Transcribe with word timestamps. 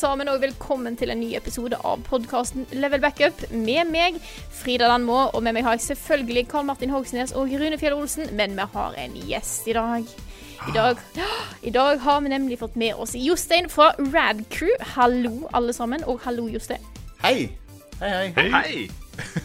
Sammen, 0.00 0.28
og 0.32 0.40
velkommen 0.40 0.94
til 0.96 1.10
en 1.12 1.20
ny 1.20 1.34
episode 1.36 1.76
av 1.84 2.00
podkasten 2.06 2.64
Level 2.72 3.02
Backup. 3.02 3.42
Med 3.52 3.88
meg, 3.92 4.16
Frida 4.54 4.88
Landmo, 4.88 5.26
og 5.34 5.42
med 5.44 5.56
meg 5.56 5.66
har 5.66 5.76
jeg 5.76 5.84
selvfølgelig 5.90 6.46
Karl 6.50 6.66
Martin 6.68 6.92
Hogsnes 6.94 7.34
og 7.36 7.50
Rune 7.52 7.76
Fjell 7.80 7.96
Olsen, 7.98 8.30
men 8.38 8.54
vi 8.56 8.66
har 8.74 8.96
en 9.02 9.16
gjest 9.28 9.68
i 9.68 9.74
dag. 9.76 10.12
I 10.70 10.74
dag, 10.76 11.02
I 11.68 11.72
dag 11.74 12.00
har 12.04 12.20
vi 12.24 12.32
nemlig 12.32 12.58
fått 12.60 12.78
med 12.80 12.96
oss 13.00 13.12
Jostein 13.18 13.68
fra 13.72 13.90
Rad 14.12 14.44
Crew. 14.52 14.72
Hallo, 14.94 15.34
alle 15.56 15.74
sammen, 15.76 16.04
og 16.08 16.22
hallo, 16.24 16.46
Jostein. 16.52 16.84
Hei. 17.24 17.50
Hei, 18.00 18.30
hei. 18.36 18.48
Hei! 18.56 18.76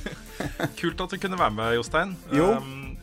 Kult 0.79 1.01
at 1.03 1.11
du 1.15 1.19
kunne 1.19 1.39
være 1.39 1.55
med, 1.55 1.73
Jostein. 1.81 2.13
Jo. 2.35 2.53
Um, 2.61 2.93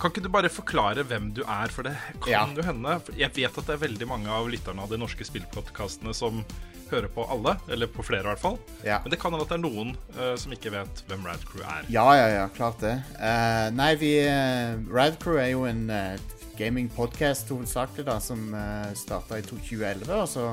kan 0.00 0.12
ikke 0.12 0.24
du 0.24 0.30
bare 0.32 0.48
forklare 0.52 1.04
hvem 1.08 1.28
du 1.36 1.42
er, 1.44 1.68
for 1.72 1.84
det 1.88 1.92
kan 2.24 2.32
Ja. 2.32 2.46
jo 2.56 2.64
hende. 2.64 2.96
Jeg 3.16 3.32
vet 3.36 3.52
at 3.60 3.68
det 3.68 3.76
er 3.76 3.84
veldig 3.84 4.08
mange 4.08 4.32
av 4.32 4.48
lytterne 4.52 4.84
av 4.84 4.92
de 4.92 5.00
norske 5.00 5.24
spillpodkastene 5.28 6.12
som 6.16 6.42
hører 6.90 7.10
på 7.12 7.24
alle, 7.32 7.56
eller 7.72 7.90
på 7.90 8.04
flere 8.06 8.24
i 8.24 8.30
hvert 8.30 8.42
fall. 8.42 8.56
Ja. 8.84 9.00
Men 9.04 9.12
det 9.12 9.18
kan 9.20 9.34
hende 9.34 9.46
at 9.46 9.52
det 9.52 9.58
er 9.58 9.64
noen 9.64 9.92
uh, 10.16 10.34
som 10.38 10.54
ikke 10.54 10.72
vet 10.74 11.02
hvem 11.08 11.26
Rad 11.26 11.44
Crew 11.48 11.64
er. 11.64 11.88
Ja, 11.92 12.06
ja, 12.18 12.28
ja, 12.32 12.46
klart 12.54 12.80
det. 12.84 12.94
Uh, 13.18 13.66
nei, 13.76 13.92
vi 14.00 14.12
uh, 14.22 14.78
Radcrew 14.92 15.40
er 15.42 15.50
jo 15.52 15.66
en 15.68 15.86
uh, 15.90 16.14
gaming-podkast 16.58 17.50
hovedsakelig, 17.52 18.06
da, 18.08 18.16
som 18.22 18.48
uh, 18.54 18.88
starta 18.96 19.40
i 19.40 19.44
2011, 19.46 20.14
og 20.14 20.28
så 20.30 20.48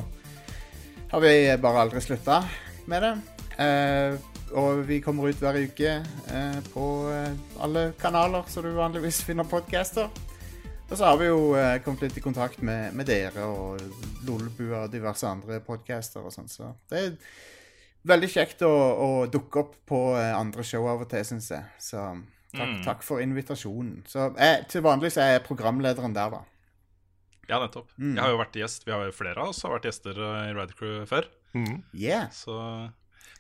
har 1.14 1.24
vi 1.24 1.34
bare 1.62 1.86
aldri 1.86 2.02
slutta 2.02 2.42
med 2.90 3.06
det. 3.06 3.16
Og 4.58 4.82
vi 4.88 4.98
kommer 5.02 5.30
ut 5.30 5.42
hver 5.42 5.60
uke 5.62 5.92
på 6.74 6.86
alle 7.62 7.84
kanaler 8.02 8.50
så 8.50 8.64
du 8.66 8.72
vanligvis 8.74 9.22
finner 9.26 9.46
podcaster. 9.46 10.10
Og 10.90 10.98
så 11.00 11.08
har 11.08 11.18
vi 11.18 11.30
jo 11.30 11.54
eh, 11.58 11.80
kommet 11.86 12.06
litt 12.06 12.20
i 12.20 12.24
kontakt 12.24 12.62
med, 12.62 12.94
med 12.94 13.08
dere 13.10 13.48
og 13.50 13.82
Lollebua 14.28 14.86
og 14.86 14.94
diverse 14.94 15.26
andre 15.26 15.58
podcaster 15.64 16.22
og 16.22 16.34
sånn, 16.36 16.52
så 16.52 16.74
det 16.92 17.00
er 17.00 17.16
veldig 18.08 18.30
kjekt 18.30 18.64
å, 18.68 18.72
å 18.72 19.10
dukke 19.32 19.64
opp 19.64 19.76
på 19.90 20.02
eh, 20.20 20.34
andre 20.36 20.66
show 20.68 20.86
av 20.92 21.06
og 21.06 21.10
til, 21.12 21.26
syns 21.28 21.50
jeg. 21.56 21.66
Så 21.82 22.04
takk, 22.54 22.74
takk 22.86 23.06
for 23.08 23.24
invitasjonen. 23.24 24.04
Så 24.10 24.30
jeg, 24.36 24.66
til 24.72 24.84
vanlig 24.86 25.14
så 25.16 25.24
er 25.26 25.38
jeg 25.38 25.48
programlederen 25.48 26.16
der, 26.16 26.36
da. 26.36 26.44
Ja, 27.50 27.60
nettopp. 27.60 27.90
Mm. 27.98 28.14
Jeg 28.16 28.24
har 28.24 28.32
jo 28.32 28.40
vært 28.40 28.60
gjest. 28.60 28.86
Vi 28.88 28.94
har 28.94 29.08
jo 29.08 29.16
flere 29.16 29.44
av 29.44 29.52
oss 29.52 29.64
har 29.66 29.74
vært 29.76 29.88
gjester 29.90 30.20
eh, 30.20 30.52
i 30.52 30.54
Radcrew 30.58 31.00
Crew 31.00 31.08
før. 31.10 31.30
Yeah. 31.94 32.30
Så 32.34 32.56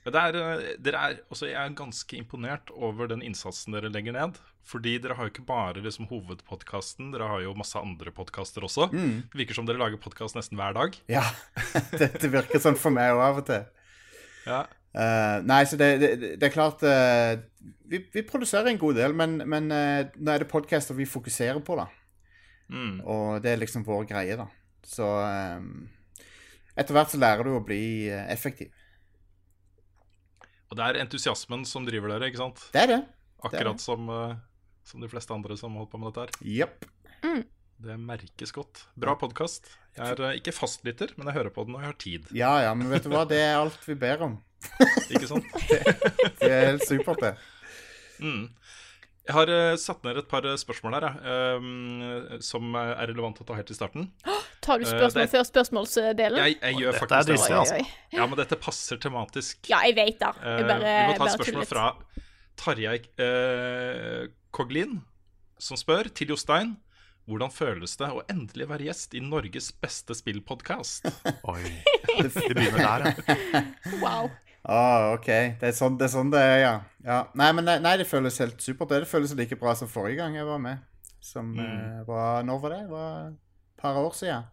Men 0.03 0.15
det 0.15 0.23
er, 0.23 0.39
eh, 0.39 0.73
dere 0.83 1.03
er, 1.07 1.21
også 1.31 1.47
jeg 1.49 1.59
er 1.59 1.77
ganske 1.77 2.17
imponert 2.17 2.73
over 2.75 3.07
den 3.11 3.23
innsatsen 3.25 3.75
dere 3.75 3.91
legger 3.93 4.15
ned. 4.17 4.41
Fordi 4.63 4.95
dere 5.03 5.17
har 5.17 5.27
jo 5.27 5.33
ikke 5.33 5.45
bare 5.47 5.81
liksom 5.83 6.07
hovedpodkasten, 6.07 7.11
dere 7.13 7.27
har 7.27 7.41
jo 7.43 7.55
masse 7.59 7.79
andre 7.79 8.13
podkaster 8.15 8.63
også. 8.63 8.87
Det 8.93 9.39
virker 9.41 9.57
som 9.57 9.67
dere 9.67 9.81
lager 9.81 9.99
podkast 10.01 10.37
nesten 10.37 10.59
hver 10.59 10.75
dag. 10.77 10.95
Ja. 11.11 11.25
det, 11.99 12.13
det 12.21 12.31
virker 12.31 12.63
sånn 12.63 12.79
for 12.79 12.95
meg 12.95 13.11
òg 13.11 13.23
av 13.25 13.41
og 13.41 13.49
til. 13.49 13.65
Ja. 14.47 14.61
Uh, 14.93 15.41
nei, 15.49 15.63
så 15.67 15.79
det, 15.79 15.89
det, 15.99 16.11
det 16.39 16.47
er 16.47 16.53
klart 16.53 16.83
uh, 16.85 17.33
vi, 17.89 18.03
vi 18.13 18.23
produserer 18.29 18.69
en 18.69 18.79
god 18.79 18.99
del, 19.01 19.15
men, 19.17 19.39
men 19.49 19.67
uh, 19.73 20.05
nå 20.15 20.31
er 20.31 20.45
det 20.45 20.51
podcaster 20.51 20.95
vi 20.95 21.09
fokuserer 21.09 21.59
på, 21.65 21.75
da. 21.79 21.89
Mm. 22.71 23.01
Og 23.01 23.43
det 23.43 23.51
er 23.51 23.59
liksom 23.59 23.83
vår 23.87 24.07
greie, 24.13 24.37
da. 24.39 24.47
Så 24.87 25.07
um, 25.07 25.89
etter 26.77 26.95
hvert 26.95 27.11
så 27.11 27.19
lærer 27.19 27.47
du 27.47 27.57
å 27.57 27.65
bli 27.65 27.83
effektiv. 28.31 28.71
Og 30.73 30.77
det 30.79 30.85
er 30.87 31.03
entusiasmen 31.03 31.67
som 31.69 31.85
driver 31.85 32.15
dere, 32.15 32.31
ikke 32.31 32.41
sant? 32.41 32.63
Det 32.73 32.81
er 32.81 32.89
det. 32.89 33.01
Akkurat 33.45 33.81
som, 33.83 34.07
eh, 34.09 34.31
som 34.33 34.52
de 34.91 35.09
fleste 35.11 35.33
andre 35.33 35.57
som 35.59 35.75
holder 35.79 35.91
på 35.91 36.01
med 36.01 36.11
dette 36.11 36.25
her. 36.25 36.53
Jepp. 36.59 36.87
Det 37.83 37.95
merkes 37.99 38.53
godt. 38.55 38.85
Bra 38.99 39.15
podkast. 39.19 39.67
Jeg 39.97 40.15
er 40.15 40.21
eh, 40.29 40.37
ikke 40.39 40.53
fastlytter, 40.55 41.11
men 41.17 41.27
jeg 41.29 41.35
hører 41.39 41.51
på 41.53 41.65
den 41.65 41.75
når 41.75 41.83
jeg 41.83 41.89
har 41.89 41.97
tid. 41.99 42.29
Ja 42.37 42.51
ja, 42.63 42.73
men 42.77 42.87
vet 42.91 43.03
du 43.03 43.11
hva? 43.11 43.25
Det 43.27 43.39
er 43.43 43.57
alt 43.59 43.79
vi 43.87 43.95
ber 43.99 44.23
om. 44.29 44.37
Ikke 45.11 45.27
sant? 45.27 45.47
Det 46.39 46.47
er 46.47 46.69
helt 46.71 46.85
supert, 46.87 47.19
det. 47.19 47.33
Mm. 48.23 48.45
Jeg 49.23 49.35
har 49.35 49.51
uh, 49.51 49.73
satt 49.79 50.03
ned 50.03 50.19
et 50.19 50.27
par 50.31 50.43
eh, 50.47 50.55
spørsmål 50.59 50.95
her, 50.97 51.05
jeg, 51.07 51.59
um, 51.59 52.39
som 52.43 52.73
er 52.75 53.05
relevant 53.07 53.39
å 53.39 53.45
ta 53.47 53.55
helt 53.55 53.71
i 53.71 53.75
starten. 53.75 54.09
Tar 54.63 54.79
du 54.79 54.87
spørsmål 54.87 54.99
spørsmål 54.99 55.21
det- 55.21 55.31
før 55.31 55.45
spørsmålsdelen? 55.47 56.39
Jeg, 56.43 56.57
jeg 56.59 56.81
gjør 56.81 56.97
dette 56.97 57.03
er 57.03 57.07
faktisk 57.07 57.47
det. 57.47 57.59
altså. 57.61 57.79
Ja, 58.15 58.27
men 58.27 58.39
dette 58.39 58.59
passer 58.59 58.99
tematisk. 59.03 59.61
Ja, 59.71 59.79
jeg 59.87 59.95
vet 59.99 60.19
det. 60.19 60.33
Jeg 60.43 60.67
bare, 60.67 60.79
vi 60.83 61.13
må 61.13 61.19
ta 61.19 61.29
et 61.29 61.37
spørsmål 61.37 61.69
fra 61.71 61.87
Tarjei 62.59 62.99
eh, 63.21 64.27
Koglin, 64.53 64.99
som 65.61 65.77
spør 65.79 66.09
til 66.13 66.33
Jostein. 66.33 66.75
Hvordan 67.23 67.53
føles 67.55 67.93
det 67.97 68.09
å 68.11 68.21
endelig 68.27 68.65
være 68.67 68.87
gjest 68.89 69.13
i 69.15 69.21
Norges 69.23 69.69
beste 69.79 70.15
spillpodkast? 70.17 71.07
Oi. 71.53 71.61
Det 72.19 72.31
begynner 72.51 72.83
der, 72.83 73.05
ja. 73.07 73.61
Wow. 74.01 74.27
Ah, 74.63 75.13
OK. 75.15 75.27
Det 75.59 75.69
er 75.69 75.75
sånn 75.75 75.95
det 75.99 76.09
er, 76.09 76.11
sånn 76.13 76.29
det 76.31 76.39
er 76.43 76.57
ja. 76.61 76.73
ja. 77.03 77.21
Nei, 77.39 77.49
men 77.55 77.65
nei, 77.67 77.77
nei, 77.83 77.95
det 77.99 78.07
føles 78.07 78.37
helt 78.43 78.59
supert. 78.63 78.91
Det 78.91 79.07
føles 79.11 79.33
like 79.39 79.55
bra 79.59 79.73
som 79.75 79.89
forrige 79.91 80.19
gang 80.21 80.35
jeg 80.39 80.47
var 80.47 80.59
med. 80.63 80.83
Som 81.23 81.53
Mm. 81.55 81.63
uh, 81.63 82.03
var 82.07 82.43
Når 82.43 82.59
var 82.59 82.73
det? 82.75 82.81
Det 82.83 82.91
var 82.91 83.17
et 83.31 83.81
par 83.81 83.99
år 84.03 84.11
siden. 84.19 84.43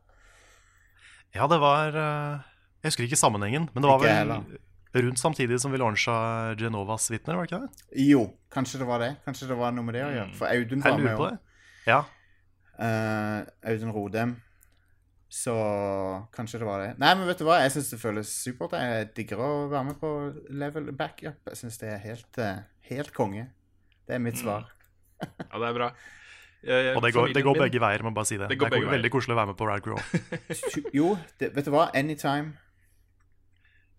Ja, 1.34 1.46
det 1.50 1.58
var 1.62 1.94
eh, 1.94 2.38
Jeg 2.82 2.90
husker 2.90 3.06
ikke 3.06 3.18
sammenhengen, 3.18 3.68
men 3.74 3.82
det 3.84 3.90
var 3.90 4.02
Ikke 4.02 4.14
vel 4.14 4.58
rundt 4.94 5.18
samtidig 5.22 5.60
som 5.62 5.70
vi 5.72 5.78
lansa 5.78 6.54
Genovas 6.58 7.10
vitner, 7.12 7.36
var 7.38 7.46
det 7.46 7.52
ikke 7.52 7.62
det? 7.66 8.04
Jo, 8.08 8.24
kanskje 8.50 8.80
det 8.82 8.86
var 8.88 8.98
det. 9.04 9.10
Kanskje 9.26 9.48
det 9.48 9.56
var 9.60 9.72
noe 9.76 9.84
med 9.86 9.94
det 9.94 10.04
å 10.06 10.10
gjøre. 10.14 10.34
For 10.38 10.50
Audun 10.50 10.82
var 10.82 10.90
Jeg 10.96 11.04
med 11.04 11.20
det. 11.24 11.38
Ja. 11.86 12.00
Audun 13.70 13.92
Rodem. 13.94 14.36
Så 15.30 15.52
kanskje 16.34 16.58
det 16.58 16.66
var 16.66 16.80
det. 16.82 16.88
Nei, 16.98 17.12
men 17.14 17.28
vet 17.30 17.38
du 17.38 17.44
hva? 17.46 17.60
Jeg 17.62 17.70
syns 17.76 17.92
det 17.92 18.00
føles 18.02 18.30
supert. 18.34 18.72
Jeg 18.74 19.12
digger 19.14 19.38
å 19.38 19.50
være 19.70 19.84
med 19.92 19.98
på 20.00 20.10
level 20.50 20.90
backup. 20.98 21.38
Jeg 21.52 21.60
syns 21.60 21.78
det 21.78 21.92
er 21.94 22.00
helt, 22.02 22.38
eh, 22.42 22.64
helt 22.90 23.12
konge. 23.14 23.46
Det 24.08 24.16
er 24.16 24.24
mitt 24.24 24.40
svar. 24.40 24.66
Ja, 25.22 25.60
det 25.60 25.68
er 25.68 25.76
bra. 25.76 25.92
Eh, 26.66 26.90
Og 26.96 27.02
det 27.04 27.12
går, 27.14 27.30
det 27.32 27.44
går 27.46 27.60
begge 27.62 27.78
veier, 27.80 28.02
må 28.02 28.10
bare 28.12 28.26
si 28.26 28.36
det. 28.36 28.48
Det 28.48 28.56
Det, 28.56 28.58
går 28.58 28.66
er 28.66 28.70
begge 28.74 28.88
veier. 28.88 28.96
veldig 28.98 29.10
koselig 29.14 29.36
å 29.36 29.38
være 29.38 29.46
med 29.52 29.56
på 29.56 29.68
Rad 29.70 29.86
Jo, 30.98 31.16
det, 31.38 31.54
vet 31.54 31.64
du 31.64 31.70
hva? 31.70 31.86
Anytime. 31.94 32.56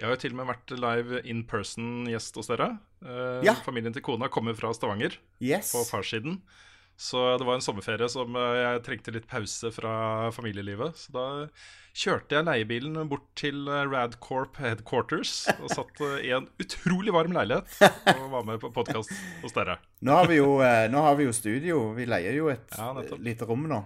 Jeg 0.02 0.08
har 0.10 0.16
jo 0.16 0.22
til 0.24 0.34
og 0.34 0.40
med 0.42 0.50
vært 0.50 0.72
live 0.82 1.20
in 1.30 1.44
person-gjest 1.46 2.40
hos 2.42 2.50
dere. 2.50 2.72
Eh, 3.06 3.46
Ja. 3.46 3.54
Familien 3.62 3.94
til 3.94 4.02
kona 4.02 4.28
kommer 4.34 4.56
fra 4.58 4.74
Stavanger, 4.74 5.14
Yes. 5.40 5.72
på 5.76 5.84
farssiden. 5.86 6.42
Så 7.02 7.18
det 7.40 7.46
var 7.48 7.56
en 7.56 7.62
sommerferie 7.62 8.08
som 8.10 8.36
eh, 8.36 8.58
jeg 8.62 8.82
trengte 8.86 9.14
litt 9.14 9.28
pause 9.30 9.72
fra 9.74 10.30
familielivet. 10.36 10.98
Så 10.98 11.14
da 11.16 11.24
kjørte 11.98 12.36
jeg 12.36 12.46
leiebilen 12.46 12.98
bort 13.10 13.28
til 13.38 13.62
eh, 13.70 13.86
Radcorp 13.90 14.58
Headquarters 14.62 15.48
og 15.62 15.70
satt 15.72 16.02
eh, 16.02 16.18
i 16.28 16.34
en 16.36 16.50
utrolig 16.62 17.14
varm 17.16 17.34
leilighet 17.38 17.66
og 18.18 18.28
var 18.36 18.46
med 18.50 18.60
på 18.62 18.70
podkast 18.74 19.14
hos 19.42 19.54
dere. 19.54 19.78
Nå 20.02 20.18
har 20.18 20.28
vi 20.30 20.38
jo, 20.42 20.58
nå 20.62 21.02
har 21.08 21.16
vi 21.18 21.26
jo 21.30 21.34
studio. 21.34 21.80
Vi 21.98 22.06
leier 22.10 22.38
jo 22.42 22.50
et 22.54 22.78
Ja, 22.78 22.92
lite 23.22 23.46
rom 23.50 23.66
nå. 23.70 23.84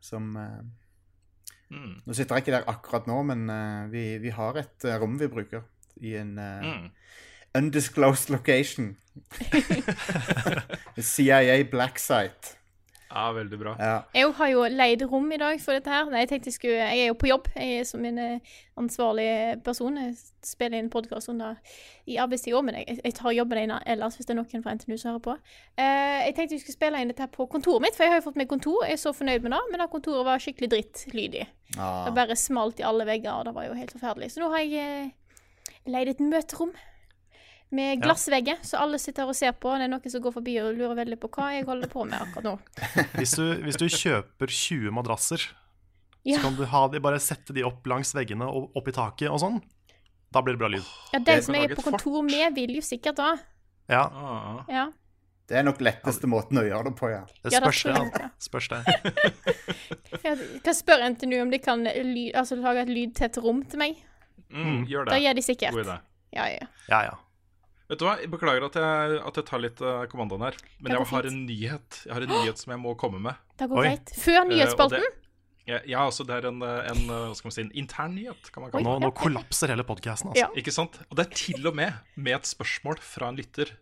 Som 0.00 0.34
Mm. 1.70 1.94
Nå 2.06 2.14
sitter 2.14 2.36
jeg 2.36 2.44
ikke 2.46 2.52
der 2.58 2.68
akkurat 2.70 3.06
nå, 3.10 3.22
men 3.26 3.48
uh, 3.50 3.86
vi, 3.92 4.18
vi 4.22 4.30
har 4.30 4.56
et 4.60 4.84
uh, 4.86 4.94
rom 5.02 5.16
vi 5.18 5.26
bruker 5.32 5.64
i 6.00 6.12
en 6.20 6.34
eh, 6.38 6.62
Mm. 6.66 6.90
undisclosed 7.56 8.30
location. 8.30 8.96
CIA 11.00 11.62
black 11.70 11.98
site. 11.98 12.56
Ja, 13.06 13.32
veldig 13.32 13.58
bra. 13.58 13.72
Ja. 13.78 13.96
Jeg 14.14 14.32
har 14.34 14.48
jo 14.50 14.62
leid 14.70 15.02
rom 15.06 15.28
i 15.32 15.38
dag 15.38 15.60
for 15.62 15.76
dette 15.76 15.90
her. 15.92 16.08
Nei, 16.10 16.24
jeg 16.24 16.30
tenkte 16.32 16.50
jeg 16.50 16.56
skulle 16.56 16.86
Jeg 16.90 17.02
er 17.04 17.10
jo 17.12 17.18
på 17.18 17.28
jobb. 17.30 17.46
Jeg 17.54 17.80
er 17.80 17.84
som 17.86 18.04
en 18.04 18.18
eh, 18.18 18.54
ansvarlig 18.80 19.28
person. 19.64 19.98
Jeg 20.00 20.16
spiller 20.46 20.80
inn 20.80 20.90
podkast 20.90 21.30
i 21.30 22.18
arbeidstida, 22.22 22.62
men 22.66 22.80
jeg, 22.80 22.98
jeg 23.04 23.14
tar 23.14 23.34
jobben 23.34 23.62
inn 23.62 23.74
ellers 23.86 24.18
hvis 24.18 24.26
det 24.26 24.34
er 24.34 24.40
noen 24.40 24.64
fra 24.64 24.74
NTNU 24.74 24.96
som 24.98 25.12
hører 25.12 25.22
på. 25.28 25.36
Eh, 25.78 26.26
jeg 26.26 26.34
tenkte 26.34 26.58
jeg 26.58 26.64
skulle 26.64 26.78
spille 26.78 27.02
inn 27.02 27.12
dette 27.12 27.22
her 27.22 27.30
på 27.30 27.46
kontoret 27.50 27.86
mitt, 27.86 27.94
for 27.98 28.06
jeg 28.06 28.14
har 28.14 28.20
jo 28.20 28.26
fått 28.26 28.40
meg 28.42 28.50
kontor. 28.50 28.82
Jeg 28.86 28.98
er 28.98 29.02
så 29.04 29.14
fornøyd 29.14 29.46
med 29.46 29.54
det, 29.54 29.62
men 29.70 29.82
det 29.82 29.88
kontoret 29.94 30.26
var 30.26 30.42
skikkelig 30.42 30.72
drittlydig. 30.74 31.46
Ah. 31.78 32.08
Det 32.08 32.16
bare 32.18 32.38
smalt 32.38 32.82
i 32.82 32.86
alle 32.86 33.06
vegger, 33.06 33.32
og 33.38 33.46
det 33.46 33.54
var 33.54 33.70
jo 33.70 33.78
helt 33.78 33.94
forferdelig. 33.94 34.32
Så 34.34 34.42
nå 34.42 34.50
har 34.54 34.66
jeg 34.66 34.82
eh, 34.82 35.40
leid 35.94 36.10
et 36.10 36.26
møterom. 36.26 36.74
Med 37.74 37.98
glassvegger, 38.02 38.60
så 38.62 38.78
alle 38.78 38.98
sitter 39.02 39.24
her 39.24 39.28
og 39.32 39.34
ser 39.36 39.52
på. 39.58 39.72
Det 39.74 39.88
er 39.88 39.90
noen 39.90 40.10
som 40.12 40.22
går 40.22 40.34
forbi 40.36 40.52
og 40.62 40.76
lurer 40.78 40.94
veldig 41.00 41.16
på 41.18 41.30
hva 41.34 41.48
jeg 41.56 41.64
holder 41.66 41.90
på 41.90 42.04
med 42.06 42.20
akkurat 42.20 42.44
nå. 42.46 42.52
Hvis 43.18 43.32
du, 43.34 43.42
hvis 43.66 43.78
du 43.80 43.86
kjøper 43.90 44.46
20 44.54 44.92
madrasser, 44.94 45.42
Ja, 46.26 46.36
så 46.38 46.44
kan 46.46 46.54
du 46.58 46.64
ha 46.70 46.84
de, 46.92 47.00
bare 47.02 47.18
sette 47.22 47.52
de 47.56 47.64
opp 47.66 47.86
langs 47.90 48.14
veggene 48.14 48.46
og 48.46 48.70
opp 48.78 48.88
i 48.88 48.94
taket 48.94 49.30
og 49.30 49.40
sånn. 49.42 49.58
Da 50.34 50.42
blir 50.42 50.54
det 50.54 50.62
bra 50.62 50.70
lyd. 50.70 50.86
ja 51.12 51.18
Det 51.22 51.36
de 51.40 51.42
som 51.46 51.54
jeg 51.58 51.70
er 51.70 51.74
på 51.78 51.84
kontor 51.86 52.22
med, 52.26 52.54
vil 52.54 52.76
jo 52.78 52.82
sikkert 52.86 53.18
da. 53.18 53.32
Ja, 53.90 54.04
Ah. 54.14 54.62
Ja. 54.70 54.86
Det 55.46 55.54
er 55.60 55.62
nok 55.62 55.78
letteste 55.78 56.26
måten 56.26 56.58
å 56.58 56.64
gjøre 56.66 56.88
det 56.88 56.96
på, 56.98 57.06
ja. 57.12 57.20
det 57.44 57.52
spørs 57.54 57.84
Ja. 57.86 57.98
det. 58.16 58.30
Spørs 58.42 58.66
det. 58.72 58.80
Jeg 60.24 60.38
kan 60.64 60.74
spørre 60.74 61.06
NTNU 61.12 61.36
om 61.44 61.52
de 61.52 61.60
kan 61.62 61.84
ly 61.86 62.24
altså, 62.34 62.56
lage 62.58 62.82
et 62.82 62.90
lydtett 62.90 63.38
rom 63.42 63.62
til 63.70 63.78
meg. 63.78 64.00
Mm, 64.50 64.84
gjør 64.90 65.06
Da 65.10 65.18
gjør 65.22 65.38
de 65.38 65.42
sikkert. 65.46 65.74
God 65.76 65.84
idé. 65.86 65.96
Ja, 66.34 66.48
ja. 66.50 66.66
Ja, 66.90 67.00
ja. 67.10 67.14
Vet 67.86 68.00
du 68.00 68.06
hva, 68.06 68.16
jeg 68.18 68.30
Beklager 68.32 68.64
at 68.66 68.74
jeg, 68.80 69.20
at 69.28 69.36
jeg 69.38 69.46
tar 69.46 69.62
litt 69.62 69.80
uh, 69.84 70.06
kommandoen 70.10 70.42
her, 70.48 70.56
men 70.82 70.96
jeg 70.96 71.06
har 71.12 71.28
en 71.28 71.38
nyhet 71.46 72.00
Jeg 72.06 72.14
har 72.16 72.24
en 72.26 72.32
nyhet 72.34 72.58
som 72.58 72.72
jeg 72.74 72.82
må 72.82 72.96
komme 72.98 73.20
med. 73.22 73.38
Det 73.60 73.68
går 73.70 73.86
greit. 73.86 74.10
Før 74.18 74.40
Eh, 74.42 74.50
nyhetsspalten. 74.54 75.06
Uh, 75.06 75.22
Ja, 75.66 75.80
ja, 75.82 76.04
altså 76.06 76.22
det 76.22 76.30
er 76.36 76.44
en, 76.46 76.60
eh, 76.62 76.90
en 76.92 77.08
hva 77.10 77.32
skal 77.34 77.48
man 77.48 77.54
si, 77.56 77.62
en 77.64 77.72
intern 77.74 78.12
nyhet, 78.14 78.52
kan 78.54 78.62
man 78.62 78.70
kalle 78.70 78.84
det. 78.84 78.86
Nå, 78.86 79.00
nå 79.02 79.08
kollapser 79.18 79.72
hele 79.72 79.82
podkasten, 79.82 80.30
altså. 80.30 80.44
Ja. 80.44 80.50
Ikke 80.54 80.70
sant? 80.70 80.94
Og 81.10 81.16
det 81.18 81.24
er 81.24 81.32
til 81.34 81.66
og 81.66 81.74
med 81.74 81.96
med 82.14 82.36
et 82.36 82.46
spørsmål 82.46 83.00
fra 83.02 83.32
en 83.32 83.40
lytter. 83.40 83.72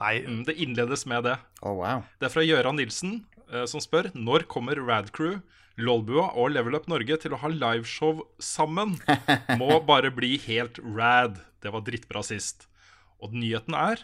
Nei, 0.00 0.14
Mm, 0.24 0.46
det 0.48 0.56
innledes 0.56 1.04
med 1.06 1.24
det. 1.28 1.36
Oh, 1.60 1.76
wow. 1.76 2.02
Det 2.18 2.30
er 2.30 2.32
fra 2.32 2.42
Gøran 2.48 2.80
Nilsen, 2.80 3.26
uh, 3.52 3.66
som 3.68 3.84
spør 3.84 4.08
når 4.16 4.46
kommer 4.48 4.80
Radcrew, 4.80 5.42
Lolbua 5.76 6.30
og 6.38 6.54
Level 6.54 6.74
Up 6.78 6.88
Norge 6.88 7.16
til 7.20 7.34
å 7.34 7.40
ha 7.42 7.48
liveshow 7.52 8.22
sammen. 8.40 8.96
Må 9.60 9.80
bare 9.84 10.08
bli 10.14 10.38
helt 10.46 10.78
rad. 10.96 11.36
Det 11.60 11.72
var 11.74 11.84
drittbra 11.84 12.22
sist. 12.24 12.64
Og 13.24 13.32
nyheten 13.32 13.74
er 13.78 14.02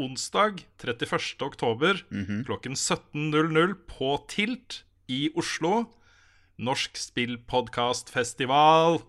onsdag 0.00 0.62
31. 0.80 1.42
oktober 1.44 1.98
klokken 2.46 2.76
17.00 2.78 3.74
på 3.90 4.12
Tilt 4.30 4.82
i 5.10 5.26
Oslo. 5.36 5.88
Norsk 6.60 6.96
spillpodkastfestival 7.00 9.00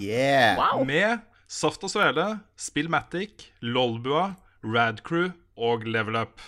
Yeah. 0.00 0.56
Wow. 0.60 0.84
med 0.88 1.18
Saft 1.48 1.84
og 1.84 1.90
Svele, 1.92 2.40
Spillmatic, 2.58 3.50
Lolbua, 3.62 4.32
Radcrew 4.64 5.28
og 5.56 5.84
Level 5.86 6.16
Up. 6.18 6.40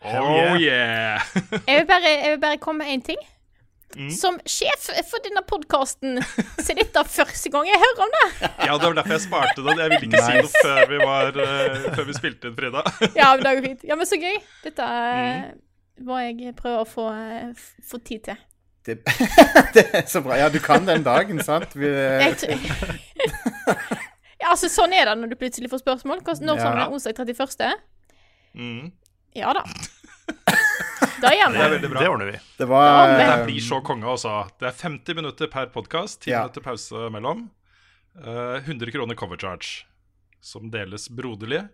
Oh 0.00 0.14
yeah. 0.14 0.62
yeah! 0.62 1.20
Jeg 1.68 1.82
vil 1.82 1.86
bare, 1.90 2.12
jeg 2.22 2.30
vil 2.32 2.40
bare 2.40 2.56
komme 2.62 2.86
med 2.86 2.94
én 2.94 3.02
ting. 3.04 3.18
Mm. 3.96 4.10
Som 4.12 4.36
sjef 4.44 4.90
for 5.08 5.22
denne 5.24 5.40
podkasten 5.48 6.18
så 6.60 6.66
er 6.74 6.76
dette 6.82 7.02
første 7.08 7.48
gang 7.54 7.64
jeg 7.70 7.78
hører 7.80 8.02
om 8.04 8.10
det. 8.14 8.26
Ja, 8.66 8.74
det 8.76 8.84
var 8.84 8.96
derfor 8.98 9.14
jeg 9.16 9.22
sparte 9.24 9.64
den. 9.64 9.80
Jeg 9.80 9.90
ville 9.94 10.10
ikke 10.10 10.20
si 10.26 10.34
noe 10.42 10.50
før 10.62 10.82
vi, 10.90 10.98
var, 11.00 11.38
uh, 11.40 11.86
før 11.96 12.04
vi 12.10 12.16
spilte 12.18 12.50
inn, 12.50 12.56
Frida. 12.58 12.82
Ja, 13.16 13.30
men 13.32 13.46
det 13.46 13.54
går 13.56 13.64
fint. 13.70 13.86
Ja, 13.88 13.96
men 13.96 14.10
så 14.10 14.20
gøy. 14.20 14.36
Dette 14.66 14.90
eh, 14.92 15.48
Mm. 15.98 16.04
må 16.06 16.18
jeg 16.22 16.52
prøve 16.60 16.84
å 16.84 16.86
få, 16.86 17.08
uh, 17.10 17.64
få 17.88 17.98
tid 18.06 18.26
til. 18.28 18.36
Det, 18.86 18.98
det 19.74 19.86
er 20.02 20.04
så 20.08 20.20
bra. 20.22 20.36
Ja, 20.38 20.46
du 20.52 20.60
kan 20.62 20.84
den 20.86 21.02
dagen, 21.04 21.40
sant? 21.44 21.72
Vi, 21.74 21.88
Jeg 21.88 22.36
ja, 24.38 24.52
altså, 24.52 24.68
sånn 24.70 24.92
er 24.94 25.08
det 25.10 25.16
når 25.18 25.32
du 25.32 25.36
plutselig 25.40 25.72
får 25.72 25.82
spørsmål. 25.82 26.20
Når 26.22 26.60
Ja. 26.60 26.62
sånn 26.62 26.78
er 26.84 26.92
onsdag 26.92 27.18
31.? 27.24 27.72
Mm. 28.54 28.92
Ja 29.36 29.52
da. 29.56 29.64
Da 31.22 31.30
gjør 31.34 31.50
vi 31.52 31.58
Det 31.58 31.64
er 31.66 31.72
veldig 31.74 31.90
bra. 31.92 32.00
det 32.02 32.08
ordner 32.12 32.30
vi. 32.32 32.38
det 32.58 32.68
var 32.70 33.08
Det 33.08 33.16
Det 33.18 33.28
eh, 33.32 33.44
blir 33.48 33.60
så 33.64 33.80
konge, 33.84 34.06
altså. 34.06 34.34
Det 34.60 34.68
er 34.70 34.76
50 34.78 35.14
minutter 35.18 35.50
per 35.52 35.66
podkast, 35.74 36.22
10 36.22 36.30
Ja. 36.30 36.42
minutter 36.44 36.60
pause 36.62 37.08
mellom. 37.14 37.48
Eh, 38.18 38.56
100 38.64 38.90
kroner 38.94 39.14
cover 39.14 39.36
charge, 39.36 39.84
som 40.40 40.70
deles 40.70 41.08
broderlig, 41.10 41.68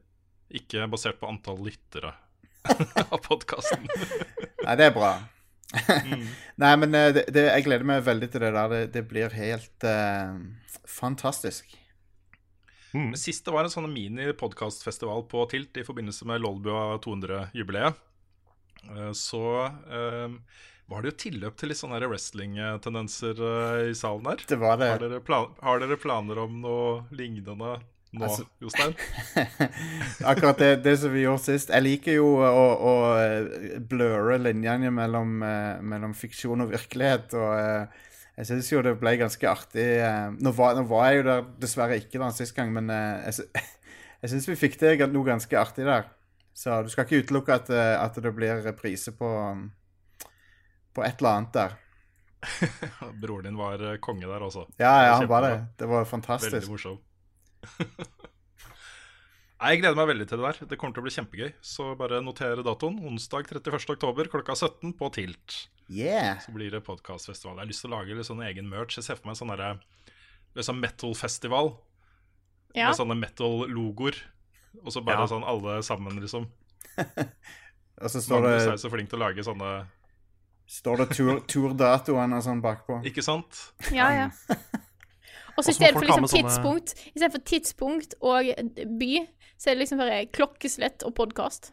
ikke 0.52 0.86
basert 0.92 1.20
på 1.20 1.28
antall 1.28 1.58
lyttere 1.64 2.14
av 3.12 3.18
podkasten. 3.24 3.86
Nei, 4.64 4.76
det 4.80 4.86
er 4.90 4.94
bra. 4.96 5.12
Nei, 6.62 6.74
men 6.76 6.94
eh, 6.94 7.10
det, 7.16 7.24
det, 7.34 7.46
jeg 7.50 7.64
gleder 7.66 7.84
meg 7.88 8.04
veldig 8.06 8.30
til 8.32 8.40
det 8.44 8.52
der. 8.54 8.68
Det, 8.72 8.82
det 8.94 9.02
blir 9.10 9.32
helt 9.34 9.84
uh, 9.88 10.36
fantastisk. 10.88 11.72
Mm. 12.94 13.10
Sist 13.18 13.44
det 13.44 13.50
var 13.52 13.66
en 13.66 13.72
sånn 13.72 13.88
mini-podkastfestival 13.90 15.24
på 15.28 15.44
Tilt 15.50 15.76
i 15.80 15.84
forbindelse 15.86 16.28
med 16.30 16.40
Lolbua 16.44 16.94
200-jubileet, 17.02 17.96
eh, 17.96 18.10
så 19.16 19.42
eh, 19.68 20.36
var 20.90 21.00
det 21.02 21.14
jo 21.14 21.16
tilløp 21.24 21.56
til 21.56 21.70
litt 21.72 21.80
sånne 21.80 22.00
wrestling-tendenser 22.04 23.40
eh, 23.40 23.80
i 23.90 23.96
salen 23.96 24.26
her. 24.28 24.44
Det 24.48 24.58
var 24.60 24.76
det. 24.82 24.90
Har 24.92 25.02
dere, 25.06 25.20
plan 25.24 25.50
har 25.64 25.80
dere 25.82 25.96
planer 26.00 26.40
om 26.44 26.60
noe 26.64 26.88
lignende 27.16 27.54
nå, 27.56 27.74
Altså- 28.14 28.44
Jostein? 28.62 28.92
Akkurat 30.30 30.58
det, 30.60 30.68
det 30.84 30.96
som 31.00 31.10
vi 31.14 31.24
gjorde 31.24 31.42
sist. 31.46 31.72
Jeg 31.74 31.82
liker 31.86 32.18
jo 32.20 32.28
å, 32.46 32.64
å 32.78 32.94
eh, 33.18 33.78
bløre 33.90 34.36
linjene 34.42 34.92
mellom, 34.94 35.38
eh, 35.42 35.80
mellom 35.82 36.14
fiksjon 36.14 36.62
og 36.66 36.70
virkelighet. 36.74 37.34
Og 37.38 37.54
eh, 37.58 38.04
jeg 38.38 38.50
syns 38.52 38.70
jo 38.72 38.82
det 38.86 38.96
ble 39.00 39.16
ganske 39.20 39.48
artig. 39.50 39.88
eh, 40.04 40.28
Nå 40.38 40.52
var, 40.56 40.76
nå 40.78 40.86
var 40.90 41.08
jeg 41.10 41.22
jo 41.22 41.26
der 41.30 41.48
dessverre 41.64 41.98
ikke 42.00 42.20
den 42.22 42.36
sist 42.36 42.54
gang, 42.56 42.70
men 42.76 42.90
eh, 42.94 43.32
jeg, 43.32 43.48
jeg 44.24 44.34
syns 44.34 44.48
vi 44.52 44.60
fikk 44.62 44.78
til 44.80 45.04
noe 45.10 45.26
ganske 45.32 45.58
artig 45.60 45.88
der. 45.88 46.06
Så 46.54 46.76
du 46.86 46.90
skal 46.92 47.06
ikke 47.08 47.24
utelukke 47.24 47.56
at, 47.56 47.70
eh, 47.74 47.94
at 47.98 48.14
det 48.22 48.30
blir 48.36 48.60
reprise 48.62 49.10
på, 49.18 49.28
på 50.94 51.02
et 51.06 51.18
eller 51.18 51.40
annet 51.40 51.56
der. 51.56 51.74
Broren 53.22 53.48
din 53.48 53.58
var 53.58 53.82
eh, 53.82 53.96
konge 54.04 54.28
der 54.28 54.44
også. 54.46 54.66
Ja, 54.78 54.92
ja, 55.08 55.16
han 55.18 55.28
var 55.30 55.48
det. 55.48 55.54
Det 55.80 55.88
var 55.90 56.04
Veldig 56.04 56.12
fantastisk. 56.12 56.70
morsom. 56.70 57.00
Nei, 59.64 59.70
Jeg 59.72 59.80
gleder 59.80 59.96
meg 59.96 60.08
veldig 60.10 60.26
til 60.28 60.40
det 60.42 60.48
der. 60.50 60.66
Det 60.68 60.76
kommer 60.78 60.94
til 60.96 61.00
å 61.02 61.06
bli 61.06 61.14
kjempegøy. 61.14 61.50
Så 61.64 61.86
bare 61.98 62.18
noter 62.22 62.60
datoen. 62.66 62.98
Onsdag 63.08 63.48
31. 63.48 63.86
oktober 63.96 64.28
klokka 64.32 64.56
17 64.58 64.92
på 64.98 65.08
Tilt. 65.14 65.56
Yeah. 65.88 66.38
Så 66.44 66.52
blir 66.52 66.70
det 66.74 66.82
podkastfestival. 66.84 67.56
Jeg 67.56 67.64
har 67.64 67.70
lyst 67.70 67.84
til 67.84 67.92
å 67.92 67.96
lage 67.96 68.16
litt 68.18 68.28
sånn 68.28 68.44
egen 68.44 68.68
merch. 68.68 68.98
Jeg 68.98 69.06
ser 69.06 69.16
for 69.18 69.30
meg 69.30 69.34
en 69.38 69.40
sånn 69.42 69.80
liksom 70.54 70.78
metal-festival 70.82 71.72
Ja. 72.74 72.88
med 72.90 72.98
sånne 72.98 73.16
metal-logoer. 73.18 74.20
Og 74.82 74.92
så 74.92 75.00
bare 75.04 75.22
Ja. 75.22 75.26
sånn 75.30 75.44
alle 75.46 75.82
sammen, 75.82 76.16
liksom. 76.20 76.46
Og 78.02 78.10
så 78.10 78.20
står 78.20 78.40
Magnus 78.42 78.62
er 78.66 78.70
det, 78.74 78.80
så 78.82 78.90
flink 78.90 79.10
til 79.10 79.20
å 79.20 79.22
lage 79.28 79.44
sånne 79.46 79.86
står 80.66 80.96
det 81.02 81.08
tur, 81.16 81.38
og 81.68 82.42
sånn 82.42 82.62
bakpå. 82.64 82.98
Ikke 83.06 83.22
sant? 83.22 83.60
Ja, 83.92 84.08
ja. 84.10 84.28
Og 85.56 85.62
så 85.62 85.70
i 85.70 85.76
stedet 85.76 85.92
for 85.94 86.02
liksom 86.02 86.26
tidspunkt, 86.26 86.94
sånne- 86.96 87.12
tidspunkt 87.14 87.30
for 87.30 87.44
tidspunkt 87.46 88.14
og 88.20 88.48
by, 88.98 89.12
så 89.56 89.70
er 89.70 89.76
det 89.76 89.84
liksom 89.84 90.00
bare 90.02 90.24
klokkeslett 90.34 91.04
og 91.06 91.14
podkast. 91.14 91.70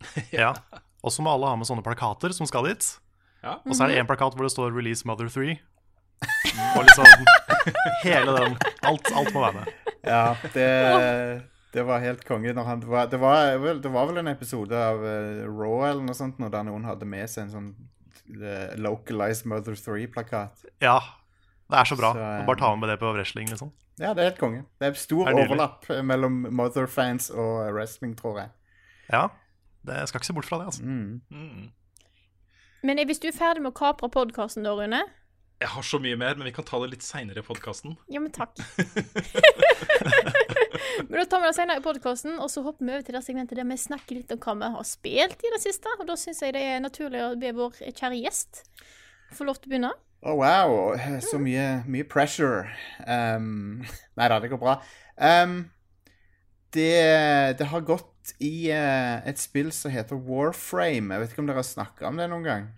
Ja. 0.32 0.54
Og 1.04 1.12
så 1.12 1.22
må 1.24 1.32
alle 1.32 1.48
ha 1.48 1.56
med 1.56 1.68
sånne 1.68 1.84
plakater 1.84 2.32
som 2.32 2.48
skal 2.48 2.64
dit. 2.70 2.86
Ja. 3.42 3.58
Og 3.64 3.72
så 3.76 3.84
er 3.84 3.92
det 3.92 4.00
én 4.00 4.08
plakat 4.08 4.34
hvor 4.36 4.44
det 4.44 4.52
står 4.52 4.72
'Release 4.72 5.04
Mother 5.08 5.28
3'. 5.32 5.58
Og 6.76 6.84
liksom 6.84 7.06
hele 8.04 8.32
den. 8.36 8.56
Alt, 8.84 9.08
alt 9.12 9.32
må 9.32 9.40
være 9.40 9.54
med. 9.60 9.72
Ja, 10.04 10.36
det, 10.52 10.66
det 11.74 11.84
var 11.86 12.02
helt 12.02 12.24
konge. 12.26 12.54
Når 12.56 12.66
han, 12.66 12.82
det, 12.82 12.90
var, 12.90 13.06
det, 13.12 13.20
var 13.22 13.54
vel, 13.62 13.82
det 13.82 13.92
var 13.94 14.10
vel 14.10 14.22
en 14.22 14.32
episode 14.32 14.74
av 14.74 15.04
uh, 15.04 15.46
Raw 15.46 15.86
eller 15.86 16.02
noe 16.06 16.18
sånt, 16.18 16.40
når 16.42 16.54
der 16.56 16.66
noen 16.70 16.88
hadde 16.88 17.08
med 17.08 17.30
seg 17.30 17.46
en 17.46 17.54
sånn 17.54 17.70
uh, 18.40 18.74
Localized 18.80 19.46
Mother 19.50 19.78
3-plakat. 19.78 20.66
Ja. 20.82 20.98
Det 21.70 21.78
er 21.78 21.84
så 21.84 21.96
bra. 21.98 22.14
Så, 22.16 22.24
uh, 22.24 22.46
Bare 22.48 22.58
ta 22.58 22.72
med 22.76 22.90
det 22.90 22.96
på 22.98 23.12
wrestling, 23.14 23.46
liksom. 23.52 23.70
Ja, 24.00 24.14
det 24.14 24.22
er 24.22 24.30
helt 24.30 24.40
konge. 24.40 24.62
Det 24.80 24.88
er 24.88 24.94
stor 24.96 25.28
Det 25.28 25.34
er 25.34 25.44
overlapp 25.44 25.84
eh, 25.90 26.02
mellom 26.02 26.46
Mother-fans 26.56 27.30
og 27.30 27.66
eh, 27.66 27.72
wrestling, 27.74 28.16
tror 28.18 28.38
jeg. 28.38 28.48
Ja. 29.12 29.26
Det 29.86 30.08
skal 30.08 30.18
ikke 30.18 30.26
se 30.26 30.32
bort 30.32 30.48
fra 30.48 30.58
det, 30.58 30.64
altså. 30.64 30.82
Mm. 30.82 31.20
Men 32.82 33.06
hvis 33.06 33.20
du 33.20 33.28
er 33.28 33.36
ferdig 33.36 33.62
med 33.62 33.74
å 33.74 33.76
kapre 33.76 34.08
podkasten 34.08 34.64
da, 34.64 34.72
Rune 34.72 35.02
Jeg 35.60 35.68
har 35.68 35.82
så 35.84 36.00
mye 36.00 36.16
mer, 36.16 36.34
men 36.36 36.48
vi 36.48 36.54
kan 36.56 36.64
ta 36.64 36.80
det 36.80 36.94
litt 36.94 37.04
seinere 37.04 37.44
i 37.44 37.46
podkasten. 37.46 37.98
Ja, 38.08 38.24
men 38.24 38.32
takk. 38.32 38.56
men 41.08 41.16
da 41.18 41.26
tar 41.26 41.42
vi 41.42 41.50
det 41.50 41.56
senere 41.56 41.82
i 41.82 41.84
podkasten, 41.84 42.38
og 42.38 42.50
så 42.52 42.62
hopper 42.66 42.86
vi 42.86 42.94
over 42.94 43.06
til 43.06 43.16
det 43.18 43.24
segmentet 43.26 43.58
der 43.58 43.68
vi 43.68 43.78
snakker 43.80 44.20
litt 44.20 44.34
om 44.34 44.40
hva 44.44 44.56
vi 44.60 44.70
har 44.76 44.88
spilt 44.88 45.44
i 45.46 45.52
det 45.54 45.62
siste. 45.62 45.92
Og 45.98 46.06
da 46.08 46.16
syns 46.20 46.42
jeg 46.44 46.56
det 46.56 46.62
er 46.62 46.82
naturlig 46.84 47.22
å 47.26 47.34
be 47.40 47.52
vår 47.56 47.82
kjære 47.90 48.22
gjest 48.22 48.64
få 49.34 49.46
lov 49.46 49.60
til 49.60 49.70
å 49.70 49.72
begynne. 49.74 49.92
Å, 50.20 50.36
wow. 50.36 50.76
Så 51.24 51.40
mye, 51.40 51.82
mye 51.88 52.06
pressure. 52.08 52.68
Um, 53.06 53.80
nei 54.18 54.30
da, 54.30 54.40
det 54.42 54.50
går 54.52 54.60
bra. 54.60 54.76
Um, 55.16 55.62
det, 56.74 56.92
det 57.58 57.70
har 57.72 57.86
gått 57.86 58.34
i 58.42 58.70
uh, 58.70 59.22
et 59.26 59.40
spill 59.40 59.72
som 59.74 59.92
heter 59.94 60.18
Warframe. 60.18 61.14
Jeg 61.14 61.24
vet 61.24 61.34
ikke 61.34 61.44
om 61.44 61.50
dere 61.50 61.62
har 61.62 61.70
snakka 61.70 62.10
om 62.10 62.20
det 62.20 62.28
noen 62.30 62.46
gang? 62.46 62.68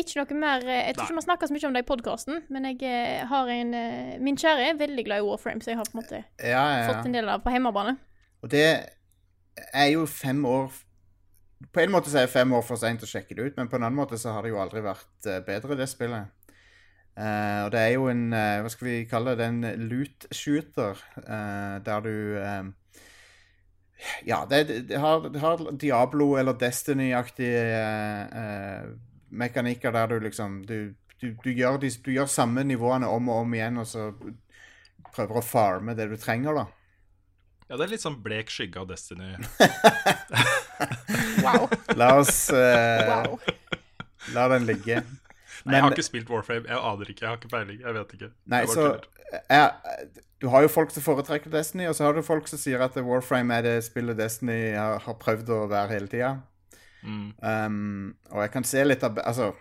Ikke 0.00 0.20
noe 0.20 0.38
mer 0.40 0.66
eh, 0.66 0.82
Jeg 0.88 0.96
tror 0.96 1.06
ikke 1.06 1.14
vi 1.14 1.20
har 1.20 1.26
snakka 1.28 1.48
så 1.48 1.56
mye 1.56 1.68
om 1.68 1.76
det 1.76 1.84
i 1.84 1.88
podkasten, 1.88 2.42
men 2.52 2.68
jeg 2.70 2.80
eh, 2.88 3.24
har 3.30 3.50
en 3.54 3.74
eh, 3.76 4.14
Min 4.22 4.38
kjære 4.40 4.70
er 4.70 4.80
veldig 4.80 5.06
glad 5.06 5.22
i 5.22 5.26
Warframe, 5.26 5.64
så 5.64 5.74
jeg 5.74 5.80
har 5.80 5.88
på 5.88 5.96
en 5.96 6.02
måte 6.02 6.22
Ja, 6.38 6.64
ja, 6.80 6.86
fått 6.88 7.10
en 7.10 7.16
del 7.16 7.28
av 7.28 7.40
det 7.40 7.46
på 7.46 7.54
hjemmebane. 7.54 7.96
Og 8.40 8.52
det 8.52 8.66
er 9.76 9.88
jo 9.92 10.06
fem 10.08 10.42
år 10.48 10.72
På 11.70 11.84
en 11.84 11.92
måte 11.92 12.12
så 12.12 12.22
er 12.22 12.28
det 12.28 12.34
fem 12.34 12.52
år 12.56 12.64
for 12.66 12.80
seint 12.80 13.04
å 13.04 13.08
sjekke 13.08 13.36
det 13.36 13.50
ut, 13.50 13.56
men 13.60 13.68
på 13.68 13.76
en 13.78 13.84
annen 13.84 14.00
måte 14.00 14.18
så 14.18 14.32
har 14.34 14.46
det 14.46 14.54
jo 14.54 14.60
aldri 14.62 14.80
vært 14.84 15.32
bedre, 15.46 15.76
det 15.76 15.90
spillet. 15.90 16.30
Uh, 17.20 17.66
og 17.66 17.72
det 17.74 17.80
er 17.80 17.88
jo 17.98 18.06
en 18.08 18.28
uh, 18.32 18.62
Hva 18.62 18.70
skal 18.70 18.86
vi 18.86 18.98
kalle 19.10 19.34
det? 19.36 19.48
En 19.50 19.88
loot 19.90 20.28
shooter 20.32 20.96
uh, 21.18 21.76
der 21.84 22.04
du 22.06 22.14
eh, 22.38 22.70
Ja, 24.24 24.44
det, 24.48 24.60
det, 24.88 25.00
har, 25.02 25.26
det 25.28 25.42
har 25.42 25.64
Diablo- 25.76 26.38
eller 26.40 26.56
Destiny-aktige 26.56 27.66
mekanikker 29.30 29.94
der 29.94 30.12
du 30.12 30.18
liksom 30.26 30.60
Du, 30.66 30.94
du, 31.20 31.32
du, 31.44 31.50
gjør 31.50 31.78
de, 31.82 31.90
du 32.04 32.12
gjør 32.12 32.28
samme 32.30 32.64
nivåene 32.66 33.08
om 33.08 33.28
og 33.28 33.44
om 33.44 33.54
igjen, 33.54 33.80
og 33.80 33.88
så 33.88 34.10
prøver 35.14 35.40
å 35.40 35.44
farme 35.44 35.94
det 35.98 36.08
du 36.10 36.16
trenger, 36.20 36.62
da. 36.62 36.66
Ja, 37.70 37.76
det 37.76 37.86
er 37.86 37.92
litt 37.92 38.02
sånn 38.02 38.18
blek 38.22 38.50
skygge 38.50 38.82
av 38.82 38.90
Destiny. 38.90 39.36
Wow. 41.40 41.66
La 41.96 42.14
oss 42.18 42.50
uh, 42.52 42.56
wow. 43.08 43.38
La 44.34 44.46
den 44.52 44.66
ligge. 44.68 45.02
Nei, 45.64 45.76
jeg 45.76 45.84
har 45.84 45.94
ikke 45.94 46.06
spilt 46.06 46.30
Warframe. 46.32 46.68
Jeg 46.68 46.76
aner 46.76 47.12
ikke. 47.12 47.24
Jeg 47.24 47.28
har 47.28 47.38
ikke 47.40 47.52
peiling. 47.52 47.80
Jeg 47.82 47.96
vet 47.96 48.12
ikke. 48.16 48.28
Nei, 48.52 48.60
så 48.70 48.86
jeg, 49.50 50.20
Du 50.40 50.48
har 50.52 50.64
jo 50.64 50.70
folk 50.72 50.92
som 50.94 51.04
foretrekker 51.04 51.52
Destiny, 51.52 51.86
og 51.90 51.96
så 51.96 52.06
har 52.06 52.16
du 52.16 52.22
folk 52.24 52.48
som 52.48 52.60
sier 52.60 52.80
at 52.84 52.96
Warframe 52.96 53.58
er 53.58 53.66
det 53.66 53.74
spillet 53.84 54.18
Destiny 54.18 54.72
har, 54.76 55.02
har 55.04 55.18
prøvd 55.20 55.52
å 55.56 55.60
være 55.70 55.92
hele 55.92 56.12
tida. 56.12 56.32
Mm. 57.02 57.32
Um, 57.42 58.16
og 58.30 58.42
jeg 58.42 58.50
kan 58.50 58.64
se 58.64 58.84
litt 58.84 59.04
av 59.06 59.16
Altså, 59.24 59.52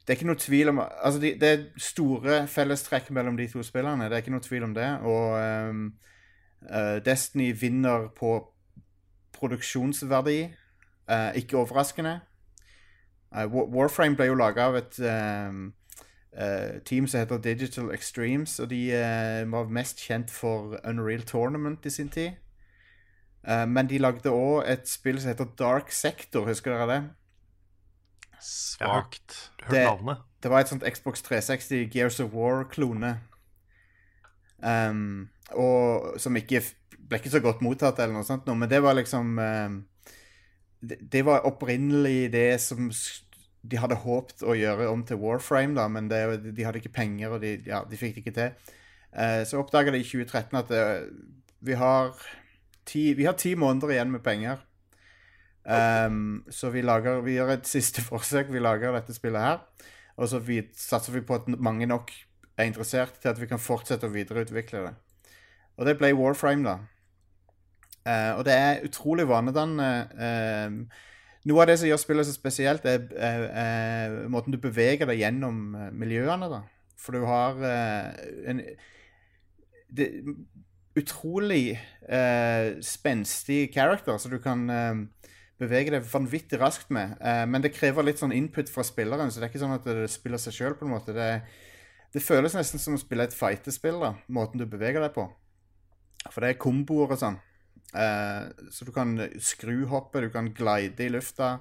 det 0.00 0.14
er 0.14 0.16
ikke 0.16 0.30
noe 0.30 0.40
tvil 0.40 0.72
om 0.72 0.78
Altså, 0.80 1.20
de, 1.20 1.34
det 1.40 1.48
er 1.48 1.66
store 1.76 2.46
fellestrekk 2.48 3.10
mellom 3.10 3.36
de 3.36 3.48
to 3.48 3.62
spillerne. 3.62 4.08
Det 4.08 4.16
er 4.16 4.24
ikke 4.24 4.36
noe 4.36 4.46
tvil 4.46 4.64
om 4.68 4.74
det. 4.74 4.88
Og 5.00 5.36
um, 5.70 5.84
uh, 6.70 6.96
Destiny 7.04 7.52
vinner 7.60 8.08
på 8.16 8.38
produksjonsverdi. 9.36 10.40
Uh, 11.10 11.30
ikke 11.36 11.58
overraskende. 11.58 12.20
Uh, 13.30 13.46
Warframe 13.50 14.16
ble 14.16 14.30
jo 14.30 14.40
laga 14.40 14.70
av 14.70 14.80
et 14.80 14.98
um, 15.04 15.68
eh, 16.32 16.80
team 16.84 17.06
som 17.06 17.20
heter 17.20 17.38
Digital 17.38 17.90
Extremes, 17.94 18.58
og 18.58 18.70
de 18.70 18.92
eh, 18.92 19.52
var 19.52 19.68
mest 19.68 20.00
kjent 20.00 20.30
for 20.30 20.78
Unreal 20.84 21.22
Tournament 21.22 21.86
i 21.86 21.90
sin 21.90 22.08
tid. 22.08 22.30
Eh, 23.48 23.66
men 23.66 23.88
de 23.88 23.98
lagde 23.98 24.32
òg 24.32 24.68
et 24.68 24.88
spill 24.88 25.20
som 25.20 25.32
heter 25.32 25.48
Dark 25.58 25.92
Sector, 25.92 26.44
husker 26.48 26.74
dere 26.74 26.88
det? 26.90 27.00
Svakt. 28.40 29.50
Hørt 29.62 29.70
Det- 29.70 29.86
navnet. 29.86 30.16
Det 30.42 30.50
var 30.50 30.60
et 30.60 30.68
sånt 30.68 30.84
Xbox 30.84 31.22
360 31.22 31.90
Gears 31.92 32.20
of 32.20 32.32
War-klone. 32.32 33.20
Um, 34.62 35.28
og 35.52 36.20
som 36.20 36.36
ikke 36.36 36.62
ble 37.08 37.18
ikke 37.18 37.32
så 37.32 37.40
godt 37.40 37.62
mottatt, 37.62 37.98
eller 37.98 38.14
noe 38.14 38.24
sånt, 38.24 38.46
men 38.46 38.68
det 38.68 38.82
var 38.82 38.94
liksom 38.94 39.38
um, 39.38 39.84
det, 40.80 40.98
det 41.12 41.24
var 41.24 41.46
opprinnelig 41.48 42.32
det 42.32 42.60
som 42.60 42.90
de 43.70 43.76
hadde 43.76 43.98
håpet 44.00 44.42
å 44.42 44.56
gjøre 44.56 44.88
om 44.88 45.02
til 45.04 45.20
Warframe, 45.20 45.74
da, 45.76 45.88
men 45.88 46.08
det, 46.08 46.20
de 46.56 46.64
hadde 46.64 46.80
ikke 46.80 46.94
penger, 46.96 47.34
og 47.34 47.40
de, 47.40 47.58
ja, 47.66 47.82
de 47.84 47.96
fikk 48.00 48.14
det 48.14 48.24
ikke 48.24 48.36
til. 48.36 48.76
Uh, 49.12 49.42
så 49.44 49.60
oppdaga 49.60 49.92
de 49.92 50.00
i 50.00 50.06
2013 50.06 50.60
at 50.60 50.70
det, 50.70 50.84
vi, 51.60 51.76
har 51.76 52.14
ti, 52.90 53.04
vi 53.16 53.26
har 53.28 53.38
ti 53.38 53.54
måneder 53.58 53.94
igjen 53.94 54.12
med 54.12 54.24
penger. 54.26 54.60
Um, 55.64 56.40
så 56.50 56.70
vi, 56.74 56.82
lager, 56.82 57.20
vi 57.22 57.36
gjør 57.36 57.54
et 57.54 57.68
siste 57.68 58.02
forsøk. 58.10 58.50
Vi 58.52 58.62
lager 58.62 58.96
dette 58.96 59.14
spillet 59.14 59.46
her. 59.46 59.60
Og 60.20 60.28
så 60.28 60.40
vi, 60.44 60.62
satser 60.76 61.14
vi 61.14 61.24
på 61.24 61.38
at 61.38 61.48
mange 61.58 61.86
nok 61.88 62.12
er 62.58 62.68
interessert 62.68 63.20
til 63.22 63.32
at 63.32 63.40
vi 63.40 63.48
kan 63.48 63.62
fortsette 63.62 64.08
å 64.08 64.12
videreutvikle 64.12 64.82
det. 64.88 64.96
Og 65.80 65.86
det 65.88 65.96
ble 66.00 66.12
Warframe, 66.18 66.66
da. 66.66 66.78
Uh, 68.00 68.38
og 68.38 68.44
det 68.48 68.56
er 68.56 68.84
utrolig 68.84 69.28
vanedannende. 69.28 69.90
Uh, 70.16 71.06
noe 71.48 71.62
av 71.62 71.70
det 71.70 71.78
som 71.80 71.88
gjør 71.88 72.00
spillet 72.02 72.28
så 72.28 72.34
spesielt, 72.36 72.84
er, 72.84 73.06
er, 73.16 73.46
er 73.62 74.16
måten 74.32 74.52
du 74.52 74.60
beveger 74.60 75.08
deg 75.08 75.22
gjennom 75.22 75.70
eh, 75.72 75.92
miljøene, 75.96 76.50
da. 76.52 76.58
For 77.00 77.16
du 77.16 77.24
har 77.24 77.56
uh, 77.56 78.10
en 78.50 78.60
det, 79.88 80.10
utrolig 80.98 81.78
eh, 82.08 82.80
spenstig 82.82 83.70
character, 83.74 84.18
som 84.18 84.32
du 84.32 84.40
kan 84.42 84.64
eh, 84.70 85.02
bevege 85.60 85.92
deg 85.94 86.06
vanvittig 86.10 86.60
raskt 86.60 86.90
med. 86.94 87.16
Eh, 87.20 87.44
men 87.46 87.62
det 87.62 87.74
krever 87.76 88.06
litt 88.06 88.22
sånn 88.22 88.34
input 88.34 88.72
fra 88.72 88.84
spilleren, 88.86 89.30
så 89.30 89.40
det 89.40 89.48
er 89.48 89.52
ikke 89.52 89.62
sånn 89.62 89.76
at 89.76 89.86
det 89.86 90.08
spiller 90.12 90.42
seg 90.42 90.56
sjøl. 90.56 90.78
Det, 91.06 91.30
det 92.14 92.24
føles 92.24 92.56
nesten 92.58 92.82
som 92.82 92.96
å 92.96 93.02
spille 93.02 93.28
et 93.28 93.36
fightespill, 93.36 94.00
da, 94.02 94.14
måten 94.32 94.62
du 94.62 94.66
beveger 94.66 95.04
deg 95.04 95.14
på. 95.16 95.28
For 96.28 96.42
det 96.42 96.54
er 96.54 96.62
komboer 96.62 97.14
og 97.14 97.22
sånn. 97.22 97.38
Eh, 97.94 98.50
så 98.70 98.86
du 98.86 98.92
kan 98.94 99.16
skruhoppe, 99.42 100.26
du 100.26 100.30
kan 100.34 100.50
glide 100.54 101.06
i 101.06 101.12
lufta. 101.12 101.58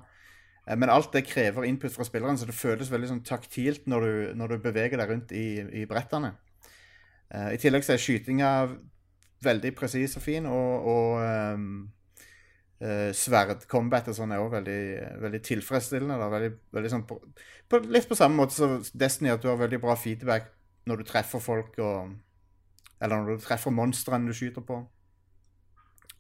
Eh, 0.65 0.77
men 0.77 0.91
alt 0.91 1.13
det 1.13 1.27
krever 1.29 1.67
input 1.69 1.93
fra 1.93 2.07
spilleren, 2.07 2.37
så 2.37 2.49
det 2.49 2.57
føles 2.57 2.91
veldig 2.91 3.13
sånn 3.13 3.25
taktilt 3.27 3.87
når 3.89 4.05
du, 4.05 4.13
når 4.41 4.55
du 4.55 4.63
beveger 4.69 5.01
deg 5.01 5.11
rundt 5.13 5.33
i, 5.37 5.47
i 5.81 5.85
brettene. 5.89 6.33
Eh, 7.29 7.53
I 7.55 7.61
tillegg 7.61 7.85
så 7.85 7.95
er 7.95 8.03
skytinga 8.03 8.53
veldig 9.43 9.71
presis 9.77 10.15
og 10.19 10.23
fin, 10.23 10.45
og, 10.49 10.87
og 10.91 11.55
um, 11.55 11.65
uh, 12.83 13.09
sverdcombat 13.15 14.09
og 14.11 14.17
sånn 14.17 14.33
er 14.35 14.43
òg 14.43 14.53
veldig, 14.57 14.79
veldig 15.23 15.41
tilfredsstillende. 15.47 16.17
Da. 16.21 16.31
Veldig, 16.33 16.51
veldig 16.77 16.93
sånn 16.95 17.05
på, 17.09 17.19
på, 17.69 17.83
litt 17.91 18.09
på 18.09 18.17
samme 18.19 18.39
måte 18.41 18.57
som 18.57 18.79
Destiny, 18.93 19.33
at 19.33 19.43
du 19.43 19.51
har 19.51 19.61
veldig 19.61 19.81
bra 19.83 19.95
feedback 19.99 20.51
når 20.89 21.01
du 21.01 21.07
treffer 21.09 21.43
folk 21.43 21.77
og 21.83 22.17
Eller 22.99 23.15
når 23.15 23.37
du 23.37 23.43
treffer 23.45 23.71
monstrene 23.71 24.27
du 24.27 24.35
skyter 24.35 24.63
på. 24.65 24.81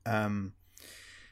Um, 0.07 0.53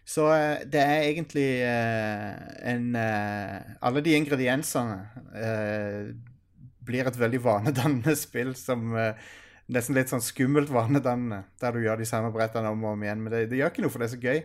så 0.08 0.26
eh, 0.34 0.64
det 0.68 0.82
er 0.82 1.06
egentlig 1.08 1.48
uh, 1.68 2.36
en 2.68 2.96
uh, 2.96 3.60
Alle 3.82 4.04
de 4.04 4.16
ingrediensene 4.16 4.98
uh, 5.36 6.12
blir 6.88 7.08
et 7.08 7.20
veldig 7.20 7.42
vanedannende 7.44 8.16
spill 8.26 8.54
som 8.56 8.96
Nesten 9.68 9.98
litt 9.98 10.08
sånn 10.12 10.24
skummelt 10.24 10.70
vanedannende, 10.72 11.42
der 11.60 11.74
du 11.76 11.82
gjør 11.84 12.00
de 12.00 12.06
samme 12.08 12.30
brettene 12.32 12.70
om 12.72 12.86
og 12.88 12.94
om 12.96 13.02
igjen. 13.04 13.20
Men 13.24 13.34
det, 13.34 13.42
det 13.52 13.58
gjør 13.60 13.74
ikke 13.74 13.84
noe, 13.84 13.92
for 13.92 14.00
det 14.04 14.08
er 14.08 14.14
så 14.14 14.22
gøy. 14.24 14.40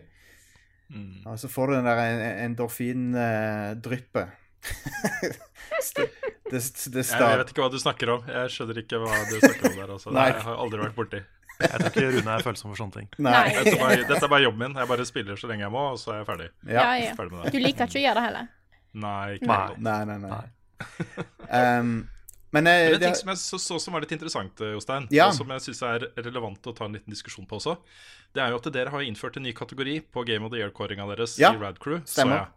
Mm. 0.93 1.13
Og 1.31 1.37
så 1.39 1.49
får 1.49 1.71
du 1.71 1.75
den 1.77 1.87
der 1.87 2.01
en- 2.03 2.41
endorfindryppet. 2.49 4.39
det, 5.97 6.09
det, 6.51 6.61
det 6.95 7.05
Jeg, 7.07 7.21
jeg 7.21 7.39
vet 7.41 7.53
ikke 7.55 7.63
hva 7.65 7.71
du 7.73 7.79
snakker 7.83 8.13
om. 8.17 8.27
Jeg 8.31 8.51
skjønner 8.55 8.83
ikke 8.83 9.01
hva 9.03 9.21
du 9.31 9.37
snakker 9.39 9.71
om 9.71 9.79
der. 9.79 9.95
Altså. 9.97 10.13
Nei. 10.15 10.27
Jeg 10.33 10.43
har 10.47 10.61
aldri 10.65 10.83
vært 10.85 10.99
borti. 10.99 11.23
Jeg 11.63 11.71
tror 11.79 11.91
ikke 11.93 12.05
Rune 12.17 12.33
er 12.35 12.43
følsom 12.43 12.73
for 12.73 12.81
sånne 12.83 12.97
ting. 12.99 13.09
Nei. 13.23 13.43
Dette 13.55 13.77
bare, 13.79 13.99
dette 14.09 14.25
er 14.27 14.33
bare 14.33 14.43
jobben 14.47 14.65
min. 14.65 14.75
Jeg 14.83 14.91
bare 14.91 15.07
spiller 15.07 15.39
så 15.39 15.51
lenge 15.51 15.63
jeg 15.67 15.75
må, 15.75 15.85
og 15.95 16.01
så 16.03 16.15
er 16.17 16.23
jeg 16.23 16.29
ferdig. 16.33 16.49
Ja. 16.67 16.73
Ja, 16.81 16.89
ja. 16.99 17.13
Ferdig 17.19 17.37
med 17.37 17.45
det. 17.47 17.53
Du 17.55 17.63
liker 17.63 17.87
ikke 17.91 18.01
å 18.01 18.05
gjøre 18.07 18.19
det 18.19 18.25
heller. 18.27 18.51
Nei, 19.03 19.21
ikke 19.39 19.49
Nei. 19.53 19.77
Nei, 19.87 20.01
nei, 20.11 20.19
nei. 20.25 20.33
Nei. 20.33 20.49
Um, 21.63 21.93
men 22.53 22.67
eh, 22.67 22.91
Men 22.91 22.95
en 22.95 23.01
ting 23.01 23.15
som 23.15 23.29
jeg 23.33 23.37
så, 23.43 23.59
så 23.59 23.81
som 23.81 23.95
var 23.95 24.01
litt 24.05 24.13
interessant, 24.13 24.61
eh, 24.61 24.73
Jostein, 24.77 25.09
Ja. 25.11 25.29
og 25.29 25.35
som 25.35 25.49
jeg 25.49 25.61
syns 25.61 25.83
er 25.83 26.07
relevant 26.23 26.63
å 26.63 26.75
ta 26.77 26.85
en 26.85 26.93
liten 26.93 27.11
diskusjon 27.13 27.47
på 27.49 27.57
også, 27.59 27.79
det 28.35 28.43
er 28.43 28.51
jo 28.51 28.57
at 28.61 28.73
dere 28.73 28.91
har 28.91 29.01
innført 29.01 29.37
en 29.37 29.43
ny 29.45 29.53
kategori 29.53 30.01
på 30.13 30.25
Game 30.27 30.45
of 30.45 30.53
the 30.53 30.59
Year-kåringa 30.59 31.07
deres 31.17 31.39
Ja, 31.39 31.53
i 31.53 31.59
Radcrew. 31.59 32.01
stemmer. 32.05 32.49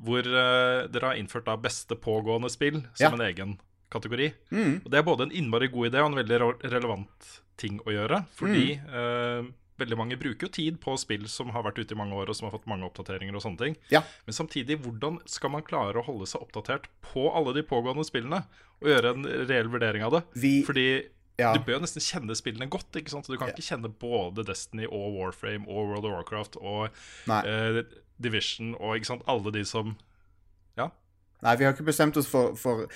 Hvor 0.00 0.20
uh, 0.22 0.86
dere 0.88 1.08
har 1.10 1.16
innført 1.18 1.44
da 1.46 1.56
beste 1.56 1.96
pågående 1.98 2.50
spill 2.50 2.84
som 2.94 3.14
en 3.18 3.24
egen 3.26 3.56
kategori. 3.90 4.32
mm, 4.52 4.82
Og 4.84 4.90
Det 4.92 4.98
er 4.98 5.02
både 5.02 5.22
en 5.26 5.32
innmari 5.32 5.68
god 5.72 5.90
idé 5.90 5.98
og 6.04 6.12
en 6.12 6.18
veldig 6.24 6.38
relevant 6.70 7.40
ting 7.56 7.80
å 7.80 7.90
gjøre. 7.90 8.26
Fordi 8.36 8.78
Mm. 8.78 8.94
eh, 8.94 9.52
veldig 9.78 9.98
mange 9.98 10.18
bruker 10.20 10.48
jo 10.48 10.54
tid 10.54 10.80
på 10.82 10.96
spill 11.00 11.28
som 11.30 11.52
har 11.54 11.64
vært 11.66 11.80
ute 11.80 11.94
i 11.94 11.98
mange 11.98 12.16
år, 12.18 12.30
og 12.30 12.38
som 12.38 12.48
har 12.48 12.54
fått 12.56 12.68
mange 12.70 12.86
oppdateringer 12.88 13.36
og 13.38 13.44
sånne 13.44 13.62
ting. 13.62 13.76
Ja. 13.94 14.02
Men 14.26 14.36
samtidig, 14.36 14.80
hvordan 14.84 15.20
skal 15.30 15.54
man 15.54 15.66
klare 15.66 16.00
å 16.00 16.06
holde 16.06 16.28
seg 16.30 16.42
oppdatert 16.44 16.90
på 17.04 17.28
alle 17.30 17.54
de 17.56 17.64
pågående 17.66 18.06
spillene? 18.06 18.42
Og 18.82 18.90
gjøre 18.92 19.14
en 19.14 19.30
reell 19.50 19.70
vurdering 19.72 20.04
av 20.06 20.18
det? 20.18 20.24
Vi, 20.38 20.52
Fordi 20.66 20.88
ja. 21.40 21.54
du 21.54 21.62
bør 21.62 21.78
jo 21.78 21.84
nesten 21.86 22.04
kjenne 22.04 22.36
spillene 22.38 22.70
godt. 22.70 22.90
ikke 22.98 23.14
sant? 23.14 23.30
Du 23.30 23.38
kan 23.38 23.54
ikke 23.54 23.66
kjenne 23.66 23.90
både 23.90 24.46
Destiny 24.46 24.86
og 24.90 25.16
Warframe 25.16 25.66
og 25.66 25.94
World 25.94 26.06
of 26.10 26.14
Warcraft 26.18 26.60
og 26.60 26.90
eh, 27.40 27.82
Division 28.22 28.76
og 28.78 28.98
ikke 28.98 29.14
sant? 29.14 29.26
alle 29.30 29.54
de 29.54 29.64
som 29.66 29.96
Nei, 31.44 31.54
vi 31.58 31.66
har 31.66 31.74
ikke 31.74 31.86
bestemt 31.86 32.16
oss 32.18 32.28
for, 32.30 32.56
for 32.58 32.88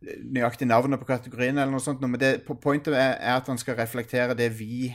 nøyaktig 0.00 0.68
navnet 0.68 1.00
på 1.00 1.08
kategorien, 1.08 1.56
eller 1.56 1.72
noe 1.72 1.84
sånt, 1.84 2.02
men 2.04 2.20
det, 2.20 2.40
pointet 2.48 2.94
er, 2.94 3.16
er 3.16 3.38
at 3.38 3.48
han 3.48 3.60
skal 3.60 3.78
reflektere 3.78 4.36
det 4.36 4.50
vi 4.58 4.90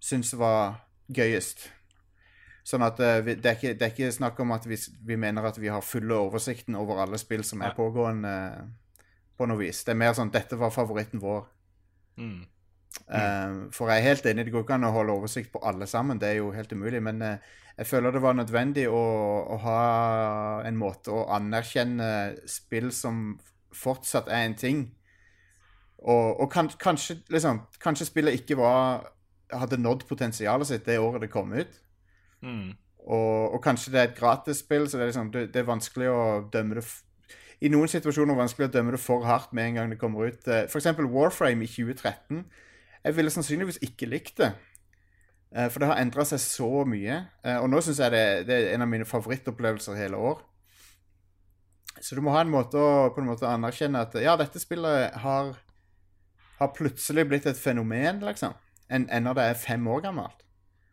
syns 0.00 0.32
var 0.38 0.80
gøyest. 1.12 1.68
Sånn 2.66 2.84
at 2.84 3.00
eh, 3.02 3.20
det, 3.24 3.40
er 3.44 3.56
ikke, 3.56 3.74
det 3.78 3.86
er 3.86 3.94
ikke 3.94 4.12
snakk 4.14 4.40
om 4.44 4.54
at 4.54 4.66
vi, 4.68 4.78
vi 5.06 5.18
mener 5.20 5.48
at 5.48 5.58
vi 5.60 5.70
har 5.72 5.84
fulle 5.84 6.18
oversikten 6.28 6.76
over 6.78 7.02
alle 7.04 7.18
spill 7.20 7.42
som 7.46 7.62
er 7.64 7.76
pågående 7.76 8.30
eh, 8.30 9.04
på 9.38 9.48
noe 9.48 9.60
vis. 9.60 9.82
Det 9.84 9.94
er 9.94 10.02
mer 10.02 10.16
sånn 10.16 10.32
dette 10.32 10.58
var 10.60 10.74
favoritten 10.74 11.22
vår. 11.22 11.44
mm. 12.20 12.40
Eh, 13.10 13.52
for 13.74 13.90
jeg 13.90 14.02
er 14.02 14.08
helt 14.08 14.26
enig, 14.26 14.44
det 14.46 14.52
går 14.54 14.64
ikke 14.64 14.76
an 14.76 14.88
å 14.88 14.94
holde 14.94 15.14
oversikt 15.14 15.52
på 15.54 15.62
alle 15.66 15.86
sammen. 15.90 16.18
Det 16.18 16.28
er 16.28 16.40
jo 16.40 16.50
helt 16.54 16.72
umulig. 16.74 17.00
Men 17.02 17.22
jeg 17.22 17.86
føler 17.86 18.14
det 18.14 18.22
var 18.22 18.34
nødvendig 18.38 18.88
å, 18.90 19.02
å 19.54 19.58
ha 19.64 19.82
en 20.66 20.78
måte 20.78 21.14
å 21.14 21.28
anerkjenne 21.34 22.10
spill 22.50 22.90
som 22.94 23.38
fortsatt 23.74 24.30
er 24.30 24.48
en 24.48 24.58
ting. 24.58 24.82
Og, 26.00 26.40
og 26.42 26.50
kan, 26.52 26.70
kanskje, 26.80 27.20
liksom, 27.30 27.64
kanskje 27.82 28.08
spillet 28.08 28.40
ikke 28.40 28.58
var 28.58 29.06
hadde 29.52 29.78
nådd 29.80 30.06
potensialet 30.08 30.68
sitt 30.68 30.86
det 30.86 30.98
året 31.00 31.24
det 31.24 31.30
kom 31.32 31.52
ut. 31.52 31.76
Mm. 32.42 32.72
Og, 33.00 33.54
og 33.54 33.62
kanskje 33.64 33.92
det 33.92 34.00
er 34.00 34.08
et 34.10 34.18
gratisspill, 34.18 34.88
så 34.88 34.98
det 34.98 35.06
er, 35.06 35.12
liksom, 35.12 35.30
det, 35.34 35.46
det 35.54 35.62
er 35.62 35.68
vanskelig 35.70 36.10
å 36.12 36.24
dømme 36.52 36.76
det 36.78 36.84
I 37.60 37.68
noen 37.72 37.88
situasjoner 37.92 38.36
vanskelig 38.38 38.68
å 38.68 38.72
dømme 38.72 38.94
det 38.94 39.00
for 39.02 39.24
hardt 39.28 39.52
med 39.56 39.70
en 39.70 39.78
gang 39.78 39.90
det 39.92 40.00
kommer 40.00 40.28
ut. 40.28 40.40
F.eks. 40.46 40.72
For 40.72 40.80
eksempel 40.80 41.08
Warframe 41.12 41.64
i 41.64 41.68
2013. 41.68 42.44
Jeg 43.04 43.16
ville 43.16 43.32
sannsynligvis 43.32 43.80
ikke 43.84 44.08
likt 44.08 44.40
det. 44.40 44.52
Eh, 45.52 45.68
For 45.68 45.82
det 45.82 45.90
har 45.90 46.00
endra 46.00 46.24
seg 46.28 46.40
så 46.40 46.84
mye. 46.88 47.18
Eh, 47.44 47.58
Og 47.60 47.68
nå 47.72 47.82
syns 47.84 48.00
jeg 48.00 48.14
det, 48.14 48.24
det 48.48 48.56
er 48.56 48.74
en 48.74 48.86
av 48.86 48.88
mine 48.88 49.08
favorittopplevelser 49.08 49.98
hele 49.98 50.16
år. 50.16 50.40
Så 52.00 52.16
du 52.16 52.22
må 52.24 52.32
ha 52.32 52.40
en 52.44 52.52
måte 52.52 52.80
å 52.80 53.10
på 53.12 53.20
en 53.20 53.28
måte 53.28 53.48
anerkjenne 53.48 54.06
at 54.06 54.14
ja, 54.22 54.36
dette 54.40 54.60
spillet 54.62 55.16
har, 55.20 55.52
har 56.60 56.72
plutselig 56.76 57.26
blitt 57.28 57.48
et 57.50 57.60
fenomen, 57.60 58.22
liksom. 58.24 58.54
En, 58.90 59.06
når 59.22 59.34
det 59.34 59.44
er 59.44 59.54
fem 59.54 59.86
år 59.88 60.00
gammelt. 60.00 60.42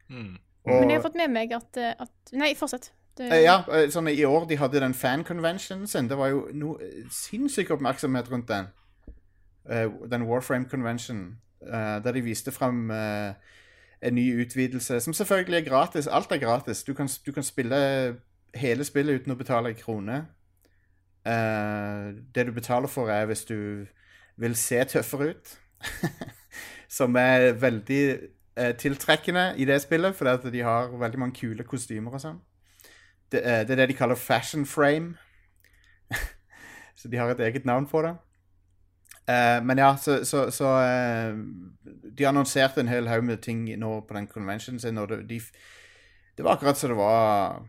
Mm. 0.09 0.37
Og- 0.67 0.79
Men 0.81 0.89
jeg 0.89 0.97
har 1.01 1.09
fått 1.09 1.15
med 1.15 1.29
meg 1.31 1.51
at, 1.51 1.77
eh, 1.77 1.93
at 1.99 2.09
Nei, 2.33 2.53
fortsett. 2.55 2.91
Det, 3.17 3.31
Eh, 3.31 3.41
Ja, 3.43 3.63
eh, 3.71 3.87
sånn 3.89 4.07
i 4.09 4.23
år 4.25 4.47
de 4.47 4.57
hadde 4.57 4.79
den 4.79 4.93
fan-conventionen 4.93 5.87
sin. 5.87 6.07
Det 6.07 6.17
var 6.17 6.27
jo 6.29 6.49
noe 6.53 6.77
sinnssyk 7.09 7.69
oppmerksomhet 7.71 8.29
rundt 8.31 8.47
den. 8.47 8.67
Eh, 9.69 9.89
den 10.09 10.27
Warframe 10.27 10.65
Convention. 10.69 11.37
eh, 11.65 11.99
der 12.03 12.11
de 12.11 12.21
viste 12.21 12.51
fram 12.51 12.91
en 12.91 14.15
ny 14.15 14.45
utvidelse, 14.45 14.99
som 15.01 15.13
selvfølgelig 15.13 15.57
er 15.65 15.69
gratis. 15.69 16.07
Alt 16.07 16.31
er 16.31 16.37
gratis. 16.37 16.83
Du 16.83 16.93
kan, 16.93 17.09
du 17.25 17.31
kan 17.31 17.43
spille 17.43 18.17
hele 18.55 18.83
spillet 18.83 19.21
uten 19.21 19.31
å 19.31 19.37
betale 19.37 19.69
en 19.69 19.75
krone. 19.75 20.27
Eh, 21.25 22.13
det 22.35 22.45
du 22.45 22.51
betaler 22.51 22.87
for, 22.87 23.09
er 23.09 23.25
hvis 23.25 23.45
du 23.45 23.85
vil 24.37 24.55
se 24.55 24.83
tøffere 24.85 25.29
ut. 25.33 25.57
som 26.89 27.15
er 27.15 27.51
veldig 27.59 28.03
eh, 28.57 28.75
tiltrekkende 28.79 29.53
i 29.57 29.65
det 29.65 29.81
spillet, 29.81 30.15
fordi 30.15 30.51
de 30.51 30.63
har 30.65 30.93
veldig 30.99 31.19
mange 31.19 31.35
kule 31.39 31.63
kostymer 31.63 32.15
og 32.15 32.23
sånn. 32.23 32.39
Det, 33.31 33.41
eh, 33.43 33.63
det 33.67 33.75
er 33.75 33.83
det 33.83 33.89
de 33.91 33.97
kaller 33.99 34.15
fashion 34.15 34.65
frame. 34.65 35.15
så 36.99 37.11
de 37.11 37.17
har 37.17 37.29
et 37.29 37.43
eget 37.49 37.65
navn 37.65 37.87
på 37.87 38.01
det. 38.01 38.15
Eh, 39.27 39.63
men 39.63 39.77
ja, 39.77 39.97
så, 39.97 40.25
så, 40.25 40.51
så 40.51 40.67
eh, 40.79 41.35
De 42.17 42.27
annonserte 42.27 42.79
en 42.81 42.87
hel 42.87 43.09
haug 43.11 43.25
med 43.27 43.41
ting 43.43 43.65
nå 43.79 43.99
på 44.07 44.15
den 44.15 44.27
conventionen 44.27 44.79
sin, 44.79 44.97
og 44.97 45.09
det, 45.09 45.25
de, 45.29 45.41
det 46.37 46.45
var 46.45 46.55
akkurat 46.55 46.77
som 46.77 46.93
det 46.93 46.97
var 46.97 47.65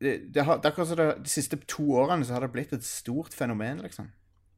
det, 0.00 0.12
det 0.34 0.34
det 0.34 0.42
er 0.46 0.68
akkurat 0.70 0.88
som 0.88 0.96
De 0.96 1.30
siste 1.30 1.58
to 1.66 1.88
årene 1.98 2.24
så 2.24 2.36
har 2.36 2.46
det 2.46 2.52
blitt 2.52 2.72
et 2.72 2.84
stort 2.84 3.34
fenomen, 3.34 3.82
liksom. 3.82 4.12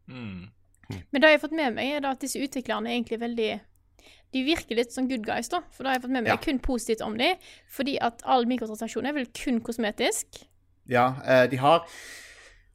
Mm. 0.06 0.50
Men 0.88 1.22
det 1.22 1.30
jeg 1.30 1.38
har 1.38 1.42
fått 1.42 1.56
med 1.56 1.74
meg, 1.74 1.96
er 1.96 2.04
da 2.04 2.12
at 2.14 2.20
disse 2.22 2.38
utviklerne 2.42 2.90
er 2.90 2.98
egentlig 3.00 3.20
veldig 3.20 3.48
De 4.34 4.42
virker 4.44 4.76
litt 4.76 4.92
som 4.92 5.06
good 5.08 5.24
guys, 5.24 5.48
da. 5.48 5.62
For 5.72 5.82
det 5.82 5.90
har 5.90 5.96
jeg 5.96 6.02
fått 6.02 6.12
med 6.14 6.24
meg 6.26 6.32
Ja. 6.34 6.36
kun 6.42 6.58
positivt 6.58 7.00
om 7.06 7.16
dem. 7.18 7.36
Fordi 7.70 7.96
at 8.02 8.22
all 8.24 8.46
mikrotransaksjon 8.46 9.06
er 9.06 9.14
vel 9.16 9.26
kun 9.34 9.60
kosmetisk. 9.60 10.44
Ja, 10.90 11.14
eh, 11.24 11.46
de 11.50 11.56
har 11.56 11.86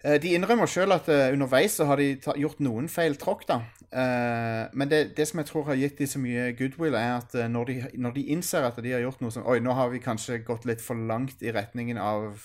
eh, 0.03 0.17
De 0.21 0.33
innrømmer 0.33 0.65
sjøl 0.67 0.91
at 0.91 1.07
eh, 1.09 1.31
underveis 1.33 1.75
så 1.77 1.85
har 1.85 1.97
de 1.97 2.15
gjort 2.39 2.59
noen 2.59 2.89
feil 2.89 3.15
tråkk, 3.15 3.47
da. 3.47 3.61
Men 3.91 4.87
det, 4.87 5.17
det 5.17 5.27
som 5.27 5.41
jeg 5.41 5.49
tror 5.49 5.65
har 5.67 5.75
gitt 5.75 5.97
de 5.99 6.07
så 6.07 6.19
mye 6.23 6.53
goodwill, 6.55 6.95
er 6.95 7.17
at 7.17 7.33
når, 7.51 7.65
de, 7.65 7.73
når 7.99 8.13
de 8.15 8.21
innser 8.31 8.63
at 8.63 8.77
de 8.79 8.93
har 8.93 9.01
gjort 9.03 9.19
noe 9.19 9.31
som 9.35 9.43
Oi, 9.43 9.59
nå 9.59 9.73
har 9.75 9.89
vi 9.91 9.99
kanskje 9.99 10.37
gått 10.47 10.63
litt 10.65 10.79
for 10.79 10.95
langt 10.95 11.43
i 11.43 11.51
retningen 11.51 11.99
av 11.99 12.39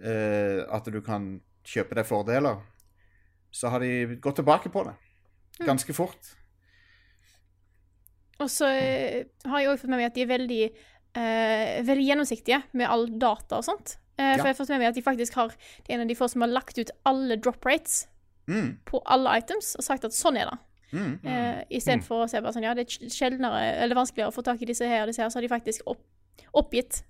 uh, 0.00 0.60
at 0.72 0.88
du 0.88 1.02
kan 1.04 1.42
kjøpe 1.68 1.98
deg 1.98 2.08
fordeler, 2.08 2.62
så 3.52 3.68
har 3.70 3.80
de 3.84 4.16
gått 4.24 4.40
tilbake 4.40 4.70
på 4.72 4.82
det. 4.88 4.94
Ganske 5.62 5.92
fort. 5.94 6.30
Og 8.42 8.48
så 8.50 8.66
eh, 8.72 9.24
har 9.46 9.60
jeg 9.62 9.70
òg 9.70 9.80
fått 9.82 9.92
med 9.92 10.00
meg 10.00 10.08
at 10.10 10.16
de 10.16 10.24
er 10.24 10.30
veldig, 10.32 10.62
eh, 11.20 11.82
veldig 11.86 12.06
gjennomsiktige 12.08 12.62
med 12.74 12.88
all 12.90 13.06
data 13.20 13.60
og 13.60 13.66
sånt. 13.68 13.96
Eh, 14.18 14.32
For 14.34 14.42
Ja. 14.42 14.44
jeg 14.44 14.54
har 14.56 14.58
fått 14.58 14.72
med 14.74 14.80
meg 14.82 14.88
at 14.90 14.94
de 14.98 15.02
faktisk 15.02 15.34
har 15.34 15.48
Det 15.48 15.90
er 15.90 15.94
en 15.94 16.00
av 16.02 16.08
de 16.08 16.14
få 16.18 16.28
som 16.28 16.40
har 16.42 16.48
lagt 16.48 16.78
ut 16.78 16.90
alle 17.06 17.36
drop 17.36 17.64
rates 17.64 18.06
Mm, 18.48 18.78
på 18.84 18.98
alle 19.06 19.38
items 19.38 19.76
og 19.78 19.84
sagt 19.84 20.04
at 20.04 20.10
sånn 20.10 20.36
er 20.36 20.48
det. 20.50 20.58
mm. 20.98 21.20
Eh, 21.24 21.64
Istedenfor 21.78 22.24
å 22.24 22.28
se 22.28 22.40
bare 22.40 22.52
sånn 22.52 22.64
ja, 22.64 22.74
det 22.74 22.88
er 22.88 23.08
sjeldnere 23.08 23.78
eller 23.80 23.94
vanskeligere 23.94 24.32
å 24.32 24.34
få 24.34 24.42
tak 24.42 24.60
i 24.62 24.66
disse 24.66 24.82
her 24.88 25.02
og 25.02 25.06
disse 25.12 25.22
her, 25.22 25.28
så 25.30 25.36
har 25.38 25.42
de 25.42 25.48
faktisk 25.48 25.82
opp, 25.86 26.02
oppgitt 26.52 27.04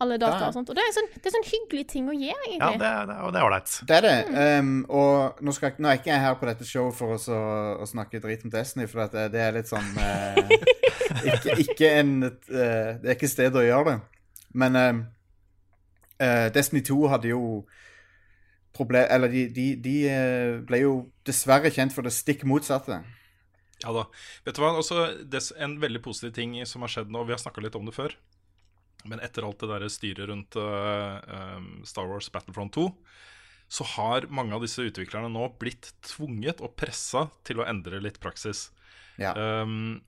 alle 0.00 0.18
data 0.20 0.38
Ja. 0.42 0.48
og 0.48 0.54
sånt. 0.54 0.68
Og 0.68 0.76
det 0.76 0.82
er 0.84 0.92
sånn, 0.92 1.06
det 1.14 1.26
er 1.30 1.34
sånn 1.36 1.46
hyggelig 1.48 1.86
ting 1.88 2.08
å 2.08 2.14
gjøre, 2.16 2.46
Ja, 2.50 2.50
egentlig. 2.52 2.80
det, 2.82 2.90
det, 3.08 3.16
og 3.24 3.32
det 3.32 3.40
er 3.40 3.46
ålreit. 3.46 3.76
Det 3.88 3.96
er 3.96 4.04
det. 4.06 4.16
Um, 4.60 4.74
og 4.92 5.40
nå, 5.40 5.54
skal, 5.56 5.72
nå 5.78 5.88
er 5.88 6.00
ikke 6.00 6.12
jeg 6.12 6.20
her 6.26 6.34
på 6.40 6.48
dette 6.50 6.68
showet 6.68 6.98
for 6.98 7.16
å, 7.16 7.38
å 7.80 7.88
snakke 7.88 8.20
drit 8.20 8.44
om 8.44 8.52
Destiny, 8.52 8.86
for 8.92 9.06
at 9.06 9.16
det, 9.16 9.26
det 9.32 9.40
er 9.46 9.56
litt 9.56 9.70
sånn 9.72 9.88
uh, 9.96 10.36
ikke, 11.24 11.56
ikke 11.64 11.90
en 12.02 12.12
eh, 12.28 12.90
Det 13.00 13.08
er 13.08 13.14
ikke 13.16 13.30
stedet 13.30 13.56
å 13.62 13.64
gjøre 13.64 13.94
det. 13.94 13.98
Men 14.56 14.76
eh, 14.80 16.48
Destiny 16.54 16.82
2 16.86 16.98
hadde 17.12 17.32
jo 17.32 17.42
problem... 18.76 19.06
Eller 19.10 19.32
de, 19.32 19.46
de, 19.52 19.66
de 19.80 19.96
eh, 20.12 20.56
ble 20.66 20.82
jo 20.82 20.94
dessverre 21.26 21.72
kjent 21.72 21.94
for 21.96 22.06
det 22.06 22.12
stikk 22.14 22.44
motsatte. 22.48 23.00
Ja 23.84 23.92
da. 23.92 24.06
Vet 24.46 24.56
du 24.56 24.62
hva, 24.62 24.70
også 24.80 25.02
En 25.60 25.74
veldig 25.82 26.00
positiv 26.04 26.32
ting 26.36 26.54
som 26.68 26.84
har 26.84 26.92
skjedd 26.92 27.10
nå, 27.12 27.24
vi 27.28 27.34
har 27.36 27.40
snakka 27.42 27.64
litt 27.64 27.76
om 27.76 27.84
det 27.88 27.96
før, 27.96 28.14
men 29.04 29.20
etter 29.22 29.46
alt 29.46 29.60
det 29.62 29.68
der 29.70 29.86
styret 29.92 30.30
rundt 30.30 30.56
uh, 30.58 31.20
um, 31.58 31.70
Star 31.86 32.08
Wars 32.10 32.30
Battlefront 32.32 32.74
2, 32.74 32.88
så 33.68 33.86
har 33.96 34.28
mange 34.30 34.54
av 34.54 34.62
disse 34.62 34.84
utviklerne 34.86 35.30
nå 35.32 35.48
blitt 35.60 35.90
tvunget 36.06 36.62
og 36.62 36.76
pressa 36.78 37.26
til 37.46 37.60
å 37.60 37.66
endre 37.66 38.00
litt 38.02 38.20
praksis. 38.22 38.70
Ja. 39.20 39.34
Um, 39.34 39.98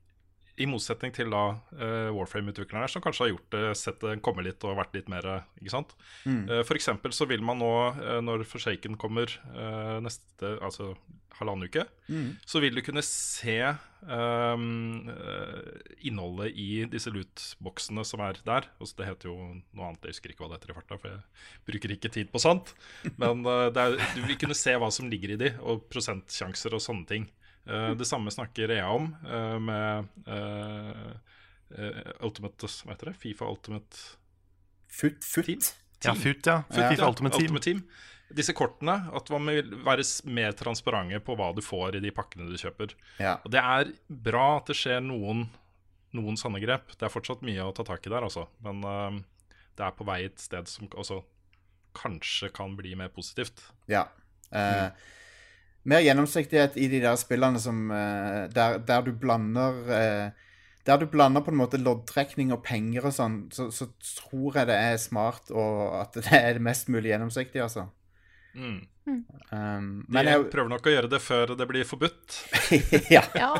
I 0.58 0.66
motsetning 0.70 1.12
til 1.14 1.30
da 1.30 1.42
uh, 1.78 2.08
Warframe-utviklerne, 2.16 2.88
som 2.90 3.02
kanskje 3.04 3.24
har 3.26 3.32
gjort 3.34 3.50
det, 3.54 3.62
sett 3.78 4.00
det 4.02 4.16
komme 4.26 4.42
litt 4.46 4.64
og 4.66 4.76
vært 4.78 4.96
litt 4.98 5.08
mer 5.12 5.26
eh, 5.26 5.46
Ikke 5.62 5.74
sant? 5.76 5.94
Mm. 6.26 6.42
Uh, 6.50 6.62
For 6.66 6.74
eksempel 6.78 7.14
så 7.14 7.28
vil 7.30 7.44
man 7.46 7.60
nå, 7.62 7.70
uh, 8.00 8.18
når 8.24 8.42
Forsaken 8.48 8.98
kommer 9.00 9.30
eh, 9.54 9.96
neste 10.04 10.56
Altså 10.64 10.92
halvannen 11.38 11.68
uke, 11.70 11.84
Mm. 12.10 12.32
så 12.48 12.58
vil 12.58 12.74
du 12.74 12.80
kunne 12.82 13.02
se 13.04 13.60
um, 14.00 15.08
eh, 15.12 15.68
innholdet 16.08 16.56
i 16.56 16.84
disse 16.90 17.12
lootboksene 17.12 18.02
som 18.08 18.22
er 18.24 18.40
der. 18.46 18.66
Altså, 18.80 18.96
det 18.98 19.06
heter 19.10 19.28
jo 19.30 19.36
noe 19.76 19.90
annet, 19.90 20.02
jeg 20.08 20.16
husker 20.16 20.32
ikke 20.32 20.42
hva 20.42 20.48
det 20.50 20.58
heter 20.58 20.72
i 20.72 20.76
farta, 20.80 20.98
for 20.98 21.12
jeg 21.12 21.68
bruker 21.68 21.94
ikke 21.94 22.10
tid 22.16 22.32
på 22.32 22.42
sånt. 22.42 22.72
Men 23.22 23.44
eh, 23.46 23.68
det 23.76 23.84
er, 23.84 23.98
du 24.16 24.22
vil 24.24 24.38
kunne 24.40 24.56
se 24.58 24.74
hva 24.80 24.90
som 24.94 25.06
ligger 25.12 25.36
i 25.36 25.40
de, 25.44 25.52
og 25.62 25.84
prosentsjanser 25.92 26.74
og 26.74 26.82
sånne 26.82 27.06
ting. 27.12 27.28
Eh, 27.68 27.90
det 28.00 28.08
samme 28.08 28.32
snakker 28.32 28.70
EA 28.70 28.88
om 28.88 29.10
eh, 29.26 29.58
med 29.60 30.08
eh, 30.26 32.12
Ultimate 32.24 32.70
Hva 32.84 32.94
heter 32.94 33.12
det? 33.12 33.18
Fifa 33.20 33.48
Ultimate 33.48 34.04
Foot? 34.88 35.24
foot. 35.24 35.46
Team? 35.46 35.60
Ja, 36.04 36.14
FUT, 36.14 36.46
ja. 36.46 36.62
Foot, 36.68 36.78
Ja. 36.78 36.90
FIFA 36.90 37.08
Ultimate 37.08 37.60
Team. 37.60 37.82
Disse 38.28 38.52
kortene, 38.52 38.94
at 39.16 39.30
man 39.32 39.48
vil 39.48 39.70
være 39.84 40.04
mer 40.28 40.52
transparente 40.56 41.20
på 41.24 41.36
hva 41.36 41.48
du 41.56 41.62
får 41.64 41.96
i 41.96 42.02
de 42.04 42.12
pakkene 42.12 42.48
du 42.48 42.58
kjøper. 42.60 42.92
Ja. 43.20 43.38
Og 43.44 43.52
det 43.52 43.60
er 43.60 43.92
bra 44.08 44.58
at 44.58 44.68
det 44.68 44.76
skjer 44.76 45.00
noen, 45.04 45.46
noen 46.16 46.36
sanne 46.40 46.60
grep. 46.60 46.92
Det 46.92 47.08
er 47.08 47.12
fortsatt 47.12 47.44
mye 47.46 47.64
å 47.64 47.72
ta 47.76 47.86
tak 47.88 48.04
i 48.04 48.12
der, 48.12 48.26
altså. 48.28 48.44
Men 48.64 48.84
uh, 48.84 49.16
det 49.80 49.86
er 49.86 49.96
på 49.96 50.04
vei 50.08 50.22
et 50.26 50.40
sted 50.44 50.68
som 50.68 50.90
også 50.92 51.22
kanskje 51.96 52.52
kan 52.54 52.76
bli 52.76 52.92
mer 53.00 53.08
positivt. 53.14 53.62
Ja. 53.88 54.06
Eh, 54.52 54.88
Mer 55.88 56.02
gjennomsiktighet 56.04 56.76
i 56.76 56.88
de 56.92 57.00
der 57.04 57.16
spillene 57.20 57.60
som 57.62 57.86
uh, 57.90 58.44
der, 58.52 58.78
der 58.84 59.06
du 59.06 59.12
blander 59.16 59.78
uh, 59.88 60.48
Der 60.88 61.00
du 61.00 61.06
blander 61.10 61.44
på 61.44 61.52
en 61.52 61.60
måte 61.60 61.80
loddtrekning 61.80 62.52
og 62.52 62.62
penger 62.66 63.08
og 63.08 63.14
sånn, 63.16 63.38
så, 63.52 63.70
så 63.74 63.88
tror 64.20 64.56
jeg 64.60 64.68
det 64.70 64.76
er 64.76 65.00
smart 65.00 65.50
og 65.52 65.98
at 66.02 66.16
det 66.20 66.32
er 66.32 66.52
det 66.58 66.64
mest 66.64 66.88
mulig 66.92 67.12
gjennomsiktig, 67.12 67.60
altså. 67.64 67.88
Mm. 68.56 68.78
Um, 69.52 70.04
De 70.08 70.22
jeg, 70.24 70.46
prøver 70.52 70.68
nok 70.72 70.88
å 70.88 70.92
gjøre 70.92 71.10
det 71.12 71.20
før 71.24 71.52
det 71.56 71.66
blir 71.68 71.86
forbudt. 71.88 72.38
ja, 73.16 73.22
Ja. 73.36 73.52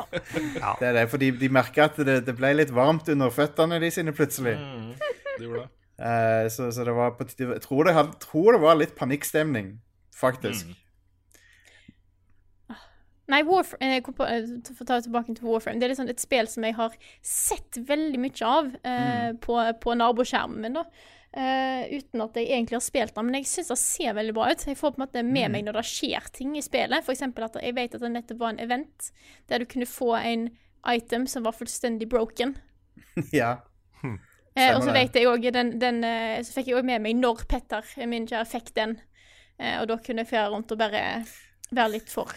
det 0.80 0.88
er 0.90 0.96
det. 0.98 1.04
For 1.12 1.20
de, 1.20 1.30
de 1.40 1.48
merker 1.52 1.86
at 1.88 2.00
det, 2.04 2.18
det 2.26 2.34
ble 2.36 2.54
litt 2.56 2.72
varmt 2.74 3.08
under 3.12 3.32
føttene 3.32 3.78
de 3.80 3.90
sine 3.94 4.12
plutselig. 4.16 4.56
Mm. 4.58 4.90
De 5.38 5.46
gjorde 5.46 5.64
det. 5.66 5.70
Uh, 5.98 6.44
så, 6.52 6.68
så 6.74 6.84
det 6.86 6.92
var 6.94 7.16
på 7.18 7.24
tide 7.26 7.56
Jeg 7.56 7.64
tror 7.64 7.88
det, 7.88 7.94
had, 7.96 8.12
tror 8.22 8.54
det 8.54 8.60
var 8.62 8.76
litt 8.78 8.94
panikkstemning, 8.98 9.72
faktisk. 10.14 10.68
Mm. 10.70 10.84
Nei, 13.28 13.42
Warframe, 13.44 14.00
kom 14.04 14.16
på, 14.16 14.24
eh, 14.24 14.46
for 14.72 14.86
å 14.86 14.88
ta 14.88 14.98
tilbake 15.04 15.34
til 15.36 15.44
Warframe. 15.44 15.76
Det 15.80 15.84
er 15.86 15.92
liksom 15.92 16.08
et 16.08 16.22
spill 16.22 16.48
som 16.48 16.64
jeg 16.64 16.78
har 16.78 16.94
sett 17.20 17.76
veldig 17.90 18.20
mye 18.22 18.48
av 18.48 18.70
eh, 18.88 19.30
på, 19.44 19.58
på 19.82 19.96
naboskjermen 20.00 20.64
min. 20.64 20.78
da. 20.80 20.86
Eh, 21.36 21.98
uten 21.98 22.22
at 22.24 22.38
jeg 22.40 22.48
egentlig 22.48 22.78
har 22.78 22.84
spilt 22.86 23.12
den, 23.14 23.26
men 23.28 23.36
jeg 23.36 23.50
syns 23.50 23.68
det 23.68 23.76
ser 23.82 24.16
veldig 24.16 24.32
bra 24.36 24.48
ut. 24.48 24.64
Jeg 24.64 24.78
får 24.80 24.94
på 24.94 25.02
en 25.02 25.04
måte 25.04 25.24
med 25.26 25.52
meg 25.52 25.66
når 25.66 25.76
det 25.76 25.84
skjer 25.90 26.30
ting 26.32 26.56
i 26.56 26.64
spillet. 26.64 27.04
Eksempel 27.04 27.44
at 27.44 27.58
jeg 27.60 27.76
vet 27.76 27.98
at 27.98 28.04
det 28.06 28.12
nettopp 28.14 28.40
var 28.40 28.54
en 28.54 28.64
event 28.64 29.10
der 29.52 29.60
du 29.60 29.68
kunne 29.68 29.90
få 29.90 30.14
en 30.22 30.48
item 30.88 31.28
som 31.28 31.44
var 31.44 31.56
fullstendig 31.58 32.08
broken. 32.08 32.56
ja. 33.40 33.58
Eh, 34.58 34.72
og 34.72 34.82
så 34.82 34.94
vet 34.96 35.14
jeg 35.14 35.28
også, 35.28 35.52
den, 35.54 35.76
den, 35.82 36.00
eh, 36.06 36.40
så 36.42 36.56
fikk 36.56 36.72
jeg 36.72 36.80
òg 36.80 36.88
med 36.88 37.04
meg 37.04 37.20
når 37.20 37.44
Petter, 37.50 37.84
min 38.08 38.26
kjære, 38.26 38.48
fikk 38.48 38.72
den. 38.78 38.96
Eh, 39.60 39.76
og 39.82 39.90
da 39.92 39.98
kunne 40.00 40.24
jeg 40.24 40.32
fære 40.32 40.48
rundt 40.54 40.72
og 40.72 40.80
bare 40.80 41.02
være 41.68 41.92
litt 41.98 42.08
for 42.08 42.32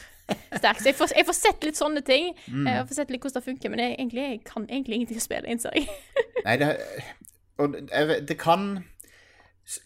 sterk. 0.58 0.80
Så 0.82 0.89
jeg 0.89 0.98
får, 1.00 1.13
jeg 1.17 1.28
får 1.28 1.38
sett 1.38 1.67
litt 1.67 1.80
sånne 1.80 2.04
ting. 2.06 2.32
Mm. 2.48 2.67
Eh, 2.67 2.78
Jeg 2.80 2.88
får 2.89 3.00
sett 3.00 3.12
litt 3.13 3.26
hvordan 3.26 3.39
det 3.39 3.50
funker, 3.50 3.74
men 3.74 3.84
jeg, 3.84 3.98
egentlig, 4.00 4.28
jeg 4.28 4.39
kan 4.48 4.67
egentlig 4.70 5.00
ingenting 5.00 5.22
å 5.22 5.26
spille, 5.26 5.52
innser 5.52 5.78
jeg. 5.78 5.88
Nei, 6.48 6.58
det, 6.62 6.72
og 7.62 7.78
jeg 7.82 8.22
det 8.30 8.38
kan 8.41 8.70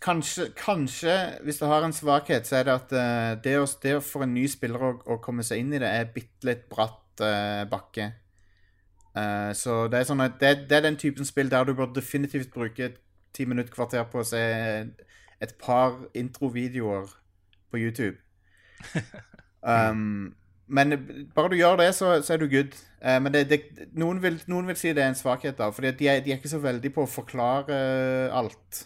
kanskje, 0.02 0.50
kanskje, 0.58 1.16
hvis 1.44 1.58
det 1.62 1.68
har 1.68 1.86
en 1.86 1.94
svakhet, 1.94 2.48
så 2.48 2.60
er 2.60 2.68
det 2.68 2.76
at 2.76 2.94
uh, 2.96 3.32
det, 3.44 3.58
å, 3.60 3.66
det 3.84 3.96
å 3.98 4.04
for 4.04 4.26
en 4.26 4.34
ny 4.34 4.46
spiller 4.52 4.82
å, 4.82 4.92
å 5.06 5.20
komme 5.24 5.46
seg 5.46 5.62
inn 5.62 5.74
i 5.76 5.82
det, 5.82 5.90
er 5.90 6.14
bitte 6.16 6.50
litt 6.50 6.68
bratt 6.72 7.24
uh, 7.24 7.66
bakke. 7.70 8.12
Uh, 9.16 9.52
så 9.56 9.86
det 9.92 10.02
er, 10.02 10.08
sånn 10.10 10.24
at 10.26 10.40
det, 10.42 10.68
det 10.70 10.80
er 10.80 10.88
den 10.88 11.00
typen 11.00 11.28
spill 11.28 11.52
der 11.52 11.68
du 11.68 11.76
bør 11.76 11.94
definitivt 11.96 12.52
bruke 12.56 12.94
ti 13.36 13.46
minutter, 13.48 13.72
kvarter 13.74 14.08
på 14.12 14.22
å 14.22 14.28
se 14.28 14.42
et 15.44 15.56
par 15.60 15.98
introvideoer 16.16 17.12
på 17.72 17.82
YouTube. 17.84 18.18
Um, 19.66 20.36
men 20.68 20.98
bare 21.36 21.50
du 21.50 21.60
gjør 21.60 21.78
det, 21.82 21.92
så, 21.98 22.16
så 22.26 22.34
er 22.36 22.42
du 22.42 22.50
good. 22.50 22.74
Uh, 23.02 23.18
men 23.22 23.34
det, 23.34 23.46
det, 23.50 23.62
noen, 23.98 24.22
vil, 24.22 24.38
noen 24.50 24.70
vil 24.70 24.78
si 24.80 24.94
det 24.94 25.04
er 25.04 25.14
en 25.14 25.18
svakhet, 25.18 25.58
da. 25.58 25.70
For 25.74 25.86
de, 25.86 25.94
de 25.98 26.10
er 26.10 26.38
ikke 26.38 26.52
så 26.52 26.62
veldig 26.62 26.94
på 26.94 27.06
å 27.06 27.10
forklare 27.10 27.80
alt. 28.34 28.86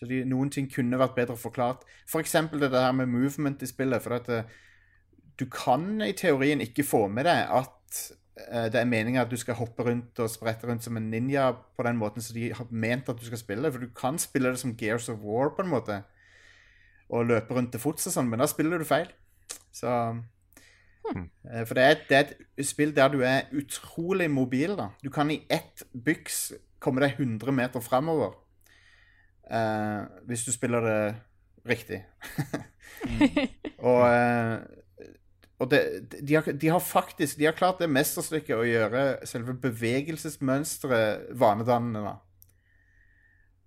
Så 0.00 0.08
de, 0.08 0.22
noen 0.24 0.48
ting 0.52 0.70
kunne 0.72 0.98
vært 1.00 1.18
bedre 1.18 1.36
forklart. 1.36 1.84
For 2.08 2.24
eksempel 2.24 2.62
det 2.62 2.72
der 2.72 2.92
med 2.96 3.10
movement 3.12 3.60
i 3.60 3.68
spillet. 3.68 4.00
For 4.00 4.16
at 4.16 4.30
eh, 4.32 4.54
du 5.36 5.44
kan 5.52 6.00
i 6.00 6.14
teorien 6.16 6.62
ikke 6.64 6.86
få 6.88 7.04
med 7.12 7.28
deg 7.28 7.52
at 7.52 7.98
uh, 8.46 8.66
det 8.72 8.80
er 8.80 8.88
meningen 8.88 9.20
at 9.20 9.28
du 9.28 9.36
skal 9.40 9.58
hoppe 9.60 9.84
rundt 9.84 10.22
og 10.24 10.32
sprette 10.32 10.68
rundt 10.68 10.86
som 10.86 10.96
en 10.96 11.10
ninja 11.12 11.50
på 11.52 11.84
den 11.84 12.00
måten 12.00 12.24
som 12.24 12.36
de 12.36 12.48
har 12.56 12.72
ment 12.72 13.12
at 13.12 13.20
du 13.20 13.28
skal 13.28 13.42
spille. 13.42 13.72
For 13.72 13.84
du 13.84 13.92
kan 13.96 14.16
spille 14.20 14.48
det 14.48 14.62
som 14.62 14.72
Gears 14.72 15.10
of 15.12 15.20
War, 15.20 15.52
på 15.52 15.66
en 15.66 15.74
måte. 15.74 16.00
Og 17.12 17.28
løpe 17.28 17.52
rundt 17.52 17.74
til 17.76 17.84
fots 17.84 18.08
og 18.08 18.16
sånn, 18.16 18.32
men 18.32 18.40
da 18.40 18.48
spiller 18.48 18.80
du 18.80 18.88
feil. 18.88 19.12
Så 19.72 19.90
hmm. 21.10 21.30
For 21.66 21.74
det 21.74 21.84
er, 21.84 22.02
det 22.08 22.16
er 22.18 22.32
et 22.60 22.66
spill 22.68 22.92
der 22.96 23.08
du 23.12 23.20
er 23.26 23.48
utrolig 23.56 24.30
mobil. 24.30 24.76
da. 24.78 24.90
Du 25.04 25.10
kan 25.10 25.30
i 25.30 25.42
ett 25.50 25.84
byks 25.92 26.52
komme 26.78 27.02
deg 27.02 27.18
100 27.18 27.52
meter 27.52 27.80
framover. 27.80 28.36
Uh, 29.50 30.06
hvis 30.30 30.44
du 30.46 30.52
spiller 30.52 30.80
det 30.80 31.00
riktig. 31.66 32.04
og 33.90 34.04
uh, 34.06 34.60
og 35.60 35.68
det, 35.70 35.80
de, 36.28 36.34
har, 36.34 36.52
de 36.52 36.68
har 36.68 36.78
faktisk 36.80 37.36
de 37.38 37.44
har 37.44 37.52
klart 37.52 37.82
det 37.82 37.90
mesterstykket 37.92 38.56
å 38.56 38.64
gjøre 38.64 39.02
selve 39.28 39.52
bevegelsesmønsteret 39.60 41.26
vanedannende. 41.36 42.00
da. 42.06 42.14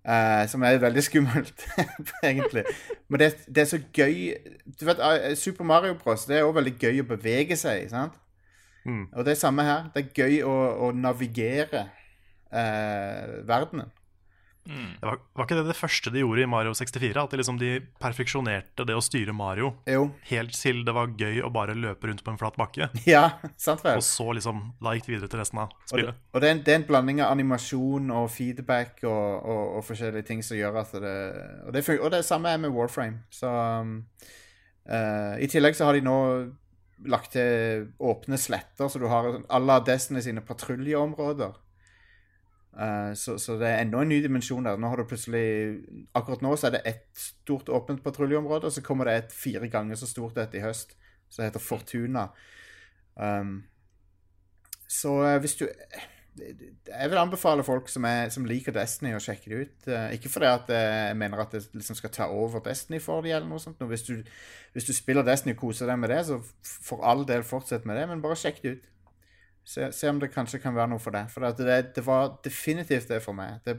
Eh, 0.04 0.48
som 0.48 0.62
er 0.62 0.76
veldig 0.78 1.02
skummelt, 1.02 1.62
egentlig. 2.22 2.64
Men 3.08 3.20
det, 3.20 3.30
det 3.48 3.62
er 3.62 3.68
så 3.70 3.78
gøy 3.88 4.34
Du 4.80 4.84
vet, 4.84 4.98
eh, 5.00 5.32
Super 5.36 5.64
Mario 5.64 5.94
Bros. 5.94 6.26
Det 6.28 6.36
er 6.36 6.44
også 6.44 6.58
veldig 6.58 6.74
gøy 6.78 7.00
å 7.00 7.06
bevege 7.08 7.56
seg. 7.56 7.88
sant? 7.90 8.18
Mm. 8.84 9.06
Og 9.12 9.24
det 9.24 9.32
er 9.32 9.40
samme 9.40 9.64
her. 9.64 9.88
Det 9.94 10.04
er 10.04 10.18
gøy 10.20 10.42
å, 10.44 10.54
å 10.84 10.90
navigere 10.92 11.86
uh, 12.52 13.40
verdenen. 13.48 13.88
Det 14.64 15.04
var, 15.04 15.18
var 15.36 15.44
ikke 15.44 15.58
det 15.58 15.66
det 15.68 15.76
første 15.76 16.10
de 16.14 16.22
gjorde 16.22 16.40
i 16.40 16.48
Mario 16.48 16.72
64? 16.72 17.12
At 17.20 17.34
de, 17.34 17.38
liksom, 17.40 17.58
de 17.60 17.72
perfeksjonerte 18.00 18.86
det 18.88 18.96
å 18.96 19.02
styre 19.04 19.34
Mario 19.36 19.74
Jo. 19.90 20.06
helt 20.30 20.56
til 20.56 20.80
det 20.86 20.94
var 20.96 21.12
gøy 21.20 21.42
å 21.44 21.50
bare 21.52 21.76
løpe 21.76 22.08
rundt 22.08 22.24
på 22.24 22.32
en 22.32 22.40
flat 22.40 22.56
bakke. 22.56 22.88
Ja, 23.08 23.36
sant 23.60 23.84
vel? 23.84 24.00
Og 24.00 24.06
så 24.06 24.30
liksom, 24.38 24.62
da 24.80 24.94
gikk 24.96 25.08
det 25.10 25.14
videre 25.16 25.32
til 25.34 25.42
resten 25.42 25.60
av 25.60 25.68
Og 25.68 25.76
det, 25.76 25.90
spillet. 25.92 26.22
og 26.32 26.40
det, 26.40 26.48
er 26.48 26.56
en, 26.56 26.62
det 26.64 26.72
er 26.74 26.80
en 26.80 26.88
blanding 26.88 27.20
av 27.20 27.34
animasjon 27.36 28.10
og 28.16 28.30
feedback 28.32 29.04
og, 29.04 29.28
og, 29.44 29.62
og 29.78 29.86
forskjellige 29.90 30.28
ting 30.30 30.40
som 30.46 30.56
gjør 30.58 30.80
at 30.80 30.96
det 31.04 31.16
Og 31.66 31.76
det, 31.76 31.84
og 31.98 32.10
det 32.16 32.24
samme 32.24 32.52
er 32.54 32.60
med 32.64 32.72
Warframe. 32.72 33.20
Så 33.32 33.50
um, 33.50 33.98
uh, 34.88 35.34
I 35.40 35.48
tillegg 35.52 35.76
så 35.76 35.90
har 35.90 35.98
de 35.98 36.04
nå 36.04 36.18
lagt 37.10 37.34
til 37.34 37.88
åpne 38.00 38.38
sletter, 38.40 38.88
så 38.88 39.00
du 39.02 39.08
har 39.10 39.26
à 39.44 39.58
la 39.60 39.80
Destiny 39.84 40.22
sine 40.24 40.40
patruljeområder. 40.40 41.52
Eh, 42.80 43.12
så, 43.14 43.36
så 43.38 43.54
det 43.60 43.68
er 43.68 43.84
enda 43.84 44.00
en 44.02 44.10
ny 44.10 44.18
dimensjon 44.24 44.66
der. 44.66 44.78
Nå 44.80 44.90
har 44.90 44.98
du 44.98 45.06
plutselig 45.06 45.44
Akkurat 46.16 46.42
nå 46.42 46.54
så 46.58 46.68
er 46.68 46.76
det 46.76 46.86
ett 46.90 47.06
stort 47.18 47.70
åpent 47.70 48.02
patruljeområde, 48.02 48.66
og 48.66 48.74
så 48.74 48.82
kommer 48.82 49.10
det 49.10 49.18
et 49.18 49.36
fire 49.36 49.68
ganger 49.70 49.98
så 49.98 50.10
stort 50.10 50.38
et 50.42 50.58
i 50.58 50.64
høst, 50.64 50.96
som 51.30 51.46
heter 51.46 51.62
Fortuna. 51.62 52.28
Um, 53.14 53.62
så 54.90 55.14
eh, 55.22 55.38
hvis 55.38 55.54
du 55.60 55.68
Jeg 56.34 57.10
vil 57.10 57.18
anbefale 57.20 57.62
folk 57.62 57.86
som, 57.88 58.04
er, 58.10 58.28
som 58.34 58.46
liker 58.46 58.74
Destiny, 58.74 59.12
å 59.14 59.22
sjekke 59.22 59.50
det 59.52 59.58
ut. 59.60 59.84
Eh, 59.86 60.16
ikke 60.16 60.32
fordi 60.32 60.48
at 60.50 60.72
jeg 60.74 61.18
mener 61.20 61.44
at 61.44 61.54
det 61.54 61.62
liksom 61.76 61.94
skal 61.94 62.10
ta 62.10 62.26
over 62.26 62.58
Destiny 62.64 62.98
for 62.98 63.22
dem, 63.22 63.36
eller 63.36 63.46
noe 63.46 63.62
sånt. 63.62 63.78
Hvis, 63.86 64.02
du, 64.08 64.18
hvis 64.74 64.88
du 64.88 64.90
spiller 64.96 65.22
Destiny 65.22 65.54
og 65.54 65.62
koser 65.62 65.86
deg 65.86 66.00
med 66.02 66.10
det, 66.10 66.24
så 66.26 66.40
for 66.66 67.06
all 67.06 67.22
del 67.28 67.46
fortsett 67.46 67.86
med 67.86 68.00
det, 68.00 68.08
men 68.10 68.24
bare 68.24 68.40
sjekk 68.40 68.58
det 68.64 68.74
ut. 68.74 68.90
Se, 69.64 69.86
se 69.96 70.08
om 70.08 70.18
det 70.20 70.34
kanskje 70.34 70.58
kan 70.60 70.74
være 70.76 70.90
noe 70.92 71.00
for 71.00 71.16
deg. 71.16 71.30
For 71.32 71.44
at 71.48 71.60
det, 71.60 71.94
det 71.96 72.04
var 72.04 72.34
definitivt 72.44 73.08
det 73.08 73.22
for 73.24 73.36
meg. 73.36 73.60
Det, 73.64 73.78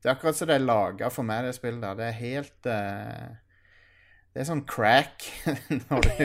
det 0.00 0.08
er 0.08 0.14
akkurat 0.14 0.38
som 0.38 0.50
det 0.50 0.60
er 0.60 0.66
laga 0.66 1.10
for 1.12 1.26
meg, 1.26 1.44
det 1.44 1.58
spillet 1.58 1.82
der. 1.82 1.94
Det 1.98 2.06
er 2.06 2.20
helt 2.20 2.68
uh, 2.70 3.28
Det 4.30 4.42
er 4.42 4.48
sånn 4.48 4.68
crack 4.70 5.26
når 5.88 6.06
du 6.06 6.10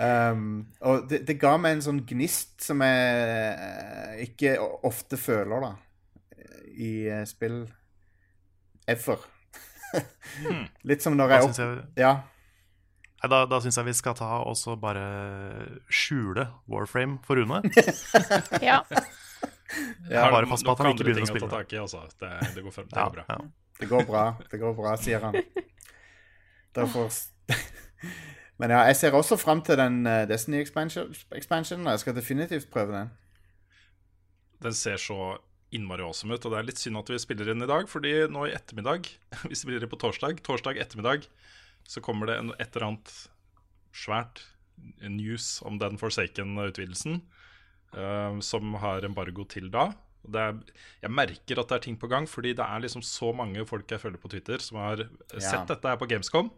um, 0.00 0.44
Og 0.80 1.06
det, 1.10 1.18
det 1.28 1.40
ga 1.40 1.54
meg 1.60 1.76
en 1.76 1.86
sånn 1.86 2.02
gnist 2.08 2.66
som 2.66 2.82
jeg 2.82 3.54
eh, 3.54 4.24
ikke 4.26 4.56
ofte 4.88 5.16
føler, 5.20 5.68
da. 5.68 5.72
I 6.74 6.92
eh, 7.20 7.26
spill 7.30 7.62
ever. 8.90 9.18
Litt 10.88 11.04
som 11.04 11.14
når 11.16 11.36
jeg 11.36 11.48
opp... 11.48 11.58
jeg, 11.62 11.82
Ja. 12.02 12.14
Da, 13.30 13.44
da 13.50 13.58
syns 13.62 13.76
jeg 13.80 13.86
vi 13.88 13.94
skal 13.96 14.14
ta 14.18 14.30
og 14.44 14.56
så 14.58 14.74
bare 14.80 15.04
skjule 15.92 16.48
Warframe 16.70 17.18
for 17.26 17.38
Rune. 17.40 17.62
Ja. 18.64 18.82
Ja, 20.10 20.28
bare 20.30 20.46
pass 20.46 20.62
på 20.62 20.70
at 20.74 20.80
han 20.84 20.92
ikke 20.92 21.06
begynner 21.08 21.24
å 21.24 21.30
spille. 21.30 21.48
tak 21.50 21.72
i, 21.74 21.78
altså. 21.80 22.04
Det, 22.20 22.30
det 22.54 22.62
går 22.62 22.74
frem. 22.74 22.86
Det 22.90 22.98
Ja, 23.00 23.06
går 23.08 23.16
bra. 23.16 23.24
ja. 23.28 23.38
Det 23.80 23.88
går 23.90 24.04
bra, 24.06 24.24
det 24.52 24.60
går 24.60 24.74
bra, 24.78 24.92
sier 25.00 25.24
han. 25.24 25.34
Derfor 26.76 27.08
Men 28.62 28.70
ja, 28.70 28.84
jeg 28.86 28.96
ser 29.00 29.16
også 29.18 29.34
fram 29.40 29.64
til 29.66 29.78
den 29.80 30.04
eh, 30.06 30.26
Destiny 30.30 30.60
expansion, 30.62 31.10
expansionen. 31.34 31.88
Jeg 31.90 32.04
skal 32.04 32.14
definitivt 32.14 32.68
prøve 32.70 32.94
den. 32.94 33.10
Den 34.62 34.76
ser 34.78 35.00
så 35.02 35.16
innmari 35.74 36.04
awesome 36.06 36.36
ut, 36.36 36.44
og 36.46 36.54
det 36.54 36.60
er 36.60 36.68
litt 36.68 36.78
synd 36.78 37.00
at 37.00 37.10
vi 37.10 37.18
spiller 37.18 37.50
inn 37.50 37.64
i 37.64 37.66
dag, 37.66 37.88
fordi 37.90 38.12
nå 38.30 38.44
i 38.46 38.54
ettermiddag, 38.54 39.08
vi 39.50 39.58
spiller 39.58 39.82
det 39.82 39.88
på 39.90 39.98
torsdag, 39.98 40.38
torsdag 40.46 40.78
ettermiddag, 40.84 41.26
så 41.88 42.02
kommer 42.04 42.30
det 42.30 42.38
en, 42.40 42.52
et 42.58 42.74
eller 42.74 42.88
annet 42.90 43.14
svært 43.94 44.42
news 45.06 45.60
om 45.62 45.78
den 45.78 45.98
Forsaken-utvidelsen, 46.00 47.20
uh, 47.94 48.40
som 48.44 48.74
har 48.82 49.06
embargo 49.06 49.46
til 49.48 49.70
da. 49.72 49.90
Det 50.24 50.40
er, 50.40 50.60
jeg 51.04 51.12
merker 51.12 51.60
at 51.60 51.70
det 51.70 51.76
er 51.76 51.84
ting 51.84 51.96
på 52.00 52.08
gang, 52.10 52.26
fordi 52.30 52.54
det 52.56 52.64
er 52.64 52.84
liksom 52.84 53.04
så 53.04 53.30
mange 53.36 53.64
folk 53.68 53.90
jeg 53.92 54.00
følger 54.00 54.22
på 54.22 54.30
Twitter 54.32 54.62
som 54.64 54.80
har 54.80 55.04
ja. 55.04 55.42
sett 55.42 55.68
dette 55.68 55.90
her 55.90 56.00
på 56.00 56.08
Gamescom. 56.08 56.48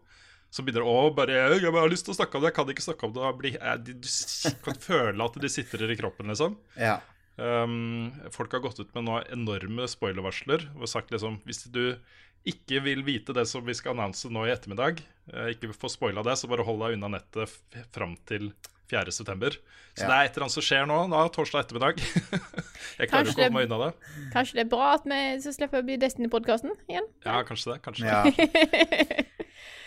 Som 0.55 0.65
begynner 0.65 0.87
å 0.87 1.11
bare 1.11 1.35
jeg, 1.35 1.63
'Jeg 1.65 1.75
har 1.75 1.91
lyst 1.91 2.07
til 2.07 2.15
å 2.15 2.19
snakke 2.21 2.39
om 2.39 2.45
det, 2.45 2.53
jeg 2.53 2.57
kan 2.57 2.71
ikke 2.71 2.87
snakke 2.87 3.07
om 3.09 3.13
det.' 3.13 3.25
og 3.27 3.39
bli- 3.41 3.59
eh, 3.59 3.77
Du 3.77 4.55
kan 4.63 4.79
føle 4.79 5.25
at 5.25 5.35
de 5.43 5.49
sitrer 5.51 5.91
i 5.91 5.99
kroppen, 5.99 6.31
liksom. 6.31 6.57
Ja. 6.79 7.01
Um, 7.37 8.15
folk 8.33 8.53
har 8.53 8.63
gått 8.65 8.79
ut 8.81 8.95
med 8.95 9.05
nå 9.05 9.19
enorme 9.29 9.85
spoilervarsler 9.85 10.71
og 10.81 10.89
sagt 10.89 11.11
liksom 11.13 11.43
Hvis 11.45 11.67
du 11.69 11.99
ikke 12.47 12.81
vil 12.85 13.03
vite 13.07 13.35
det 13.37 13.47
som 13.51 13.65
vi 13.67 13.75
skal 13.75 13.95
annonse 13.97 14.29
nå 14.33 14.45
i 14.47 14.53
ettermiddag, 14.55 15.01
eh, 15.33 15.53
ikke 15.55 15.73
få 15.75 15.91
spoila 15.91 16.23
det, 16.27 16.37
så 16.39 16.49
bare 16.51 16.65
hold 16.67 16.81
deg 16.85 16.97
unna 16.99 17.09
nettet 17.19 17.49
f- 17.49 17.87
fram 17.95 18.15
til 18.29 18.53
4. 18.91 19.11
september. 19.11 19.51
Så 19.97 20.05
Ja. 20.05 20.07
det 20.07 20.15
er 20.15 20.25
et 20.29 20.37
eller 20.37 20.45
annet 20.47 20.55
som 20.55 20.63
skjer 20.63 20.85
nå, 20.87 20.99
da, 21.11 21.23
torsdag 21.35 21.65
ettermiddag. 21.65 21.97
jeg 23.01 23.09
klarer 23.09 23.11
Kanskje 23.11 23.33
ikke 23.33 23.41
å 23.41 23.43
holde 23.43 23.55
meg 23.57 23.69
det- 23.69 23.73
unna 23.73 23.87
det. 23.87 24.31
Kanskje 24.35 24.55
det 24.55 24.65
er 24.67 24.71
bra 24.77 24.93
at 24.95 25.05
vi 25.11 25.21
så 25.43 25.55
slipper 25.57 25.81
å 25.83 25.87
bli 25.89 25.97
Destiny-podkasten 25.99 26.71
igjen? 26.89 27.09
Ja, 27.27 27.41
kanskje 27.49 27.73
det. 27.75 27.79
kanskje 27.83 28.07
ja. 28.07 28.23
det. 28.31 29.27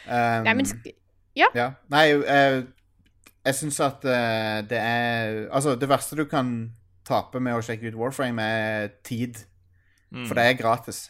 Um, 0.10 0.42
Nei, 0.42 0.54
men 0.58 0.66
sk 0.66 0.88
Ja. 1.38 1.50
Nei, 1.94 2.06
uh, 2.18 2.64
jeg 3.46 3.54
syns 3.60 3.78
at 3.86 4.02
uh, 4.10 4.62
det 4.66 4.80
er 4.82 5.44
Altså, 5.54 5.76
det 5.78 5.86
verste 5.88 6.18
du 6.18 6.24
kan 6.26 6.72
tape 7.06 7.38
med 7.40 7.54
å 7.54 7.62
sjekke 7.62 7.92
ut 7.92 7.98
Warframe, 8.00 8.42
er 8.42 8.88
tid. 9.06 9.38
Mm. 10.10 10.26
For 10.26 10.34
det 10.34 10.48
er 10.50 10.58
gratis. 10.58 11.04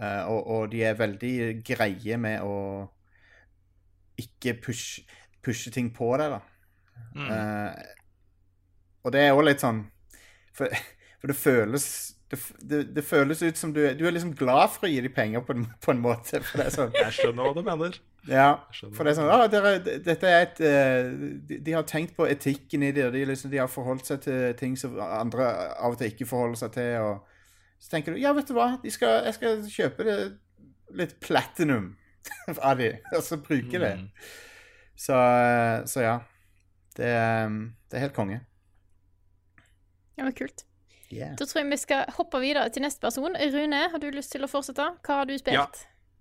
Eh, 0.00 0.24
og, 0.26 0.40
og 0.46 0.72
de 0.72 0.82
er 0.82 0.98
veldig 0.98 1.34
greie 1.66 2.18
med 2.18 2.42
å 2.42 2.56
ikke 4.18 4.56
push, 4.62 5.04
pushe 5.42 5.70
ting 5.74 5.90
på 5.94 6.10
deg, 6.20 6.36
da. 6.36 6.42
Mm. 7.14 7.26
Uh, 7.26 7.70
og 9.04 9.14
det 9.14 9.22
er 9.24 9.32
òg 9.34 9.40
litt 9.48 9.62
sånn 9.62 9.80
For, 10.54 10.70
for 11.18 11.30
det 11.30 11.34
føles 11.34 11.86
det, 12.30 12.38
det, 12.70 12.78
det 12.94 13.02
føles 13.06 13.42
ut 13.42 13.58
som 13.58 13.72
du 13.74 13.80
er, 13.82 13.96
du 13.98 14.04
er 14.06 14.14
liksom 14.14 14.32
glad 14.38 14.70
for 14.74 14.86
å 14.86 14.90
gi 14.90 15.02
dem 15.04 15.12
penger 15.14 15.42
på 15.44 15.54
en, 15.54 15.66
på 15.82 15.92
en 15.92 16.00
måte. 16.02 16.40
For 16.42 16.60
det 16.60 16.68
er 16.68 16.74
sånn 16.74 16.94
Jeg 16.96 17.16
skjønner 17.18 17.46
hva 17.46 17.52
du 17.54 17.60
mener. 17.66 17.98
Ja, 18.26 18.48
for 18.96 19.04
det 19.04 19.12
er 19.12 19.18
sånn 19.18 19.30
ah, 19.30 19.44
dere, 19.52 19.74
Dette 19.84 20.30
er 20.30 20.46
et 20.46 20.62
eh, 20.64 21.10
de, 21.44 21.58
de 21.66 21.74
har 21.76 21.84
tenkt 21.86 22.14
på 22.16 22.26
etikken 22.30 22.86
i 22.86 22.90
det, 22.96 23.04
og 23.10 23.14
de, 23.14 23.26
liksom, 23.28 23.52
de 23.52 23.60
har 23.60 23.70
forholdt 23.70 24.08
seg 24.08 24.22
til 24.24 24.56
ting 24.58 24.78
som 24.80 24.96
andre 25.04 25.50
av 25.76 25.92
og 25.92 26.00
til 26.00 26.14
ikke 26.14 26.28
forholder 26.30 26.62
seg 26.62 26.74
til. 26.78 26.94
Og 27.04 27.33
så 27.84 27.92
tenker 27.92 28.14
du 28.16 28.22
ja, 28.22 28.32
vet 28.32 28.48
du 28.48 28.54
hva, 28.56 28.70
de 28.80 28.90
skal, 28.94 29.26
jeg 29.28 29.36
skal 29.36 29.62
kjøpe 29.68 30.06
det, 30.08 30.16
litt 30.96 31.18
platinum 31.20 31.90
av 32.64 32.78
de, 32.80 32.94
og 33.12 33.20
så 33.26 33.36
bruke 33.44 33.80
det. 33.82 33.92
Mm. 34.00 34.06
Så, 34.96 35.16
så 35.90 36.04
ja. 36.06 36.14
Det, 36.96 37.08
er- 37.10 37.56
det 37.90 37.98
er 37.98 38.04
helt 38.06 38.14
konge. 38.16 38.38
Ja, 40.16 40.22
men 40.24 40.32
kult. 40.38 40.62
Yeah. 41.12 41.34
Da 41.38 41.46
tror 41.46 41.60
jeg 41.60 41.70
vi 41.72 41.78
skal 41.82 42.08
hoppe 42.16 42.38
videre 42.42 42.70
til 42.74 42.82
neste 42.86 43.02
person. 43.04 43.34
Rune, 43.54 43.80
har 43.92 44.00
du 44.02 44.06
lyst 44.14 44.32
til 44.34 44.46
å 44.46 44.50
fortsette? 44.50 44.86
Hva 45.04 45.20
har 45.20 45.28
du 45.28 45.34
spilt? 45.38 45.54
Ja. 45.58 45.66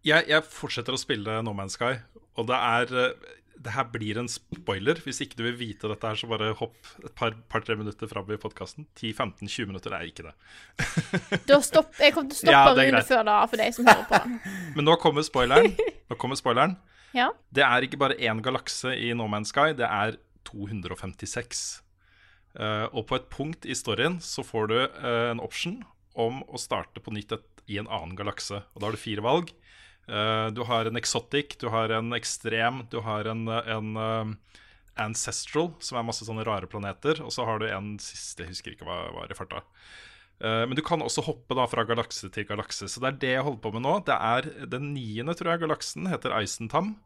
Jeg, 0.03 0.27
jeg 0.33 0.43
fortsetter 0.51 0.97
å 0.97 0.99
spille 0.99 1.37
No 1.45 1.53
Man's 1.55 1.77
Sky, 1.77 1.93
og 2.35 2.49
det 2.49 2.57
er 2.59 2.89
eh, 3.05 3.29
Det 3.63 3.73
her 3.75 3.85
blir 3.93 4.17
en 4.19 4.29
spoiler. 4.31 4.97
Hvis 5.05 5.21
ikke 5.23 5.37
du 5.39 5.43
vil 5.45 5.57
vite 5.59 5.89
dette, 5.91 6.09
her, 6.09 6.17
så 6.19 6.29
bare 6.31 6.53
hopp 6.57 6.89
et 7.03 7.13
par-tre 7.15 7.43
par, 7.51 7.77
minutter 7.79 8.09
fram 8.09 8.31
i 8.33 8.39
podkasten. 8.41 8.87
10-15-20 8.99 9.69
minutter 9.69 9.93
er 9.95 10.09
ikke 10.09 10.25
det. 10.25 10.33
Stopp, 11.63 11.93
jeg 12.01 12.15
kommer 12.15 12.33
til 12.33 12.39
å 12.39 12.41
stoppe 12.41 12.55
Ja, 12.55 12.65
Rune 12.79 13.03
før 13.07 13.23
da, 13.29 13.37
for 13.49 13.61
deg 13.61 13.77
som 13.77 13.87
hører 13.87 14.09
på. 14.09 14.21
Men 14.77 14.89
nå 14.89 14.97
kommer 15.01 15.25
spoileren. 15.25 15.77
Nå 16.09 16.19
kommer 16.19 16.39
spoileren. 16.39 16.77
Ja. 17.13 17.27
Det 17.53 17.61
er 17.61 17.85
ikke 17.85 17.99
bare 18.01 18.17
én 18.17 18.39
galakse 18.41 18.89
i 18.97 19.11
No 19.13 19.27
Man's 19.29 19.51
Sky, 19.53 19.75
det 19.77 19.85
er 19.85 20.15
256. 20.49 21.59
Uh, 22.57 22.85
og 22.89 23.05
på 23.09 23.17
et 23.17 23.29
punkt 23.33 23.65
i 23.69 23.75
storyen 23.77 24.19
så 24.21 24.41
får 24.45 24.69
du 24.71 24.77
uh, 24.81 25.29
en 25.31 25.41
option 25.41 25.79
om 26.17 26.41
å 26.49 26.57
starte 26.61 27.01
på 27.01 27.13
nytt 27.13 27.33
et, 27.33 27.45
i 27.69 27.79
en 27.81 27.89
annen 27.89 28.17
galakse. 28.17 28.63
Og 28.73 28.81
da 28.81 28.89
har 28.89 28.97
du 28.97 29.01
fire 29.01 29.25
valg. 29.25 29.53
Eh, 30.07 30.47
du 30.51 30.63
har 30.67 30.85
en 30.89 30.99
exotic, 30.99 31.57
du 31.61 31.69
har 31.71 31.89
en 31.95 32.13
ekstrem, 32.13 32.83
du 32.91 32.99
har 33.05 33.29
en, 33.31 33.47
en 33.47 33.95
eh, 33.97 34.33
ancestral, 35.03 35.71
som 35.79 35.97
er 35.97 36.07
masse 36.07 36.25
sånne 36.27 36.45
rare 36.47 36.67
planeter. 36.69 37.21
Og 37.23 37.31
så 37.33 37.45
har 37.47 37.61
du 37.61 37.69
en 37.69 37.95
siste, 38.03 38.43
jeg 38.43 38.53
husker 38.53 38.75
ikke 38.75 38.87
hva 38.89 38.99
var 39.15 39.31
i 39.31 39.37
farta. 39.37 39.63
Eh, 40.43 40.65
Men 40.67 40.75
du 40.75 40.83
kan 40.85 41.01
også 41.01 41.23
hoppe 41.25 41.55
da 41.57 41.65
fra 41.71 41.85
galakse 41.87 42.29
til 42.33 42.47
galakse. 42.49 42.89
Så 42.91 42.99
det 43.03 43.13
er 43.13 43.21
det 43.23 43.33
jeg 43.37 43.47
holder 43.47 43.63
på 43.63 43.73
med 43.77 43.85
nå. 43.87 43.95
Det 44.09 44.17
er 44.17 44.49
Den 44.67 44.91
niende 44.95 45.35
tror 45.39 45.53
jeg 45.53 45.63
galaksen 45.65 46.09
heter 46.11 46.35
Eisentam. 46.35 46.97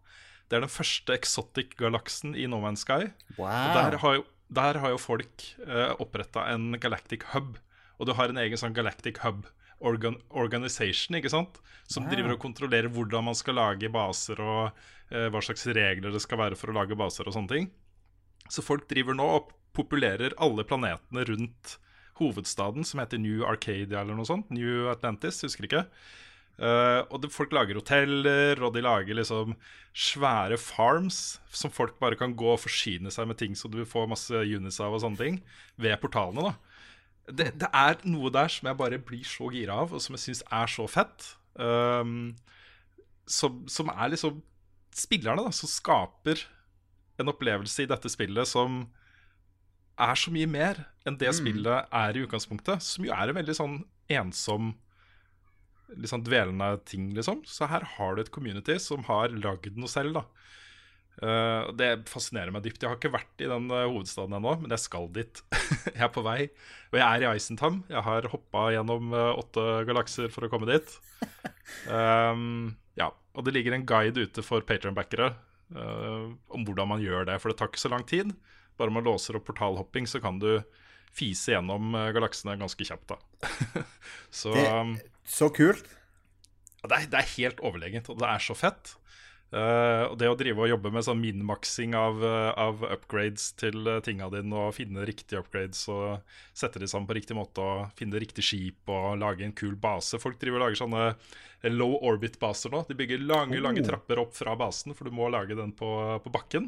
Det 0.47 0.57
er 0.57 0.63
den 0.63 0.71
første 0.71 1.11
exotic-galaksen 1.13 2.33
i 2.39 2.47
No 2.47 2.61
Man's 2.63 2.85
Sky. 2.85 3.11
Og 3.67 3.75
der 3.75 3.97
har 3.99 4.13
jo, 4.15 4.25
der 4.47 4.77
har 4.79 4.93
jo 4.93 4.97
folk 4.97 5.43
uh, 5.67 5.91
oppretta 5.99 6.45
en 6.53 6.71
galactic 6.79 7.25
hub. 7.33 7.57
Og 7.99 8.07
du 8.07 8.13
har 8.15 8.31
en 8.31 8.39
egen 8.39 8.55
sånn 8.57 8.71
galactic 8.77 9.19
hub 9.25 9.43
organ 9.79 10.17
organization, 10.29 11.17
ikke 11.19 11.31
sant? 11.31 11.59
Som 11.87 12.05
Wow. 12.07 12.13
driver 12.15 12.33
og 12.35 12.41
kontrollerer 12.43 12.89
hvordan 12.91 13.27
man 13.29 13.35
skal 13.35 13.55
lage 13.55 13.89
baser, 13.93 14.39
og 14.41 14.71
eh, 15.11 15.27
hva 15.31 15.41
slags 15.43 15.67
regler 15.67 16.11
det 16.11 16.21
skal 16.23 16.41
være 16.41 16.55
for 16.59 16.71
å 16.71 16.77
lage 16.79 16.97
baser 16.97 17.27
og 17.27 17.35
sånne 17.35 17.53
ting. 17.53 17.69
Så 18.49 18.63
folk 18.63 18.87
driver 18.89 19.15
nå 19.15 19.27
og 19.37 19.51
populerer 19.77 20.33
alle 20.41 20.63
planetene 20.67 21.23
rundt 21.29 21.77
hovedstaden, 22.17 22.83
som 22.87 22.99
heter 22.99 23.19
New 23.21 23.43
Arcadia 23.45 24.01
eller 24.01 24.17
noe 24.17 24.25
sånt. 24.25 24.49
New 24.49 24.87
Atlantis, 24.89 25.43
husker 25.45 25.67
ikke. 25.67 25.83
Uh, 26.57 27.05
og 27.13 27.21
det, 27.21 27.29
folk 27.29 27.51
lager 27.53 27.77
hoteller, 27.77 28.57
og 28.65 28.73
de 28.73 28.81
lager 28.81 29.13
liksom 29.19 29.53
svære 29.93 30.57
farms 30.57 31.37
som 31.53 31.69
folk 31.69 31.99
bare 32.01 32.17
kan 32.17 32.33
gå 32.33 32.47
og 32.55 32.63
forsyne 32.63 33.13
seg 33.13 33.27
med 33.29 33.37
ting 33.37 33.53
så 33.53 33.69
du 33.69 33.83
får 33.85 34.09
masse 34.09 34.33
units 34.33 34.79
av 34.81 34.95
og 34.97 35.03
sånne 35.03 35.21
ting, 35.21 35.37
ved 35.77 35.93
portalene, 36.01 36.49
da. 36.49 36.76
Det, 37.27 37.51
det 37.59 37.69
er 37.75 37.97
noe 38.07 38.31
der 38.31 38.51
som 38.51 38.69
jeg 38.69 38.79
bare 38.79 38.99
blir 39.03 39.25
så 39.27 39.49
gira 39.51 39.81
av, 39.83 39.93
og 39.95 40.03
som 40.03 40.15
jeg 40.15 40.23
syns 40.23 40.43
er 40.47 40.71
så 40.71 40.85
fett. 40.91 41.31
Um, 41.59 42.37
som, 43.27 43.63
som 43.67 43.91
er 43.91 44.13
liksom 44.13 44.39
spillerne, 44.95 45.43
da, 45.43 45.51
som 45.53 45.69
skaper 45.69 46.45
en 47.19 47.31
opplevelse 47.31 47.83
i 47.83 47.89
dette 47.89 48.09
spillet 48.13 48.47
som 48.47 48.85
er 49.97 50.19
så 50.19 50.31
mye 50.33 50.47
mer 50.49 50.83
enn 51.09 51.17
det 51.17 51.31
spillet 51.33 51.93
er 51.99 52.17
i 52.17 52.23
utgangspunktet. 52.25 52.83
Som 52.85 53.07
jo 53.07 53.13
er 53.15 53.31
en 53.31 53.39
veldig 53.39 53.55
sånn 53.57 53.79
ensom 54.13 54.75
litt 55.95 56.11
sånn 56.11 56.25
dvelende 56.25 56.73
ting, 56.87 57.11
liksom. 57.15 57.43
Så 57.47 57.67
her 57.71 57.85
har 57.95 58.15
du 58.15 58.23
et 58.23 58.31
community 58.33 58.75
som 58.83 59.05
har 59.07 59.31
lagd 59.33 59.77
noe 59.79 59.91
selv, 59.91 60.19
da. 60.19 60.25
Eh, 61.17 61.69
det 61.79 61.87
fascinerer 62.11 62.53
meg 62.53 62.61
dypt. 62.65 62.83
Jeg 62.83 62.91
har 62.91 62.97
ikke 62.99 63.13
vært 63.15 63.41
i 63.41 63.47
den 63.49 63.69
eh, 63.73 63.85
hovedstaden 63.89 64.35
ennå, 64.37 64.51
men 64.61 64.73
jeg 64.75 64.83
skal 64.83 65.07
dit. 65.15 65.41
jeg 65.95 66.03
er 66.05 66.11
på 66.13 66.23
vei. 66.25 66.43
Og 66.91 66.99
jeg 66.99 67.05
er 67.07 67.25
i 67.25 67.29
Eisentam. 67.31 67.79
Jeg 67.89 68.03
har 68.05 68.27
hoppa 68.33 68.67
gjennom 68.75 69.15
eh, 69.17 69.31
åtte 69.41 69.65
galakser 69.89 70.29
for 70.33 70.45
å 70.45 70.51
komme 70.51 70.69
dit. 70.69 70.93
Um, 71.89 72.75
ja, 73.01 73.09
og 73.33 73.47
det 73.47 73.55
ligger 73.57 73.75
en 73.77 73.87
guide 73.89 74.27
ute 74.29 74.45
for 74.45 74.61
patronbackere 74.67 75.31
uh, 75.75 76.27
om 76.53 76.67
hvordan 76.67 76.91
man 76.93 77.01
gjør 77.03 77.25
det, 77.31 77.39
for 77.41 77.51
det 77.51 77.57
tar 77.59 77.71
ikke 77.71 77.81
så 77.87 77.91
lang 77.93 78.05
tid. 78.09 78.35
Bare 78.77 78.93
man 78.93 79.05
låser 79.07 79.39
opp 79.39 79.47
portalhopping, 79.49 80.05
så 80.09 80.21
kan 80.23 80.37
du 80.41 80.51
fise 81.17 81.55
gjennom 81.55 81.95
galaksene 82.13 82.53
ganske 82.61 82.85
kjapt, 82.85 83.09
da. 83.15 83.81
så 84.43 84.53
Det- 84.53 84.69
um, 84.69 84.93
Så 85.27 85.49
kult. 85.49 85.81
det, 86.85 86.93
er, 86.93 87.07
det 87.09 87.19
er 87.23 87.31
helt 87.33 87.63
overlegent, 87.65 88.11
og 88.13 88.21
det 88.21 88.29
er 88.29 88.43
så 88.45 88.53
fett. 88.55 88.93
Eh, 89.47 90.03
og 90.09 90.17
det 90.19 90.27
å 90.27 90.35
drive 90.35 90.59
og 90.59 90.67
jobbe 90.67 90.89
med 90.91 91.05
sånn 91.07 91.21
minmaksing 91.23 91.93
av, 91.95 92.17
uh, 92.19 92.49
av 92.59 92.81
upgrades 92.83 93.53
til 93.55 93.85
uh, 93.87 94.01
tinga 94.03 94.27
dine, 94.33 94.51
og 94.51 94.73
finne 94.75 95.05
riktige 95.07 95.39
upgrades 95.39 95.85
og 95.93 96.17
sette 96.51 96.81
de 96.83 96.89
sammen 96.91 97.07
på 97.07 97.15
riktig 97.15 97.37
måte, 97.37 97.63
og 97.63 97.93
finne 97.95 98.19
riktig 98.19 98.43
skip 98.43 98.91
og 98.91 99.15
lage 99.21 99.45
en 99.47 99.55
kul 99.55 99.77
base 99.79 100.19
Folk 100.19 100.35
driver 100.41 100.59
og 100.59 100.65
lager 100.65 100.81
sånne 100.81 101.05
low 101.77 101.95
orbit-baser 102.09 102.75
nå. 102.75 102.83
De 102.89 102.97
bygger 102.99 103.23
lange 103.23 103.61
lange 103.63 103.85
Oh. 103.85 103.87
trapper 103.87 104.19
opp 104.19 104.35
fra 104.35 104.57
basen, 104.59 104.93
for 104.93 105.07
du 105.07 105.15
må 105.15 105.29
lage 105.31 105.55
den 105.55 105.71
på, 105.71 105.87
på 106.25 106.33
bakken. 106.35 106.67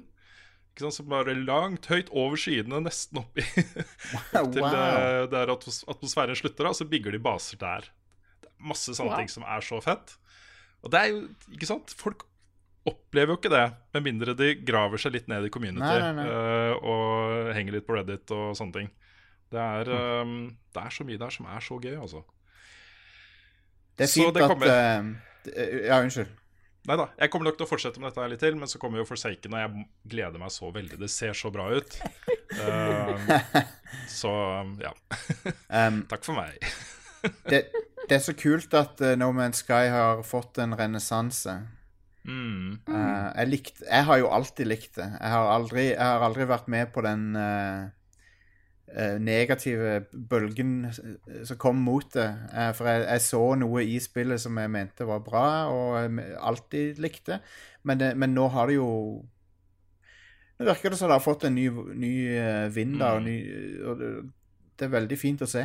Ikke 0.71 0.87
sant? 0.87 0.95
Så 1.01 1.03
bare 1.11 1.35
langt 1.35 1.91
høyt 1.91 2.07
over 2.15 2.39
skyene, 2.39 2.79
nesten 2.87 3.19
oppi 3.25 3.43
til 3.59 4.63
Wow. 4.63 5.27
der 5.35 5.51
atmos 5.51 5.83
atmosfæren 5.91 6.39
slutter, 6.39 6.63
da, 6.71 6.73
så 6.79 6.87
bygger 6.87 7.11
de 7.11 7.19
baser 7.27 7.59
der. 7.59 7.91
Det 8.39 8.47
er 8.55 8.71
masse 8.71 8.95
sånne 8.95 9.11
Wow. 9.11 9.19
ting 9.19 9.35
som 9.35 9.43
er 9.43 9.67
så 9.67 9.83
fett. 9.83 10.15
Og 10.79 10.93
det 10.95 10.99
er 11.03 11.11
jo, 11.11 11.21
ikke 11.51 11.67
sant 11.67 11.91
Folk 11.99 12.23
opplever 12.89 13.33
jo 13.33 13.37
ikke 13.39 13.51
det, 13.53 13.63
med 13.95 14.05
mindre 14.05 14.35
de 14.37 14.49
graver 14.65 15.01
seg 15.01 15.15
litt 15.15 15.29
ned 15.31 15.45
i 15.47 15.51
community 15.53 15.83
Nei, 15.85 15.99
nei, 16.01 16.11
nei. 16.17 16.25
eh, 16.27 16.73
og 16.91 17.53
henger 17.57 17.77
litt 17.77 17.87
på 17.87 17.95
Reddit 17.97 18.33
og 18.35 18.51
sånne 18.59 18.75
ting. 18.79 18.89
Det 19.49 19.61
er, 19.61 19.89
mm. 19.89 20.35
eh, 20.49 20.57
det 20.75 20.83
er 20.83 20.93
så 20.97 21.05
mye 21.07 21.21
der 21.21 21.33
som 21.33 21.47
er 21.49 21.63
så 21.65 21.79
gøy, 21.81 21.95
altså. 21.97 22.21
Det 23.97 24.05
er 24.05 24.11
Så 24.13 24.21
fint 24.23 24.35
det 24.37 24.43
at 24.45 24.51
kommer- 24.51 24.67
det- 25.45 25.87
Ja, 25.87 26.01
unnskyld. 26.03 26.35
Nei 26.87 26.95
da, 26.95 27.09
jeg 27.19 27.29
kommer 27.29 27.49
nok 27.49 27.57
til 27.59 27.65
å 27.65 27.69
fortsette 27.69 27.99
med 27.99 28.09
dette 28.09 28.21
her 28.23 28.29
litt 28.31 28.39
til, 28.39 28.55
men 28.55 28.69
så 28.71 28.79
kommer 28.81 29.01
jo 29.01 29.05
Forsaken, 29.05 29.53
og 29.53 29.59
jeg 29.59 29.85
gleder 30.13 30.39
meg 30.41 30.49
så 30.55 30.69
veldig. 30.73 30.97
Det 31.01 31.09
ser 31.11 31.33
så 31.37 31.51
bra 31.53 31.67
ut. 31.75 31.97
Uh, 32.55 33.29
så 34.19 34.31
ja. 34.79 34.93
Um, 35.69 36.05
Takk 36.11 36.23
for 36.25 36.37
meg. 36.39 36.55
det, 37.51 37.65
det 38.07 38.15
er 38.15 38.23
så 38.23 38.33
kult 38.33 38.73
at 38.79 39.03
No 39.19 39.27
Man's 39.35 39.61
Sky 39.65 39.89
har 39.91 40.23
fått 40.25 40.57
en 40.63 40.73
renessanse. 40.79 41.57
Mm. 42.29 42.79
Uh, 42.85 43.29
jeg, 43.39 43.47
likt- 43.49 43.85
jeg 43.87 44.05
har 44.05 44.19
jo 44.21 44.27
alltid 44.35 44.67
likt 44.69 44.99
det. 44.99 45.07
Jeg 45.15 45.31
har 45.33 45.47
aldri, 45.55 45.85
jeg 45.95 45.97
har 46.05 46.25
aldri 46.27 46.45
vært 46.49 46.67
med 46.69 46.91
på 46.93 47.01
den 47.05 47.23
uh, 47.39 47.87
negative 49.21 50.03
bølgen 50.29 50.91
som 51.45 51.57
kom 51.61 51.81
mot 51.85 52.05
det. 52.13 52.27
Uh, 52.53 52.69
for 52.77 52.89
jeg, 52.89 53.03
jeg 53.07 53.25
så 53.25 53.41
noe 53.61 53.83
i 53.85 53.97
spillet 54.01 54.41
som 54.41 54.57
jeg 54.61 54.71
mente 54.73 55.05
var 55.09 55.21
bra, 55.25 55.43
og 55.73 55.97
jeg 56.03 56.37
alltid 56.39 57.01
likte. 57.01 57.39
Men, 57.83 58.01
det, 58.01 58.13
men 58.19 58.33
nå 58.37 58.47
har 58.53 58.69
det 58.69 58.79
jo 58.79 58.89
Nå 60.59 60.65
virker 60.67 60.91
det 60.91 60.97
som 60.99 61.07
det 61.07 61.15
har 61.15 61.23
fått 61.23 61.45
en 61.47 61.53
ny, 61.55 61.69
ny 61.95 62.13
vind 62.75 62.97
der. 62.99 63.13
og 63.15 63.21
Mm. 63.21 63.27
Ny, 63.29 63.35
og 63.87 63.99
det, 64.01 64.07
det 64.75 64.87
er 64.89 64.91
veldig 64.91 65.17
fint 65.21 65.39
å 65.45 65.47
se. 65.47 65.61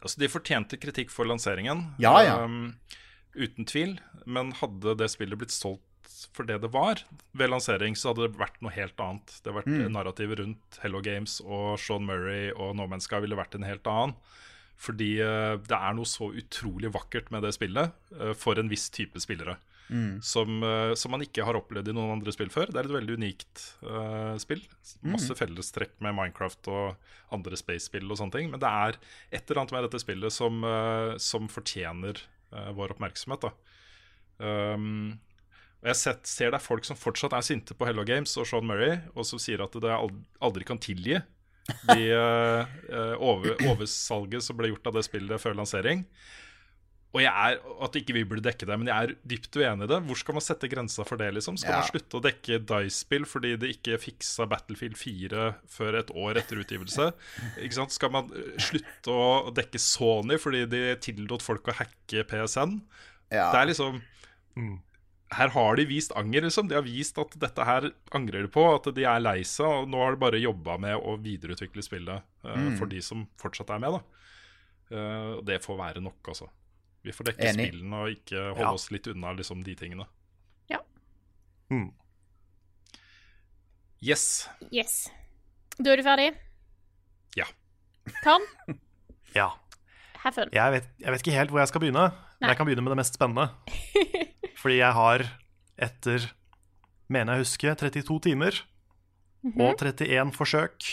Altså, 0.00 0.16
de 0.22 0.28
fortjente 0.32 0.78
kritikk 0.80 1.10
for 1.12 1.28
lanseringen, 1.28 1.82
Ja, 2.00 2.14
ja. 2.24 2.38
um, 2.48 2.70
uten 3.36 3.64
tvil. 3.68 3.98
Men 4.26 4.52
hadde 4.60 4.96
det 4.96 5.10
spillet 5.12 5.38
blitt 5.38 5.54
solgt 5.54 5.82
for 6.34 6.46
det 6.48 6.56
det 6.62 6.70
var 6.72 7.02
ved 7.36 7.50
lansering, 7.50 7.94
så 7.98 8.10
hadde 8.12 8.28
det 8.30 8.38
vært 8.40 8.56
noe 8.64 8.72
helt 8.74 8.96
annet. 9.02 9.26
Det 9.42 9.50
hadde 9.52 9.58
vært 9.60 9.70
Mm. 9.74 9.92
Narrativet 9.92 10.38
rundt 10.40 10.78
Hello 10.82 11.00
Games 11.04 11.40
og 11.44 11.78
Sean 11.78 12.06
Murray 12.06 12.50
og 12.56 12.74
No 12.76 12.86
Man's 12.86 13.06
Sky 13.08 13.20
ville 13.20 13.36
vært 13.36 13.54
en 13.54 13.62
helt 13.66 13.84
annen. 13.86 14.14
Fordi 14.76 15.20
eh, 15.22 15.56
det 15.62 15.76
er 15.76 15.94
noe 15.94 16.04
så 16.08 16.32
utrolig 16.34 16.90
vakkert 16.92 17.30
med 17.30 17.42
det 17.46 17.52
spillet 17.54 17.92
eh, 18.18 18.32
for 18.34 18.58
en 18.58 18.68
viss 18.68 18.88
type 18.90 19.20
spillere. 19.22 19.56
Mm. 19.90 20.18
Som, 20.24 20.62
eh, 20.64 20.94
som 20.98 21.12
man 21.12 21.20
ikke 21.22 21.44
har 21.46 21.54
opplevd 21.54 21.88
i 21.92 21.94
noen 21.94 22.16
andre 22.16 22.32
spill 22.34 22.48
før. 22.50 22.66
Det 22.72 22.80
er 22.82 22.88
et 22.88 22.96
veldig 22.96 23.14
unikt 23.20 23.64
spill. 24.42 24.62
Masse 25.04 25.30
Mm. 25.30 25.38
fellestrekk 25.38 25.94
med 26.00 26.14
Minecraft 26.16 26.68
og 26.72 26.96
andre 27.30 27.56
space-spill 27.56 28.10
og 28.10 28.18
sånne 28.18 28.32
ting. 28.32 28.50
Men 28.50 28.58
det 28.60 28.68
er 28.70 28.96
et 29.30 29.44
eller 29.50 29.60
annet 29.62 29.72
med 29.76 29.84
dette 29.90 30.00
spillet 30.02 30.32
som, 30.32 30.64
som 31.20 31.46
fortjener 31.48 32.18
vår 32.76 32.94
oppmerksomhet. 32.94 33.46
Um, 34.38 35.14
jeg 35.84 35.98
sett, 36.00 36.28
ser 36.28 36.52
det 36.52 36.58
er 36.58 36.64
folk 36.64 36.86
som 36.88 36.96
fortsatt 36.96 37.34
er 37.36 37.44
sinte 37.44 37.76
på 37.76 37.84
Hello 37.88 38.06
Games 38.08 38.32
og 38.40 38.46
Sean 38.48 38.64
Murray, 38.68 39.02
og 39.12 39.26
som 39.28 39.40
sier 39.42 39.60
at 39.64 39.74
det 39.76 39.92
ald- 39.92 40.22
aldri 40.40 40.64
kan 40.68 40.80
tilgi 40.80 41.18
de 41.88 42.06
eh, 42.12 42.72
eh, 42.92 43.14
over, 43.20 43.54
oversalget 43.68 44.44
som 44.44 44.56
ble 44.58 44.70
gjort 44.72 44.88
av 44.90 44.98
det 44.98 45.04
spillet 45.06 45.40
før 45.40 45.56
lansering. 45.60 46.04
Og 47.14 47.20
jeg 47.22 47.30
er, 47.30 47.60
at 47.86 47.94
ikke 48.00 48.14
vi 48.16 48.24
burde 48.26 48.42
dekke 48.42 48.66
det, 48.66 48.74
men 48.80 48.88
jeg 48.90 49.06
er 49.06 49.12
dypt 49.30 49.54
uenig 49.60 49.86
i 49.86 49.90
det. 49.92 49.98
Hvor 50.08 50.18
skal 50.18 50.34
man 50.34 50.42
sette 50.42 50.66
grensa 50.72 51.04
for 51.06 51.20
det? 51.20 51.28
liksom? 51.36 51.54
Skal 51.60 51.70
Ja. 51.70 51.76
man 51.78 51.86
slutte 51.92 52.18
å 52.18 52.22
dekke 52.24 52.58
Dice-spill 52.66 53.24
fordi 53.30 53.52
det 53.62 53.70
ikke 53.76 54.00
fiksa 54.02 54.48
Battlefield 54.50 54.98
4 54.98 55.44
før 55.70 56.00
et 56.00 56.10
år 56.10 56.40
etter 56.42 56.58
utgivelse? 56.58 57.06
Ikke 57.62 57.76
sant? 57.78 57.94
Skal 57.94 58.10
man 58.10 58.32
eh, 58.34 58.56
slutte 58.58 59.14
å 59.14 59.52
dekke 59.54 59.78
Sony 59.78 60.40
fordi 60.42 60.64
de 60.66 60.82
tillot 61.06 61.40
folk 61.46 61.70
å 61.70 61.76
hacke 61.78 62.24
PSN? 62.26 62.80
Ja. 63.30 63.46
Det 63.54 63.60
er 63.62 63.70
liksom 63.70 64.02
Her 65.34 65.48
har 65.54 65.76
de 65.78 65.84
vist 65.88 66.12
anger, 66.18 66.44
liksom. 66.46 66.68
De 66.70 66.76
har 66.76 66.84
vist 66.86 67.16
at 67.18 67.32
dette 67.42 67.64
her 67.66 67.88
angrer 68.14 68.42
de 68.44 68.50
på, 68.54 68.62
at 68.74 68.90
de 68.94 69.06
er 69.08 69.22
lei 69.22 69.40
seg, 69.48 69.66
og 69.66 69.88
nå 69.90 69.98
har 70.02 70.14
de 70.14 70.20
bare 70.22 70.38
jobba 70.42 70.76
med 70.78 70.94
å 70.98 71.14
videreutvikle 71.22 71.82
spillet 71.82 72.22
uh, 72.44 72.54
Mm. 72.58 72.76
for 72.78 72.86
de 72.90 73.00
som 73.02 73.24
fortsatt 73.40 73.70
er 73.74 73.80
med, 73.82 73.96
da. 73.96 74.02
Uh, 74.94 75.40
det 75.46 75.62
får 75.64 75.78
være 75.80 76.02
nok, 76.04 76.20
altså. 76.30 76.50
Vi 77.04 77.12
får 77.12 77.28
dekke 77.30 77.48
Enig. 77.50 77.66
spillene 77.68 77.98
og 78.00 78.08
ikke 78.14 78.40
holde 78.54 78.64
Ja. 78.64 78.72
oss 78.72 78.86
litt 78.94 79.06
unna 79.12 79.32
liksom, 79.36 79.62
de 79.66 79.74
tingene. 79.76 80.06
Ja. 80.72 80.78
Mm. 81.70 81.90
Yes. 84.04 84.48
Yes. 84.72 85.10
Da 85.78 85.92
er 85.92 86.00
du 86.00 86.04
ferdig? 86.06 86.30
Ja. 87.36 87.46
Kan? 88.22 88.40
Ja. 89.34 89.48
Have 90.22 90.30
fun. 90.36 90.50
Jeg 90.54 90.70
vet, 90.70 90.84
jeg 91.02 91.10
vet 91.10 91.22
ikke 91.24 91.32
helt 91.34 91.50
hvor 91.50 91.58
jeg 91.58 91.68
skal 91.72 91.80
begynne, 91.82 92.04
men 92.38 92.48
jeg 92.52 92.56
kan 92.56 92.66
begynne 92.68 92.84
med 92.86 92.92
det 92.94 92.98
mest 93.00 93.16
spennende. 93.18 93.48
Fordi 94.62 94.76
jeg 94.78 94.94
har, 94.94 95.24
etter 95.82 96.28
mener 97.10 97.34
jeg 97.34 97.42
husker, 97.42 97.74
32 97.74 98.20
timer 98.28 98.60
og 99.58 99.74
31 99.82 100.30
forsøk 100.38 100.86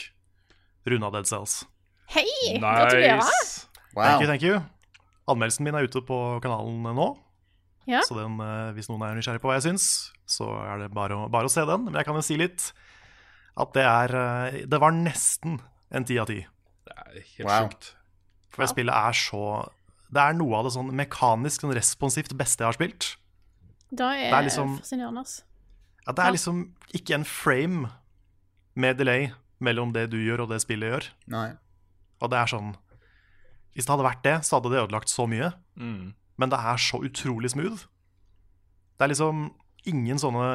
runda 0.89 1.11
Dead 1.13 1.29
Cells. 1.29 1.59
Hei! 2.15 2.25
Gratulerer. 2.57 3.21
Nice. 3.21 3.67
Wow. 3.93 4.03
Thank 4.09 4.21
you, 4.25 4.27
thank 4.33 4.41
you. 4.49 4.57
Anmeldelsen 5.31 5.63
min 5.67 5.75
er 5.75 5.87
ute 5.87 6.01
på 6.05 6.17
kanalen 6.43 6.83
nå. 6.97 7.09
Ja. 7.89 8.01
Så 8.05 8.15
den, 8.15 8.37
eh, 8.39 8.71
hvis 8.77 8.89
noen 8.91 9.01
er 9.07 9.15
nysgjerrig 9.17 9.41
på 9.41 9.49
hva 9.49 9.57
jeg 9.57 9.71
syns, 9.71 9.85
så 10.29 10.47
er 10.67 10.83
det 10.83 10.91
bare 10.93 11.17
å, 11.17 11.29
bare 11.31 11.49
å 11.49 11.51
se 11.51 11.63
den. 11.65 11.85
Men 11.87 11.93
jeg 11.97 12.05
kan 12.05 12.15
jo 12.15 12.21
si 12.25 12.37
litt 12.37 12.71
at 13.57 13.73
det 13.75 13.83
er 13.83 14.13
eh, 14.15 14.59
Det 14.69 14.79
var 14.79 14.91
nesten 14.95 15.59
en 15.91 16.05
ti 16.07 16.17
av 16.21 16.27
ti. 16.29 16.45
Det 16.87 16.93
er 16.95 17.17
helt 17.37 17.47
Wow. 17.49 17.69
sjukt. 17.69 17.93
For 18.51 18.63
det 18.63 18.69
spillet 18.73 18.95
er 18.95 19.13
så 19.15 19.69
Det 20.11 20.19
er 20.21 20.33
noe 20.35 20.57
av 20.59 20.65
det 20.67 20.73
sånn 20.75 20.91
mekanisk, 20.91 21.61
sånn 21.63 21.73
responsivt 21.75 22.33
beste 22.37 22.59
jeg 22.63 22.67
har 22.67 22.73
spilt. 22.77 23.15
Da 23.91 24.11
er, 24.13 24.29
Det 24.29 24.37
er 24.39 24.43
liksom- 24.49 24.77
fascinerende. 24.79 25.41
At 26.07 26.15
det 26.15 26.25
er 26.25 26.31
liksom 26.31 26.73
ikke 26.93 27.13
en 27.15 27.23
frame 27.23 27.91
med 28.75 28.97
delay 28.97 29.31
mellom 29.61 29.91
det 29.93 30.09
du 30.09 30.17
gjør 30.17 30.41
og 30.43 30.49
det 30.49 30.61
spillet 30.61 30.91
gjør. 30.91 31.09
Nei. 31.27 31.53
Og 32.21 32.29
det 32.29 32.37
er 32.39 32.45
sånn 32.47 32.75
Hvis 33.73 33.87
det 33.87 33.93
hadde 33.93 34.07
vært 34.07 34.23
det, 34.25 34.35
så 34.45 34.57
hadde 34.57 34.71
det 34.73 34.81
ødelagt 34.83 35.11
så 35.11 35.25
mye. 35.29 35.51
Mm. 35.79 36.13
Men 36.37 36.51
det 36.51 36.59
er 36.59 36.77
så 36.81 36.99
utrolig 37.05 37.53
smooth. 37.53 37.87
Det 38.97 39.05
er 39.05 39.13
liksom 39.13 39.49
ingen 39.89 40.19
sånne 40.21 40.45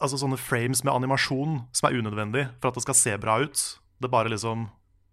Altså 0.00 0.16
sånne 0.16 0.38
frames 0.40 0.80
med 0.80 0.94
animasjon 0.94 1.58
som 1.76 1.86
er 1.86 1.98
unødvendig 2.00 2.46
for 2.56 2.70
at 2.70 2.78
det 2.78 2.82
skal 2.86 2.96
se 2.96 3.16
bra 3.20 3.34
ut. 3.44 3.64
Det 4.00 4.08
er 4.08 4.14
bare 4.14 4.32
liksom 4.32 4.70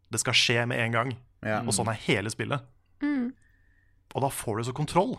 Det 0.07 0.21
skal 0.21 0.37
skje 0.39 0.61
med 0.71 0.79
en 0.79 0.93
gang. 0.95 1.09
Ja. 1.43 1.59
Og 1.59 1.75
sånn 1.75 1.89
er 1.91 1.99
hele 2.05 2.31
spillet. 2.31 2.63
Mm. 3.03 3.33
Og 4.15 4.23
da 4.23 4.29
får 4.31 4.57
du 4.57 4.63
så 4.69 4.73
kontroll. 4.73 5.17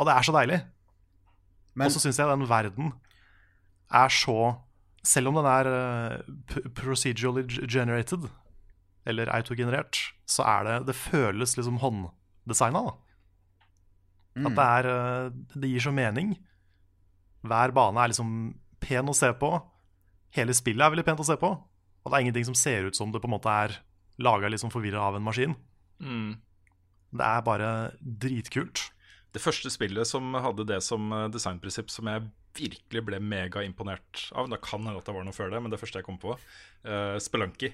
Og 0.00 0.08
det 0.08 0.14
er 0.14 0.24
så 0.24 0.32
deilig. 0.34 0.62
Men 1.74 1.86
Og 1.86 1.92
så 1.92 2.00
syns 2.00 2.18
jeg 2.18 2.30
den 2.30 2.48
verden 2.48 2.92
er 3.92 4.08
så 4.08 4.56
Selv 5.04 5.28
om 5.28 5.36
den 5.36 5.44
er 5.44 5.68
uh, 5.68 6.68
procedurally 6.72 7.44
generated, 7.68 8.24
eller 9.06 9.30
autogenerert, 9.34 9.98
så 10.26 10.44
er 10.48 10.64
det 10.64 10.76
Det 10.88 10.96
føles 10.96 11.56
liksom 11.58 11.80
hånddesigna, 11.82 12.84
da. 12.88 12.94
Mm. 14.34 14.46
At 14.48 14.56
det 14.56 14.66
er 14.78 14.90
eh, 14.90 15.30
Det 15.54 15.70
gir 15.70 15.84
så 15.84 15.92
mening. 15.94 16.34
Hver 17.44 17.74
bane 17.76 18.00
er 18.00 18.12
liksom 18.12 18.54
pen 18.80 19.08
å 19.08 19.16
se 19.16 19.30
på. 19.36 19.52
Hele 20.34 20.56
spillet 20.56 20.82
er 20.82 20.94
veldig 20.94 21.06
pent 21.06 21.22
å 21.22 21.28
se 21.28 21.36
på. 21.40 21.52
Og 22.04 22.10
det 22.10 22.16
er 22.16 22.24
ingenting 22.26 22.48
som 22.48 22.56
ser 22.58 22.88
ut 22.88 22.96
som 22.96 23.12
det 23.12 23.20
på 23.22 23.28
en 23.28 23.36
måte 23.36 23.52
er 23.52 23.78
laga 24.20 24.48
liksom 24.48 24.72
forvirra 24.72 25.08
av 25.08 25.18
en 25.18 25.24
maskin. 25.24 25.54
Mm. 26.00 26.36
Det 27.14 27.28
er 27.28 27.46
bare 27.46 27.70
dritkult. 28.00 28.88
Det 29.34 29.42
første 29.42 29.70
spillet 29.72 30.06
som 30.06 30.34
hadde 30.38 30.66
det 30.68 30.80
som 30.86 31.12
eh, 31.12 31.28
designprinsipp 31.34 31.90
som 31.92 32.10
jeg 32.10 32.26
virkelig 32.54 33.02
ble 33.02 33.18
megaimponert 33.18 34.28
av 34.38 34.46
Det 34.50 34.60
kan 34.62 34.84
hende 34.84 35.00
at 35.00 35.08
det 35.08 35.14
var 35.16 35.24
noe 35.26 35.34
før 35.34 35.50
det, 35.50 35.62
men 35.62 35.72
det 35.72 35.80
første 35.80 35.98
jeg 35.98 36.06
kom 36.06 36.20
på, 36.22 36.36
uh, 36.86 37.16
Spelunky. 37.18 37.72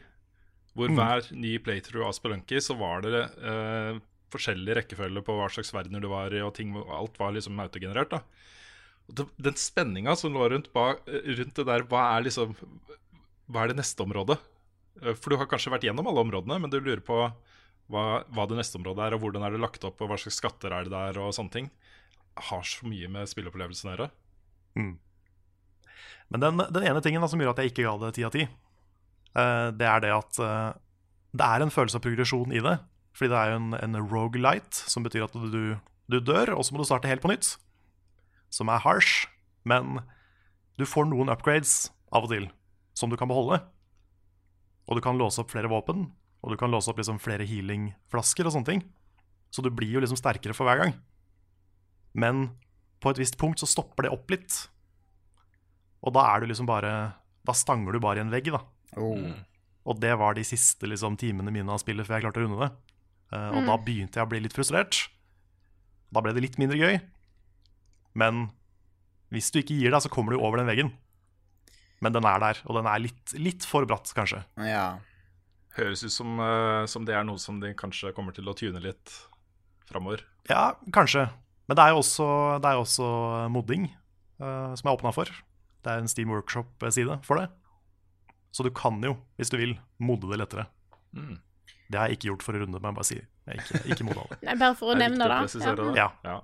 Hvor 0.75 0.89
hver 0.95 1.27
ny 1.35 1.57
playthrough 1.59 2.07
av 2.07 2.13
Spelunky 2.15 2.61
så 2.63 2.77
var 2.79 3.03
det 3.03 3.13
eh, 3.43 3.97
forskjellig 4.31 4.77
rekkefølge 4.79 5.23
på 5.27 5.35
hva 5.35 5.49
slags 5.51 5.73
verdener 5.75 6.01
du 6.01 6.07
var 6.09 6.31
i, 6.33 6.41
og 6.47 6.55
ting, 6.55 6.71
alt 6.77 7.19
var 7.19 7.33
liksom 7.35 7.59
autogenerert. 7.59 8.11
da 8.15 9.27
Den 9.43 9.57
spenninga 9.59 10.15
som 10.17 10.33
lå 10.33 10.49
rundt, 10.53 10.73
ba, 10.73 10.93
rundt 11.07 11.57
det 11.57 11.67
der, 11.67 11.83
hva 11.91 12.05
er 12.17 12.23
liksom 12.29 12.55
Hva 13.51 13.65
er 13.65 13.73
det 13.73 13.81
neste 13.81 14.05
området? 14.07 14.39
Eh, 15.03 15.15
For 15.19 15.31
du 15.31 15.37
har 15.41 15.51
kanskje 15.51 15.73
vært 15.75 15.89
gjennom 15.89 16.07
alle 16.07 16.23
områdene, 16.23 16.61
men 16.63 16.71
du 16.71 16.79
lurer 16.81 17.03
på 17.03 17.19
hva, 17.91 18.23
hva 18.31 18.47
det 18.47 18.61
neste 18.61 18.79
området 18.79 19.09
er, 19.09 19.15
og 19.17 19.25
hvordan 19.25 19.43
er 19.43 19.51
det 19.57 19.59
lagt 19.65 19.83
opp, 19.85 19.99
og 20.01 20.09
hva 20.13 20.17
slags 20.23 20.39
skatter 20.39 20.71
er 20.71 20.87
det 20.87 20.93
der, 20.95 21.19
og 21.19 21.35
sånne 21.35 21.51
ting. 21.51 21.71
Har 22.39 22.63
så 22.63 22.87
mye 22.87 23.09
med 23.11 23.27
spilleopplevelsen 23.27 23.91
å 23.91 23.95
gjøre. 23.97 24.11
Men 26.31 26.41
den, 26.45 26.63
den 26.71 26.87
ene 26.87 27.03
tingen 27.03 27.21
da, 27.21 27.27
som 27.27 27.41
gjør 27.43 27.51
at 27.51 27.59
jeg 27.65 27.73
ikke 27.73 27.89
ga 27.89 27.97
det 28.05 28.13
ti 28.15 28.23
av 28.23 28.31
ti, 28.37 28.45
det 29.79 29.87
er 29.87 30.03
det 30.03 30.13
at 30.15 30.41
eh, 30.43 30.79
det 31.37 31.47
er 31.47 31.63
en 31.63 31.73
følelse 31.73 32.01
av 32.01 32.05
progresjon 32.05 32.55
i 32.55 32.63
det. 32.65 32.79
Fordi 33.17 33.33
det 33.33 33.41
er 33.41 33.53
jo 33.53 33.59
en, 33.61 33.75
en 33.79 33.99
rogelight, 34.11 34.83
som 34.91 35.05
betyr 35.07 35.27
at 35.27 35.35
du, 35.35 35.77
du 36.11 36.19
dør, 36.19 36.55
og 36.57 36.65
så 36.67 36.75
må 36.75 36.81
du 36.81 36.89
starte 36.89 37.11
helt 37.11 37.23
på 37.23 37.31
nytt. 37.33 37.55
Som 38.51 38.71
er 38.73 38.83
harsh, 38.83 39.29
men 39.69 40.01
du 40.81 40.87
får 40.89 41.11
noen 41.11 41.31
upgrades 41.33 41.91
av 42.11 42.27
og 42.27 42.33
til 42.33 42.49
som 42.97 43.11
du 43.11 43.19
kan 43.19 43.31
beholde. 43.31 43.61
Og 44.89 44.99
du 44.99 45.03
kan 45.05 45.19
låse 45.19 45.43
opp 45.43 45.53
flere 45.53 45.71
våpen, 45.71 46.09
og 46.41 46.53
du 46.53 46.59
kan 46.61 46.73
låse 46.73 46.91
opp 46.91 46.99
liksom 47.01 47.21
flere 47.23 47.47
healing-flasker 47.47 48.49
og 48.49 48.55
sånne 48.57 48.71
ting. 48.73 48.83
Så 49.55 49.63
du 49.63 49.71
blir 49.75 49.93
jo 49.95 50.03
liksom 50.03 50.19
sterkere 50.19 50.55
for 50.57 50.69
hver 50.69 50.83
gang. 50.83 50.97
Men 52.13 52.49
på 53.01 53.13
et 53.13 53.21
visst 53.23 53.39
punkt 53.41 53.63
så 53.63 53.69
stopper 53.71 54.07
det 54.07 54.15
opp 54.15 54.31
litt. 54.33 54.57
Og 56.05 56.15
da 56.17 56.27
er 56.33 56.41
du 56.41 56.51
liksom 56.51 56.69
bare 56.69 57.17
Da 57.45 57.55
stanger 57.57 57.93
du 57.93 58.01
bare 58.01 58.21
i 58.21 58.25
en 58.25 58.33
vegg, 58.33 58.51
da. 58.53 58.61
Oh. 58.99 59.31
Og 59.91 60.01
det 60.01 60.13
var 60.21 60.37
de 60.37 60.45
siste 60.47 60.89
liksom, 60.89 61.17
timene 61.21 61.53
mine 61.55 61.73
av 61.73 61.81
spillet 61.83 62.07
før 62.07 62.19
jeg 62.19 62.27
klarte 62.27 62.43
å 62.43 62.47
runde 62.47 62.61
det. 62.63 62.71
Uh, 63.31 63.51
og 63.55 63.69
da 63.69 63.77
begynte 63.81 64.19
jeg 64.19 64.27
å 64.27 64.31
bli 64.31 64.43
litt 64.45 64.57
frustrert. 64.57 65.05
Da 66.11 66.23
ble 66.23 66.35
det 66.35 66.43
litt 66.45 66.59
mindre 66.61 66.79
gøy. 66.79 66.99
Men 68.19 68.49
hvis 69.31 69.53
du 69.55 69.61
ikke 69.61 69.79
gir 69.79 69.95
deg, 69.95 70.03
så 70.03 70.11
kommer 70.13 70.35
du 70.35 70.43
over 70.43 70.61
den 70.61 70.71
veggen. 70.71 70.91
Men 72.03 72.17
den 72.17 72.27
er 72.27 72.41
der, 72.43 72.63
og 72.67 72.79
den 72.79 72.89
er 72.91 73.03
litt, 73.03 73.35
litt 73.37 73.67
for 73.69 73.87
bratt, 73.89 74.11
kanskje. 74.17 74.41
Ja. 74.65 74.99
Høres 75.77 76.03
ut 76.03 76.15
som, 76.15 76.41
uh, 76.43 76.87
som 76.91 77.07
det 77.07 77.15
er 77.17 77.27
noe 77.29 77.41
som 77.41 77.61
de 77.63 77.73
kanskje 77.79 78.15
kommer 78.17 78.35
til 78.37 78.49
å 78.51 78.57
tune 78.59 78.83
litt 78.83 79.15
framover. 79.91 80.25
Ja, 80.51 80.73
kanskje. 80.95 81.29
Men 81.71 81.79
det 81.79 81.87
er 81.87 81.95
jo 81.95 82.01
også, 82.03 82.27
det 82.63 82.71
er 82.71 82.81
også 82.81 83.09
modding 83.55 83.87
uh, 84.43 84.75
som 84.75 84.89
jeg 84.89 84.97
åpna 84.97 85.15
for. 85.15 85.31
Det 85.81 85.93
er 85.93 86.03
en 86.03 86.11
Steam 86.11 86.33
Workshop-side 86.35 87.21
for 87.27 87.41
det. 87.41 87.47
Så 88.51 88.67
du 88.67 88.71
kan 88.75 88.99
jo, 89.05 89.15
hvis 89.39 89.53
du 89.53 89.59
vil, 89.61 89.77
modne 90.03 90.33
det 90.33 90.41
lettere. 90.43 90.67
Mm. 91.17 91.39
Det 91.91 91.99
har 91.99 92.11
jeg 92.11 92.19
ikke 92.19 92.31
gjort 92.31 92.45
for 92.47 92.57
å 92.57 92.63
runde, 92.63 92.79
men 92.79 92.91
jeg 92.91 92.99
bare 92.99 93.09
sier 93.09 93.27
jeg 93.51 93.63
ikke, 93.63 93.81
ikke 93.95 94.07
modda 94.07 94.27
det. 94.31 94.39
Nei, 94.47 94.57
bare 94.61 94.79
for 94.79 94.93
å 94.93 94.99
nevne 94.99 95.27
det. 95.31 95.39
Ja. 95.59 95.75
det. 95.79 95.89
Ja. 95.99 96.09
Ja. 96.27 96.37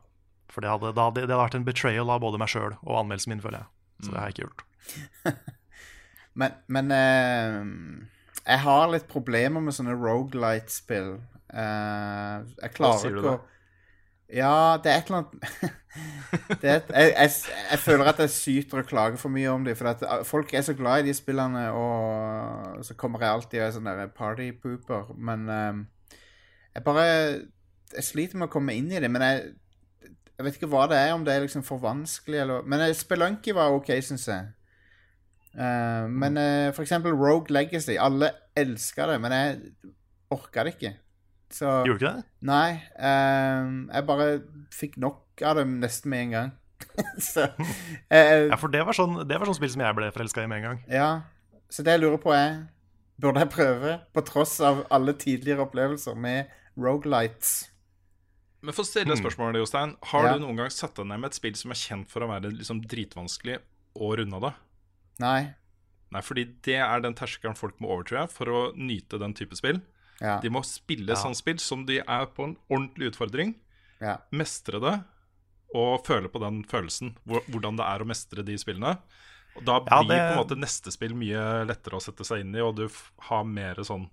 For 0.50 0.64
det 0.64 0.70
hadde, 0.70 0.92
det 0.94 1.02
hadde, 1.02 1.22
det 1.22 1.30
hadde 1.30 1.42
vært 1.42 1.58
en 1.58 1.66
betrayal 1.66 2.10
av 2.14 2.22
både 2.22 2.40
meg 2.42 2.50
sjøl 2.50 2.74
og 2.78 2.94
anmeldelsen 3.02 3.34
min, 3.34 3.42
føler 3.44 3.62
jeg. 3.62 3.72
Så 4.04 4.12
det 4.12 4.18
har 4.20 4.30
jeg 4.30 4.36
ikke 4.36 4.48
gjort. 4.48 4.66
Men, 6.36 6.52
men 6.68 6.92
uh, 6.92 7.62
jeg 8.42 8.60
har 8.60 8.90
litt 8.92 9.06
problemer 9.08 9.62
med 9.64 9.72
sånne 9.72 9.94
rogelight-spill. 9.96 11.14
Uh, 11.48 12.44
jeg 12.60 12.74
klarer 12.76 13.00
sier 13.00 13.16
du 13.16 13.22
ikke 13.22 13.38
å 13.38 13.38
Ja, 14.32 14.76
det 14.82 14.90
er 14.90 14.96
et 14.98 15.10
eller 15.10 15.18
annet 15.22 15.74
det 16.62 16.70
et, 16.70 16.88
jeg, 16.90 17.12
jeg, 17.16 17.30
jeg 17.70 17.78
føler 17.78 18.04
at 18.10 18.18
jeg 18.18 18.30
syter 18.30 18.78
og 18.82 18.88
klager 18.88 19.16
for 19.16 19.32
mye 19.32 19.48
om 19.48 19.64
dem. 19.64 19.76
For 19.76 19.88
eh, 19.88 20.24
folk 20.24 20.54
er 20.54 20.64
så 20.66 20.74
glad 20.74 21.04
i 21.04 21.08
de 21.08 21.14
spillene, 21.14 21.70
og 21.72 22.84
så 22.84 22.94
kommer 22.94 23.22
jeg 23.22 23.30
alltid 23.30 23.60
og 23.60 23.66
er 23.66 23.76
sånn 23.76 23.92
partypooper. 24.16 25.14
Men 25.16 25.46
um, 25.48 25.86
jeg 26.74 26.84
bare 26.84 27.06
Jeg 27.94 28.02
sliter 28.02 28.36
med 28.36 28.48
å 28.48 28.52
komme 28.52 28.74
inn 28.74 28.90
i 28.90 29.00
det. 29.00 29.10
Men 29.10 29.22
jeg, 29.22 29.54
jeg 30.36 30.44
vet 30.44 30.58
ikke 30.58 30.70
hva 30.74 30.88
det 30.90 30.98
er, 30.98 31.14
om 31.14 31.24
det 31.24 31.34
er 31.34 31.46
liksom 31.46 31.64
for 31.64 31.80
vanskelig 31.80 32.42
eller 32.42 32.66
Men 32.66 32.82
eh, 32.88 32.94
Spelunky 32.94 33.54
var 33.56 33.72
OK, 33.78 33.94
syns 34.02 34.28
jeg. 34.28 34.52
Uh, 35.56 36.04
men 36.10 36.36
uh, 36.36 36.74
for 36.76 36.82
eksempel 36.84 37.14
Rogue 37.14 37.54
Legacy. 37.54 37.96
Alle 37.96 38.34
elska 38.56 39.06
det, 39.12 39.20
men 39.22 39.32
jeg 39.32 39.94
orka 40.34 40.66
det 40.66 40.76
ikke. 40.76 40.96
Så 41.52 41.70
Gjorde 41.86 41.98
du 42.00 42.06
ikke 42.06 42.14
det? 42.16 42.24
Nei. 42.48 42.70
Um, 42.98 43.74
jeg 43.92 44.06
bare 44.08 44.28
fikk 44.74 44.96
nok 44.98 45.44
av 45.46 45.60
dem 45.60 45.76
nesten 45.82 46.10
med 46.10 46.24
en 46.26 46.32
gang. 46.34 46.54
så 47.22 47.46
uh, 47.48 48.48
Ja, 48.50 48.56
for 48.60 48.72
det 48.72 48.82
var 48.86 48.96
sånn, 48.96 49.20
det 49.28 49.38
var 49.38 49.48
sånn 49.48 49.58
spill 49.58 49.72
som 49.76 49.84
jeg 49.86 49.96
ble 49.98 50.10
forelska 50.14 50.42
i 50.44 50.50
med 50.50 50.58
en 50.62 50.66
gang. 50.70 50.80
Ja. 50.90 51.10
Så 51.72 51.84
det 51.86 51.96
jeg 51.96 52.04
lurer 52.04 52.20
på, 52.22 52.34
er 52.34 52.64
Burde 53.16 53.40
jeg 53.40 53.48
prøve, 53.48 53.94
på 54.12 54.20
tross 54.28 54.58
av 54.60 54.82
alle 54.92 55.14
tidligere 55.16 55.64
opplevelser 55.64 56.18
med 56.20 56.50
Rogalights. 56.76 57.70
Men 58.60 58.74
for 58.76 58.84
å 58.84 58.88
stille 58.90 59.14
et 59.14 59.22
spørsmål, 59.22 59.56
Jostein. 59.56 59.94
Har 60.10 60.26
Ja. 60.26 60.34
du 60.36 60.42
noen 60.44 60.58
gang 60.60 60.68
satt 60.68 60.98
deg 60.98 61.06
ned 61.08 61.22
med 61.22 61.30
et 61.30 61.38
spill 61.38 61.54
som 61.56 61.70
er 61.72 61.80
kjent 61.80 62.10
for 62.12 62.20
å 62.20 62.28
være 62.28 62.50
liksom 62.52 62.82
dritvanskelig, 62.84 63.56
og 63.96 64.18
runda 64.18 64.40
det? 64.44 64.52
Nei. 65.24 65.54
Nei, 66.12 66.20
fordi 66.20 66.44
det 66.66 66.76
er 66.76 67.00
den 67.00 67.14
terskelen 67.16 67.56
folk 67.56 67.80
må 67.80 67.88
over, 67.88 68.04
tror 68.04 68.20
jeg, 68.20 68.30
for 68.36 68.52
å 68.52 68.60
nyte 68.76 69.18
den 69.18 69.32
type 69.32 69.56
spill. 69.56 69.80
Ja. 70.20 70.38
De 70.40 70.50
må 70.52 70.62
spille 70.64 71.16
sånn 71.18 71.36
spill 71.36 71.60
som 71.60 71.84
de 71.88 72.00
er 72.00 72.26
på 72.32 72.48
en 72.48 72.56
ordentlig 72.72 73.12
utfordring, 73.12 73.54
ja. 74.00 74.16
mestre 74.32 74.80
det, 74.80 74.96
og 75.76 76.06
føle 76.06 76.30
på 76.32 76.40
den 76.40 76.62
følelsen. 76.68 77.14
Hvordan 77.26 77.80
det 77.80 77.86
er 77.86 78.02
å 78.02 78.08
mestre 78.08 78.44
de 78.46 78.56
spillene. 78.60 78.96
Og 79.56 79.64
Da 79.64 79.80
blir 79.80 80.16
Ja, 80.16 80.28
på 80.28 80.36
en 80.36 80.42
måte 80.42 80.58
neste 80.58 80.92
spill 80.92 81.14
mye 81.16 81.64
lettere 81.68 81.96
å 81.98 82.04
sette 82.04 82.24
seg 82.28 82.44
inn 82.44 82.54
i, 82.54 82.62
og 82.64 82.76
du 82.76 82.86
har 83.28 83.44
mer 83.44 83.80
sånn 83.84 84.08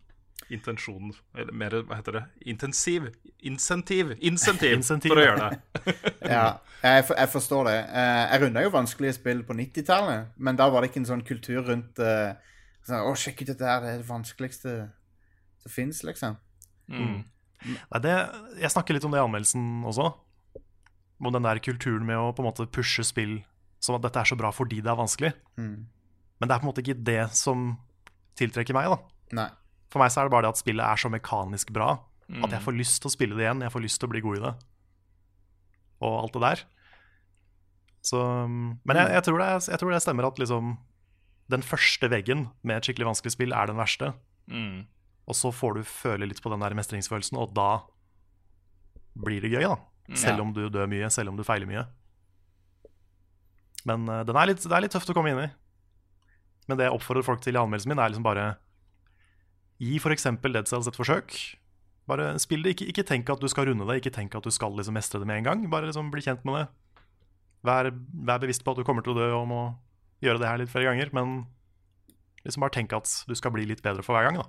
intensjon 0.52 1.14
Eller 1.38 1.54
mer, 1.56 1.76
hva 1.88 1.98
heter 2.00 2.18
det? 2.18 2.24
Intensiv? 2.52 3.08
Insentiv? 3.48 4.14
Insentiv, 4.20 4.74
Insentiv, 4.76 5.14
for 5.14 5.22
å 5.22 5.24
gjøre 5.24 5.50
det. 5.50 5.94
ja. 6.36 6.48
Jeg, 6.82 7.06
for, 7.08 7.16
jeg 7.16 7.32
forstår 7.32 7.70
det. 7.70 7.78
Eh, 8.02 8.24
jeg 8.34 8.42
runda 8.44 8.64
jo 8.66 8.74
vanskelige 8.74 9.18
spill 9.20 9.44
på 9.48 9.56
90-tallet, 9.56 10.34
men 10.36 10.60
da 10.60 10.68
var 10.72 10.84
det 10.84 10.92
ikke 10.92 11.04
en 11.04 11.10
sånn 11.14 11.24
kultur 11.28 11.64
rundt 11.70 12.02
eh, 12.04 12.36
sånn, 12.84 13.06
Å, 13.08 13.16
sjekk 13.16 13.46
ut 13.46 13.54
dette 13.54 13.70
her, 13.70 13.84
det 13.84 13.94
er 13.94 14.04
det 14.04 14.10
vanskeligste 14.10 14.76
som 15.64 15.72
fins, 15.72 16.04
liksom. 16.06 16.36
Nei, 17.64 18.00
det, 18.04 18.14
jeg 18.60 18.72
snakker 18.74 18.98
litt 18.98 19.06
om 19.08 19.14
det 19.16 19.22
i 19.22 19.24
anmeldelsen 19.24 19.66
også. 19.88 20.10
Om 21.24 21.32
den 21.32 21.46
der 21.48 21.62
kulturen 21.64 22.04
med 22.08 22.20
å 22.20 22.34
på 22.36 22.44
en 22.44 22.50
måte 22.50 22.68
pushe 22.68 23.06
spill 23.08 23.38
som 23.84 23.96
at 23.98 24.04
dette 24.04 24.20
er 24.20 24.28
så 24.28 24.36
bra 24.40 24.52
fordi 24.56 24.82
det 24.84 24.92
er 24.92 25.00
vanskelig. 25.00 25.32
Mm. 25.60 25.86
Men 26.40 26.50
det 26.50 26.56
er 26.56 26.60
på 26.60 26.68
en 26.68 26.72
måte 26.74 26.84
ikke 26.84 27.00
det 27.08 27.22
som 27.40 27.70
tiltrekker 28.40 28.76
meg. 28.76 28.92
da 28.92 29.38
Nei. 29.40 29.50
For 29.94 30.02
meg 30.02 30.12
så 30.12 30.22
er 30.24 30.28
det 30.28 30.34
bare 30.34 30.48
det 30.48 30.56
at 30.56 30.60
spillet 30.60 30.84
er 30.84 31.00
så 31.00 31.12
mekanisk 31.14 31.72
bra 31.76 31.94
at 31.94 32.00
Mm. 32.34 32.54
jeg 32.56 32.64
får 32.64 32.74
lyst 32.80 33.02
til 33.04 33.10
å 33.10 33.14
spille 33.14 33.36
det 33.36 33.44
igjen. 33.44 33.62
Jeg 33.62 33.72
får 33.74 33.82
lyst 33.84 34.00
til 34.00 34.08
å 34.08 34.12
bli 34.14 34.22
god 34.24 34.38
i 34.38 34.42
det. 34.46 34.54
Og 36.02 36.14
alt 36.24 36.34
det 36.34 36.42
der. 36.42 36.62
Så, 38.04 38.20
men 38.48 38.96
jeg, 38.98 39.12
jeg, 39.14 39.24
tror 39.28 39.40
det, 39.44 39.50
jeg 39.68 39.80
tror 39.80 39.92
det 39.94 40.02
stemmer 40.02 40.28
at 40.28 40.40
liksom 40.42 40.72
den 41.52 41.62
første 41.68 42.10
veggen 42.10 42.46
med 42.64 42.78
et 42.80 42.88
skikkelig 42.88 43.10
vanskelig 43.12 43.36
spill 43.36 43.54
er 43.54 43.70
den 43.70 43.78
verste. 43.78 44.14
Mm. 44.48 44.88
Og 45.28 45.36
så 45.40 45.52
får 45.56 45.78
du 45.78 45.84
føle 45.88 46.28
litt 46.28 46.42
på 46.44 46.52
den 46.52 46.60
der 46.64 46.76
mestringsfølelsen, 46.76 47.38
og 47.40 47.54
da 47.56 47.82
blir 49.16 49.42
det 49.46 49.54
gøy, 49.54 49.64
da. 49.70 49.78
Selv 50.20 50.38
Ja. 50.38 50.42
om 50.44 50.52
du 50.54 50.66
dør 50.70 50.88
mye, 50.92 51.10
selv 51.10 51.30
om 51.32 51.38
du 51.38 51.44
feiler 51.48 51.66
mye. 51.70 51.86
Men 53.86 54.06
den 54.06 54.36
er 54.36 54.48
litt, 54.48 54.62
det 54.64 54.72
er 54.72 54.82
litt 54.82 54.92
tøft 54.96 55.10
å 55.12 55.16
komme 55.16 55.32
inn 55.32 55.40
i. 55.46 55.50
Men 56.68 56.78
det 56.80 56.86
jeg 56.88 56.96
oppfordrer 56.96 57.24
folk 57.28 57.42
til 57.44 57.56
i 57.56 57.60
anmeldelsen 57.60 57.92
min, 57.92 58.00
er 58.00 58.10
liksom 58.14 58.24
bare 58.24 58.58
Gi 59.84 59.98
f.eks. 60.00 60.24
Dead 60.24 60.68
Cells 60.70 60.88
et 60.88 60.96
forsøk. 60.96 61.34
Bare 62.08 62.38
spill 62.40 62.62
det. 62.64 62.76
Ikke, 62.76 62.88
ikke 62.94 63.04
tenk 63.08 63.30
at 63.34 63.42
du 63.42 63.48
skal 63.52 63.66
runde 63.68 63.84
det, 63.90 63.98
ikke 64.00 64.14
tenk 64.16 64.36
at 64.36 64.44
du 64.46 64.52
skal 64.54 64.72
liksom 64.78 64.96
mestre 64.96 65.20
det 65.20 65.28
med 65.28 65.42
en 65.42 65.44
gang. 65.50 65.66
Bare 65.72 65.90
liksom 65.90 66.12
bli 66.14 66.22
kjent 66.24 66.46
med 66.48 66.56
det. 66.62 66.68
Vær, 67.68 67.90
vær 67.92 68.40
bevisst 68.44 68.64
på 68.64 68.72
at 68.72 68.80
du 68.80 68.84
kommer 68.88 69.04
til 69.04 69.12
å 69.16 69.20
dø 69.20 69.28
og 69.36 69.48
må 69.50 69.62
gjøre 70.24 70.40
det 70.40 70.48
her 70.48 70.58
litt 70.62 70.72
flere 70.72 70.92
ganger, 70.92 71.12
men 71.16 71.48
liksom 72.46 72.64
bare 72.64 72.76
tenk 72.76 72.94
at 72.96 73.10
du 73.28 73.36
skal 73.36 73.52
bli 73.56 73.66
litt 73.68 73.82
bedre 73.84 74.04
for 74.04 74.16
hver 74.16 74.30
gang, 74.30 74.40
da. 74.40 74.48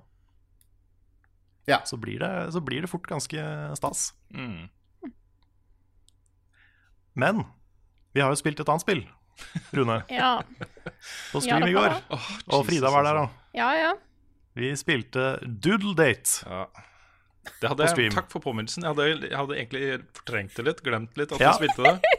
Ja. 1.67 1.81
Så, 1.89 1.97
blir 1.97 2.19
det, 2.21 2.31
så 2.53 2.61
blir 2.61 2.83
det 2.85 2.91
fort 2.93 3.07
ganske 3.09 3.41
stas. 3.79 4.11
Mm. 4.35 4.67
Men 7.15 7.45
vi 8.15 8.21
har 8.23 8.31
jo 8.35 8.39
spilt 8.39 8.61
et 8.63 8.69
annet 8.69 8.85
spill, 8.85 9.05
Rune, 9.75 10.01
Ja. 10.13 10.33
på 11.33 11.41
stream 11.43 11.65
det 11.65 11.73
i 11.73 11.77
går. 11.77 11.97
Oh, 12.15 12.29
Og 12.59 12.67
Frida 12.69 12.91
var 12.95 13.07
der, 13.07 13.21
òg. 13.25 13.31
da. 13.31 13.47
ja, 13.59 13.71
ja. 13.81 13.93
Vi 14.55 14.69
spilte 14.79 15.33
Doodle 15.43 15.97
Date. 15.99 16.45
Ja. 16.47 16.67
Det 17.61 17.69
hadde 17.69 17.77
På 17.83 17.85
jeg, 17.89 17.93
stream. 17.97 18.13
takk 18.15 18.29
for 18.33 18.41
påminnelsen. 18.45 18.85
Jeg 18.87 18.95
hadde, 18.95 19.27
jeg 19.27 19.37
hadde 19.37 19.57
egentlig 19.59 19.89
fortrengt 20.17 20.55
det 20.57 20.65
litt, 20.69 20.83
glemt 20.87 21.19
litt 21.19 21.33
at 21.35 21.43
Ja. 21.43 21.51
du 21.57 21.65
spilte 21.65 21.83
det. 21.89 21.97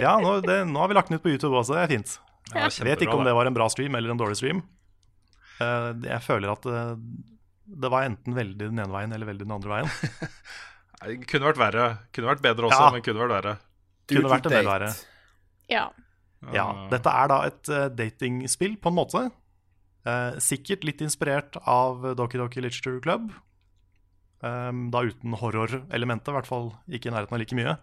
Ja, 0.00 0.14
nå, 0.16 0.38
det, 0.40 0.62
nå 0.64 0.80
har 0.80 0.88
vi 0.88 0.94
lagt 0.96 1.10
den 1.10 1.18
ut 1.18 1.22
på 1.26 1.28
YouTube 1.28 1.58
også, 1.58 1.74
det 1.76 1.80
er 1.82 1.90
fint. 1.90 2.12
Ja, 2.54 2.62
Jeg 2.72 2.86
vet 2.86 3.02
ikke 3.04 3.18
om 3.18 3.26
det 3.26 3.34
var 3.36 3.44
en 3.50 3.52
bra 3.52 3.66
stream 3.68 3.92
eller 3.98 4.14
en 4.14 4.16
dårlig 4.22 4.38
stream. 4.38 4.62
Uh, 5.60 5.92
jeg 6.06 6.22
føler 6.24 6.54
at 6.54 6.64
eh, 6.70 6.94
det 7.70 7.90
var 7.92 8.06
enten 8.08 8.34
veldig 8.36 8.58
den 8.70 8.78
ene 8.82 8.92
veien 8.92 9.12
eller 9.14 9.28
veldig 9.30 9.46
den 9.46 9.56
andre 9.56 9.76
veien. 9.76 9.90
Det 11.00 11.14
kunne 11.30 11.46
vært 11.48 11.60
verre. 11.60 11.84
Kunne 12.12 12.28
vært 12.28 12.42
bedre 12.44 12.66
også, 12.68 12.80
Ja. 12.84 12.88
men 12.92 13.02
kunne 13.06 13.22
vært 13.22 13.32
verre. 13.32 13.52
Kunne 14.10 14.32
vært 14.34 14.48
en 14.50 14.52
del 14.52 14.66
verre. 14.68 14.88
Ja. 15.70 15.84
Ja, 16.52 16.66
dette 16.92 17.12
er 17.22 17.30
da 17.32 17.38
et 17.46 17.70
uh, 17.72 17.86
datingspill 17.88 18.74
på 18.80 18.90
en 18.90 18.96
måte. 18.98 19.22
Uh, 20.04 20.36
sikkert 20.40 20.84
litt 20.84 21.00
inspirert 21.04 21.56
av 21.68 22.04
Doki 22.18 22.40
Doki 22.40 22.60
Literature 22.60 23.00
Club. 23.04 23.30
Um, 24.44 24.86
da 24.92 25.02
uten 25.08 25.36
horrorelementet, 25.40 26.28
i 26.32 26.36
hvert 26.36 26.48
fall 26.48 26.70
ikke 26.88 27.08
i 27.08 27.14
nærheten 27.14 27.36
av 27.36 27.42
like 27.42 27.56
mye. 27.56 27.74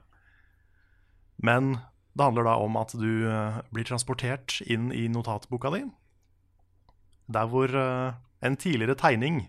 Men 1.41 1.75
det 2.17 2.25
handler 2.25 2.47
da 2.49 2.55
om 2.65 2.77
at 2.81 2.93
du 2.97 3.11
uh, 3.29 3.59
blir 3.73 3.85
transportert 3.85 4.59
inn 4.65 4.89
i 4.93 5.07
notatboka 5.09 5.73
di. 5.73 5.83
Der 7.33 7.49
hvor 7.49 7.69
uh, 7.73 8.17
en 8.45 8.57
tidligere 8.57 8.97
tegning 8.97 9.47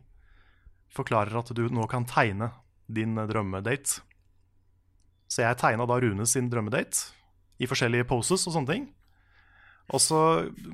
forklarer 0.95 1.37
at 1.41 1.53
du 1.57 1.67
nå 1.73 1.87
kan 1.91 2.07
tegne 2.09 2.51
din 2.89 3.15
drømmedate. 3.29 4.01
Så 5.29 5.43
jeg 5.45 5.59
tegna 5.61 5.85
da 5.89 5.99
Rune 6.01 6.25
sin 6.27 6.49
drømmedate 6.49 7.11
i 7.61 7.69
forskjellige 7.69 8.07
poses 8.09 8.47
og 8.49 8.55
sånne 8.55 8.73
ting. 8.73 8.87
Og 9.93 10.01
så 10.05 10.21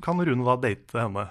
kan 0.03 0.19
Rune 0.23 0.45
da 0.47 0.55
date 0.59 0.99
henne. 1.01 1.27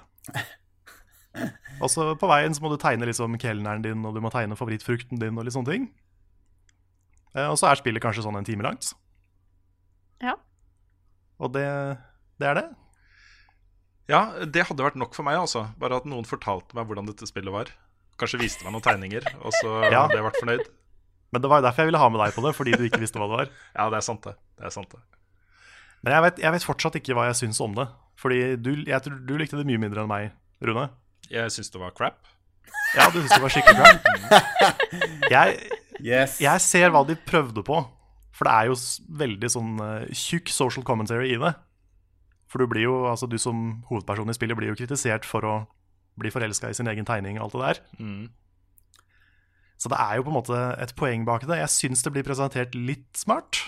Og 1.82 1.88
så 1.90 2.12
på 2.20 2.28
veien 2.30 2.54
så 2.54 2.62
må 2.62 2.70
du 2.70 2.78
tegne 2.80 3.08
liksom 3.08 3.34
kelneren 3.42 3.82
din, 3.84 4.04
og 4.06 4.14
du 4.14 4.20
må 4.22 4.30
tegne 4.32 4.56
favorittfrukten 4.58 5.18
din 5.20 5.34
og 5.40 5.46
litt 5.48 5.56
sånne 5.56 5.72
ting. 5.72 5.88
Eh, 7.34 7.48
Og 7.50 7.56
så 7.58 7.66
er 7.70 7.80
spillet 7.80 8.02
kanskje 8.04 8.22
sånn 8.26 8.38
en 8.38 8.46
time 8.46 8.62
langt. 8.66 8.92
Ja. 10.22 10.36
Og 11.42 11.50
det, 11.56 11.64
det 12.38 12.46
er 12.52 12.60
det. 12.60 12.66
Ja, 14.12 14.20
det 14.44 14.66
hadde 14.68 14.84
vært 14.84 14.98
nok 15.00 15.16
for 15.16 15.26
meg, 15.26 15.40
altså. 15.40 15.64
Bare 15.80 15.96
at 15.98 16.06
noen 16.06 16.28
fortalte 16.28 16.76
meg 16.76 16.86
hvordan 16.86 17.08
dette 17.08 17.26
spillet 17.26 17.52
var. 17.52 17.72
Kanskje 18.20 18.40
viste 18.40 18.64
meg 18.66 18.74
noen 18.76 18.84
tegninger, 18.84 19.26
og 19.42 19.54
så 19.60 19.72
Ja. 19.92 20.04
hadde 20.04 20.18
jeg 20.20 20.26
vært 20.28 20.40
fornøyd. 20.42 20.68
Men 21.34 21.42
det 21.42 21.50
var 21.50 21.58
jo 21.60 21.66
derfor 21.66 21.82
jeg 21.82 21.90
ville 21.90 21.98
ha 22.04 22.08
med 22.14 22.20
deg 22.22 22.34
på 22.36 22.44
det, 22.46 22.52
fordi 22.54 22.76
du 22.78 22.84
ikke 22.86 23.00
visste 23.02 23.18
hva 23.18 23.26
det 23.30 23.38
var. 23.40 23.52
Ja, 23.78 23.88
det 23.90 23.98
er 23.98 24.06
sant, 24.06 24.22
det. 24.28 24.36
Det 24.60 24.68
er 24.70 24.74
sant, 24.74 24.90
det. 24.94 25.02
Men 26.04 26.12
jeg 26.18 26.22
vet, 26.28 26.38
jeg 26.44 26.52
vet 26.54 26.66
fortsatt 26.68 26.98
ikke 27.00 27.16
hva 27.16 27.24
jeg 27.30 27.38
syns 27.42 27.58
om 27.64 27.74
det. 27.74 27.88
Fordi 28.20 28.38
du, 28.60 28.70
jeg 28.86 29.02
tror 29.02 29.16
du 29.26 29.32
likte 29.40 29.58
det 29.58 29.66
mye 29.66 29.80
mindre 29.82 30.04
enn 30.04 30.10
meg, 30.10 30.30
Rune. 30.62 30.86
Jeg 31.32 31.50
syns 31.50 31.72
det 31.72 31.80
var 31.80 31.94
crap. 31.96 32.20
Ja, 32.94 33.08
du 33.10 33.18
syns 33.22 33.32
det 33.32 33.42
var 33.42 33.52
skikkelig 33.52 33.80
crap. 33.80 34.68
Jeg, 35.34 35.58
Yes. 36.04 36.36
Jeg 36.42 36.60
ser 36.60 36.90
hva 36.92 37.00
de 37.06 37.14
prøvde 37.26 37.62
på, 37.64 37.76
for 38.34 38.48
det 38.48 38.52
er 38.54 38.66
jo 38.68 38.74
veldig 39.20 39.48
sånn 39.54 39.70
uh, 39.80 40.06
tjukk 40.12 40.50
social 40.52 40.84
commentary 40.86 41.30
i 41.32 41.38
det. 41.40 41.52
For 42.50 42.60
du 42.60 42.68
blir 42.70 42.84
jo, 42.88 42.94
altså 43.08 43.28
du 43.30 43.36
som 43.40 43.80
hovedperson 43.88 44.28
i 44.30 44.34
spillet 44.36 44.58
blir 44.58 44.72
jo 44.72 44.76
kritisert 44.78 45.24
for 45.26 45.46
å 45.46 45.54
bli 46.18 46.30
forelska 46.30 46.70
i 46.70 46.74
sin 46.76 46.86
egen 46.90 47.04
tegning 47.08 47.38
og 47.40 47.46
alt 47.48 47.52
det 47.56 47.62
der. 47.66 47.80
Mm. 48.04 48.24
Så 49.78 49.90
det 49.90 49.98
er 50.00 50.16
jo 50.16 50.22
på 50.24 50.30
en 50.32 50.36
måte 50.38 50.58
et 50.80 50.94
poeng 50.96 51.24
bak 51.26 51.42
det. 51.48 51.58
Jeg 51.58 51.68
syns 51.74 52.04
det 52.06 52.12
blir 52.14 52.24
presentert 52.24 52.74
litt 52.78 53.16
smart. 53.18 53.58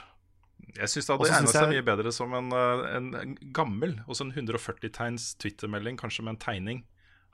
Jeg 0.77 0.89
syns 0.93 1.07
det 1.09 1.17
hadde 1.17 1.31
egnet 1.33 1.51
seg 1.53 1.63
jeg- 1.67 1.73
mye 1.75 1.85
bedre 1.89 2.13
som 2.13 2.33
en, 2.35 2.53
eh, 2.53 2.97
en, 2.97 3.15
en 3.15 3.35
gammel, 3.53 3.99
også 4.07 4.27
en 4.27 4.33
140 4.33 4.91
tegns 4.93 5.35
Twitter-melding, 5.41 5.97
kanskje 5.99 6.23
med 6.25 6.35
en 6.37 6.41
tegning. 6.43 6.85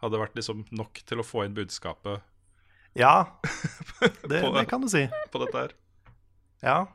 Hadde 0.02 0.18
vært 0.18 0.34
liksom 0.34 0.64
nok 0.72 1.02
til 1.06 1.18
å 1.18 1.26
få 1.26 1.44
inn 1.46 1.54
budskapet 1.54 2.22
Ja, 2.94 3.24
det, 4.28 4.42
På- 4.42 4.52
det 4.56 4.66
kan 4.68 4.80
du 4.82 4.88
si. 4.88 5.06
på 5.32 5.38
dette 5.44 5.54
her. 5.56 5.70
Ja, 6.62 6.86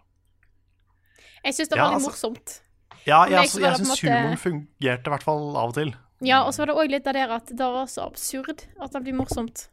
Jeg 1.43 1.53
syns 1.55 1.69
det 1.69 1.77
Ja, 1.77 1.83
var 1.87 1.95
litt 1.97 2.07
altså- 2.07 2.11
morsomt. 2.33 2.59
ja 3.05 3.23
jeg, 3.25 3.31
jeg, 3.31 3.61
jeg, 3.61 3.75
syns 3.79 3.89
måte- 3.89 4.09
humoren 4.11 4.37
fungerte 4.37 5.07
i 5.07 5.13
hvert 5.13 5.23
fall 5.23 5.55
av 5.55 5.69
og 5.69 5.75
til. 5.75 5.93
Ja, 6.25 6.43
og 6.45 6.53
så 6.53 6.63
var 6.63 6.71
det 6.71 6.77
òg 6.81 6.89
litt 6.91 7.07
av 7.07 7.13
det 7.13 7.25
at 7.29 7.51
det 7.53 7.67
var 7.73 7.89
så 7.91 8.07
absurd 8.07 8.63
at 8.81 8.93
det 8.95 9.03
blir 9.05 9.17
morsomt. 9.17 9.67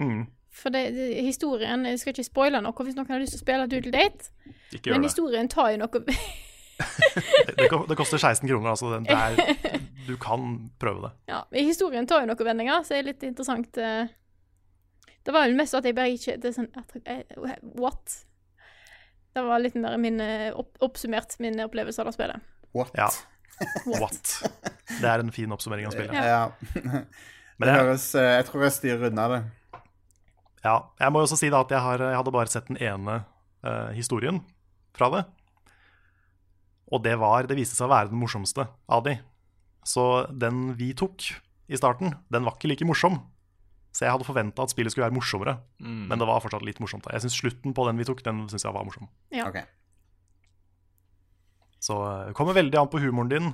Mm. 0.00 0.24
For 0.52 0.72
det, 0.72 0.82
det, 0.92 1.08
historien 1.24 1.84
Jeg 1.88 2.00
skal 2.00 2.12
ikke 2.12 2.24
spoile 2.26 2.60
noe 2.64 2.84
hvis 2.84 2.96
noen 2.96 3.08
har 3.08 3.20
lyst 3.22 3.36
til 3.36 3.40
å 3.40 3.44
spille 3.44 3.68
Doodle 3.70 3.92
Date, 3.92 4.32
Ikke 4.72 4.92
men 4.92 5.00
det. 5.00 5.08
historien 5.08 5.48
tar 5.52 5.70
jo 5.72 5.78
noe 5.80 6.02
Det, 7.56 7.68
det, 7.88 7.96
koster 7.96 8.18
16 8.18 8.48
kroner, 8.48 8.72
altså. 8.72 8.90
Det, 8.90 9.04
det 9.06 9.14
er, 9.14 9.78
du 10.08 10.16
kan 10.20 10.56
prøve 10.80 11.04
det. 11.04 11.10
Ja, 11.30 11.44
historien 11.54 12.08
tar 12.10 12.24
jo 12.24 12.30
noen 12.32 12.48
vendinger, 12.48 12.82
så 12.82 12.96
det 12.96 12.98
er 12.98 13.08
litt 13.12 13.26
interessant. 13.28 13.76
eh. 13.78 14.10
Det 15.22 15.30
var 15.34 15.46
vel 15.46 15.54
mest 15.60 15.76
at 15.78 15.86
jeg 15.86 15.94
bare 15.94 16.16
ikke 16.16 16.34
det 16.42 16.50
er 16.50 16.56
sånn, 16.56 16.70
eh, 17.04 17.52
What? 17.78 18.16
Det 19.32 19.44
var 19.46 19.62
litt 19.62 19.76
mer 19.78 19.94
min, 20.02 20.18
eh, 20.20 20.48
opp, 20.58 20.74
oppsummert 20.82 21.38
min 21.44 21.60
opplevelse 21.62 22.02
av 22.02 22.10
det 22.10 22.16
spillet. 22.16 22.48
What? 22.74 22.90
Ja. 22.98 23.06
What? 24.00 24.32
Det 25.00 25.08
er 25.08 25.22
en 25.22 25.32
fin 25.34 25.52
oppsummering 25.54 25.88
av 25.88 25.96
spillet. 25.96 26.14
Ja. 26.14 26.46
Men 27.58 27.68
det 27.68 27.74
jeg, 27.74 27.84
høres 27.84 28.06
eh, 28.18 28.30
Jeg 28.38 28.46
tror 28.48 28.64
jeg 28.66 28.74
styrer 28.78 29.10
unna 29.10 29.26
det. 29.30 29.42
ja, 30.64 30.76
jeg 30.98 31.12
må 31.12 31.20
jo 31.20 31.28
også 31.28 31.38
si 31.38 31.50
da 31.52 31.60
at 31.62 31.74
jeg, 31.74 31.82
har, 31.84 32.02
jeg 32.10 32.18
hadde 32.18 32.34
bare 32.34 32.52
sett 32.52 32.70
den 32.70 32.80
ene 32.80 33.20
uh, 33.66 33.90
historien 33.96 34.40
fra 34.96 35.10
det. 35.14 35.22
Og 36.92 37.02
det 37.04 37.14
var, 37.20 37.48
det 37.48 37.56
viste 37.56 37.76
seg 37.78 37.88
å 37.88 37.92
være 37.94 38.12
den 38.12 38.20
morsomste 38.20 38.66
av 38.92 39.04
de. 39.06 39.16
Så 39.88 40.26
den 40.28 40.74
vi 40.78 40.92
tok 40.96 41.24
i 41.72 41.78
starten, 41.78 42.16
den 42.32 42.44
var 42.44 42.58
ikke 42.58 42.70
like 42.70 42.86
morsom. 42.88 43.20
Så 43.92 44.06
jeg 44.06 44.14
hadde 44.14 44.26
forventa 44.26 44.64
at 44.64 44.72
spillet 44.72 44.92
skulle 44.92 45.06
være 45.06 45.16
morsommere, 45.16 45.54
men 45.84 46.20
det 46.20 46.28
var 46.28 46.40
fortsatt 46.40 46.64
litt 46.64 46.78
morsomt. 46.80 47.08
Jeg 47.12 47.24
syns 47.24 47.36
slutten 47.36 47.74
på 47.76 47.84
den 47.88 48.00
vi 48.00 48.06
tok, 48.08 48.22
den 48.24 48.46
synes 48.48 48.64
jeg 48.64 48.72
var 48.76 48.86
morsom. 48.88 49.08
Ja. 49.34 49.48
Ok. 49.50 49.60
Så 51.82 51.98
eh, 52.06 52.26
det 52.28 52.36
kommer 52.38 52.54
veldig 52.58 52.78
an 52.78 52.90
på 52.92 53.00
humoren 53.02 53.32
din, 53.32 53.48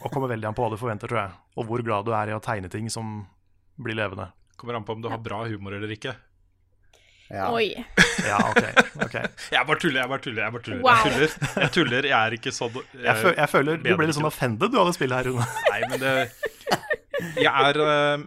og 0.00 0.06
kommer 0.12 0.30
veldig 0.30 0.50
an 0.50 0.54
på 0.56 0.62
hva 0.62 0.70
du 0.74 0.78
forventer, 0.78 1.10
tror 1.10 1.20
jeg. 1.24 1.34
Og 1.58 1.66
hvor 1.68 1.82
glad 1.86 2.06
du 2.06 2.14
er 2.14 2.30
i 2.30 2.36
å 2.36 2.42
tegne 2.42 2.70
ting 2.70 2.86
som 2.92 3.24
blir 3.82 3.98
levende. 3.98 4.28
Kommer 4.60 4.78
an 4.78 4.86
på 4.86 4.94
om 4.94 5.02
du 5.02 5.10
har 5.10 5.18
bra 5.22 5.42
humor 5.50 5.74
eller 5.74 5.90
ikke. 5.96 6.14
Ja. 7.32 7.50
Oi. 7.50 7.72
Ja, 8.24 8.38
ok. 8.46 8.62
ok. 9.04 9.14
Jeg 9.52 9.66
bare 9.66 9.80
tuller, 9.82 10.00
jeg 10.00 10.08
bare 10.08 10.22
tuller. 10.22 10.42
Jeg 10.44 10.52
bare 10.54 10.62
tuller. 10.62 10.82
Wow. 10.84 10.94
Jeg 10.94 11.12
tuller, 11.12 11.32
jeg, 11.62 11.70
tuller, 11.74 12.06
jeg 12.08 12.14
er 12.14 12.36
ikke 12.36 12.52
sånn 12.54 12.76
Jeg, 13.08 13.16
føl 13.20 13.34
jeg 13.34 13.50
føler 13.50 13.80
du 13.82 13.90
ble 13.98 14.06
litt 14.08 14.16
sånn 14.16 14.28
offended 14.28 14.70
du 14.72 14.78
av 14.80 14.88
det 14.88 14.94
spillet 14.96 15.18
her, 15.18 15.28
Rune. 15.32 15.48
Nei, 15.72 15.80
men 15.90 16.00
det 16.00 16.12
Jeg 17.42 17.50
er 17.50 17.80
eh, 17.84 18.24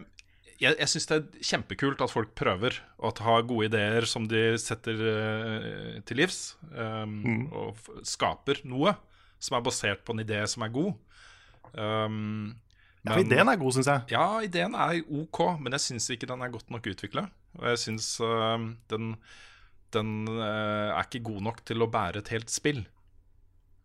Jeg, 0.58 0.74
jeg 0.80 0.90
syns 0.90 1.06
det 1.10 1.18
er 1.18 1.50
kjempekult 1.52 2.00
at 2.02 2.10
folk 2.14 2.32
prøver, 2.38 2.80
og 2.98 3.12
at 3.12 3.20
har 3.26 3.44
gode 3.50 3.68
ideer 3.70 4.08
som 4.10 4.26
de 4.30 4.44
setter 4.62 5.02
uh, 5.06 5.98
til 6.08 6.18
livs. 6.18 6.56
um, 6.74 7.46
Og 7.52 7.76
f 7.78 7.92
skaper 8.16 8.64
noe 8.66 8.96
som 9.38 9.60
er 9.60 9.66
basert 9.68 10.02
på 10.02 10.16
en 10.16 10.24
idé 10.24 10.40
som 10.50 10.66
er 10.66 10.74
god. 10.74 10.96
Um, 11.78 12.56
Ja, 13.06 13.14
for 13.14 13.22
ideen 13.24 13.48
er 13.48 13.60
god, 13.62 13.72
syns 13.78 13.88
jeg. 13.88 14.02
ja, 14.12 14.24
ideen 14.44 14.74
er 14.76 14.98
OK, 15.16 15.38
men 15.62 15.72
jeg 15.78 15.84
syns 15.86 16.10
ikke 16.12 16.28
den 16.28 16.42
er 16.44 16.50
godt 16.52 16.74
nok 16.74 16.90
utvikla. 16.92 17.28
Og 17.56 17.68
jeg 17.70 17.80
syns 17.86 18.08
uh, 18.20 18.58
den, 18.92 19.14
den 19.96 20.10
uh, 20.28 20.90
er 20.90 21.06
ikke 21.06 21.24
god 21.30 21.46
nok 21.46 21.62
til 21.70 21.86
å 21.86 21.88
bære 21.94 22.20
et 22.24 22.34
helt 22.34 22.52
spill. 22.52 22.82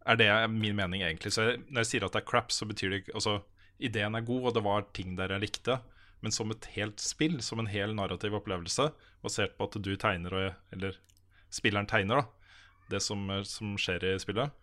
Er 0.02 0.18
det 0.18 0.30
min 0.50 0.74
mening, 0.74 1.04
egentlig. 1.06 1.30
Så 1.36 1.44
jeg, 1.46 1.60
når 1.68 1.84
jeg 1.84 1.90
sier 1.92 2.08
at 2.08 2.16
det 2.16 2.24
er 2.24 2.30
crap, 2.32 2.50
så 2.50 2.66
betyr 2.66 2.90
det 2.90 3.02
ikke 3.04 3.14
Altså, 3.20 3.36
ideen 3.78 4.18
er 4.18 4.26
god, 4.26 4.48
og 4.48 4.56
det 4.56 4.64
var 4.66 4.88
ting 4.96 5.14
der 5.20 5.36
jeg 5.36 5.44
likte. 5.44 5.78
Men 6.22 6.34
som 6.34 6.52
et 6.54 6.68
helt 6.76 7.02
spill, 7.02 7.40
som 7.42 7.58
en 7.58 7.70
hel 7.70 7.96
narrativ 7.98 8.36
opplevelse, 8.38 8.92
basert 9.24 9.56
på 9.58 9.66
at 9.68 9.78
du 9.82 9.94
tegner, 9.98 10.36
og, 10.38 10.60
eller 10.74 10.98
spilleren 11.52 11.90
tegner, 11.90 12.22
da, 12.22 12.52
det 12.94 13.02
som, 13.02 13.24
øh, 13.30 13.42
som 13.48 13.74
skjer 13.80 14.12
i 14.12 14.18
spillet 14.22 14.54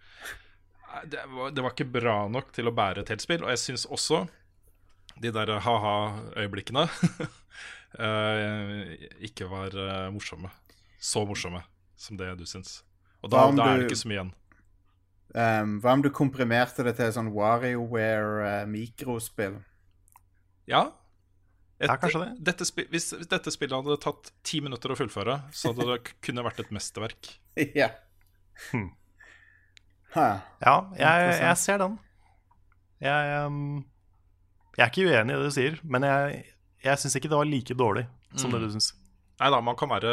det 1.05 1.20
var, 1.28 1.51
det 1.51 1.62
var 1.62 1.70
ikke 1.74 1.86
bra 1.86 2.28
nok 2.32 2.53
til 2.55 2.68
å 2.70 2.72
bære 2.76 3.01
et 3.03 3.10
helt 3.14 3.24
spill. 3.24 3.43
Og 3.45 3.51
jeg 3.53 3.62
syns 3.62 3.86
også 3.89 4.18
de 5.20 5.32
der 5.36 5.51
ha-ha-øyeblikkene 5.66 6.86
eh, 8.05 8.93
ikke 9.30 9.45
var 9.51 9.70
eh, 9.76 10.10
morsomme. 10.14 10.49
Så 10.99 11.26
morsomme 11.28 11.62
som 11.99 12.18
det 12.20 12.30
du 12.39 12.45
syns. 12.47 12.70
Og 13.24 13.28
da, 13.32 13.38
da 13.51 13.64
er 13.68 13.76
det 13.82 13.88
ikke 13.89 14.03
så 14.03 14.10
mye 14.10 14.20
igjen. 14.20 14.34
Um, 15.30 15.72
hva 15.84 15.91
om 15.93 16.01
du 16.01 16.10
komprimerte 16.16 16.84
det 16.88 16.93
til 16.97 17.12
sånn 17.14 17.34
WarioWare-mikrospill? 17.36 19.55
Ja. 20.70 20.84
Et, 21.80 21.88
Ja, 21.88 21.95
det. 21.95 22.30
Dette, 22.43 22.65
hvis, 22.91 23.09
hvis 23.15 23.30
dette 23.32 23.51
spillet 23.55 23.77
hadde 23.77 23.95
tatt 24.03 24.34
ti 24.43 24.59
minutter 24.63 24.91
å 24.91 24.97
fullføre, 24.99 25.38
så 25.55 25.71
hadde 25.71 25.88
det 25.88 26.15
kunne 26.25 26.43
vært 26.43 26.59
et 26.65 26.73
mesterverk. 26.75 27.32
ja. 27.82 27.93
Hmm. 28.69 28.89
Ja, 30.15 30.75
jeg, 30.97 31.34
jeg 31.39 31.57
ser 31.61 31.80
den. 31.80 31.99
Jeg, 32.99 33.27
jeg 34.75 34.84
er 34.84 34.91
ikke 34.91 35.05
uenig 35.07 35.36
i 35.36 35.38
det 35.38 35.51
du 35.51 35.55
sier, 35.55 35.77
men 35.88 36.03
jeg, 36.03 36.41
jeg 36.84 36.99
syns 36.99 37.15
ikke 37.15 37.32
det 37.32 37.39
var 37.39 37.47
like 37.47 37.77
dårlig 37.77 38.07
som 38.36 38.51
det 38.51 38.61
du 38.65 38.73
syns. 38.73 38.91
Nei 39.39 39.47
da, 39.53 39.61
man 39.63 39.77
kan 39.80 39.88
være 39.88 40.11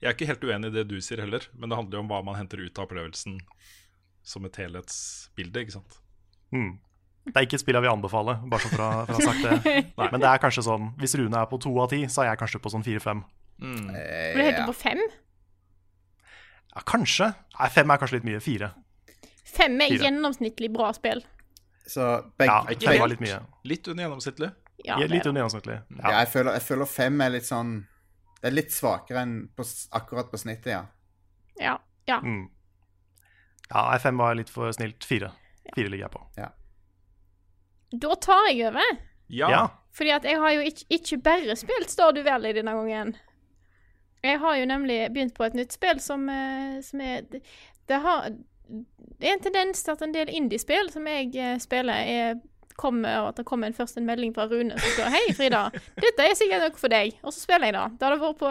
Jeg 0.00 0.06
er 0.08 0.14
ikke 0.14 0.28
helt 0.30 0.44
uenig 0.48 0.70
i 0.70 0.76
det 0.78 0.86
du 0.88 0.96
sier 1.04 1.20
heller, 1.20 1.44
men 1.52 1.68
det 1.68 1.76
handler 1.76 1.98
jo 1.98 2.04
om 2.06 2.10
hva 2.10 2.22
man 2.24 2.38
henter 2.38 2.62
ut 2.62 2.78
av 2.78 2.86
opplevelsen 2.86 3.36
som 4.26 4.46
et 4.48 4.58
helhetsbilde, 4.58 5.62
ikke 5.62 5.76
sant. 5.76 5.98
Mm. 6.54 6.78
Det 7.26 7.34
er 7.36 7.46
ikke 7.46 7.58
et 7.58 7.62
spill 7.64 7.74
jeg 7.74 7.82
vil 7.82 7.90
anbefale, 7.90 8.36
bare 8.46 8.62
så 8.62 8.68
for 8.70 8.82
å, 8.86 8.90
for 9.08 9.12
å 9.12 9.18
ha 9.18 9.26
sagt 9.26 9.42
det. 9.66 9.76
Men 10.12 10.20
det 10.22 10.28
er 10.30 10.38
kanskje 10.42 10.62
sånn 10.62 10.84
Hvis 11.00 11.16
Rune 11.18 11.40
er 11.40 11.48
på 11.50 11.58
to 11.60 11.72
av 11.82 11.88
ti, 11.90 12.04
så 12.12 12.22
er 12.22 12.28
jeg 12.30 12.38
kanskje 12.44 12.60
på 12.62 12.70
sånn 12.70 12.84
fire-fem. 12.86 13.22
Mm. 13.58 13.88
Eh, 13.90 14.34
Ble 14.36 14.42
du 14.44 14.46
helt 14.46 14.60
ja. 14.60 14.66
på 14.68 14.74
fem? 14.76 15.00
Ja, 16.76 16.82
kanskje. 16.86 17.30
Nei, 17.58 17.68
fem 17.72 17.90
er 17.90 17.98
kanskje 18.02 18.18
litt 18.18 18.28
mye. 18.28 18.40
Fire. 18.44 18.70
Fem 19.46 19.74
er 19.80 19.90
Fire. 19.94 20.04
gjennomsnittlig 20.06 20.70
bra 20.74 20.90
spill. 20.96 21.22
Så 21.86 22.04
begge 22.38 22.52
Ja, 22.52 22.76
fem 22.82 23.00
var 23.00 23.10
litt 23.12 23.22
mye. 23.22 23.38
Litt 23.70 23.88
under 23.88 24.04
gjennomsnittlig. 24.06 24.50
Ja, 24.84 24.98
Ja, 25.00 25.06
litt 25.08 25.24
er 25.24 25.30
under 25.30 25.40
gjennomsnittlig. 25.42 25.76
ja, 25.96 26.02
Ja. 26.10 26.18
jeg, 26.20 26.28
føler, 26.34 26.52
jeg 26.58 26.62
føler 26.66 26.86
fem 26.86 27.20
er 27.24 27.30
litt 27.30 27.46
sånn 27.48 27.70
Det 28.42 28.50
er 28.50 28.54
litt 28.54 28.70
svakere 28.74 29.22
enn 29.24 29.48
på, 29.56 29.64
akkurat 29.96 30.28
på 30.30 30.38
snittet, 30.38 30.66
ja. 30.74 30.82
Ja. 31.58 31.78
ja. 32.06 32.18
Mm. 32.20 32.50
ja, 33.72 33.98
fem 33.98 34.18
var 34.20 34.34
litt 34.36 34.50
for 34.52 34.70
snilt. 34.76 35.02
Fire. 35.08 35.32
Fire 35.74 35.88
ligger 35.88 36.04
jeg 36.06 36.12
på. 36.12 36.20
Da 37.92 38.14
tar 38.14 38.48
jeg 38.50 38.66
over. 38.68 38.96
Ja. 39.28 39.50
Ja. 39.50 39.62
Fordi 39.96 40.10
at 40.10 40.24
jeg 40.24 40.40
har 40.40 40.50
jo 40.52 40.60
ikke, 40.60 40.84
ikke 40.90 41.18
bare 41.24 41.56
spilt 41.56 41.90
Stardew 41.90 42.24
Valley 42.26 42.52
denne 42.56 42.74
gangen. 42.76 43.16
Jeg 44.24 44.40
har 44.42 44.56
jo 44.58 44.66
nemlig 44.66 44.98
begynt 45.14 45.34
på 45.36 45.46
et 45.46 45.54
nytt 45.54 45.72
spill 45.72 46.00
som, 46.02 46.28
eh, 46.28 46.80
som 46.82 47.00
er 47.00 47.20
det, 47.30 47.42
det 47.88 48.00
har 48.02 48.30
Det 49.16 49.28
er 49.28 49.32
en 49.32 49.40
tendens 49.44 49.82
til 49.82 49.92
at 49.92 50.02
en 50.02 50.12
del 50.14 50.28
indiespill 50.28 50.90
som 50.90 51.06
jeg 51.06 51.30
eh, 51.36 51.58
spiller, 51.62 51.94
er 51.94 52.34
kommer, 52.76 53.20
og 53.20 53.28
at 53.28 53.36
det 53.36 53.46
kommer 53.46 53.70
en, 53.70 53.74
først 53.74 53.96
en 53.96 54.04
melding 54.04 54.34
fra 54.34 54.44
Rune 54.50 54.74
som 54.78 54.90
står 54.90 55.12
Hei, 55.14 55.32
Frida, 55.32 55.70
dette 55.96 56.26
er 56.26 56.34
sikkert 56.36 56.66
noe 56.66 56.76
for 56.76 56.92
deg. 56.92 57.14
Og 57.22 57.32
så 57.32 57.40
spiller 57.40 57.70
jeg 57.70 57.76
da. 57.78 57.86
Det 57.88 58.04
har 58.08 58.18
vært 58.20 58.42
på 58.42 58.50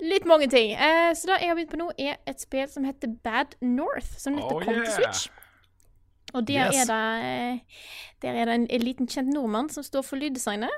litt 0.00 0.28
mange 0.30 0.48
ting. 0.48 0.72
Eh, 0.72 1.10
så 1.18 1.28
det 1.28 1.40
jeg 1.42 1.50
har 1.50 1.58
begynt 1.58 1.74
på 1.74 1.80
nå, 1.82 1.90
er 1.98 2.16
et 2.30 2.40
spill 2.40 2.68
som 2.70 2.86
heter 2.88 3.12
Bad 3.26 3.58
North, 3.60 4.14
som 4.16 4.38
nettopp 4.38 4.62
Oh, 4.62 4.64
kom 4.64 4.80
til. 4.80 4.92
Switch. 4.94 5.28
Og 6.34 6.44
der 6.48 6.68
Yes. 6.68 6.82
er 6.82 6.90
det 6.90 7.02
eh, 7.24 7.82
Der 8.22 8.34
er 8.34 8.48
det 8.50 8.54
en, 8.54 8.66
en 8.70 8.82
liten 8.84 9.06
kjent 9.06 9.30
nordmann 9.32 9.70
som 9.70 9.84
står 9.86 10.02
for 10.04 10.18
lyddesignet. 10.20 10.72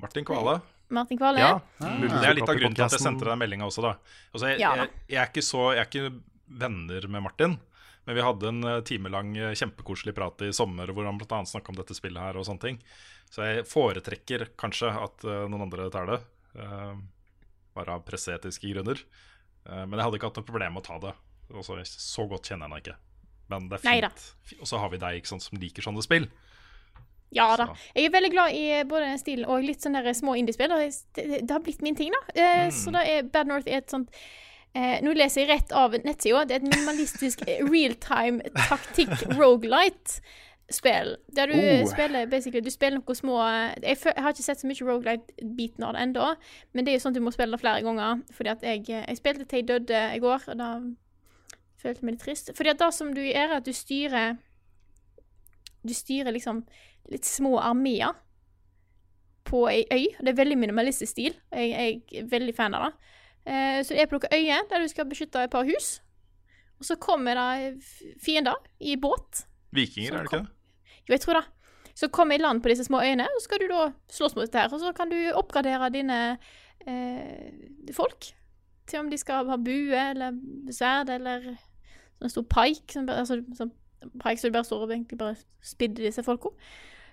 Martin 0.00 0.24
Kvale. 0.24 0.60
Martin 0.88 1.18
Kvale. 1.18 1.40
ja. 1.42 1.60
Det 1.78 2.28
er 2.28 2.36
litt 2.38 2.48
av 2.48 2.56
grunnen 2.56 2.76
til 2.76 2.86
at 2.86 2.94
jeg 2.94 3.02
sendte 3.02 3.26
deg 3.26 3.38
meldinga 3.38 3.66
også, 3.66 3.82
da. 3.84 3.96
Altså, 4.32 4.52
jeg, 4.52 4.60
jeg, 4.62 4.88
jeg, 5.10 5.18
er 5.20 5.28
ikke 5.28 5.44
så, 5.44 5.64
jeg 5.74 5.82
er 5.82 5.90
ikke 5.90 6.12
venner 6.62 7.06
med 7.10 7.24
Martin, 7.26 7.58
men 8.06 8.16
vi 8.16 8.24
hadde 8.24 8.48
en 8.48 8.64
eh, 8.64 8.80
timelang 8.86 9.34
eh, 9.36 9.52
kjempekoselig 9.58 10.14
prat 10.16 10.46
i 10.46 10.52
sommer 10.56 10.90
hvor 10.94 11.06
han 11.06 11.18
bl.a. 11.20 11.42
snakka 11.46 11.74
om 11.74 11.78
dette 11.78 11.98
spillet 11.98 12.22
her 12.22 12.38
og 12.40 12.46
sånne 12.48 12.64
ting. 12.64 12.80
Så 13.30 13.44
jeg 13.46 13.66
foretrekker 13.70 14.48
kanskje 14.58 14.90
at 14.90 15.22
noen 15.22 15.68
andre 15.68 15.84
tar 15.94 16.08
det, 16.10 16.16
uh, 16.58 16.96
bare 17.78 17.94
av 17.94 18.02
presseetiske 18.02 18.66
grunner. 18.72 18.98
Uh, 19.62 19.84
men 19.84 19.94
jeg 19.94 20.02
hadde 20.02 20.18
ikke 20.18 20.30
hatt 20.32 20.40
noe 20.40 20.48
problem 20.48 20.74
med 20.74 20.82
å 20.82 20.88
ta 20.88 20.96
det. 21.04 21.12
Også, 21.54 21.76
så 21.86 22.26
godt 22.26 22.50
kjenner 22.50 22.66
jeg 22.66 22.72
henne 22.72 22.80
ikke. 22.82 22.96
Men 23.50 23.68
det 23.68 23.80
er 23.84 24.08
fint. 24.08 24.60
Og 24.60 24.66
så 24.70 24.78
har 24.78 24.90
vi 24.94 24.98
deg 25.02 25.26
sant, 25.26 25.42
som 25.42 25.58
liker 25.60 25.82
sånne 25.84 26.02
spill. 26.06 26.28
Ja 27.30 27.52
da. 27.56 27.68
Så. 27.70 27.90
Jeg 27.94 28.08
er 28.08 28.12
veldig 28.16 28.30
glad 28.32 28.54
i 28.58 28.62
både 28.90 29.06
den 29.12 29.18
stilen 29.20 29.46
og 29.46 29.62
litt 29.62 29.84
sånne 29.84 30.00
der 30.02 30.16
små 30.18 30.32
indiespill. 30.34 30.72
Det, 30.74 31.26
det, 31.44 31.50
har 31.50 31.60
blitt 31.62 31.82
min 31.86 31.94
ting, 31.98 32.10
da. 32.16 32.22
Eh, 32.34 32.64
Mm. 32.66 32.70
Så 32.74 32.90
da 32.94 33.04
er 33.06 33.22
Bad 33.22 33.46
North 33.46 33.68
et 33.70 33.90
sånt 33.90 34.10
eh, 34.74 34.96
Nå 35.02 35.12
leser 35.14 35.44
jeg 35.44 35.50
rett 35.52 35.72
av 35.72 35.94
nettsida. 36.04 36.42
Det 36.46 36.56
er 36.56 36.60
et 36.64 36.66
minimalistisk 36.66 37.44
eh, 37.46 37.62
realtime 37.66 38.42
taktikk 38.66 39.14
rogelight-spill. 39.38 41.16
Der 41.36 41.46
du 41.46 41.54
Oh. 41.54 41.86
spiller 41.90 42.26
basically 42.26 42.60
Du 42.60 42.70
spiller 42.70 42.98
noen 42.98 43.16
små 43.16 43.38
jeg, 43.82 43.96
har 44.16 44.30
ikke 44.34 44.42
sett 44.42 44.60
så 44.60 44.66
mye 44.66 44.86
rogelight-biten 44.86 45.84
av 45.86 45.94
det 45.94 46.02
ennå, 46.08 46.34
men 46.74 46.84
det 46.84 46.92
er 46.92 46.98
jo 46.98 47.04
sånn 47.06 47.14
at 47.14 47.20
du 47.20 47.24
må 47.26 47.32
spille 47.34 47.54
det 47.56 47.60
flere 47.62 47.82
ganger. 47.86 48.22
Fordi 48.34 48.50
at 48.50 48.62
jeg, 48.62 48.84
jeg 48.88 49.16
spilte 49.16 49.44
til 49.46 49.58
jeg 49.62 49.68
døde 49.68 50.02
i 50.16 50.18
går, 50.22 50.48
og 50.48 50.58
da 50.58 50.70
følte 51.82 52.04
meg 52.04 52.16
litt 52.16 52.24
trist. 52.24 52.50
Fordi 52.56 52.72
at 52.72 52.80
det 52.80 52.90
som 52.94 53.12
du 53.16 53.22
gjør, 53.22 53.46
er 53.46 53.56
at 53.60 53.66
du 53.66 53.72
styrer 53.76 54.38
Du 55.80 55.94
styrer 55.96 56.32
liksom 56.32 56.64
litt 57.08 57.24
små 57.24 57.56
armeer 57.58 58.12
på 59.48 59.64
ei 59.70 59.84
øy. 59.88 60.04
Det 60.20 60.28
er 60.28 60.36
veldig 60.36 60.58
minimalistisk 60.60 61.10
stil. 61.14 61.34
Jeg, 61.50 61.70
jeg 61.70 62.20
er 62.20 62.28
veldig 62.30 62.54
fan 62.54 62.76
av 62.76 62.84
det. 62.84 62.90
Eh, 63.48 63.78
så 63.86 63.96
er 63.96 64.06
på 64.06 64.18
noen 64.18 64.34
øyer 64.36 64.66
der 64.70 64.84
du 64.84 64.88
skal 64.92 65.08
beskytte 65.08 65.42
et 65.42 65.52
par 65.52 65.64
hus. 65.64 66.02
Og 66.80 66.84
så 66.88 66.96
kommer 67.00 67.40
det 67.40 67.80
fiender 68.24 68.60
i 68.80 68.96
båt. 69.00 69.46
Vikinger, 69.72 70.12
er 70.12 70.18
det 70.18 70.30
ikke 70.30 70.42
det? 70.42 70.52
Jo, 71.08 71.14
jeg 71.14 71.20
tror 71.24 71.40
det. 71.40 71.46
Så 71.94 72.08
kommer 72.08 72.36
i 72.36 72.40
land 72.40 72.62
på 72.62 72.70
disse 72.70 72.84
små 72.84 73.00
øyene, 73.02 73.26
og 73.28 73.40
så 73.40 73.44
skal 73.44 73.60
du 73.60 73.66
da 73.68 73.88
slåss 74.08 74.36
mot 74.36 74.44
dette 74.46 74.58
her. 74.58 74.72
Og 74.72 74.80
så 74.80 74.92
kan 74.96 75.10
du 75.10 75.18
oppgradere 75.36 75.90
dine 75.92 76.20
eh, 76.86 77.50
folk 77.96 78.30
til 78.88 79.02
om 79.02 79.10
de 79.10 79.18
skal 79.20 79.48
ha 79.50 79.58
bue 79.60 79.98
eller 79.98 80.38
sverd 80.74 81.12
eller 81.14 81.52
sånn 82.20 82.32
stor 82.32 82.46
pike. 82.52 82.92
Som, 82.94 83.08
altså, 83.12 83.40
sånn 83.56 83.74
pike 84.20 84.40
så 84.40 84.48
du 84.48 84.56
bare 84.56 84.68
står 84.68 84.86
og 84.86 84.94
egentlig 84.94 85.18
bare 85.20 85.36
spidder 85.64 86.08
disse 86.08 86.24
folka. 86.26 86.54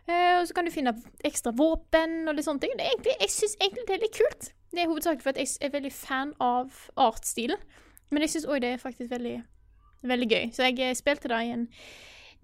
Eh, 0.07 0.37
og 0.39 0.47
så 0.47 0.55
kan 0.55 0.67
du 0.67 0.71
finne 0.71 0.95
ekstra 1.27 1.51
våpen 1.55 2.29
og 2.29 2.37
litt 2.37 2.47
sånne 2.47 2.63
ting. 2.63 2.77
Det 2.79 2.87
egentlig, 2.87 3.17
jeg 3.19 3.33
syns 3.33 3.57
egentlig 3.59 3.87
det 3.89 3.97
er 3.97 4.05
litt 4.05 4.19
kult. 4.19 4.49
Det 4.71 4.83
er 4.83 4.91
hovedsakelig 4.91 5.25
fordi 5.25 5.43
jeg 5.43 5.67
er 5.67 5.75
veldig 5.75 5.93
fan 5.95 6.33
av 6.43 6.87
artstilen. 6.95 7.59
Men 8.11 8.23
jeg 8.23 8.35
syns 8.35 8.47
òg 8.47 8.61
det 8.63 8.75
er 8.75 8.83
faktisk 8.83 9.11
veldig, 9.11 9.35
veldig 10.07 10.29
gøy. 10.31 10.47
Så 10.55 10.69
jeg 10.69 10.79
eh, 10.85 10.95
spilte 10.95 11.31
det 11.31 11.43
i 11.43 11.53
en 11.57 11.67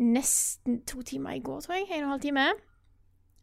nesten 0.03 0.81
to 0.89 1.03
timer 1.07 1.37
i 1.37 1.43
går, 1.43 1.63
tror 1.63 1.77
jeg. 1.77 1.87
En 1.89 2.03
og 2.03 2.07
en 2.07 2.13
halv 2.17 2.23
time. 2.25 2.45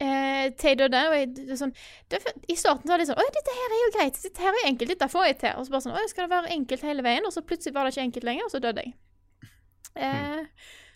Eh, 0.01 0.47
til 0.61 0.79
døde. 0.81 1.01
Og 1.09 1.17
jeg, 1.17 1.29
det 1.49 1.59
sånn, 1.61 1.73
det, 2.13 2.21
I 2.49 2.57
starten 2.57 2.89
var 2.89 3.01
det 3.01 3.11
sånn 3.11 3.21
Å, 3.21 3.27
dette 3.37 3.57
her 3.57 3.77
er 3.77 3.83
jo 3.85 3.93
greit. 3.97 4.21
Dette 4.25 4.45
her 4.45 4.53
er 4.53 4.63
jo 4.65 4.73
enkelt. 4.75 4.95
Dette 4.97 5.13
får 5.13 5.31
jeg 5.31 5.39
til. 5.47 5.57
Og 5.57 5.65
så 5.65 5.75
bare 5.75 5.87
sånn 5.87 5.97
Å, 5.97 6.09
skal 6.13 6.27
det 6.27 6.35
være 6.37 6.57
enkelt 6.57 6.89
hele 6.89 7.05
veien? 7.07 7.29
Og 7.29 7.35
så 7.37 7.45
plutselig 7.45 7.77
var 7.77 7.89
det 7.89 7.97
ikke 7.97 8.09
enkelt 8.09 8.29
lenger, 8.29 8.49
og 8.49 8.53
så 8.53 8.63
døde 8.65 8.85
jeg. 8.85 8.97
Eh, 9.97 10.45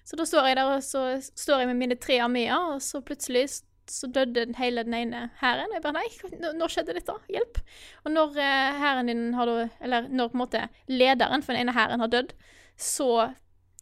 Så 0.05 0.17
da 0.21 0.25
står 0.29 0.47
jeg 0.51 0.57
der, 0.57 0.69
og 0.77 0.83
så 0.85 1.01
står 1.23 1.59
jeg 1.63 1.67
med 1.71 1.77
mine 1.81 1.97
tre 1.97 2.19
armeer, 2.21 2.53
og 2.75 2.83
så 2.85 3.01
plutselig 3.01 3.47
så 3.89 4.07
døde 4.13 4.47
hele 4.59 4.83
den 4.85 4.95
ene 4.95 5.31
hæren. 5.41 5.73
Jeg 5.73 5.83
bare 5.83 5.93
nei, 5.97 6.09
nå- 6.41 6.53
når 6.59 6.69
skjedde 6.75 6.93
dette? 6.97 7.15
Hjelp. 7.33 7.59
Og 8.05 8.13
når 8.13 8.37
eh, 8.37 8.79
hæren 8.81 9.07
din 9.09 9.35
har 9.35 9.47
da 9.49 9.69
Eller 9.81 10.09
når 10.09 10.29
på 10.29 10.37
en 10.37 10.43
måte 10.43 10.69
lederen 10.89 11.43
for 11.43 11.53
den 11.57 11.63
ene 11.65 11.73
hæren 11.73 12.01
har 12.01 12.09
dødd, 12.13 12.33
så 12.77 13.33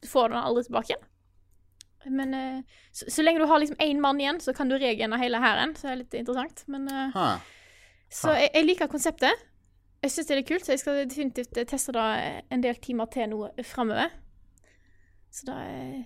får 0.07 0.29
du 0.29 0.35
den 0.35 0.45
aldri 0.45 0.63
tilbake 0.65 0.91
igjen. 0.95 1.09
Men 2.19 2.35
eh, 2.35 2.63
så, 2.93 3.11
så 3.11 3.23
lenge 3.23 3.39
du 3.43 3.47
har 3.47 3.59
liksom 3.63 3.77
én 3.83 4.01
mann 4.03 4.21
igjen, 4.21 4.41
så 4.41 4.53
kan 4.55 4.69
du 4.71 4.75
regene 4.79 5.19
hele 5.19 5.39
hæren. 5.43 5.75
Så 5.77 5.87
det 5.89 5.93
er 5.93 6.01
litt 6.05 6.15
interessant. 6.15 6.65
Men 6.69 6.89
ha. 6.89 7.05
Ha. 7.15 7.29
Så 8.11 8.31
jeg, 8.39 8.51
jeg 8.55 8.67
liker 8.67 8.87
konseptet. 8.91 9.43
Jeg 10.03 10.11
syns 10.11 10.27
det 10.27 10.39
er 10.39 10.47
kult, 10.49 10.67
så 10.67 10.73
jeg 10.75 10.83
skal 10.83 11.03
definitivt 11.07 11.55
teste 11.71 11.93
det 11.95 12.07
en 12.51 12.63
del 12.63 12.75
timer 12.83 13.07
til 13.07 13.29
nå 13.31 13.49
framover. 13.63 14.11
Så 15.33 15.47
da 15.49 15.59
er 15.65 16.03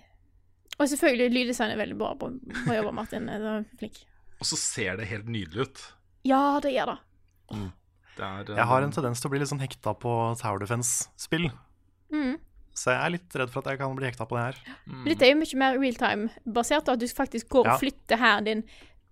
Og 0.79 0.85
selvfølgelig, 0.91 1.31
lyddesign 1.33 1.73
er 1.73 1.79
veldig 1.79 1.97
bra 1.99 2.13
på, 2.19 2.29
på 2.67 2.75
jobba, 2.75 2.91
Martin. 2.93 3.25
Du 3.27 3.47
er 3.49 3.63
flink. 3.79 3.97
Og 4.37 4.45
så 4.45 4.57
ser 4.61 4.99
det 4.99 5.07
helt 5.09 5.25
nydelig 5.33 5.65
ut. 5.67 5.85
Ja, 6.27 6.59
det 6.61 6.73
gjør 6.75 6.91
det. 6.93 6.97
Det 8.17 8.25
er, 8.25 8.43
eh, 8.51 8.57
Jeg 8.59 8.67
har 8.69 8.83
en 8.85 8.91
tendens 8.93 9.21
til 9.21 9.29
å 9.29 9.33
bli 9.33 9.39
litt 9.41 9.49
sånn 9.49 9.61
hekta 9.63 9.93
på 9.97 10.11
Tower 10.41 10.61
Defense-spill. 10.61 11.47
Mm. 12.13 12.35
Så 12.77 12.91
jeg 12.93 13.01
er 13.01 13.13
litt 13.15 13.37
redd 13.41 13.49
for 13.49 13.63
at 13.63 13.71
jeg 13.73 13.79
kan 13.81 13.95
bli 13.97 14.05
hekta 14.05 14.27
på 14.29 14.37
det 14.37 14.43
her. 14.51 14.75
Mm. 14.85 15.03
Dette 15.09 15.25
er 15.25 15.31
jo 15.33 15.39
mye 15.41 15.57
mer 15.63 15.79
realtime-basert, 15.81 16.91
at 16.93 17.01
du 17.01 17.07
faktisk 17.09 17.49
går 17.49 17.65
Ja. 17.65 17.73
og 17.73 17.81
flytter 17.81 18.21
hæren 18.21 18.45
din 18.45 18.63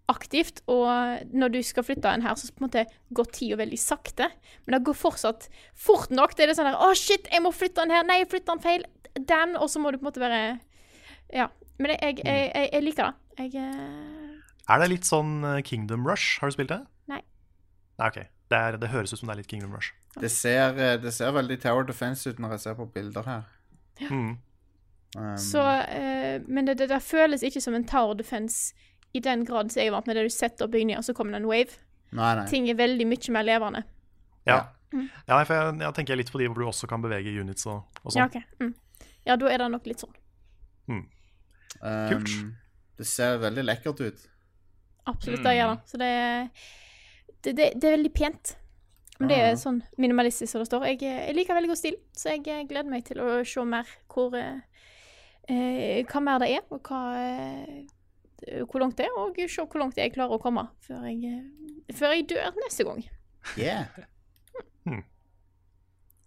aktivt. 0.08 0.62
Og 0.70 0.86
når 1.34 1.52
du 1.56 1.60
skal 1.66 1.84
flytte 1.84 2.06
en 2.14 2.22
hær, 2.22 2.36
så 2.38 2.52
på 2.54 2.62
en 2.62 2.68
måte 2.70 2.86
går 3.12 3.32
tida 3.34 3.58
veldig 3.58 3.80
sakte. 3.82 4.30
Men 4.68 4.78
det 4.78 4.86
går 4.86 4.94
fortsatt 5.02 5.50
fort 5.74 6.12
nok. 6.14 6.36
Det 6.36 6.44
er 6.46 6.48
det 6.54 6.58
sånn 6.60 6.70
der 6.70 6.78
Å, 6.78 6.94
shit, 6.94 7.26
jeg 7.32 7.42
må 7.42 7.50
flytte 7.54 7.82
den 7.82 7.90
her. 7.96 8.04
Nei, 8.04 8.20
jeg 8.22 8.30
flytter 8.30 8.54
den 8.54 8.62
feil. 8.62 8.86
Damn. 9.16 9.56
Og 9.56 9.70
så 9.72 9.80
må 9.80 9.92
du 9.92 10.00
på 10.00 10.06
en 10.06 10.12
måte 10.12 10.24
bare 10.24 10.42
Ja. 11.34 11.50
Men 11.78 11.92
jeg, 11.92 12.00
jeg, 12.02 12.26
jeg, 12.26 12.52
jeg, 12.56 12.70
jeg 12.74 12.84
liker 12.84 13.10
det. 13.10 13.14
Jeg 13.38 13.60
eh, 13.60 14.72
Er 14.72 14.80
det 14.80 14.92
litt 14.94 15.08
sånn 15.08 15.44
eh, 15.44 15.62
Kingdom 15.68 16.08
Rush? 16.08 16.40
Har 16.40 16.52
du 16.52 16.56
spilt 16.56 16.72
det? 16.72 16.82
Nei. 17.12 17.20
Nei, 18.00 18.08
ok. 18.08 18.22
Det, 18.52 18.58
er, 18.60 18.78
det 18.80 18.92
høres 18.94 19.12
ut 19.12 19.20
som 19.20 19.28
det 19.28 19.36
er 19.36 19.42
litt 19.42 19.52
Kingdom 19.52 19.76
Rush. 19.76 19.92
Det 20.16 20.32
ser, 20.32 20.78
eh, 20.80 20.96
det 21.02 21.12
ser 21.16 21.36
veldig 21.36 21.60
Tower 21.64 21.88
Defense 21.88 22.30
ut 22.30 22.40
når 22.40 22.56
jeg 22.56 22.66
ser 22.68 22.78
på 22.80 22.88
bilder 22.96 23.28
her. 23.28 23.48
Mm. 24.08 24.38
Um, 25.16 25.38
Så 25.40 25.62
uh, 25.64 26.42
Men 26.48 26.68
det, 26.68 26.78
det 26.80 26.90
det, 26.90 27.02
føles 27.04 27.44
ikke 27.44 27.62
som 27.64 27.76
en 27.76 27.86
tower 27.88 28.18
defense 28.20 28.74
i 29.16 29.22
den 29.24 29.46
grad 29.48 29.70
som 29.72 29.80
jeg 29.80 29.88
er 29.88 29.94
vant 29.96 30.08
med, 30.08 30.18
der 30.20 30.28
du 30.28 30.34
setter 30.34 30.66
opp 30.66 30.74
bygninger, 30.74 31.00
og 31.00 31.06
så 31.08 31.14
kommer 31.16 31.38
det 31.38 31.44
en 31.44 31.48
wave. 31.48 31.78
Nei, 32.12 32.32
nei. 32.36 32.48
Ting 32.52 32.68
er 32.68 32.76
veldig 32.76 33.06
mye 33.08 33.32
mer 33.32 33.46
levende. 33.48 33.84
Ja. 34.48 34.58
Mm. 34.92 35.08
ja 35.28 35.38
for 35.44 35.56
jeg, 35.56 35.78
jeg 35.86 35.96
tenker 35.96 36.20
litt 36.20 36.32
på 36.32 36.42
de 36.42 36.50
hvor 36.50 36.60
du 36.60 36.68
også 36.68 36.90
kan 36.92 37.04
bevege 37.04 37.32
units 37.32 37.64
og, 37.72 37.86
og 38.04 38.12
sånn. 38.12 38.20
Ja, 38.20 38.28
ok. 38.28 38.60
Mm. 38.60 38.74
Ja, 39.26 39.38
da 39.42 39.50
er 39.50 39.64
det 39.64 39.72
nok 39.74 39.90
litt 39.90 40.04
sånn. 40.04 40.14
Kult. 40.86 42.30
Um, 42.32 42.54
det 42.98 43.08
ser 43.10 43.40
veldig 43.42 43.66
lekkert 43.66 44.04
ut. 44.06 44.28
Absolutt, 45.06 45.44
det 45.46 45.56
gjør 45.58 45.74
det. 45.74 45.90
Så 45.90 46.00
det 46.02 46.12
er, 46.12 46.46
det, 47.44 47.52
det, 47.58 47.68
det 47.76 47.90
er 47.90 47.98
veldig 47.98 48.14
pent. 48.16 48.56
Men 49.20 49.32
det 49.32 49.36
er 49.40 49.54
sånn 49.60 49.78
minimalistisk 50.02 50.52
som 50.52 50.64
det 50.64 50.68
står. 50.68 50.86
Jeg, 50.92 51.00
jeg 51.08 51.36
liker 51.38 51.56
veldig 51.56 51.72
god 51.72 51.80
stil, 51.80 51.96
så 52.16 52.34
jeg 52.34 52.42
eh, 52.52 52.64
gleder 52.68 52.92
meg 52.92 53.06
til 53.08 53.22
å 53.24 53.28
se 53.48 53.64
mer 53.64 53.92
hvor 54.12 54.36
eh, 54.36 54.58
eh, 55.48 56.02
Hva 56.10 56.24
mer 56.24 56.42
det 56.44 56.50
er, 56.58 56.66
og 56.68 56.82
hva 56.90 57.00
eh, 57.22 57.86
Hvor 58.68 58.84
langt 58.84 58.98
det 59.00 59.08
er, 59.08 59.16
og 59.16 59.40
se 59.40 59.64
hvor 59.64 59.80
langt 59.80 59.96
jeg 60.00 60.12
klarer 60.16 60.36
å 60.36 60.42
komme 60.44 60.66
før 60.84 61.08
jeg, 61.08 61.32
eh, 61.32 61.96
før 61.96 62.18
jeg 62.18 62.28
dør 62.34 62.60
neste 62.60 62.88
gang. 62.90 63.06
Yeah. 63.56 64.04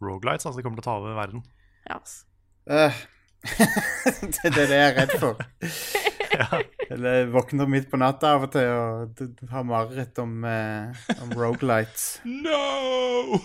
Rogelights, 0.00 0.46
altså 0.46 0.56
de 0.56 0.64
kommer 0.64 0.80
til 0.80 0.86
å 0.86 0.88
ta 0.88 0.96
over 1.02 1.18
verden. 1.18 1.44
Ja, 1.84 1.98
altså. 1.98 2.24
Øh. 2.70 2.92
det, 4.20 4.44
er 4.44 4.50
det 4.50 4.70
jeg 4.70 4.88
er 4.88 5.00
redd 5.00 5.20
for. 5.20 5.36
Eller 6.90 7.12
jeg 7.12 7.32
våkner 7.32 7.66
midt 7.70 7.90
på 7.90 7.96
natta 8.00 8.26
av 8.36 8.42
og 8.46 8.52
til 8.52 8.66
og 8.68 9.08
har 9.52 9.62
mareritt 9.68 10.18
om, 10.22 10.44
eh, 10.44 10.84
om 11.22 11.32
rogelights. 11.36 12.20
No! 12.24 13.38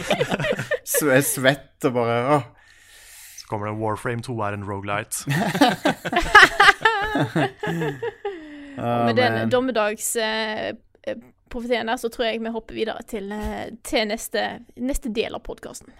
Så 0.96 1.06
jeg 1.10 1.18
er 1.18 1.28
svett 1.28 1.84
og 1.88 1.92
bare 1.96 2.14
åh. 2.36 2.44
Så 3.36 3.44
kommer 3.50 3.66
det 3.70 3.78
Warframe 3.80 4.22
2 4.22 4.40
er 4.40 4.52
en 4.56 4.66
rogelight. 4.66 5.14
Med 8.76 9.14
den 9.16 9.50
dommedagsprofetien 9.50 11.86
der, 11.86 11.96
så 11.96 12.08
tror 12.08 12.24
jeg 12.24 12.40
vi 12.40 12.50
hopper 12.50 12.74
videre 12.74 13.02
til, 13.08 13.32
eh, 13.32 13.66
til 13.84 14.08
neste, 14.08 14.58
neste 14.76 15.08
del 15.14 15.34
av 15.34 15.40
podkasten. 15.46 15.92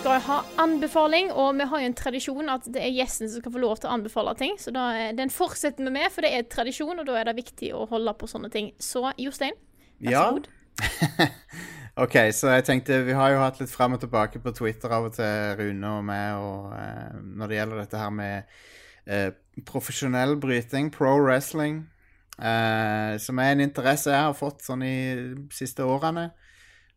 Skal 0.00 0.20
ha 0.24 0.36
anbefaling, 0.62 1.28
og 1.36 1.54
vi 1.58 1.66
har 1.68 1.82
jo 1.82 1.88
en 1.90 1.96
tradisjon 1.98 2.48
at 2.52 2.64
det 2.72 2.80
er 2.86 2.94
gjesten 2.94 3.28
som 3.28 3.42
skal 3.42 3.52
få 3.52 3.60
lov 3.60 3.76
til 3.82 3.90
å 3.90 3.96
anbefale 3.98 4.32
ting. 4.38 4.54
Så 4.60 4.72
da, 4.74 4.86
er- 4.96 5.16
den 5.18 5.30
fortsetter 5.32 5.84
vi 5.84 5.92
med, 5.92 6.08
for 6.12 6.24
det 6.24 6.30
er 6.38 6.46
tradisjon, 6.48 6.98
og 7.02 7.06
da 7.08 7.18
er 7.20 7.28
det 7.28 7.36
viktig 7.36 7.72
å 7.76 7.86
holde 7.90 8.14
på 8.16 8.28
sånne 8.30 8.50
ting. 8.52 8.72
Så 8.80 9.10
Jostein, 9.20 9.52
vær 10.00 10.10
Ja. 10.12 10.22
så 10.24 10.38
god. 10.38 10.48
OK, 12.04 12.14
så 12.32 12.54
jeg 12.54 12.64
tenkte 12.64 13.02
Vi 13.04 13.12
har 13.12 13.30
jo 13.34 13.40
hatt 13.42 13.58
litt 13.60 13.68
fram 13.68 13.92
og 13.92 14.00
tilbake 14.00 14.40
på 14.40 14.52
Twitter 14.56 14.88
av 14.94 15.10
og 15.10 15.12
til, 15.18 15.56
Rune 15.58 15.90
og 15.98 16.04
meg, 16.08 16.34
og 16.40 16.72
eh, 16.78 17.16
når 17.20 17.48
det 17.50 17.56
gjelder 17.58 17.80
dette 17.82 17.98
her 18.00 18.10
med 18.10 18.42
eh, 19.06 19.30
profesjonell 19.68 20.36
bryting, 20.40 20.88
pro 20.94 21.18
wrestling, 21.20 21.82
eh, 22.40 23.18
som 23.20 23.38
er 23.42 23.52
en 23.52 23.60
interesse 23.66 24.08
jeg 24.14 24.22
har 24.30 24.38
fått 24.38 24.64
sånn 24.64 24.82
i 24.86 24.94
de 25.14 25.48
siste 25.52 25.84
årene. 25.84 26.30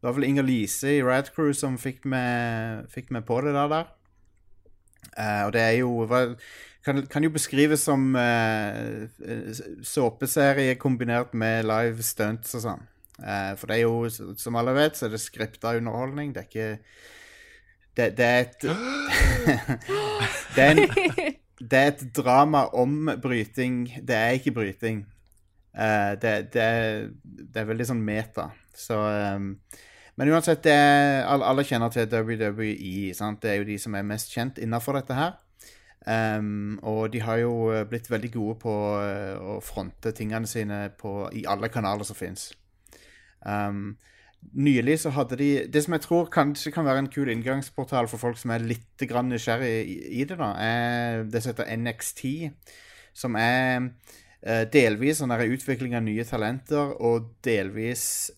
Det 0.04 0.10
var 0.10 0.18
vel 0.18 0.26
Inger 0.28 0.44
Lise 0.44 0.98
i 0.98 1.04
Rad 1.04 1.30
Crew 1.32 1.54
som 1.56 1.78
fikk 1.80 2.02
meg, 2.12 2.90
på 3.24 3.38
det 3.42 3.54
der. 3.56 3.70
der. 3.72 3.86
Uh, 5.16 5.46
og 5.46 5.54
det 5.56 5.62
er 5.62 5.78
jo 5.78 6.04
kan, 6.84 7.00
kan 7.08 7.24
jo 7.24 7.30
beskrives 7.32 7.86
som 7.88 8.10
uh, 8.12 9.08
såpeserie 9.80 10.76
kombinert 10.76 11.32
med 11.32 11.64
live 11.64 12.04
stunts 12.04 12.52
og 12.60 12.66
sånn. 12.66 12.84
Uh, 13.22 13.56
for 13.56 13.72
det 13.72 13.78
er 13.78 13.86
jo, 13.86 14.34
som 14.44 14.60
alle 14.60 14.74
vet, 14.76 15.00
så 15.00 15.08
er 15.08 15.14
det 15.16 15.22
skripta 15.24 15.78
underholdning. 15.80 16.36
Det 16.36 16.44
er 16.44 16.50
ikke 16.52 16.68
Det, 17.96 18.10
det 18.18 18.28
er 18.28 18.40
et 18.42 18.62
det, 20.58 20.66
er 20.66 20.70
en, 20.74 20.84
det 21.62 21.80
er 21.80 21.94
et 21.94 22.06
drama 22.12 22.66
om 22.76 23.08
bryting. 23.24 23.86
Det 24.04 24.20
er 24.20 24.36
ikke 24.36 24.52
bryting. 24.60 25.06
Uh, 25.72 26.20
det, 26.20 26.36
det, 26.60 26.68
det 27.24 27.64
er 27.64 27.72
veldig 27.72 27.90
sånn 27.94 28.04
meta. 28.04 28.50
Så 28.76 29.00
ehm, 29.08 29.54
Men 30.16 30.30
uansett, 30.30 30.66
er, 30.70 31.24
alle, 31.26 31.66
kjenner 31.66 31.90
til 31.94 32.06
WWE. 32.12 33.14
Sant? 33.18 33.42
Det 33.42 33.52
er 33.52 33.62
jo 33.62 33.70
de 33.70 33.80
som 33.82 33.96
er 33.98 34.06
mest 34.06 34.34
kjent 34.34 34.62
innafor 34.62 35.00
dette 35.00 35.18
her. 35.18 35.38
Um, 36.04 36.80
og 36.84 37.14
de 37.14 37.22
har 37.24 37.38
jo 37.40 37.72
eh, 37.72 37.86
blitt 37.88 38.10
veldig 38.12 38.30
gode 38.34 38.58
på 38.60 38.74
eh, 39.00 39.38
å 39.40 39.62
fronte 39.64 40.12
tingene 40.12 40.50
sine 40.52 40.90
på, 41.00 41.30
i 41.32 41.46
alle 41.48 41.70
kanaler 41.72 42.04
som 42.04 42.18
fins. 42.18 42.50
Um, 43.40 43.96
nylig 44.52 44.98
så 45.00 45.14
hadde 45.16 45.38
de 45.40 45.48
Det 45.72 45.84
som 45.84 45.96
jeg 45.96 46.04
tror 46.04 46.28
kanskje 46.32 46.72
kan 46.76 46.86
være 46.86 47.06
en 47.06 47.10
kul 47.12 47.32
inngangsportal 47.32 48.08
for 48.12 48.20
folk 48.20 48.38
som 48.40 48.52
er 48.52 48.68
litt 48.68 49.00
nysgjerrig 49.00 49.72
i, 49.88 50.26
det, 50.28 50.38
da, 50.38 50.52
er 50.60 51.24
det 51.24 51.44
som 51.44 51.54
heter 51.54 51.72
NXT. 51.78 52.24
Som 53.16 53.40
er 53.40 53.90
eh, 54.42 54.68
delvis 54.74 55.24
sånn 55.24 55.32
utvikling 55.32 55.96
av 55.96 56.04
nye 56.04 56.26
talenter, 56.28 56.98
og 57.00 57.32
delvis 57.46 58.32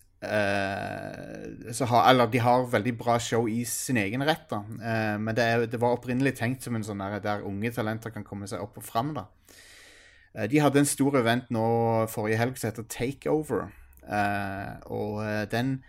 så 1.71 1.85
har, 1.85 2.09
Eller 2.09 2.27
de 2.27 2.39
har 2.39 2.67
veldig 2.71 2.97
bra 2.97 3.17
show 3.19 3.47
i 3.49 3.63
sin 3.65 3.97
egen 3.97 4.23
rett, 4.25 4.47
da. 4.49 4.61
Uh, 4.63 5.17
men 5.21 5.35
det, 5.35 5.43
er, 5.43 5.65
det 5.69 5.81
var 5.81 5.95
opprinnelig 5.97 6.35
tenkt 6.39 6.65
som 6.65 6.75
en 6.77 6.85
sånn 6.85 7.03
der, 7.03 7.19
der 7.23 7.45
unge 7.47 7.71
talenter 7.75 8.13
kan 8.13 8.25
komme 8.27 8.47
seg 8.49 8.63
opp 8.63 8.79
og 8.79 8.85
fram, 8.85 9.13
da. 9.17 9.27
Uh, 10.35 10.45
De 10.51 10.61
hadde 10.63 10.81
en 10.81 10.89
stor 10.89 11.19
event 11.21 11.51
nå 11.53 11.65
forrige 12.11 12.39
helg 12.41 12.59
som 12.59 12.71
heter 12.71 12.89
Takeover. 12.89 13.69
Og 14.93 15.15
den 15.49 15.79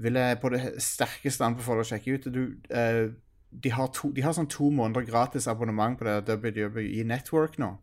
vil 0.00 0.16
jeg 0.16 0.38
på 0.40 0.48
det 0.48 0.62
sterkeste 0.80 1.44
anbefale 1.44 1.82
å 1.82 1.88
sjekke 1.88 2.14
ut. 2.16 2.28
Du, 2.32 2.44
de, 2.70 3.72
har 3.76 3.90
to, 3.92 4.08
de 4.16 4.24
har 4.24 4.32
sånn 4.32 4.48
to 4.48 4.70
måneder 4.72 5.04
gratis 5.04 5.48
abonnement 5.50 5.98
på 6.00 6.06
det 6.08 6.22
WWE 6.24 7.04
Network 7.04 7.58
nå. 7.60 7.74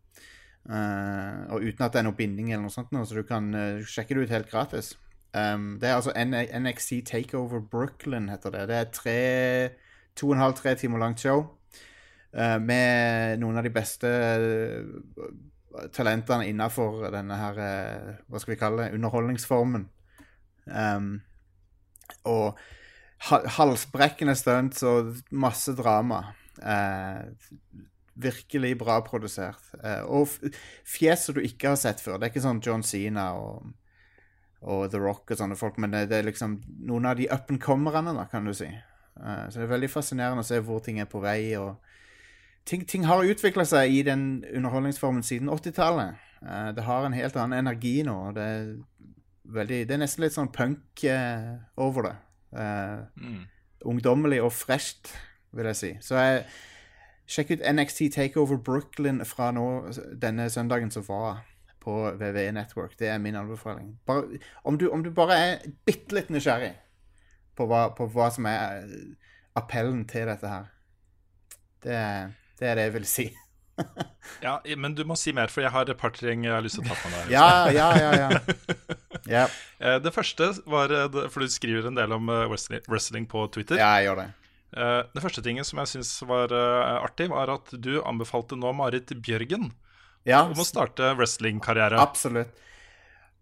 Og 0.66 1.62
uten 1.62 1.86
at 1.86 1.94
det 1.94 2.00
er 2.00 2.08
noe 2.08 2.18
binding 2.18 2.50
eller 2.50 2.64
noe 2.64 2.74
sånt, 2.74 2.90
nå, 2.90 3.04
så 3.06 3.20
du 3.20 3.22
kan 3.28 3.52
sjekke 3.86 4.18
det 4.18 4.26
ut 4.26 4.34
helt 4.34 4.50
gratis. 4.50 4.96
Um, 5.34 5.76
det 5.80 5.88
er 5.88 5.94
altså 5.94 6.12
NXC 6.60 7.04
Takeover 7.06 7.60
Brooklyn, 7.60 8.28
heter 8.28 8.50
det. 8.50 8.68
Det 8.68 8.76
er 8.76 8.84
tre, 8.92 9.68
to 10.16 10.28
og 10.28 10.32
en 10.32 10.42
halv, 10.42 10.54
tre 10.54 10.74
timer 10.74 10.98
langt 10.98 11.20
show. 11.20 11.46
uh, 12.32 12.58
med 12.60 13.38
noen 13.40 13.56
av 13.56 13.64
de 13.64 13.72
beste 13.72 14.08
eh, 14.08 15.28
talentene 15.92 16.48
innafor 16.48 17.06
denne 17.12 17.36
her 17.36 17.60
uh, 17.60 18.10
Hva 18.28 18.40
skal 18.40 18.54
vi 18.54 18.60
kalle 18.60 18.82
det? 18.82 18.96
Underholdningsformen. 18.96 19.88
Um, 20.66 21.20
og 22.24 22.58
halsbrekkende 23.28 24.34
stunts 24.38 24.82
og 24.86 25.16
masse 25.30 25.74
drama. 25.76 26.22
Uh, 26.62 27.28
virkelig 28.14 28.78
bra 28.78 28.98
produsert. 29.06 29.62
Og 30.10 30.28
fjes 30.86 31.28
som 31.28 31.36
du 31.36 31.40
ikke 31.40 31.68
har 31.72 31.78
sett 31.78 32.00
før. 32.02 32.16
Det 32.18 32.26
er 32.26 32.32
ikke 32.32 32.42
sånn 32.48 32.62
John 32.64 32.82
Cena 32.82 33.28
og, 33.38 33.68
og 34.62 34.88
The 34.90 34.98
Rock 34.98 35.30
og 35.30 35.38
sånne 35.38 35.56
folk, 35.58 35.78
men 35.78 35.94
det, 35.94 36.12
er 36.14 36.26
liksom 36.26 36.58
noen 36.88 37.06
av 37.06 37.18
de 37.18 37.28
up 37.30 37.50
and 37.52 37.60
comerne, 37.62 38.14
da, 38.16 38.26
kan 38.30 38.46
du 38.46 38.54
si. 38.56 38.68
Uh, 39.18 39.46
så 39.48 39.60
det 39.60 39.66
er 39.66 39.74
veldig 39.74 39.90
fascinerende 39.92 40.42
å 40.42 40.48
se 40.48 40.58
hvor 40.64 40.82
ting 40.84 40.98
er 41.02 41.10
på 41.10 41.22
vei, 41.22 41.54
og 41.58 41.76
ting, 42.68 42.86
ting 42.88 43.06
har 43.06 43.26
utvikla 43.26 43.66
seg 43.68 43.94
i 43.94 44.02
den 44.06 44.24
underholdningsformen 44.50 45.26
siden 45.26 45.50
80-tallet. 45.52 46.18
Uh, 46.42 46.70
det 46.74 46.86
har 46.86 47.06
en 47.06 47.16
helt 47.16 47.38
annen 47.38 47.60
energi 47.60 48.00
nå. 48.06 48.16
og 48.30 48.38
Det 48.38 48.48
er, 48.54 48.72
veldig, 49.58 49.84
det 49.88 49.94
er 49.94 50.02
nesten 50.02 50.26
litt 50.26 50.36
sånn 50.36 50.50
punk 50.54 51.06
uh, 51.06 51.54
over 51.78 52.10
det. 52.10 52.16
Mm. 52.48 53.44
Ungdommelig 53.86 54.40
og 54.42 54.54
fresht, 54.56 55.12
vil 55.54 55.68
jeg 55.70 55.78
si. 55.78 55.92
Så 56.02 56.18
jeg, 56.18 56.42
sjekk 57.28 57.54
ut 57.54 57.64
NXT 57.68 58.08
Takeover 58.14 58.58
Brooklyn 58.58 59.20
fra 59.28 59.52
nå, 59.54 59.66
denne 60.18 60.48
søndagen 60.50 60.90
som 60.90 61.04
var 61.06 61.44
på 61.88 61.94
VVE 62.20 62.50
Network. 62.52 62.96
Det 63.00 63.08
er 63.08 63.18
min 63.22 63.36
anbefaling. 63.40 63.94
Bare, 64.08 64.38
om, 64.68 64.76
du, 64.78 64.88
om 64.92 65.02
du 65.04 65.08
bare 65.14 65.36
er 65.40 65.66
bitte 65.88 66.18
litt 66.18 66.28
nysgjerrig 66.34 66.74
på 67.56 67.66
hva, 67.70 67.86
på 67.96 68.06
hva 68.12 68.28
som 68.34 68.46
er 68.50 68.82
eh, 68.84 69.30
appellen 69.58 70.04
til 70.10 70.28
dette 70.28 70.50
her. 70.52 70.66
Det, 71.82 72.00
det 72.60 72.68
er 72.68 72.76
det 72.80 72.88
jeg 72.90 72.96
vil 73.00 73.08
si. 73.16 73.28
Ja, 74.42 74.58
Men 74.76 74.92
du 74.98 75.04
må 75.08 75.14
si 75.16 75.30
mer, 75.32 75.48
for 75.48 75.62
jeg 75.64 75.70
har 75.72 75.88
et 75.88 75.98
par 75.98 76.10
ting 76.12 76.42
jeg 76.44 76.52
har 76.52 76.64
lyst 76.64 76.76
til 76.76 76.84
å 76.84 76.90
ta 76.90 76.96
på 76.98 77.10
deg. 77.14 77.30
Ja, 77.32 77.46
ja, 77.72 77.86
ja. 77.96 78.10
ja. 78.20 78.28
ja. 79.38 79.44
Eh, 79.78 79.96
Det 80.04 80.12
første 80.12 80.50
var 80.68 80.92
eh, 80.92 81.06
For 81.32 81.40
du 81.46 81.54
skriver 81.54 81.88
en 81.88 81.96
del 81.96 82.12
om 82.12 82.28
wrestling, 82.50 83.24
på 83.30 83.46
Twitter. 83.54 83.80
ja 83.80 83.94
jeg 83.96 84.10
gjør 84.10 84.20
det. 84.24 84.28
Det 85.14 85.22
første 85.24 85.40
tingen 85.46 85.64
som 85.64 85.78
jeg 85.80 85.88
syns 85.94 86.10
var 86.28 86.52
artig, 86.52 87.30
var 87.32 87.48
at 87.54 87.70
du 87.80 88.02
anbefalte 88.04 88.58
nå 88.60 88.74
Marit 88.76 89.14
Bjørgen 89.24 89.70
Ja, 90.28 90.44
om 90.46 90.58
å 90.60 90.66
starte 90.66 91.14
wrestlingkarriere. 91.16 92.00
absolutt. 92.00 92.64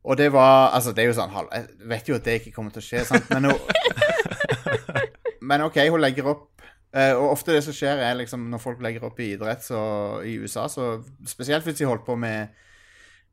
Og 0.06 0.16
det 0.18 0.28
var 0.32 0.70
Altså, 0.76 0.92
det 0.94 1.02
er 1.02 1.08
jo 1.10 1.16
sånn. 1.18 1.32
Jeg 1.50 1.88
vet 1.90 2.08
jo 2.08 2.18
at 2.18 2.26
det 2.26 2.40
ikke 2.40 2.54
kommer 2.54 2.74
til 2.74 2.84
å 2.84 2.86
skje, 2.86 3.04
sant, 3.08 3.30
men 3.32 3.50
hun 3.50 3.58
Men 5.48 5.62
OK, 5.66 5.78
hun 5.90 6.02
legger 6.02 6.28
opp 6.30 6.62
eh, 6.94 7.12
Og 7.14 7.32
ofte 7.32 7.54
det 7.54 7.64
som 7.66 7.74
skjer, 7.74 8.00
er 8.02 8.18
liksom 8.18 8.48
når 8.50 8.62
folk 8.62 8.82
legger 8.82 9.06
opp 9.06 9.18
i 9.22 9.32
idrett 9.34 9.66
så, 9.66 9.80
i 10.26 10.36
USA, 10.42 10.66
så 10.70 10.96
spesielt 11.26 11.66
hvis 11.66 11.78
de 11.80 11.86
holder 11.86 12.06
på 12.06 12.16
med 12.18 12.54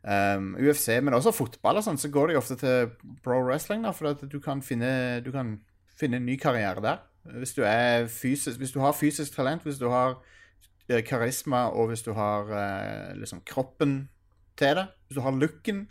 um, 0.01 0.53
UFC, 0.59 0.89
men 1.01 1.15
også 1.17 1.33
fotball 1.33 1.79
og 1.79 1.85
sånn, 1.85 2.01
så 2.01 2.11
går 2.13 2.33
de 2.33 2.39
ofte 2.41 2.57
til 2.59 2.91
pro 3.25 3.39
wrestling, 3.45 3.85
da, 3.85 3.93
for 3.95 4.13
du 4.17 4.39
kan 4.43 4.61
finne 4.65 5.21
Du 5.25 5.31
kan 5.33 5.55
finne 5.97 6.17
en 6.17 6.25
ny 6.25 6.37
karriere 6.41 6.81
der. 6.83 7.01
Hvis 7.39 7.53
du 7.53 7.63
fysisk 8.09 8.59
Hvis 8.59 8.73
du 8.73 8.81
har 8.83 8.97
fysisk 8.97 9.35
talent, 9.35 9.63
hvis 9.63 9.81
du 9.81 9.89
har 9.93 10.17
karisma, 10.87 11.69
og 11.71 11.87
hvis 11.89 12.03
du 12.03 12.11
har 12.13 12.49
eh, 12.51 13.15
liksom 13.15 13.41
kroppen 13.47 14.09
til 14.59 14.75
det, 14.77 14.87
hvis 15.07 15.17
du 15.17 15.21
har 15.25 15.31
looken 15.31 15.87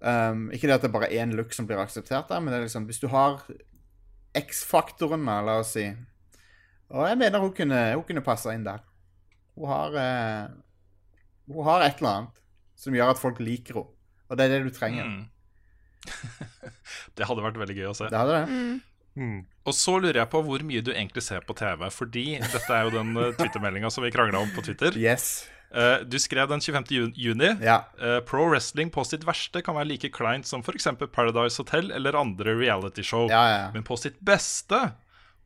um, 0.00 0.50
Ikke 0.52 0.68
det 0.68 0.76
at 0.76 0.82
det 0.84 0.92
bare 0.92 1.08
er 1.10 1.24
én 1.24 1.34
look 1.34 1.52
som 1.52 1.66
blir 1.66 1.80
akseptert 1.80 2.28
der, 2.28 2.40
men 2.40 2.52
det 2.52 2.60
er 2.60 2.66
liksom 2.68 2.84
Hvis 2.84 3.00
du 3.02 3.08
har 3.08 3.42
X-faktoren, 4.34 5.24
la 5.24 5.58
oss 5.62 5.74
si 5.74 5.88
Og 6.90 7.08
jeg 7.08 7.18
mener 7.18 7.42
hun 7.42 7.54
kunne, 7.54 7.94
hun 7.94 8.04
kunne 8.04 8.22
passe 8.22 8.52
inn 8.54 8.66
der. 8.66 8.84
Hun 9.56 9.68
har 9.70 9.96
uh, 9.96 10.54
Hun 11.48 11.64
har 11.64 11.86
et 11.86 11.98
eller 11.98 12.10
annet 12.10 12.42
som 12.76 12.94
gjør 12.94 13.14
at 13.14 13.20
folk 13.22 13.38
liker 13.40 13.78
henne. 13.78 13.90
Og 14.28 14.38
det 14.38 14.44
er 14.44 14.54
det 14.54 14.64
du 14.66 14.70
trenger. 14.74 15.06
Mm. 15.06 15.24
det 17.16 17.26
hadde 17.28 17.44
vært 17.44 17.60
veldig 17.60 17.76
gøy 17.76 17.90
å 17.92 17.96
se. 17.96 18.08
Det 18.10 18.18
hadde 18.18 18.40
det. 18.40 18.56
Og 19.64 19.72
så 19.76 19.96
lurer 19.96 20.20
jeg 20.20 20.30
på 20.32 20.42
hvor 20.44 20.64
mye 20.66 20.84
du 20.84 20.92
egentlig 20.92 21.24
ser 21.24 21.44
på 21.48 21.56
TV. 21.56 21.86
Fordi 21.94 22.26
dette 22.42 22.68
er 22.68 22.84
jo 22.84 22.92
den 22.94 23.16
uh, 23.16 23.32
Twitter-meldinga 23.38 23.90
som 23.92 24.04
vi 24.04 24.12
krangla 24.12 24.42
om 24.44 24.52
på 24.52 24.64
Twitter. 24.66 24.96
Yes. 25.00 25.46
Eh, 25.74 25.96
du 26.06 26.18
skrev 26.18 26.48
den 26.48 26.60
25. 26.60 27.12
juni. 27.14 27.56
Ja. 27.62 27.84
Eh, 28.00 28.20
pro 28.20 28.44
wrestling 28.46 28.90
på 28.90 29.04
sitt 29.04 29.24
verste 29.26 29.62
kan 29.64 29.74
være 29.74 29.90
like 29.90 30.10
kleint 30.14 30.46
som 30.46 30.62
f.eks. 30.62 30.86
Paradise 31.10 31.58
Hotel 31.58 31.90
eller 31.90 32.14
andre 32.14 32.54
realityshow. 32.60 33.26
Ja, 33.30 33.42
ja. 33.50 33.64
Men 33.74 33.82
på 33.82 33.96
sitt 33.98 34.20
beste 34.20 34.92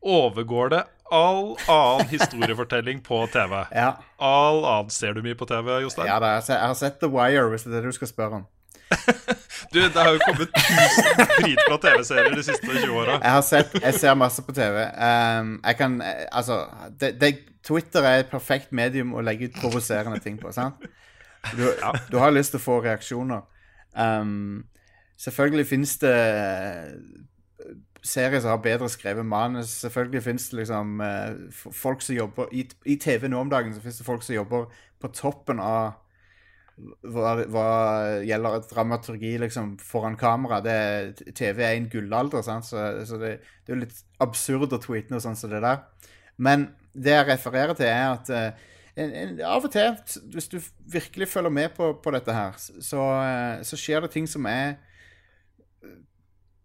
overgår 0.05 0.69
det 0.69 0.83
all 1.11 1.55
annen 1.67 2.07
historiefortelling 2.11 3.01
på 3.01 3.23
TV. 3.33 3.65
Ja. 3.73 3.95
All 4.17 4.61
annen 4.61 4.93
Ser 4.93 5.17
du 5.17 5.23
mye 5.25 5.35
på 5.35 5.49
TV, 5.49 5.79
Jostein? 5.81 6.07
ja 6.07 6.19
jeg 6.21 6.61
har 6.61 6.77
sett 6.77 7.01
The 7.01 7.09
Wire, 7.09 7.49
hvis 7.49 7.65
det 7.65 7.73
er 7.73 7.81
det 7.81 7.95
du 7.95 7.97
skal 7.97 8.11
spørre 8.13 8.43
om. 8.43 8.47
Du, 9.73 9.79
Det 9.79 10.01
har 10.01 10.11
jo 10.15 10.19
kommet 10.25 10.49
tusen 10.55 11.19
dritbra 11.43 11.77
TV-serier 11.83 12.35
de 12.35 12.43
siste 12.43 12.65
20 12.65 12.95
åra. 12.95 13.19
Jeg 13.21 13.31
har 13.31 13.43
sett 13.45 13.75
Jeg 13.83 13.93
ser 13.93 14.15
masse 14.17 14.41
på 14.41 14.55
TV. 14.55 14.81
Um, 14.81 15.51
jeg 15.65 15.77
kan 15.77 16.01
Altså 16.31 16.63
det, 16.99 17.21
det, 17.21 17.35
Twitter 17.63 18.01
er 18.01 18.23
et 18.23 18.31
perfekt 18.31 18.71
medium 18.71 19.13
å 19.13 19.21
legge 19.21 19.49
ut 19.49 19.61
provoserende 19.61 20.19
ting 20.23 20.39
på, 20.41 20.51
sant? 20.55 20.79
Du, 21.53 21.67
du 22.11 22.17
har 22.17 22.33
lyst 22.33 22.55
til 22.55 22.59
å 22.59 22.63
få 22.63 22.79
reaksjoner. 22.83 23.43
Um, 23.93 24.65
selvfølgelig 25.19 25.67
fins 25.67 25.97
det 26.01 26.15
eh, 26.15 26.93
serier 28.03 28.39
som 28.39 28.55
har 28.55 28.63
bedre 28.63 28.89
skrevet 28.89 29.25
manus. 29.25 29.67
Selvfølgelig 29.83 30.23
fins 30.23 30.49
det 30.49 30.59
liksom 30.63 31.01
eh, 31.01 31.35
folk 31.53 32.01
som 32.01 32.15
jobber 32.15 32.51
I, 32.51 32.65
I 32.85 32.95
TV 32.95 33.27
nå 33.27 33.41
om 33.43 33.51
dagen 33.51 33.73
så 33.75 33.81
fins 33.83 33.97
det 33.97 34.07
folk 34.07 34.23
som 34.23 34.35
jobber 34.35 34.65
på 35.01 35.11
toppen 35.15 35.59
av 35.59 35.91
hva, 37.03 37.33
hva 37.51 37.69
gjelder 38.25 38.63
dramaturgi 38.69 39.33
liksom, 39.41 39.75
foran 39.83 40.17
kamera. 40.19 40.59
Det, 40.63 41.29
TV 41.37 41.63
er 41.65 41.75
en 41.75 41.89
gullalder, 41.91 42.43
sant? 42.45 42.67
så, 42.67 42.89
så 43.07 43.19
det, 43.21 43.37
det 43.65 43.73
er 43.73 43.77
jo 43.77 43.83
litt 43.83 44.03
absurd 44.23 44.75
å 44.75 44.81
tweete 44.81 45.13
noe 45.13 45.23
sånt 45.23 45.39
som 45.39 45.51
det 45.51 45.61
der. 45.65 45.83
Men 46.39 46.69
det 46.93 47.15
jeg 47.15 47.27
refererer 47.29 47.75
til, 47.77 47.89
er 47.91 48.13
at 48.13 48.31
uh, 48.31 48.67
en, 48.99 49.11
en, 49.15 49.33
av 49.45 49.65
og 49.67 49.73
til, 49.73 49.95
hvis 50.33 50.49
du 50.51 50.59
virkelig 50.91 51.29
følger 51.31 51.53
med 51.53 51.75
på, 51.75 51.91
på 52.03 52.13
dette 52.15 52.35
her, 52.35 52.55
så, 52.59 53.03
uh, 53.19 53.59
så 53.63 53.79
skjer 53.79 54.05
det 54.05 54.13
ting 54.15 54.27
som 54.29 54.47
er 54.49 54.77
eh, 55.83 55.99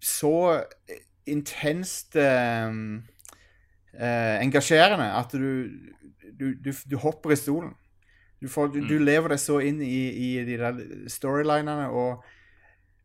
så 0.02 0.62
intenst 1.26 2.16
uh, 2.16 2.72
engasjerende 3.94 5.06
at 5.14 5.32
du, 5.32 5.70
du, 6.34 6.52
du, 6.58 6.72
du 6.72 6.96
hopper 7.00 7.34
i 7.34 7.38
stolen. 7.38 7.74
Du, 8.44 8.48
får, 8.52 8.74
du, 8.74 8.82
du 8.84 8.98
lever 9.00 9.32
deg 9.32 9.40
så 9.40 9.56
inn 9.64 9.78
i, 9.80 9.98
i 10.12 10.30
de 10.44 10.56
der 10.60 10.80
storylinene, 11.08 11.86
og 11.96 12.24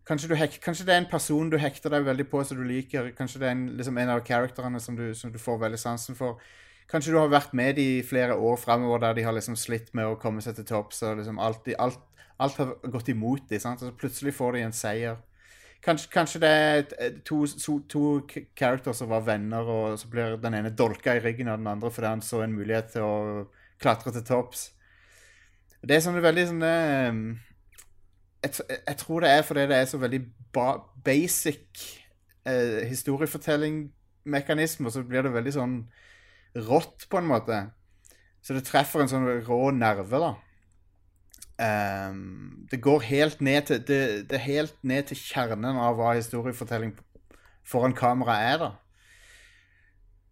kanskje, 0.10 0.34
du 0.34 0.36
hek, 0.36 0.58
kanskje 0.60 0.88
det 0.90 0.98
er 0.98 1.04
en 1.06 1.12
person 1.12 1.52
du 1.52 1.56
hekter 1.62 1.94
deg 1.94 2.04
veldig 2.04 2.26
på 2.28 2.42
som 2.44 2.60
du 2.60 2.66
liker. 2.68 3.14
Kanskje 3.16 3.40
det 3.40 3.48
er 3.48 3.56
en, 3.56 3.68
liksom 3.80 4.02
en 4.02 4.12
av 4.18 4.26
karakterene 4.28 4.82
som 4.84 4.98
du, 5.00 5.14
som 5.16 5.32
du 5.32 5.40
får 5.40 5.62
veldig 5.64 5.80
sansen 5.80 6.18
for. 6.20 6.44
Kanskje 6.92 7.14
du 7.14 7.20
har 7.22 7.32
vært 7.32 7.54
med 7.56 7.78
de 7.78 7.86
i 8.00 8.04
flere 8.04 8.36
år 8.36 8.60
fremover 8.60 9.00
der 9.06 9.16
de 9.16 9.24
har 9.24 9.36
liksom 9.38 9.56
slitt 9.60 9.94
med 9.96 10.10
å 10.10 10.18
komme 10.20 10.44
seg 10.44 10.58
til 10.58 10.68
topps, 10.68 11.04
liksom 11.22 11.40
alt, 11.40 11.70
alt, 11.80 12.02
alt 12.42 12.60
har 12.60 12.76
gått 12.92 13.12
imot 13.14 13.48
dem, 13.48 13.62
så 13.62 13.94
plutselig 13.96 14.34
får 14.36 14.58
de 14.58 14.64
en 14.66 14.76
seier. 14.76 15.22
Kanskje, 15.86 16.10
kanskje 16.12 16.42
det 16.44 16.50
er 16.50 17.14
to, 17.24 17.46
to, 17.62 17.78
to 17.88 18.02
characters 18.58 19.00
som 19.00 19.14
var 19.14 19.24
venner, 19.24 19.64
og 19.64 19.96
så 20.02 20.10
blir 20.12 20.36
den 20.42 20.58
ene 20.58 20.74
dolka 20.76 21.16
i 21.16 21.24
ryggen 21.24 21.48
av 21.48 21.62
den 21.62 21.70
andre 21.72 21.94
fordi 21.94 22.10
han 22.10 22.26
så 22.26 22.42
en 22.44 22.58
mulighet 22.58 22.92
til 22.98 23.06
å 23.06 23.46
klatre 23.80 24.12
til 24.18 24.26
topps. 24.28 24.66
Det 25.82 25.96
er 25.96 26.04
sånne 26.04 26.24
veldig 26.24 26.46
sånne 26.50 26.74
um, 27.10 27.22
jeg, 28.44 28.52
jeg 28.88 28.98
tror 29.00 29.20
det 29.24 29.30
er 29.32 29.42
fordi 29.48 29.68
det 29.70 29.78
er 29.78 29.86
så 29.88 29.98
veldig 30.00 30.20
ba 30.54 30.68
basic 31.06 31.66
eh, 32.48 32.88
historiefortellingmekanisme, 32.90 34.92
så 34.92 35.04
blir 35.04 35.22
det 35.26 35.34
veldig 35.34 35.54
sånn 35.56 35.76
rått, 36.68 37.08
på 37.10 37.18
en 37.20 37.30
måte. 37.30 37.58
Så 38.42 38.54
det 38.56 38.68
treffer 38.68 39.00
en 39.04 39.12
sånn 39.12 39.28
rå 39.48 39.72
nerve, 39.76 40.20
da. 40.20 40.34
Um, 41.60 42.66
det 42.72 42.80
går 42.82 43.00
helt 43.10 43.42
ned 43.44 43.62
til 43.68 43.82
det, 43.84 44.30
det 44.32 44.38
er 44.38 44.46
helt 44.46 44.78
ned 44.88 45.04
til 45.10 45.18
kjernen 45.20 45.76
av 45.76 45.98
hva 45.98 46.14
historiefortelling 46.16 46.94
foran 47.68 47.96
kamera 47.96 48.36
er, 48.40 48.58
da. 48.64 48.72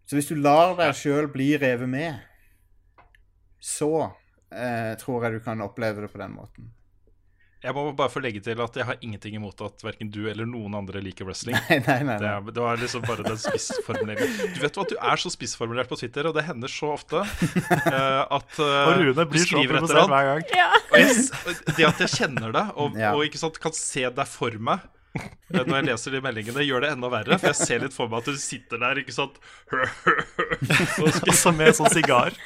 Så 0.08 0.16
hvis 0.16 0.30
du 0.30 0.36
lar 0.40 0.72
deg 0.78 0.96
sjøl 0.96 1.28
bli 1.28 1.50
revet 1.60 1.90
med, 1.92 2.16
så 3.60 4.08
eh, 4.52 4.96
tror 5.00 5.24
jeg 5.26 5.38
du 5.38 5.44
kan 5.44 5.62
oppleve 5.64 6.04
det 6.04 6.12
på 6.12 6.20
den 6.20 6.34
måten. 6.36 6.72
Jeg 7.58 7.74
må 7.74 7.88
bare 7.98 8.06
få 8.06 8.20
legge 8.22 8.38
til 8.38 8.60
at 8.62 8.76
jeg 8.78 8.86
har 8.86 9.00
ingenting 9.02 9.34
imot 9.34 9.58
at 9.66 9.82
verken 9.82 10.12
du 10.14 10.20
eller 10.30 10.46
noen 10.46 10.76
andre 10.78 11.00
liker 11.02 11.26
wrestling. 11.26 11.56
Nei, 11.68 11.80
nei, 11.82 11.96
nei. 12.06 12.18
Det, 12.22 12.28
er, 12.30 12.44
det 12.54 12.62
var 12.62 12.78
liksom 12.78 13.02
bare 13.02 13.24
den 13.26 13.40
spissformuleringen. 13.42 14.52
Du 14.54 14.60
vet 14.62 14.78
jo 14.78 14.84
at 14.84 14.92
du 14.92 15.00
er 15.10 15.18
så 15.18 15.32
spissformulert 15.34 15.90
på 15.90 15.98
Twitter, 15.98 16.28
og 16.30 16.36
det 16.38 16.44
hender 16.46 16.70
så 16.70 16.92
ofte 16.94 17.24
uh, 17.24 18.20
at 18.38 18.60
uh, 18.62 18.92
Og 18.92 19.02
Rune 19.02 19.26
blir 19.32 19.42
så 19.42 19.64
provosert 19.72 20.12
hver 20.12 20.28
gang. 20.30 20.44
Ja. 20.54 20.68
Jeg, 20.94 21.26
det 21.74 21.88
at 21.88 22.04
jeg 22.06 22.14
kjenner 22.14 22.54
det, 22.54 22.64
og, 22.78 22.94
Ja. 22.98 23.10
og 23.18 23.26
ikke 23.26 23.42
sant, 23.42 23.58
kan 23.58 23.74
se 23.74 24.06
deg 24.06 24.30
for 24.30 24.54
meg 24.62 24.86
eh, 25.18 25.58
når 25.58 25.80
jeg 25.80 25.86
leser 25.90 26.14
de 26.14 26.22
meldingene, 26.22 26.62
gjør 26.62 26.86
det 26.86 26.94
enda 26.94 27.10
verre. 27.10 27.40
For 27.42 27.50
jeg 27.50 27.58
ser 27.58 27.82
litt 27.88 27.96
for 27.96 28.06
meg 28.12 28.22
at 28.22 28.30
du 28.30 28.38
sitter 28.38 28.78
der, 28.86 29.02
ikke 29.02 29.18
sant 29.18 29.42
og 31.02 31.26
Også 31.26 31.50
med 31.58 31.74
sånn 31.74 31.90
sigar. 31.90 32.38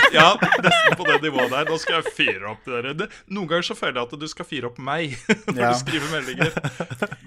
Ja, 0.14 0.28
nesten 0.38 0.96
på 0.98 1.04
det 1.08 1.16
nivået 1.24 1.50
der. 1.50 1.66
Nå 1.70 1.76
skal 1.82 1.96
jeg 2.00 2.12
fyre 2.14 2.50
opp 2.52 2.64
det 2.68 2.80
der. 2.84 2.94
Det, 3.02 3.08
noen 3.34 3.48
ganger 3.50 3.66
så 3.66 3.74
føler 3.78 3.98
jeg 4.00 4.08
at 4.12 4.20
du 4.20 4.26
skal 4.30 4.46
fyre 4.46 4.68
opp 4.70 4.78
meg 4.78 5.16
når 5.54 5.60
Ja. 5.60 5.70
du 5.72 5.80
skriver 5.80 6.12
meldinger. 6.14 6.54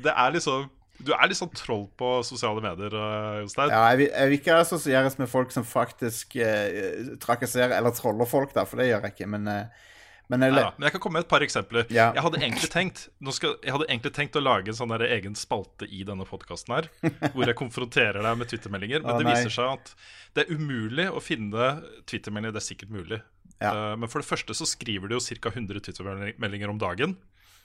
Det 0.06 0.14
er 0.14 0.36
liksom 0.38 0.70
Du 1.04 1.12
er 1.14 1.28
litt 1.30 1.38
sånn 1.38 1.52
troll 1.54 1.84
på 2.00 2.08
sosiale 2.26 2.58
medier, 2.64 2.90
eh, 2.98 3.42
Jostein. 3.44 3.70
Ja, 3.70 3.84
jeg 3.92 4.00
vil, 4.00 4.08
jeg 4.16 4.30
vil 4.32 4.38
ikke 4.40 4.56
assosieres 4.64 5.18
med 5.20 5.30
folk 5.30 5.52
som 5.54 5.68
faktisk 5.68 6.34
eh, 6.42 7.12
trakasserer 7.22 7.76
eller 7.78 7.94
troller 7.94 8.26
folk, 8.26 8.56
da, 8.56 8.64
for 8.66 8.82
det 8.82 8.88
gjør 8.90 9.06
jeg 9.06 9.14
ikke. 9.14 9.28
Men, 9.36 9.46
eh, 9.52 9.86
Men 10.28 10.44
jeg, 10.44 10.56
ja, 10.60 10.72
Men 10.76 10.88
jeg 10.88 10.96
kan 10.98 11.02
komme 11.04 11.20
med 11.20 11.26
et 11.26 11.32
par 11.32 11.44
eksempler. 11.46 11.86
Ja. 11.94 12.10
Jeg, 12.16 12.24
hadde 12.26 12.40
tenkt, 12.68 13.06
skal, 13.32 13.54
jeg 13.64 13.76
hadde 13.76 13.88
egentlig 13.88 14.12
tenkt 14.18 14.36
å 14.36 14.44
lage 14.44 14.74
en 14.74 14.78
sånn 14.78 14.92
der 14.92 15.06
egen 15.08 15.38
spalte 15.40 15.88
i 15.88 16.04
denne 16.08 16.28
podkasten 16.28 16.76
her, 16.76 16.90
hvor 17.34 17.48
jeg 17.48 17.56
konfronterer 17.60 18.20
deg 18.26 18.42
med 18.42 18.52
twittermeldinger. 18.52 19.06
Men 19.06 19.16
Å, 19.16 19.22
det 19.24 19.32
viser 19.32 19.56
seg 19.56 19.78
at 19.78 19.94
det 20.36 20.44
er 20.44 20.60
umulig 20.60 21.08
å 21.08 21.24
finne 21.24 21.72
twittermeldinger. 22.10 22.58
Det 22.58 22.64
er 22.64 22.68
sikkert 22.68 22.94
mulig. 22.94 23.22
Ja. 23.58 23.72
Uh, 23.72 23.94
men 24.04 24.12
for 24.12 24.22
det 24.22 24.28
første 24.30 24.54
så 24.58 24.68
skriver 24.70 25.10
de 25.10 25.18
jo 25.18 25.40
ca. 25.42 25.54
100 25.56 25.86
twittermeldinger 25.88 26.76
om 26.76 26.82
dagen. 26.82 27.16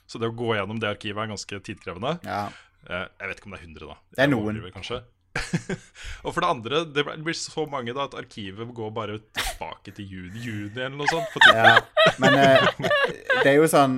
Så 0.07 0.19
det 0.19 0.31
å 0.31 0.35
gå 0.35 0.55
gjennom 0.55 0.79
det 0.79 0.89
arkivet 0.95 1.19
er 1.23 1.35
ganske 1.35 1.65
tidkrevende. 1.67 2.17
ja. 2.27 2.47
Eh, 2.83 3.05
jeg 3.21 3.29
vet 3.29 3.39
ikke 3.39 3.47
om 3.47 3.53
det 3.55 3.59
er 3.61 3.67
100, 3.69 3.85
da. 3.87 3.93
Det 4.11 4.23
er 4.25 4.29
noen. 4.31 4.57
Kanskje. 4.73 4.97
og 6.23 6.29
for 6.29 6.43
det 6.43 6.49
andre, 6.49 6.81
det 6.93 7.03
blir 7.25 7.37
så 7.37 7.65
mange 7.69 7.93
da 7.95 8.05
at 8.05 8.17
arkivet 8.17 8.69
går 8.75 8.91
bare 8.93 9.19
tilbake 9.33 9.93
til 9.97 10.11
juni, 10.11 10.43
juni 10.45 10.77
eller 10.77 10.97
noe 10.99 11.09
sånt. 11.09 11.47
Ja. 11.49 11.79
Men 12.21 12.37
eh, 12.37 12.67
det 13.41 13.53
er 13.53 13.55
jo 13.57 13.65
sånn 13.71 13.95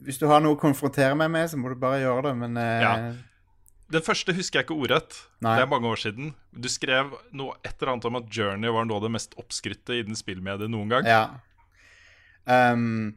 Hvis 0.00 0.20
du 0.20 0.24
har 0.30 0.40
noe 0.40 0.56
å 0.56 0.60
konfrontere 0.60 1.16
meg 1.18 1.28
med, 1.34 1.50
så 1.52 1.60
må 1.60 1.72
du 1.72 1.76
bare 1.80 2.00
gjøre 2.04 2.30
det, 2.30 2.36
men 2.44 2.56
eh, 2.60 2.86
Ja. 2.86 2.94
Den 3.90 4.04
første 4.06 4.30
husker 4.36 4.60
jeg 4.60 4.68
ikke 4.68 4.76
ordrett. 4.78 5.16
Det 5.42 5.50
er 5.50 5.66
mange 5.66 5.88
år 5.90 5.98
siden. 5.98 6.28
Du 6.54 6.68
skrev 6.70 7.08
noe 7.34 7.56
et 7.66 7.72
eller 7.74 7.96
annet 7.96 8.04
om 8.06 8.18
at 8.20 8.28
Journey 8.30 8.70
var 8.70 8.84
noe 8.86 9.00
av 9.00 9.08
det 9.08 9.10
mest 9.16 9.34
oppskrytte 9.34 9.96
innen 9.98 10.14
spillmediet 10.14 10.70
noen 10.70 10.92
gang. 10.92 11.08
Ja. 11.10 11.24
Um, 12.46 13.16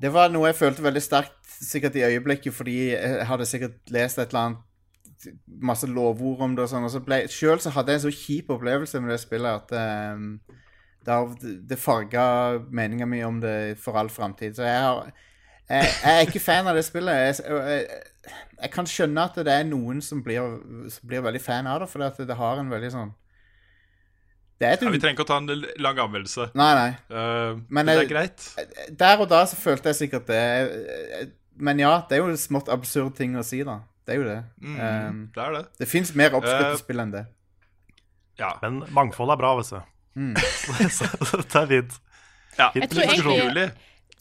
det 0.00 0.08
var 0.16 0.32
noe 0.32 0.48
jeg 0.48 0.56
følte 0.56 0.86
veldig 0.86 1.02
sterkt 1.04 1.52
sikkert 1.60 2.00
i 2.00 2.06
øyeblikket, 2.08 2.56
fordi 2.56 2.78
jeg 2.94 3.28
hadde 3.28 3.48
sikkert 3.48 3.92
lest 3.92 4.16
et 4.16 4.32
eller 4.32 4.40
annet 4.40 4.65
masse 5.46 5.88
lovord 5.88 6.44
om 6.44 6.56
det 6.56 6.66
og 6.66 6.72
sånn, 6.72 6.86
og 6.86 6.92
så 6.92 7.02
ble 7.04 7.22
Sjøl 7.32 7.60
så 7.62 7.72
hadde 7.74 7.94
jeg 7.94 8.00
en 8.00 8.06
så 8.06 8.14
kjip 8.14 8.50
opplevelse 8.56 9.00
med 9.02 9.14
det 9.14 9.20
spillet 9.22 9.62
at 9.62 10.16
um, 10.16 10.26
det, 11.06 11.54
det 11.70 11.78
farga 11.78 12.26
meninga 12.70 13.06
mi 13.08 13.22
om 13.24 13.40
det 13.40 13.76
for 13.82 13.98
all 13.98 14.10
framtid. 14.12 14.56
Så 14.58 14.66
jeg 14.66 14.82
har 14.82 15.12
jeg, 15.66 15.86
jeg 16.04 16.14
er 16.14 16.26
ikke 16.28 16.42
fan 16.42 16.68
av 16.70 16.76
det 16.78 16.84
spillet. 16.86 17.40
Jeg, 17.42 17.86
jeg, 18.60 18.70
kan 18.74 18.86
skjønne 18.86 19.24
at 19.28 19.38
det 19.46 19.52
er 19.52 19.64
noen 19.66 20.02
som 20.04 20.22
blir, 20.22 20.58
som 20.94 21.08
blir 21.10 21.24
veldig 21.24 21.42
fan 21.42 21.66
av 21.70 21.82
det, 21.82 21.88
for 21.90 22.02
det, 22.02 22.28
det 22.28 22.38
har 22.38 22.60
en 22.60 22.70
veldig 22.70 22.90
sånn 22.94 23.10
Det 24.60 24.68
er 24.68 24.76
et 24.76 24.84
Ja, 24.86 24.92
vi 24.94 25.00
trenger 25.02 25.18
ikke 25.18 25.26
å 25.26 25.32
ta 25.32 25.40
en 25.42 25.66
lang 25.82 25.98
anmeldelse. 26.06 26.48
Nei, 26.58 26.70
nei. 26.78 26.92
Uh, 27.10 27.58
Men 27.66 27.82
men 27.82 27.92
det 27.92 27.98
er 28.06 28.12
greit. 28.14 28.46
Der 29.02 29.18
og 29.20 29.28
da 29.32 29.42
så 29.50 29.58
følte 29.58 29.92
jeg 29.92 30.00
sikkert 30.04 30.30
det. 30.30 30.44
Men 31.58 31.82
ja, 31.82 31.98
det 32.08 32.16
er 32.16 32.24
jo 32.24 32.30
en 32.30 32.40
smått 32.40 32.70
absurd 32.72 33.16
ting 33.18 33.36
å 33.36 33.44
si, 33.46 33.62
da. 33.66 33.80
Det 34.06 34.14
er 34.14 34.18
jo 34.20 34.24
det. 34.28 34.36
Mm, 34.62 34.76
Um, 34.76 35.30
det 35.34 35.42
er 35.42 35.50
det. 35.56 35.64
det 35.78 35.88
fins 35.88 36.14
mer 36.14 36.30
oppskrytte 36.38 36.72
Eh, 36.72 36.76
spill 36.78 37.00
enn 37.02 37.10
det. 37.12 37.24
Ja. 38.38 38.52
Men 38.62 38.82
mangfold 38.94 39.30
er 39.34 39.36
bra, 39.40 39.54
vet 39.58 39.70
du. 39.72 39.80
Mm. 40.16 40.36
så, 40.98 41.08
så 41.26 41.36
det 41.42 41.54
er 41.62 41.66
fint. 41.66 41.98
ja. 42.58 42.70
Jeg 42.74 42.90
tror 42.90 43.02
egentlig- 43.02 43.42
Juli. 43.42 43.66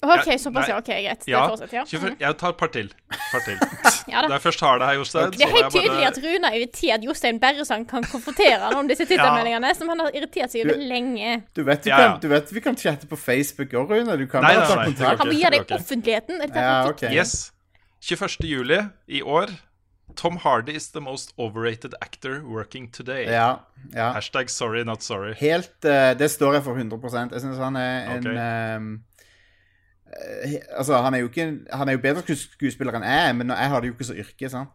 OK, 0.05 0.25
såpass, 0.37 0.67
ja. 0.69 0.77
ok, 0.77 0.85
Greit. 0.91 1.21
Det 1.25 1.31
Ja. 1.31 1.47
fortsetter, 1.47 1.77
ja. 1.77 1.83
24 1.85 2.15
Jeg 2.19 2.37
tar 2.37 2.49
et 2.49 2.57
par 2.57 2.67
til. 2.67 2.89
Par 3.31 3.39
til. 3.45 3.57
ja 4.11 4.21
da. 4.21 4.27
Da 4.27 4.33
jeg 4.33 4.41
først 4.43 4.59
har 4.61 4.77
det 4.77 4.87
her, 4.87 4.93
Jostein 4.99 5.31
Det 5.31 5.41
er 5.41 5.53
helt 5.55 5.71
tydelig 5.73 6.05
at 6.07 6.17
Rune 6.25 6.47
er 6.51 6.57
irritert 6.59 6.97
at 6.99 7.03
Jostein 7.07 7.39
Berresang 7.39 7.85
kan 7.89 8.03
konfrontere 8.03 8.59
han 8.59 8.75
om 8.75 8.87
disse 8.91 9.05
Twittermeldingene, 9.09 9.71
som 9.75 9.89
han 9.89 9.99
har 10.03 10.11
irritert 10.13 10.51
seg 10.51 10.65
over 10.65 10.77
lenge. 10.91 11.43
Du 11.55 11.63
vet, 11.63 11.85
vi 11.85 11.89
Ja, 11.89 11.99
ja. 12.01 12.11
Kan, 12.11 12.19
du 12.21 12.27
vet 12.27 12.51
vi 12.53 12.59
kan 12.59 12.75
chatte 12.77 13.07
på 13.07 13.15
Facebook 13.17 13.73
òg, 13.73 13.89
Rune. 13.95 14.17
Du 14.17 14.27
kan 14.27 14.43
Nei, 14.43 14.55
bare 14.55 14.67
ta 14.67 14.83
kontakt. 14.83 15.19
Han 15.23 15.27
må 15.31 15.33
gi 15.39 15.49
deg 15.55 15.71
offentligheten. 15.79 16.41
Er 16.41 16.47
dette 16.47 16.59
Ja, 16.67 16.87
okay. 16.89 17.13
Yes. 17.15 17.51
21. 18.01 18.43
juli 18.51 18.81
i 19.07 19.21
år. 19.23 19.49
Tom 20.15 20.37
Hardy 20.37 20.75
is 20.75 20.91
the 20.91 21.01
most 21.01 21.33
overrated 21.37 21.93
actor 22.01 22.41
working 22.43 22.87
today. 22.91 23.25
Ja, 23.25 23.65
ja. 23.93 24.11
Hashtag 24.13 24.49
sorry, 24.49 24.83
not 24.83 25.03
sorry. 25.03 25.33
Helt 25.39 25.85
eh, 25.85 26.17
Det 26.17 26.31
står 26.31 26.53
jeg 26.53 26.63
for 26.63 26.75
100 26.75 27.33
Jeg 27.33 27.41
syns 27.41 27.57
han 27.57 27.75
er 27.75 28.15
en 28.15 28.27
okay. 28.27 28.77
um, 28.77 29.03
Altså, 30.77 31.01
han 31.01 31.13
er 31.13 31.17
jo 31.17 31.27
ikke 31.27 31.59
Han 31.73 31.89
er 31.89 31.97
jo 31.97 32.01
bedre 32.03 32.35
skuespiller 32.35 32.95
enn 32.95 33.03
jeg 33.03 33.35
men 33.35 33.49
jeg 33.51 33.69
har 33.69 33.81
det 33.81 33.87
jo 33.89 33.93
ikke 33.97 34.07
så 34.07 34.15
yrke, 34.15 34.49
sant. 34.49 34.69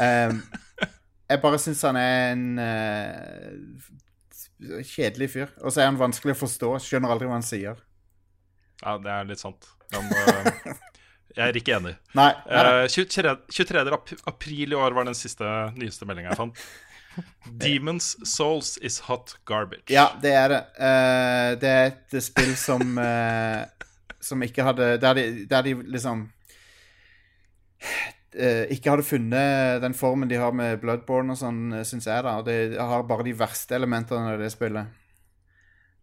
Um, 0.00 0.42
jeg 1.30 1.40
bare 1.42 1.58
syns 1.60 1.82
han 1.84 1.96
er 1.96 2.32
en 2.32 2.58
uh, 2.58 3.88
kjedelig 4.82 5.30
fyr. 5.30 5.52
Og 5.60 5.72
så 5.72 5.82
er 5.82 5.90
han 5.90 6.00
vanskelig 6.00 6.34
å 6.36 6.40
forstå. 6.42 6.72
Skjønner 6.82 7.12
aldri 7.12 7.28
hva 7.28 7.36
han 7.38 7.46
sier. 7.46 7.76
Ja, 8.82 8.96
det 9.02 9.12
er 9.12 9.28
litt 9.28 9.42
sant. 9.42 9.68
Han, 9.94 10.08
jeg 11.38 11.52
er 11.52 11.58
ikke 11.60 11.76
enig. 11.78 11.94
Nei. 12.18 12.32
nei, 12.50 12.62
nei. 12.66 12.74
Eh, 12.82 12.90
23. 12.90 13.34
23. 13.54 13.86
ap 13.94 14.12
april 14.32 14.74
i 14.74 14.78
år 14.78 14.96
var 14.96 15.06
den 15.08 15.16
siste 15.18 15.46
nyeste 15.78 16.08
meldinga 16.08 16.32
jeg 16.34 16.40
fant. 16.40 16.62
Demons 17.62 18.12
Souls 18.28 18.76
is 18.82 19.00
hot 19.08 19.36
garbage. 19.48 19.88
Ja, 19.90 20.08
det 20.22 20.32
er 20.38 20.52
det. 20.52 20.60
Uh, 20.78 21.50
det 21.62 21.70
er 21.72 21.86
et 21.92 22.18
spill 22.22 22.54
som 22.58 22.98
uh, 22.98 23.64
Som 24.28 24.42
ikke 24.42 24.64
hadde 24.66 24.96
Der 25.02 25.14
de, 25.14 25.24
der 25.50 25.62
de 25.62 25.72
liksom 25.94 26.24
eh, 28.34 28.64
ikke 28.74 28.90
hadde 28.90 29.06
funnet 29.06 29.78
den 29.84 29.94
formen 29.94 30.28
de 30.30 30.38
har 30.42 30.50
med 30.54 30.80
Bloodborne 30.82 31.36
og 31.36 31.38
sånn, 31.38 31.60
syns 31.86 32.08
jeg, 32.10 32.24
da. 32.26 32.32
Og 32.40 32.46
det 32.48 32.74
har 32.82 33.06
bare 33.06 33.26
de 33.28 33.34
verste 33.38 33.76
elementene 33.78 34.34
av 34.34 34.42
det 34.42 34.50
spillet. 34.50 34.90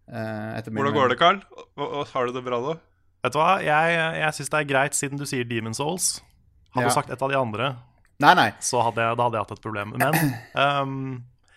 Hvordan 0.07 0.95
går 0.95 1.11
det, 1.11 1.19
Carl? 1.19 1.41
Og- 1.75 1.91
og 1.99 2.07
Har 2.13 2.25
du 2.27 2.33
det 2.37 2.45
bra, 2.45 2.61
da? 2.63 2.77
Vet 3.25 3.33
du 3.33 3.39
hva, 3.41 3.51
jeg, 3.65 3.99
jeg 4.21 4.37
syns 4.37 4.51
det 4.53 4.59
er 4.61 4.67
greit, 4.69 4.95
siden 4.97 5.19
du 5.21 5.25
sier 5.29 5.47
Demon 5.49 5.73
Souls. 5.77 6.19
Hadde 6.75 6.85
Ja. 6.85 6.91
du 6.91 6.95
sagt 6.95 7.09
et 7.13 7.21
av 7.23 7.31
de 7.31 7.37
andre, 7.39 7.71
Nei, 8.21 8.33
nei. 8.37 8.49
så 8.63 8.79
hadde 8.85 9.01
jeg, 9.01 9.17
da 9.17 9.25
hadde 9.27 9.39
jeg 9.39 9.45
hatt 9.47 9.55
et 9.57 9.63
problem. 9.63 9.95
Men 9.95 10.19
um, 10.55 10.95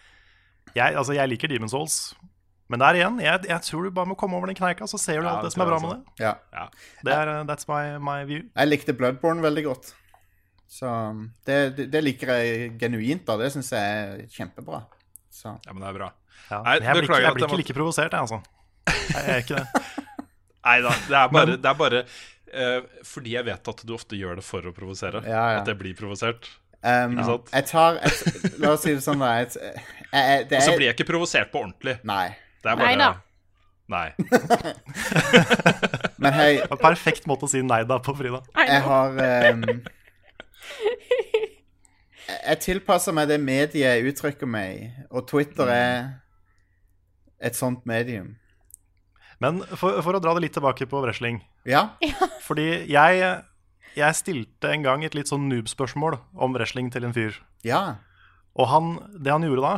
jeg, 0.79 0.95
altså, 0.97 1.13
jeg 1.19 1.29
liker 1.35 1.51
Demon 1.53 1.71
Souls. 1.71 2.15
Men 2.69 2.83
der 2.83 2.99
igjen, 2.99 3.21
jeg, 3.25 3.45
jeg 3.49 3.65
tror 3.65 3.87
du 3.89 3.91
bare 3.97 4.11
må 4.11 4.17
komme 4.21 4.37
over 4.37 4.51
den 4.51 4.57
kneika, 4.59 4.85
så 4.91 4.99
ser 5.01 5.23
du 5.23 5.27
Ja, 5.29 5.37
alt 5.39 5.47
det 5.47 5.51
det 5.51 5.55
som 5.57 5.63
er 5.65 5.71
bra 5.71 5.79
med 5.85 5.91
det. 5.95 6.25
Ja. 6.25 6.35
Ja. 6.53 6.67
Det 7.07 7.15
er, 7.15 7.31
uh, 7.39 7.45
That's 7.49 7.69
my, 7.71 7.97
my 8.03 8.19
view. 8.29 8.43
Jeg 8.53 8.69
likte 8.69 8.93
Bloodborne 8.99 9.45
veldig 9.45 9.65
godt. 9.71 9.93
Så 10.69 10.89
det, 11.49 11.57
det, 11.79 11.87
det 11.95 12.03
liker 12.05 12.35
jeg 12.37 12.75
genuint, 12.81 13.25
da. 13.29 13.39
Det 13.41 13.49
syns 13.55 13.71
jeg 13.73 14.03
er 14.03 14.27
kjempebra. 14.35 14.83
Så 15.33 15.55
ja, 15.65 15.73
men 15.73 15.81
det 15.81 15.89
er 15.95 15.97
bra. 15.97 16.11
Ja. 16.51 16.59
Nei, 16.67 16.75
jeg 16.85 16.93
blir, 16.99 17.09
ikke, 17.09 17.23
jeg 17.25 17.37
blir 17.39 17.47
ikke 17.49 17.61
like 17.63 17.77
provosert, 17.79 18.13
jeg, 18.13 18.21
altså. 18.21 18.43
Jeg 19.15 19.25
er 19.33 19.43
ikke 19.47 19.63
det. 19.63 19.83
Nei 20.69 20.79
da, 20.85 20.93
det 21.09 21.17
er 21.25 21.29
bare, 21.33 21.57
det 21.57 21.69
er 21.73 21.77
bare 21.81 22.01
uh, 22.05 22.81
fordi 23.09 23.35
jeg 23.39 23.45
vet 23.49 23.69
at 23.73 23.85
du 23.89 23.93
ofte 23.97 24.17
gjør 24.21 24.39
det 24.41 24.45
for 24.47 24.69
å 24.69 24.73
provosere. 24.77 25.23
Ja, 25.25 25.45
ja. 25.55 25.61
At 25.63 25.71
jeg 25.73 25.79
blir 25.81 25.95
provosert. 25.97 26.51
um, 26.85 27.15
Ikke 27.17 27.25
sant? 27.31 27.49
Jeg 27.57 27.67
tar 27.73 27.97
et, 28.05 28.19
La 28.61 28.75
oss 28.77 28.85
si 28.85 28.93
det 28.95 29.03
sånn, 29.07 29.23
da. 29.25 29.31
Et, 29.43 29.57
jeg, 29.57 29.87
jeg, 30.13 30.45
det 30.51 30.61
Og 30.61 30.67
så 30.69 30.75
er 30.75 30.77
blir 30.83 30.91
jeg 30.91 30.99
ikke 30.99 31.09
provosert 31.15 31.51
på 31.55 31.63
ordentlig. 31.65 31.97
Nei. 32.09 32.27
Det 32.63 32.71
er 32.75 32.77
bare 32.77 32.93
Nei 32.93 32.97
da. 33.01 33.11
Nei. 33.97 34.09
Men 36.21 36.35
hei, 36.37 36.51
perfekt 36.83 37.25
måte 37.31 37.47
å 37.47 37.49
si 37.49 37.63
nei 37.65 37.79
da 37.89 37.97
på, 38.05 38.13
Frida. 38.19 38.43
Jeg 38.69 38.83
har 38.85 39.15
um, 39.55 39.63
jeg- 39.65 39.95
Jeg 42.29 42.59
tilpasser 42.61 43.15
meg 43.17 43.31
det 43.31 43.39
mediet 43.41 43.79
jeg 43.81 44.05
uttrykker 44.11 44.47
meg 44.51 44.75
i, 44.77 44.89
og 45.09 45.25
Twitter 45.31 45.71
er 45.73 45.95
et 47.41 47.57
sånt 47.57 47.87
medium. 47.89 48.35
Men 49.43 49.61
for, 49.79 50.01
for 50.03 50.19
å 50.19 50.23
dra 50.23 50.35
det 50.35 50.47
litt 50.47 50.57
tilbake 50.57 50.89
på 50.91 51.03
wrestling. 51.05 51.43
Ja? 51.69 51.93
Fordi 52.49 52.67
jeg, 52.91 53.29
jeg 53.99 54.19
stilte 54.19 54.73
en 54.75 54.87
gang 54.87 55.05
et 55.07 55.15
litt 55.19 55.31
sånn 55.31 55.47
noob-spørsmål 55.51 56.19
om 56.35 56.57
wrestling 56.57 56.91
til 56.95 57.07
en 57.07 57.15
fyr. 57.17 57.39
Ja. 57.67 57.83
Og 58.59 58.71
han, 58.73 58.97
det 59.15 59.35
han 59.35 59.47
gjorde 59.47 59.65
da, 59.65 59.75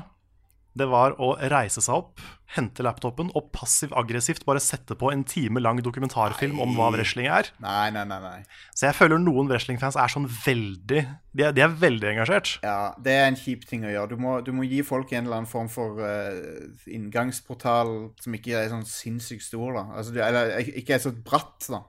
det 0.78 0.86
var 0.90 1.16
å 1.18 1.32
reise 1.50 1.82
seg 1.82 1.96
opp, 2.02 2.20
hente 2.54 2.82
laptopen 2.82 3.28
og 3.38 3.48
passiv-aggressivt 3.54 4.44
bare 4.46 4.62
sette 4.62 4.96
på 4.98 5.10
en 5.12 5.22
time 5.26 5.62
lang 5.62 5.78
dokumentarfilm 5.82 6.58
om 6.62 6.72
hva 6.78 6.88
wrestling 6.94 7.28
er. 7.30 7.50
Nei, 7.62 7.90
nei, 7.94 8.04
nei. 8.10 8.18
nei. 8.22 8.38
Så 8.74 8.88
jeg 8.88 8.98
føler 8.98 9.22
noen 9.22 9.50
wrestlingfans 9.50 9.98
er 10.00 10.10
sånn 10.10 10.26
veldig 10.30 11.02
De 11.30 11.46
er, 11.46 11.54
de 11.54 11.62
er 11.62 11.76
veldig 11.82 12.10
engasjert. 12.14 12.56
Ja, 12.66 12.92
det 13.02 13.14
er 13.18 13.28
en 13.28 13.38
kjip 13.38 13.66
ting 13.70 13.86
å 13.86 13.92
gjøre. 13.92 14.14
Du 14.14 14.22
må, 14.22 14.38
du 14.46 14.50
må 14.54 14.66
gi 14.66 14.82
folk 14.86 15.12
en 15.14 15.26
eller 15.26 15.42
annen 15.42 15.50
form 15.50 15.70
for 15.70 16.02
uh, 16.02 16.66
inngangsportal 16.90 17.94
som 18.22 18.38
ikke 18.38 18.58
er 18.58 18.72
sånn 18.72 18.86
sinnssykt 18.88 19.46
stor, 19.46 19.78
da. 19.78 19.86
Altså, 20.00 20.14
du, 20.14 20.22
eller 20.26 20.56
ikke 20.82 20.98
er 20.98 21.04
så 21.06 21.14
bratt, 21.14 21.70
da. 21.70 21.84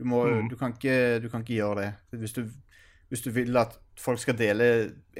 Du, 0.00 0.04
må, 0.08 0.24
du, 0.50 0.56
kan 0.60 0.74
ikke, 0.74 1.22
du 1.22 1.28
kan 1.32 1.44
ikke 1.44 1.60
gjøre 1.60 1.86
det. 1.86 2.20
Hvis 2.20 2.36
du, 2.36 2.44
hvis 3.12 3.24
du 3.24 3.32
vil 3.32 3.56
at 3.60 3.76
folk 4.00 4.20
skal 4.20 4.36
dele 4.38 4.66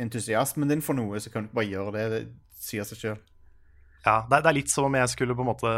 entusiasmen 0.00 0.68
din 0.68 0.82
for 0.84 0.96
noe, 0.96 1.20
så 1.20 1.32
kan 1.32 1.46
du 1.46 1.54
bare 1.54 1.68
gjøre 1.70 1.92
det. 1.96 2.22
Sier 2.62 2.86
seg 2.86 3.00
sjøl. 3.00 3.20
Ja, 4.06 4.20
det, 4.30 4.40
er- 4.40 4.56
litt 4.56 4.70
som 4.70 4.86
om 4.88 4.96
jeg 4.98 5.10
skulle 5.12 5.34
på 5.38 5.44
en 5.44 5.50
måte 5.50 5.72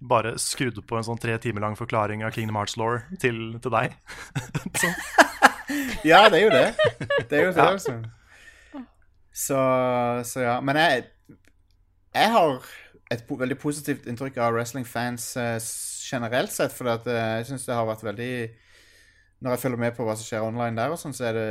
bare 0.00 0.32
skrudd 0.40 0.78
på 0.88 0.96
en 0.96 1.04
sånn 1.04 1.18
tre 1.20 1.34
timer 1.44 1.60
lang 1.66 1.74
forklaring 1.76 2.22
av 2.24 2.32
Kingdom 2.32 2.56
Hearts 2.56 2.78
Law 2.80 3.02
til, 3.20 3.58
til 3.60 3.74
deg. 3.76 3.96
sånn. 4.80 4.96
Ja, 6.02 6.24
det 6.32 6.40
er 6.40 6.42
jo 6.42 6.50
det. 6.50 6.88
Det 7.30 7.36
er 7.38 7.44
jo 7.44 7.50
det, 7.54 7.62
altså. 7.62 7.92
Så, 9.30 9.58
så 10.26 10.40
ja. 10.42 10.56
Men 10.66 10.80
jeg, 10.80 11.04
jeg 12.16 12.32
har 12.34 12.56
et 13.14 13.22
po 13.28 13.36
veldig 13.38 13.58
positivt 13.60 14.08
inntrykk 14.10 14.40
av 14.42 14.56
wrestlingfans 14.56 15.28
eh, 15.38 15.60
generelt 16.10 16.50
sett, 16.54 16.74
for 16.74 16.90
eh, 16.90 17.20
jeg 17.38 17.46
syns 17.52 17.68
det 17.68 17.76
har 17.76 17.86
vært 17.86 18.02
veldig 18.06 18.32
Når 19.46 19.54
jeg 19.54 19.62
følger 19.62 19.82
med 19.84 19.94
på 19.96 20.06
hva 20.08 20.16
som 20.18 20.26
skjer 20.26 20.46
online 20.48 20.74
der, 20.80 20.90
og 20.96 20.98
sånn, 21.00 21.14
så 21.14 21.28
er 21.30 21.38
det 21.38 21.46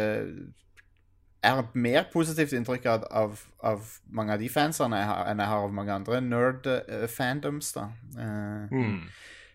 Jeg 1.40 1.56
har 1.56 1.68
mer 1.74 2.08
positivt 2.12 2.52
inntrykk 2.58 2.86
av, 2.92 3.04
av, 3.16 3.42
av 3.64 3.92
mange 4.12 4.34
av 4.36 4.42
de 4.42 4.50
fansene 4.52 4.98
jeg 5.00 5.08
har, 5.08 5.22
enn 5.32 5.40
jeg 5.40 5.48
har 5.54 5.66
av 5.68 5.76
mange 5.76 5.94
andre 5.96 6.20
nerd-fandoms, 6.26 7.74
da. 7.78 7.86
Uh, 8.18 8.66
Mm. 8.76 9.04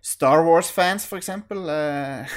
Star 0.05 0.43
Wars-fans, 0.45 1.07
for 1.09 1.17
eksempel. 1.17 1.63
eh, 1.73 2.33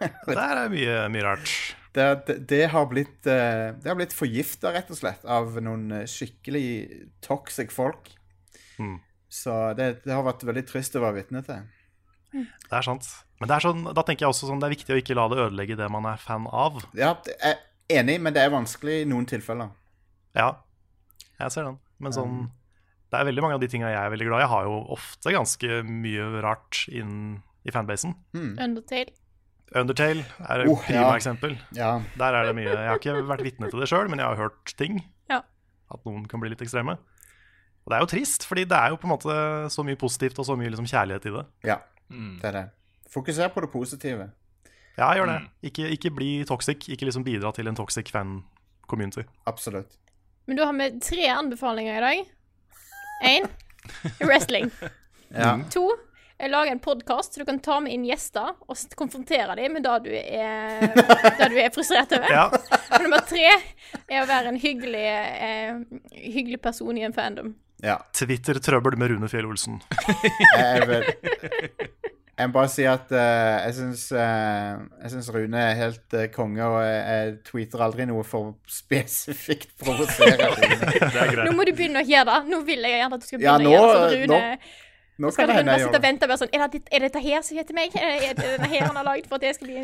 Der 0.28 0.62
er 0.64 0.68
mye, 0.72 0.96
mye 1.08 1.24
rart. 1.24 1.52
det, 1.96 2.04
det, 2.26 2.36
det 2.50 2.64
har 2.70 2.84
blitt 2.90 3.24
uh, 3.28 3.94
blitt 3.96 4.12
forgifta, 4.12 4.72
rett 4.76 4.90
og 4.92 4.98
slett, 5.00 5.24
av 5.24 5.56
noen 5.64 5.86
eh, 6.02 6.04
skikkelig 6.08 6.66
toxic 7.24 7.72
folk. 7.72 8.10
Mm. 8.78 8.98
Så 9.28 9.54
det, 9.76 10.02
det 10.04 10.12
har 10.14 10.24
vært 10.24 10.44
veldig 10.48 10.64
trist 10.68 10.96
å 10.96 11.04
være 11.04 11.22
vitne 11.22 11.42
til. 11.44 11.64
Det 12.32 12.76
er 12.76 12.84
sant. 12.84 13.08
Men 13.40 13.48
det 13.48 13.56
er 13.56 13.64
sånn, 13.64 13.82
da 13.96 14.04
tenker 14.04 14.26
jeg 14.26 14.34
også 14.34 14.48
sånn, 14.50 14.60
det 14.60 14.68
er 14.68 14.76
viktig 14.76 14.94
å 14.94 15.00
ikke 15.00 15.16
la 15.16 15.28
det 15.32 15.40
ødelegge 15.46 15.76
det 15.80 15.88
man 15.92 16.06
er 16.10 16.20
fan 16.20 16.44
av. 16.52 16.80
Ja, 16.96 17.14
jeg 17.24 17.40
er 17.54 17.60
enig, 17.90 18.18
men 18.20 18.34
det 18.36 18.42
er 18.44 18.50
vanskelig 18.52 19.02
i 19.02 19.08
noen 19.08 19.26
tilfeller. 19.28 19.70
Ja, 20.36 20.50
jeg 21.40 21.52
ser 21.54 21.64
den. 21.70 21.78
Men 21.98 22.12
sånn 22.14 22.34
Det 23.10 23.16
er 23.18 23.24
veldig 23.24 23.40
mange 23.42 23.56
av 23.56 23.60
de 23.62 23.68
tinga 23.72 23.88
jeg 23.88 23.98
er 24.04 24.10
veldig 24.12 24.26
glad 24.28 24.38
i. 24.38 24.42
Jeg 24.44 24.50
har 24.52 24.64
jo 24.68 24.74
ofte 24.94 25.32
ganske 25.32 25.78
mye 25.88 26.26
rart 26.44 26.82
inn 26.92 27.14
i 27.64 27.72
fanbasen. 27.72 28.12
Undertale. 28.36 29.14
Undertale 29.74 30.24
er 30.48 30.62
et 30.64 30.68
Oh, 30.68 30.80
prima 30.84 31.06
ja. 31.08 31.14
eksempel. 31.16 31.56
Ja. 31.76 31.94
Der 32.20 32.36
er 32.36 32.46
det 32.50 32.54
mye 32.56 32.68
Jeg 32.68 32.88
har 32.88 32.98
ikke 33.00 33.14
vært 33.28 33.42
vitne 33.46 33.70
til 33.72 33.80
det 33.80 33.88
sjøl, 33.88 34.08
men 34.12 34.20
jeg 34.20 34.28
har 34.28 34.36
hørt 34.36 34.74
ting. 34.76 35.00
Ja. 35.30 35.40
At 35.90 36.04
noen 36.04 36.26
kan 36.28 36.40
bli 36.40 36.50
litt 36.52 36.60
ekstreme. 36.64 36.98
Og 36.98 37.88
det 37.92 37.96
er 37.96 38.04
jo 38.04 38.10
trist, 38.12 38.44
fordi 38.44 38.66
det 38.68 38.76
er 38.76 38.92
jo 38.92 38.96
på 39.00 39.08
en 39.08 39.14
måte 39.14 39.34
så 39.72 39.84
mye 39.88 39.96
positivt 39.96 40.38
og 40.38 40.44
så 40.44 40.56
mye 40.60 40.68
liksom 40.68 40.88
kjærlighet 40.88 41.30
i 41.30 41.36
det. 41.38 41.46
ja. 41.64 41.78
Det 42.10 42.44
er 42.44 42.52
det. 42.52 42.66
Fokuser 43.12 43.48
på 43.52 43.60
det 43.64 43.68
positive. 43.72 44.30
Ja, 44.98 45.12
gjør 45.14 45.30
det. 45.30 45.38
Ikke, 45.70 45.86
ikke 45.94 46.10
bli 46.14 46.30
toxic. 46.48 46.88
Ikke 46.90 47.06
liksom 47.06 47.22
bidra 47.26 47.52
til 47.54 47.68
en 47.70 47.76
toxic 47.78 48.10
fan-community. 48.14 49.22
Absolutt. 49.46 49.94
Men 50.48 50.58
da 50.58 50.66
har 50.66 50.74
vi 50.80 50.90
tre 51.04 51.28
anbefalinger 51.36 51.98
i 52.00 52.04
dag. 52.06 52.34
Én 53.28 53.48
wrestling. 54.26 54.70
Ja. 55.28 55.58
To 55.74 55.82
jeg 56.40 56.48
lager 56.54 56.70
en 56.72 56.78
podkast, 56.80 57.34
så 57.34 57.42
du 57.42 57.44
kan 57.44 57.58
ta 57.60 57.74
med 57.84 57.92
inn 57.92 58.04
gjester 58.08 58.54
og 58.64 58.78
konfrontere 58.96 59.56
dem 59.58 59.74
med 59.76 59.84
det 59.84 59.96
du 60.06 60.12
er, 60.14 60.86
det 61.36 61.48
du 61.52 61.56
er 61.60 61.68
frustrert 61.74 62.14
over. 62.16 62.30
Ja, 62.32 62.44
Og 62.94 63.02
nummer 63.04 63.20
tre 63.28 63.42
er 63.50 64.22
å 64.22 64.28
være 64.30 64.52
en 64.54 64.60
hyggelig, 64.62 65.02
eh, 65.04 65.82
hyggelig 66.32 66.62
person 66.64 66.96
i 66.96 67.04
en 67.04 67.12
fandom. 67.12 67.50
ja. 67.84 67.98
Twitter-trøbbel 68.16 68.96
med 68.96 69.10
Rune 69.12 69.28
Fjell 69.28 69.50
Olsen. 69.50 69.82
Jeg 70.56 70.86
vil, 70.94 71.10
jeg 72.38 72.48
må 72.48 72.54
bare 72.54 72.68
si 72.70 72.84
at 72.86 73.10
uh, 73.10 73.18
jeg 73.66 73.74
syns 73.76 74.02
uh, 74.14 74.80
Jeg 75.02 75.10
syns 75.14 75.28
Rune 75.34 75.58
er 75.58 75.74
helt 75.78 76.14
uh, 76.16 76.24
konge, 76.34 76.62
og 76.64 76.78
jeg, 76.86 76.98
jeg 77.12 77.36
tweeter 77.50 77.82
aldri 77.88 78.06
noe 78.10 78.24
for 78.24 78.52
spesifikt 78.80 79.72
provosere. 79.82 80.36
Det 80.58 81.24
er 81.24 81.44
Nå 81.48 81.54
må 81.58 81.66
du 81.68 81.72
begynne 81.74 82.04
å 82.04 82.06
gjøre 82.08 82.28
det. 82.30 82.38
Nå 82.54 82.60
vil 82.68 82.84
jeg 82.86 83.00
gjerne 83.02 83.18
at 83.18 83.24
du 83.24 83.30
skal 83.32 83.42
Ja, 83.42 83.56
begynne 83.58 83.72
nå- 83.72 83.74
å 83.74 83.88
gjøre 83.88 83.96
sånn 83.98 84.22
Rune. 84.22 84.60
Nå 85.18 85.32
Skal 85.34 85.48
kan 85.48 85.50
det 85.50 85.54
Rune 85.54 85.58
hende 85.58 85.72
bare 85.72 85.78
jeg 85.78 85.82
sitte 85.82 85.88
gjør 85.88 85.98
og 85.98 85.98
det. 85.98 86.22
og 86.22 86.30
være 86.30 86.38
sånn 86.38 86.52
Er, 86.54 86.68
det, 86.70 86.80
er 86.94 87.02
dette 87.08 87.20
her 87.24 87.40
som 87.42 87.56
heter 87.58 87.74
meg? 87.74 87.96
Er 87.98 88.36
det 88.38 88.44
denne 88.52 88.68
her 88.70 88.84
han 88.86 88.98
har 89.00 89.06
lagd 89.08 89.26
for 89.26 89.40
at 89.40 89.46
jeg 89.48 89.56
skal 89.56 89.66
bli 89.72 89.80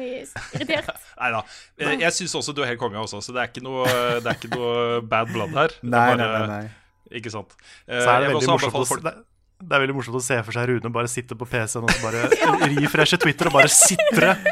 irritert? 0.55 0.93
Nei 1.25 1.31
da. 1.35 1.41
Jeg, 1.83 1.99
jeg 2.05 2.17
syns 2.21 2.37
også 2.39 2.55
du 2.55 2.63
er 2.63 2.71
helt 2.71 2.79
konge 2.85 3.03
også, 3.03 3.19
så 3.27 3.35
det 3.35 3.43
er 3.43 3.51
ikke 3.51 3.65
noe, 3.67 3.83
det 4.23 4.31
er 4.31 4.39
ikke 4.39 4.53
noe 4.55 5.01
bad 5.11 5.33
blood 5.35 5.57
her. 5.59 5.75
Nei, 5.83 6.05
bare, 6.13 6.23
Nei, 6.23 6.47
nei, 6.47 6.61
nei. 6.63 7.19
Ikke 7.19 7.35
sant. 7.35 7.51
Så 7.59 7.91
Eh, 7.91 7.99
er 7.99 8.23
det, 8.23 8.29
jeg 8.31 8.37
veldig 8.37 8.53
morsomt 8.55 8.79
å, 8.79 9.13
det, 9.61 9.71
er 9.77 9.83
veldig 9.85 9.95
morsomt 9.97 10.19
å 10.19 10.23
se 10.25 10.37
for 10.45 10.57
seg 10.57 10.69
Rune 10.69 10.91
bare 10.93 11.09
sitte 11.11 11.37
på 11.39 11.47
PC-en 11.49 11.87
og 11.87 11.93
så 11.95 12.03
bare 12.05 12.25
refreshe 12.81 13.19
Twitter 13.23 13.49
og 13.51 13.59
bare 13.61 13.71
sitre. 13.73 14.35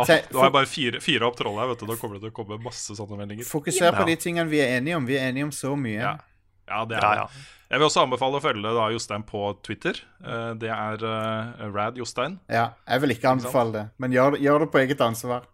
Ja, 0.00 0.04
har 0.06 0.46
jeg 0.46 0.52
bare 0.54 0.66
fire, 0.70 1.00
fire 1.02 1.26
opp 1.26 1.36
trollet 1.36 1.60
her, 1.60 1.68
vet 1.74 1.80
du. 1.82 1.86
Da 1.90 1.94
kommer 2.00 2.16
det 2.16 2.22
til 2.24 2.30
å 2.32 2.34
komme 2.34 2.56
masse 2.62 2.94
sånne 2.96 3.18
meldinger. 3.18 3.44
Fokuser 3.46 3.92
på 3.92 4.00
Ja. 4.04 4.06
de 4.08 4.14
tingene 4.22 4.48
vi 4.48 4.60
er 4.62 4.78
enige 4.78 4.96
om. 4.96 5.04
Vi 5.06 5.16
er 5.18 5.26
enige 5.28 5.44
om 5.44 5.50
så 5.52 5.74
mye. 5.76 5.98
Ja. 6.00 6.12
Ja, 6.70 6.78
det 6.88 6.96
er 6.96 7.04
Ja, 7.04 7.10
det. 7.10 7.18
ja. 7.20 7.26
Jeg 7.70 7.78
vil 7.82 7.86
også 7.86 8.02
anbefale 8.06 8.38
å 8.40 8.42
følge 8.42 8.72
da 8.78 8.86
Jostein 8.94 9.22
på 9.28 9.42
Twitter. 9.66 10.00
Eh, 10.24 10.54
Det 10.62 10.70
er 10.72 11.04
uh, 11.04 11.66
Rad 11.74 11.98
Jostein. 12.00 12.38
Ja, 12.48 12.70
jeg 12.88 13.00
vil 13.04 13.14
ikke 13.14 13.30
anbefale 13.34 13.72
det, 13.76 13.84
men 13.98 14.14
gjør, 14.16 14.38
gjør 14.40 14.64
det 14.64 14.70
på 14.72 14.80
eget 14.82 15.00
ansvar. 15.04 15.44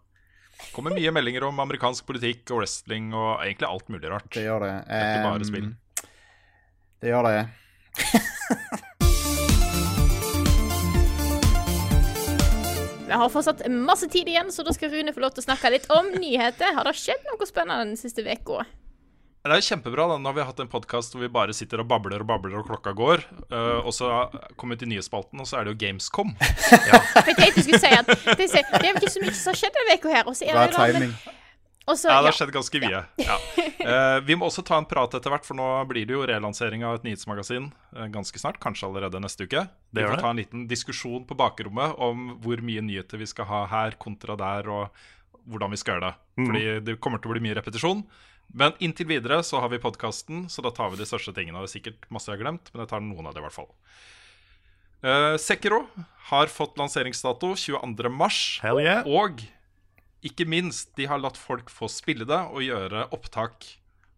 Det 0.57 0.71
Kommer 0.73 0.95
mye 0.95 1.11
meldinger 1.13 1.43
om 1.49 1.59
amerikansk 1.59 2.07
politikk 2.07 2.49
og 2.55 2.63
wrestling 2.63 3.11
og 3.13 3.43
egentlig 3.45 3.67
alt 3.69 3.89
mulig 3.93 4.09
rart. 4.09 4.31
Det 4.33 4.47
gjør 4.47 4.63
det. 4.65 4.73
Det 4.87 5.01
er 5.01 5.11
ikke 5.11 5.27
bare 5.29 5.51
spill. 5.51 5.69
Det 7.03 7.11
gjør 7.13 7.29
det. 7.29 7.45
Vi 13.07 13.13
har 13.13 13.29
fortsatt 13.31 13.61
masse 13.71 14.07
tid 14.11 14.27
igjen, 14.27 14.49
så 14.51 14.65
da 14.67 14.73
skal 14.75 14.91
Rune 14.91 15.13
få 15.15 15.21
lov 15.23 15.31
til 15.35 15.43
å 15.45 15.47
snakke 15.47 15.71
litt 15.71 15.85
om 15.95 16.09
nyheter. 16.19 16.73
Har 16.75 16.87
det 16.89 16.95
skjedd 16.99 17.23
noe 17.29 17.47
spennende 17.47 17.85
den 17.87 17.99
siste 17.99 18.25
uka? 18.25 18.65
Det 19.47 19.53
er 19.55 19.61
jo 19.61 19.67
kjempebra 19.69 20.09
da, 20.11 20.15
Nå 20.19 20.27
har 20.27 20.35
vi 20.35 20.43
hatt 20.43 20.57
en 20.59 20.67
podkast 20.67 21.13
hvor 21.15 21.21
vi 21.23 21.29
bare 21.31 21.53
sitter 21.55 21.79
og 21.79 21.87
babler 21.87 22.19
og 22.19 22.27
babler, 22.27 22.57
og 22.59 22.67
klokka 22.67 22.91
går. 22.97 23.23
Uh, 23.47 23.79
og 23.87 23.93
så 23.95 24.09
kommer 24.59 24.75
vi 24.75 24.81
til 24.83 24.91
nyhetsspalten, 24.91 25.39
og 25.39 25.47
så 25.47 25.61
er 25.61 25.69
det 25.69 25.75
jo 25.77 25.79
Gamescom. 25.85 26.33
Ja. 26.89 26.99
jeg 27.29 27.37
tenkte 27.37 27.53
du 27.55 27.63
skulle 27.63 27.79
si 27.79 27.93
at 27.95 28.11
det, 28.11 28.49
er- 28.51 28.75
er 28.81 28.89
jo 28.91 28.97
ikke 28.99 29.13
så 29.13 29.23
mye 29.23 29.35
som 29.39 29.53
har 29.53 29.59
skjedd 29.61 29.77
denne 29.79 29.95
uka 30.01 30.11
her. 30.17 30.27
Og 30.27 30.35
så 30.35 30.49
er 30.49 30.57
det 30.57 30.65
jo 30.67 30.75
da- 30.75 30.87
timing. 30.91 31.15
Så, 31.95 32.09
Ja, 32.09 32.17
det 32.17 32.27
ja. 32.27 32.31
har 32.31 32.35
skjedd 32.35 32.53
ganske 32.55 32.81
mye. 32.83 33.01
Ja. 33.23 33.39
Eh, 33.87 34.19
vi 34.27 34.35
må 34.35 34.49
også 34.49 34.65
ta 34.67 34.75
en 34.81 34.87
prat 34.89 35.13
etter 35.15 35.31
hvert, 35.31 35.45
for 35.47 35.55
nå 35.55 35.65
blir 35.87 36.03
det 36.09 36.11
jo 36.11 36.25
relansering 36.27 36.81
av 36.83 36.97
et 36.97 37.05
nyhetsmagasin 37.05 37.69
eh, 37.95 38.07
ganske 38.11 38.41
snart. 38.41 38.57
Kanskje 38.59 38.89
allerede 38.89 39.21
neste 39.23 39.45
uke. 39.47 39.61
Vi 39.95 40.03
gjør 40.03 40.17
får 40.17 40.23
ta 40.25 40.31
en 40.33 40.41
liten 40.41 40.65
diskusjon 40.67 41.23
på 41.29 41.37
bakrommet 41.39 41.93
om 42.03 42.33
hvor 42.43 42.59
mye 42.59 42.83
nyheter 42.83 43.21
vi 43.21 43.29
skal 43.29 43.47
ha 43.47 43.61
her 43.71 43.95
kontra 44.01 44.35
der, 44.35 44.67
og 44.67 45.47
hvordan 45.47 45.71
vi 45.71 45.79
skal 45.79 45.95
gjøre 45.95 46.09
det. 46.09 46.19
Fordi 46.41 46.65
det 46.89 46.97
kommer 46.99 47.23
til 47.23 47.31
å 47.31 47.37
bli 47.37 47.45
mye 47.47 47.55
repetisjon. 47.61 48.03
Men 48.47 48.75
inntil 48.83 49.07
videre 49.07 49.39
så 49.43 49.61
har 49.63 49.71
vi 49.71 49.79
podkasten, 49.79 50.49
så 50.51 50.63
da 50.65 50.71
tar 50.75 50.91
vi 50.91 50.99
de 50.99 51.07
største 51.07 51.31
tingene. 51.35 51.63
Det 51.63 51.69
er 51.71 51.75
sikkert 51.77 52.07
masse 52.11 52.27
jeg 52.27 52.37
har 52.37 52.43
glemt, 52.43 52.71
men 52.73 52.83
jeg 52.83 52.91
tar 52.91 53.03
noen 53.03 53.27
av 53.29 53.35
det 53.35 53.43
i 53.43 53.47
hvert 53.47 53.55
fall. 53.55 53.71
Uh, 55.05 55.35
Sekiro 55.39 55.83
har 56.31 56.49
fått 56.51 56.79
lanseringsdato 56.79 57.53
22. 57.55 58.11
mars. 58.11 58.39
Yeah. 58.65 59.05
Og 59.07 59.43
ikke 60.25 60.47
minst, 60.49 60.95
de 60.97 61.05
har 61.09 61.21
latt 61.21 61.37
folk 61.37 61.69
få 61.69 61.89
spille 61.91 62.25
det 62.27 62.39
og 62.49 62.63
gjøre 62.65 63.07
opptak 63.13 63.67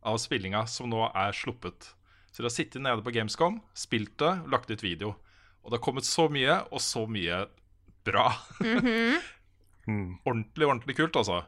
av 0.08 0.20
spillinga 0.22 0.64
som 0.72 0.90
nå 0.92 1.04
er 1.10 1.36
sluppet. 1.36 1.92
Så 2.32 2.42
de 2.42 2.48
har 2.48 2.56
sittet 2.56 2.84
nede 2.86 3.04
på 3.04 3.12
Gamescom, 3.12 3.60
spilt 3.76 4.16
det, 4.22 4.32
lagt 4.48 4.72
ut 4.72 4.84
video. 4.86 5.16
Og 5.64 5.72
det 5.72 5.80
har 5.80 5.86
kommet 5.86 6.08
så 6.08 6.30
mye, 6.32 6.62
og 6.72 6.82
så 6.84 7.06
mye 7.10 7.46
bra. 8.08 8.32
Mm. 9.90 10.20
Ordentlig, 10.22 10.68
ordentlig 10.68 10.94
kult, 11.00 11.16
altså. 11.18 11.40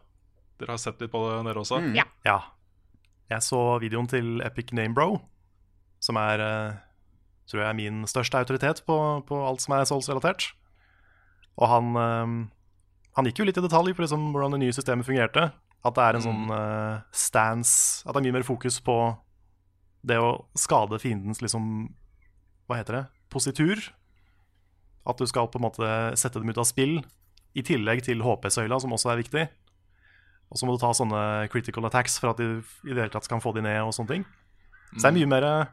Dere 0.58 0.74
har 0.74 0.80
sett 0.82 1.02
litt 1.04 1.12
på 1.14 1.20
det, 1.28 1.36
dere 1.46 1.62
også? 1.62 1.78
Ja. 1.94 2.08
Ja. 2.26 2.40
Jeg 3.30 3.46
så 3.46 3.60
videoen 3.84 4.10
til 4.10 4.42
Epic 4.42 4.72
Namebro, 4.74 5.20
som 6.02 6.18
er 6.18 6.42
eh, 6.42 6.80
tror 7.46 7.62
jeg 7.62 7.70
er 7.70 7.78
min 7.78 8.02
største 8.10 8.42
autoritet 8.42 8.82
på, 8.88 8.98
på 9.28 9.44
alt 9.46 9.62
som 9.62 9.76
er 9.78 9.86
Souls-relatert. 9.86 10.48
Og 11.62 11.70
han, 11.70 11.92
eh, 12.02 12.34
han 13.18 13.28
gikk 13.28 13.42
jo 13.42 13.48
litt 13.48 13.60
i 13.60 13.64
detalj 13.66 13.94
på 13.96 14.06
liksom 14.06 14.30
hvordan 14.32 14.56
det 14.56 14.62
nye 14.64 14.76
systemet 14.76 15.08
fungerte. 15.08 15.50
At 15.82 15.98
det 15.98 16.04
er 16.06 16.18
en 16.18 16.24
sånn 16.24 16.52
uh, 16.54 17.02
stance 17.10 18.06
At 18.06 18.14
det 18.14 18.20
er 18.20 18.26
mye 18.28 18.36
mer 18.36 18.46
fokus 18.46 18.76
på 18.86 18.96
det 20.06 20.20
å 20.22 20.44
skade 20.54 21.00
fiendens 21.02 21.42
liksom 21.42 21.64
Hva 22.70 22.78
heter 22.78 23.00
det? 23.00 23.02
Positur. 23.34 23.82
At 25.10 25.18
du 25.18 25.26
skal 25.30 25.50
på 25.50 25.58
en 25.58 25.66
måte 25.66 25.90
sette 26.20 26.38
dem 26.38 26.52
ut 26.54 26.62
av 26.62 26.68
spill, 26.70 27.00
i 27.58 27.64
tillegg 27.66 28.04
til 28.06 28.22
HP-søyla, 28.22 28.78
som 28.80 28.94
også 28.94 29.10
er 29.12 29.22
viktig. 29.24 29.46
Og 30.52 30.60
så 30.60 30.68
må 30.68 30.76
du 30.76 30.82
ta 30.84 30.92
sånne 30.94 31.48
critical 31.52 31.88
attacks 31.88 32.20
for 32.22 32.32
at 32.32 32.42
de 32.42 32.60
i 32.60 32.92
det 32.94 33.00
hele 33.00 33.14
tatt 33.14 33.30
kan 33.32 33.42
få 33.42 33.56
de 33.56 33.64
ned. 33.66 33.80
og 33.82 33.96
sånne 33.96 34.14
ting. 34.14 34.26
Så 34.92 35.02
det 35.02 35.10
er 35.10 35.18
mye 35.18 35.32
mer 35.32 35.48
eh, 35.48 35.72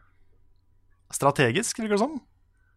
strategisk, 1.13 1.83
virker 1.83 1.99
det 1.99 2.03
som. 2.05 2.17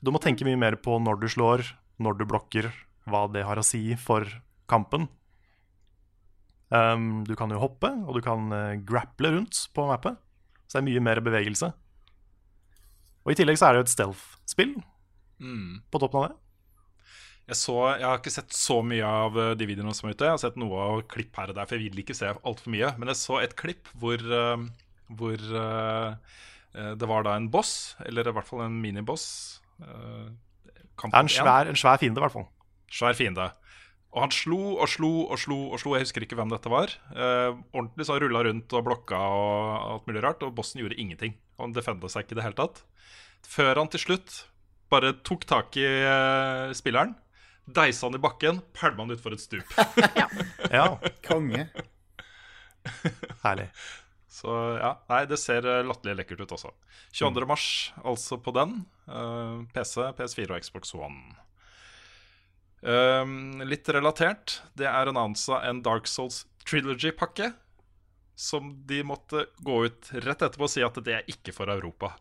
Du 0.01 0.11
må 0.11 0.19
tenke 0.19 0.47
mye 0.47 0.59
mer 0.59 0.75
på 0.81 0.97
når 0.99 1.21
du 1.21 1.27
slår, 1.29 1.63
når 2.01 2.17
du 2.19 2.25
blokker, 2.25 2.71
hva 3.05 3.27
det 3.31 3.45
har 3.45 3.61
å 3.61 3.65
si 3.65 3.93
for 4.01 4.25
kampen. 4.71 5.09
Um, 6.71 7.23
du 7.27 7.33
kan 7.35 7.51
jo 7.51 7.59
hoppe, 7.59 7.89
og 8.07 8.15
du 8.15 8.21
kan 8.23 8.47
eh, 8.55 8.77
grapple 8.87 9.33
rundt 9.33 9.57
på 9.75 9.83
mappet. 9.89 10.15
Så 10.71 10.77
det 10.77 10.83
er 10.85 10.87
mye 10.87 11.03
mer 11.03 11.19
bevegelse. 11.23 11.67
Og 13.25 13.33
i 13.33 13.35
tillegg 13.37 13.59
så 13.59 13.67
er 13.67 13.75
det 13.75 13.81
jo 13.81 13.87
et 13.89 13.95
stealth-spill 13.97 14.77
Mm. 15.41 15.81
på 15.89 15.97
toppen 15.99 16.19
av 16.21 16.27
det. 16.29 16.35
Jeg, 17.49 17.57
så, 17.57 17.73
jeg 17.97 18.05
har 18.05 18.19
ikke 18.19 18.31
sett 18.31 18.53
så 18.53 18.75
mye 18.85 19.03
av 19.03 19.37
eh, 19.41 19.53
de 19.57 19.65
videoene 19.67 19.93
som 19.97 20.07
er 20.07 20.13
ute. 20.15 20.27
Jeg 20.29 20.35
har 20.37 20.41
sett 20.43 20.59
noe 20.61 20.77
av 20.85 21.01
klipp 21.11 21.35
her 21.41 21.49
og 21.51 21.57
der, 21.57 21.65
for 21.67 21.75
jeg 21.75 21.89
vil 21.89 22.03
ikke 22.03 22.15
se 22.15 22.29
altfor 22.29 22.71
mye. 22.71 22.91
Men 23.01 23.09
jeg 23.11 23.19
så 23.19 23.39
et 23.41 23.55
klipp 23.59 23.89
hvor, 23.99 24.21
eh, 24.21 24.67
hvor 25.17 25.43
det 26.71 27.07
var 27.09 27.25
da 27.27 27.33
en 27.35 27.49
boss, 27.51 27.97
eller 28.07 28.29
i 28.29 28.31
hvert 28.31 28.47
fall 28.47 28.61
en 28.63 28.77
miniboss. 28.79 29.25
Uh, 29.81 30.29
Det 31.01 31.09
er 31.11 31.17
en 31.25 31.27
svær, 31.33 31.67
en 31.67 31.75
svær 31.75 31.97
fiende, 31.99 32.21
i 32.21 32.23
hvert 32.23 32.31
fall. 32.31 32.45
svær 32.87 33.17
fiende. 33.17 33.49
Og 34.11 34.25
han 34.25 34.33
slo 34.35 34.59
og 34.75 34.89
slo 34.91 35.09
og 35.31 35.39
slo 35.39 35.57
og 35.71 35.79
slo. 35.79 35.93
Jeg 35.95 36.03
husker 36.07 36.25
ikke 36.25 36.35
hvem 36.35 36.51
dette 36.51 36.71
var. 36.71 36.91
Eh, 37.15 37.51
ordentlig 37.71 38.07
så 38.09 38.17
rulla 38.19 38.41
rundt 38.43 38.73
og 38.75 38.83
blokka 38.89 39.15
og 39.15 39.85
alt 39.93 40.09
mulig 40.09 40.23
rart. 40.25 40.43
Og 40.43 40.51
bossen 40.57 40.81
gjorde 40.83 40.99
ingenting. 40.99 41.37
Han 41.61 41.71
defenda 41.75 42.09
seg 42.11 42.25
ikke 42.25 42.35
i 42.35 42.41
det 42.41 42.47
hele 42.49 42.59
tatt. 42.59 42.81
Før 43.47 43.79
han 43.79 43.91
til 43.93 44.03
slutt 44.03 44.41
bare 44.91 45.13
tok 45.23 45.45
tak 45.47 45.77
i 45.79 45.85
eh, 45.87 46.73
spilleren, 46.75 47.13
deisa 47.71 48.09
han 48.09 48.17
i 48.17 48.21
bakken, 48.21 48.59
pælma 48.75 49.05
han 49.05 49.15
utfor 49.15 49.37
et 49.37 49.43
stup. 49.43 49.71
Ja, 50.75 50.97
Konge. 51.23 51.69
herlig. 53.45 53.69
Så 54.31 54.51
ja, 54.79 54.93
nei, 55.11 55.21
det 55.29 55.37
ser 55.39 55.65
eh, 55.67 55.81
latterlig 55.87 56.21
lekkert 56.21 56.43
ut 56.45 56.53
også. 56.57 56.73
22. 57.15 57.47
mars, 57.47 57.65
altså 58.03 58.37
på 58.43 58.53
den. 58.55 58.81
Eh, 59.07 59.57
PC, 59.75 60.03
PS4 60.19 60.55
og 60.55 60.63
Xbox 60.67 60.93
One. 60.97 61.35
Um, 62.81 63.61
litt 63.69 63.85
relatert, 63.93 64.59
det 64.73 64.87
er 64.89 65.11
annonsa 65.11 65.59
en 65.69 65.83
Dark 65.85 66.07
Souls 66.09 66.45
Trilogy-pakke. 66.65 67.51
Som 68.41 68.71
de 68.89 69.03
måtte 69.05 69.43
gå 69.61 69.75
ut 69.85 70.07
rett 70.23 70.41
etterpå 70.41 70.65
og 70.65 70.71
si 70.71 70.81
at 70.81 70.95
det 71.05 71.13
er 71.13 71.27
ikke 71.29 71.53
for 71.53 71.69
Europa. 71.69 72.15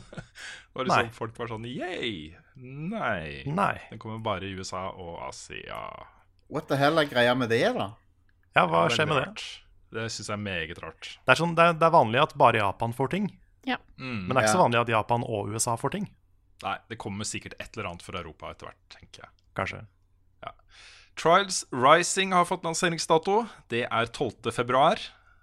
og 0.74 0.86
liksom. 0.88 1.10
Folk 1.14 1.36
var 1.38 1.50
sånn 1.52 1.66
yay. 1.68 2.32
Nei. 2.58 3.44
Nei. 3.46 3.76
Den 3.92 4.00
kommer 4.02 4.18
bare 4.24 4.48
i 4.48 4.56
USA 4.58 4.88
og 4.90 5.20
Asia. 5.28 5.78
What 6.50 6.66
the 6.72 6.78
hell 6.80 6.98
er 6.98 7.06
greia 7.06 7.36
med 7.38 7.52
det, 7.54 7.62
da? 7.76 7.92
Ja, 8.56 8.64
hva 8.66 8.88
skjer 8.90 9.06
med 9.06 9.20
det? 9.20 9.28
rart. 9.28 9.44
Det 9.94 10.08
syns 10.10 10.26
jeg 10.32 10.34
er 10.34 10.42
meget 10.42 10.82
rart. 10.82 11.12
Det 11.22 11.36
er, 11.36 11.38
sånn, 11.38 11.54
det, 11.58 11.68
er, 11.70 11.78
det 11.78 11.86
er 11.86 11.94
vanlig 11.94 12.20
at 12.24 12.34
bare 12.38 12.58
Japan 12.64 12.92
får 12.96 13.12
ting. 13.14 13.30
Ja. 13.68 13.78
Mm. 14.00 14.26
Men 14.26 14.32
det 14.34 14.40
er 14.40 14.42
ikke 14.42 14.50
Ja. 14.50 14.56
så 14.56 14.64
vanlig 14.64 14.80
at 14.82 14.92
Japan 14.96 15.22
og 15.28 15.54
USA 15.54 15.76
får 15.78 15.94
ting. 15.94 16.10
Nei, 16.64 16.76
det 16.90 16.98
kommer 16.98 17.28
sikkert 17.28 17.54
et 17.62 17.70
eller 17.76 17.92
annet 17.92 18.02
for 18.04 18.18
Europa 18.18 18.50
etter 18.50 18.72
hvert, 18.72 18.82
tenker 18.96 19.22
jeg. 19.28 19.32
Kanskje. 19.58 19.84
Trials 21.20 21.66
Rising 21.70 22.32
har 22.32 22.44
fått 22.48 22.64
lanseringsdato. 22.64 23.42
Det 23.68 23.82
er 23.84 24.06
12. 24.06 24.52
februar. 24.52 25.00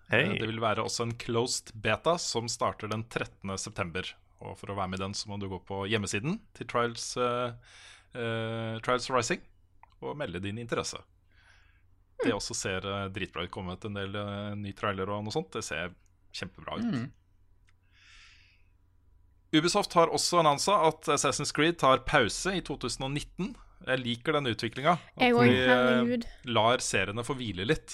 Hei. 0.10 0.24
Eh, 0.24 0.40
Det 0.40 0.48
vil 0.48 0.62
være 0.64 0.82
også 0.82 1.04
en 1.06 1.14
closed 1.14 1.70
beta 1.76 2.18
som 2.18 2.48
starter 2.50 2.90
den 2.90 3.04
13. 3.04 3.58
september. 3.58 4.08
Og 4.40 4.58
for 4.58 4.72
å 4.72 4.78
være 4.78 4.88
med 4.90 5.00
i 5.00 5.04
den, 5.04 5.14
så 5.14 5.30
må 5.30 5.38
du 5.38 5.48
gå 5.50 5.60
på 5.68 5.84
hjemmesiden 5.90 6.40
til 6.58 6.68
Trials, 6.70 7.18
uh, 7.18 7.54
uh, 8.16 8.80
Trials 8.86 9.10
Rising 9.10 9.42
og 10.02 10.18
melde 10.18 10.42
din 10.42 10.58
interesse. 10.58 10.98
Det 12.24 12.34
også 12.34 12.56
ser 12.58 12.86
eh, 12.86 13.08
dritbra 13.14 13.46
ut. 13.46 13.52
Kommet 13.54 13.86
en 13.86 13.98
del 13.98 14.16
uh, 14.18 14.56
ny 14.58 14.74
trailer 14.74 15.10
og 15.14 15.24
noe 15.26 15.34
sånt. 15.34 15.52
Det 15.54 15.62
ser 15.66 15.94
kjempebra 16.34 16.78
ut. 16.82 16.90
Mm. 16.90 17.08
Ubisoft 19.58 19.94
har 19.94 20.10
også 20.10 20.42
annonsa 20.42 20.80
at 20.90 21.10
Assassin's 21.14 21.54
Creed 21.54 21.78
tar 21.82 22.02
pause 22.10 22.56
i 22.58 22.62
2019. 22.66 23.54
Jeg 23.86 24.02
liker 24.02 24.34
den 24.40 24.50
utviklinga. 24.50 24.96
At 25.16 25.38
de 25.38 25.52
eh, 26.18 26.28
lar 26.50 26.82
seriene 26.84 27.24
få 27.24 27.36
hvile 27.38 27.66
litt. 27.70 27.94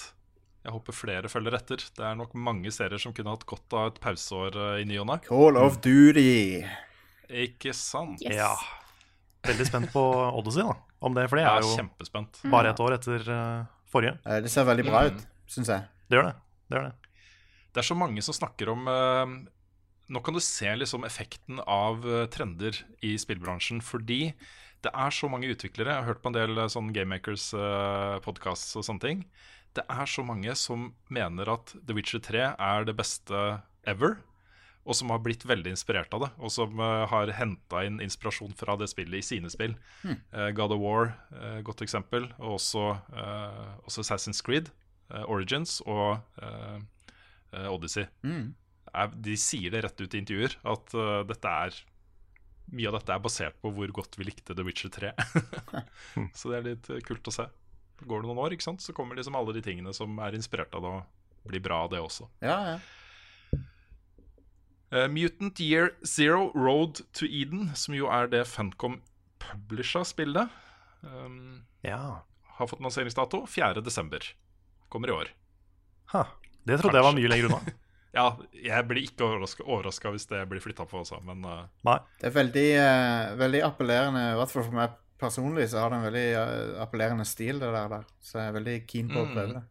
Jeg 0.64 0.72
håper 0.72 0.96
flere 0.96 1.28
følger 1.28 1.58
etter. 1.58 1.82
Det 1.94 2.04
er 2.08 2.16
nok 2.16 2.32
mange 2.40 2.70
serier 2.72 2.98
som 3.02 3.12
kunne 3.12 3.34
hatt 3.34 3.44
godt 3.46 3.74
av 3.76 3.90
et 3.92 4.00
pauseår 4.00 4.56
eh, 4.56 4.80
i 4.82 4.86
ny 4.88 4.96
og 5.02 5.10
ne. 5.10 5.18
Call 5.26 5.58
of 5.60 5.76
Duty. 5.84 6.64
Ikke 7.44 7.74
sant? 7.76 8.22
Yes. 8.24 8.38
Ja. 8.40 8.54
Veldig 9.44 9.66
spent 9.68 9.90
på 9.92 10.02
Odyssey, 10.40 10.64
da. 10.64 10.78
Om 11.04 11.14
det, 11.18 11.26
for 11.28 11.36
det 11.36 11.44
er 11.44 11.60
jo 11.66 11.74
kjempespent. 11.76 12.40
bare 12.48 12.72
et 12.72 12.80
år 12.80 12.96
etter 12.96 13.26
eh, 13.28 13.66
forrige. 13.92 14.16
Det 14.46 14.50
ser 14.52 14.64
veldig 14.70 14.86
bra 14.88 15.04
Mm. 15.04 15.18
ut, 15.18 15.26
syns 15.52 15.68
jeg. 15.68 15.84
Det 16.08 16.16
gjør 16.16 16.30
det. 16.30 16.36
det, 16.70 16.78
gjør 16.78 16.86
det. 16.88 16.94
Det 17.74 17.82
er 17.82 17.88
så 17.90 17.96
mange 17.98 18.22
som 18.24 18.34
snakker 18.36 18.70
om 18.72 18.88
Nå 20.14 20.20
kan 20.22 20.34
du 20.36 20.40
se 20.44 20.68
liksom 20.76 21.04
effekten 21.08 21.60
av 21.64 22.02
trender 22.30 22.76
i 23.02 23.14
spillbransjen 23.18 23.80
fordi 23.82 24.34
det 24.84 24.92
er 24.92 25.14
så 25.14 25.30
mange 25.32 25.50
utviklere. 25.52 25.92
Jeg 25.92 26.02
har 26.02 26.10
hørt 26.12 26.22
på 26.24 26.30
en 26.32 26.36
del 26.36 26.58
uh, 26.58 26.68
sånn 26.70 26.92
Gamemakers-podkasts 26.94 28.76
og 28.78 28.86
sånne 28.86 29.04
ting. 29.04 29.24
Det 29.74 29.84
er 29.90 30.06
så 30.10 30.22
mange 30.26 30.54
som 30.58 30.92
mener 31.12 31.50
at 31.50 31.74
The 31.80 31.96
Witcher 31.96 32.22
3 32.22 32.46
er 32.52 32.86
det 32.86 32.94
beste 32.98 33.42
ever. 33.90 34.18
Og 34.84 34.92
som 34.98 35.08
har 35.08 35.22
blitt 35.24 35.46
veldig 35.48 35.72
inspirert 35.72 36.12
av 36.12 36.26
det. 36.26 36.30
Og 36.44 36.52
som 36.52 36.80
uh, 36.80 37.06
har 37.08 37.32
henta 37.38 37.84
inn 37.88 38.02
inspirasjon 38.04 38.52
fra 38.58 38.76
det 38.80 38.90
spillet 38.92 39.22
i 39.22 39.24
sine 39.24 39.52
spill. 39.52 39.78
Eh, 40.04 40.50
God 40.56 40.76
of 40.76 40.82
War, 40.82 41.14
uh, 41.32 41.60
godt 41.64 41.80
eksempel. 41.86 42.28
Og 42.36 42.58
også, 42.58 42.90
eh, 43.16 43.70
også 43.88 44.04
Assassin's 44.04 44.44
Creed, 44.44 44.68
eh, 45.10 45.24
Origins 45.24 45.78
og 45.86 46.20
eh, 46.42 46.78
eh, 47.54 47.68
Odyssey. 47.72 48.06
Mm. 48.22 48.52
De 49.24 49.34
sier 49.40 49.74
det 49.74 49.82
rett 49.86 50.00
ut 50.00 50.14
i 50.14 50.20
intervjuer, 50.22 50.54
at 50.70 50.94
eh, 50.94 51.20
dette 51.30 51.54
er 51.66 51.80
mye 52.72 52.88
av 52.88 52.96
dette 52.98 53.12
er 53.14 53.22
basert 53.24 53.58
på 53.62 53.70
hvor 53.74 53.90
godt 53.94 54.16
vi 54.18 54.26
likte 54.28 54.54
The 54.56 54.64
Witcher 54.66 54.92
3. 54.94 55.12
så 56.38 56.50
det 56.50 56.56
er 56.58 56.66
litt 56.70 56.90
eh, 56.90 57.02
kult 57.04 57.28
å 57.28 57.34
se. 57.34 57.46
Går 58.04 58.22
det 58.24 58.28
noen 58.30 58.40
år, 58.42 58.54
ikke 58.56 58.66
sant? 58.66 58.82
så 58.82 58.94
kommer 58.96 59.18
liksom 59.18 59.36
alle 59.38 59.54
de 59.56 59.62
tingene 59.64 59.92
som 59.94 60.16
er 60.24 60.34
inspirert 60.36 60.74
av 60.74 60.82
det, 60.84 60.94
og 61.44 61.50
blir 61.52 61.62
bra 61.62 61.82
av 61.84 61.92
det 61.92 62.00
også. 62.02 62.28
Ja, 62.44 62.58
ja. 62.74 62.78
Uh, 64.94 65.08
Mutant 65.10 65.58
Year 65.60 65.90
Zero 66.06 66.52
Road 66.54 67.00
to 67.18 67.26
Eden, 67.26 67.72
som 67.74 67.96
jo 67.96 68.06
er 68.14 68.28
det 68.30 68.44
Funcom 68.46 69.00
publisher 69.42 70.04
spillet, 70.06 70.52
um, 71.02 71.64
Ja. 71.82 72.22
har 72.58 72.68
fått 72.70 72.82
lanseringsdato 72.84 73.42
4.12. 73.50 74.32
Kommer 74.88 75.10
i 75.10 75.16
år. 75.16 75.32
Ha. 76.12 76.26
Det 76.64 76.78
trodde 76.80 77.00
jeg 77.00 77.04
var 77.08 77.16
mye 77.16 77.28
lenger 77.32 77.50
unna. 77.50 77.74
Ja, 78.14 78.28
jeg 78.54 78.86
blir 78.86 79.02
ikke 79.08 79.26
overraska 79.26 80.12
hvis 80.14 80.28
det 80.30 80.44
blir 80.50 80.62
flytta 80.62 80.84
på 80.86 81.00
også, 81.02 81.18
men 81.26 81.42
uh... 81.44 81.64
Nei. 81.88 81.96
Det 82.20 82.28
er 82.30 82.34
veldig, 82.36 82.66
uh, 82.78 83.32
veldig 83.40 83.62
appellerende, 83.66 84.22
i 84.32 84.36
hvert 84.38 84.52
fall 84.54 84.66
for 84.68 84.76
meg 84.78 84.94
personlig, 85.18 85.66
så 85.72 85.80
har 85.82 85.90
det 85.90 85.98
en 85.98 86.06
veldig 86.06 86.26
uh, 86.38 86.82
appellerende 86.84 87.26
stil, 87.26 87.58
det 87.62 87.72
der. 87.74 87.88
der. 87.90 88.04
Så 88.22 88.38
jeg 88.38 88.50
er 88.52 88.56
veldig 88.60 88.76
keen 88.90 89.10
på 89.10 89.18
å 89.22 89.26
Mm. 89.26 89.32
prøve 89.34 89.56
det. 89.58 89.64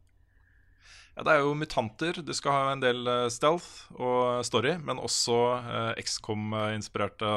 Ja, 1.16 1.24
det 1.28 1.34
er 1.36 1.44
jo 1.46 1.54
mutanter. 1.54 2.20
Du 2.26 2.34
skal 2.34 2.52
ha 2.58 2.72
en 2.74 2.82
del 2.82 3.06
stealth 3.30 3.92
og 3.94 4.42
story, 4.48 4.72
men 4.82 4.98
også 4.98 5.36
XCOM-inspirerte 6.02 7.30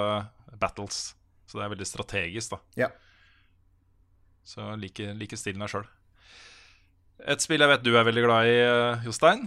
battles. 0.59 1.15
Så 1.47 1.59
det 1.59 1.67
er 1.67 1.73
veldig 1.75 1.87
strategisk, 1.87 2.55
da. 2.55 2.59
Ja. 2.81 2.89
Så 4.49 4.63
jeg 4.63 4.81
liker, 4.81 5.13
liker 5.21 5.37
stilen 5.39 5.61
her 5.61 5.69
sjøl. 5.75 5.87
Et 7.29 7.45
spill 7.45 7.61
jeg 7.61 7.69
vet 7.75 7.85
du 7.85 7.93
er 7.97 8.07
veldig 8.09 8.25
glad 8.25 8.49
i, 8.49 8.57
Jostein. 9.05 9.47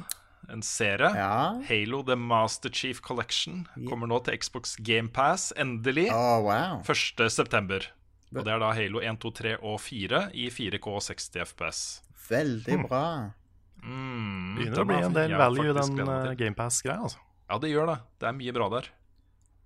En 0.50 0.62
serie. 0.66 1.10
Ja. 1.16 1.60
Halo 1.68 2.00
The 2.08 2.16
Master 2.16 2.72
Chief 2.74 3.02
Collection 3.04 3.66
kommer 3.90 4.08
nå 4.10 4.20
til 4.26 4.38
Xbox 4.40 4.76
GamePass, 4.80 5.52
endelig. 5.60 6.08
Oh, 6.16 6.40
wow. 6.48 6.80
1.9. 6.88 7.90
Og 8.36 8.46
det 8.46 8.54
er 8.54 8.62
da 8.62 8.70
Halo 8.78 9.02
1, 9.02 9.20
2, 9.22 9.32
3 9.42 9.54
og 9.66 9.80
4 9.82 10.22
i 10.38 10.48
4K 10.54 10.88
60 11.10 11.40
FPS. 11.50 11.82
Veldig 12.30 12.78
bra. 12.88 13.04
Mm, 13.84 14.56
Begynner 14.58 14.76
den 14.76 14.84
å 14.84 14.88
bli 14.90 15.00
en 15.08 15.16
del 15.18 15.36
value, 15.40 15.74
den 15.74 16.00
uh, 16.04 16.14
til. 16.30 16.36
GamePass-greia. 16.44 17.00
Altså. 17.10 17.22
Ja, 17.50 17.58
det 17.64 17.72
gjør 17.74 17.90
det. 17.94 17.98
Det 18.22 18.28
er 18.30 18.36
mye 18.38 18.54
bra 18.56 18.68
der. 18.78 18.90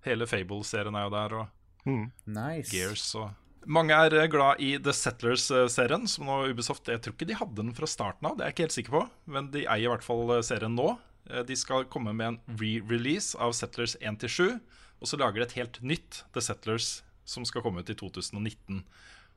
Hele 0.04 0.28
Fable-serien 0.28 0.96
er 1.00 1.06
jo 1.08 1.14
der, 1.16 1.38
og 1.42 1.60
Mm. 1.84 2.06
Nice. 2.32 2.70
Gears 2.72 3.02
og 3.20 3.34
Mange 3.66 3.96
er 3.96 4.14
eh, 4.18 4.28
glad 4.30 4.60
i 4.62 4.74
The 4.82 4.92
Settlers-serien, 4.96 6.06
som 6.10 6.28
nå 6.28 6.40
Ubisoft 6.50 6.88
Jeg 6.90 7.00
tror 7.04 7.14
ikke 7.16 7.28
de 7.28 7.38
hadde 7.38 7.60
den 7.62 7.74
fra 7.76 7.88
starten 7.88 8.28
av, 8.28 8.36
det 8.36 8.44
er 8.44 8.50
jeg 8.52 8.56
ikke 8.56 8.66
helt 8.66 8.76
sikker 8.76 8.96
på, 8.96 9.02
men 9.36 9.50
de 9.54 9.64
eier 9.64 9.86
i 9.88 9.92
hvert 9.92 10.04
fall 10.06 10.36
eh, 10.36 10.44
serien 10.46 10.76
nå. 10.76 10.94
Eh, 11.30 11.42
De 11.48 11.56
skal 11.58 11.86
komme 11.92 12.12
med 12.16 12.32
en 12.34 12.38
re-release 12.60 13.38
av 13.40 13.54
Settlers 13.56 13.96
1-7, 14.00 14.58
og 15.00 15.10
så 15.10 15.18
lager 15.20 15.40
de 15.40 15.46
et 15.48 15.56
helt 15.58 15.80
nytt 15.84 16.22
The 16.36 16.44
Settlers 16.44 17.02
som 17.28 17.46
skal 17.48 17.64
komme 17.64 17.80
ut 17.80 17.90
i 17.92 17.96
2019. 17.96 18.82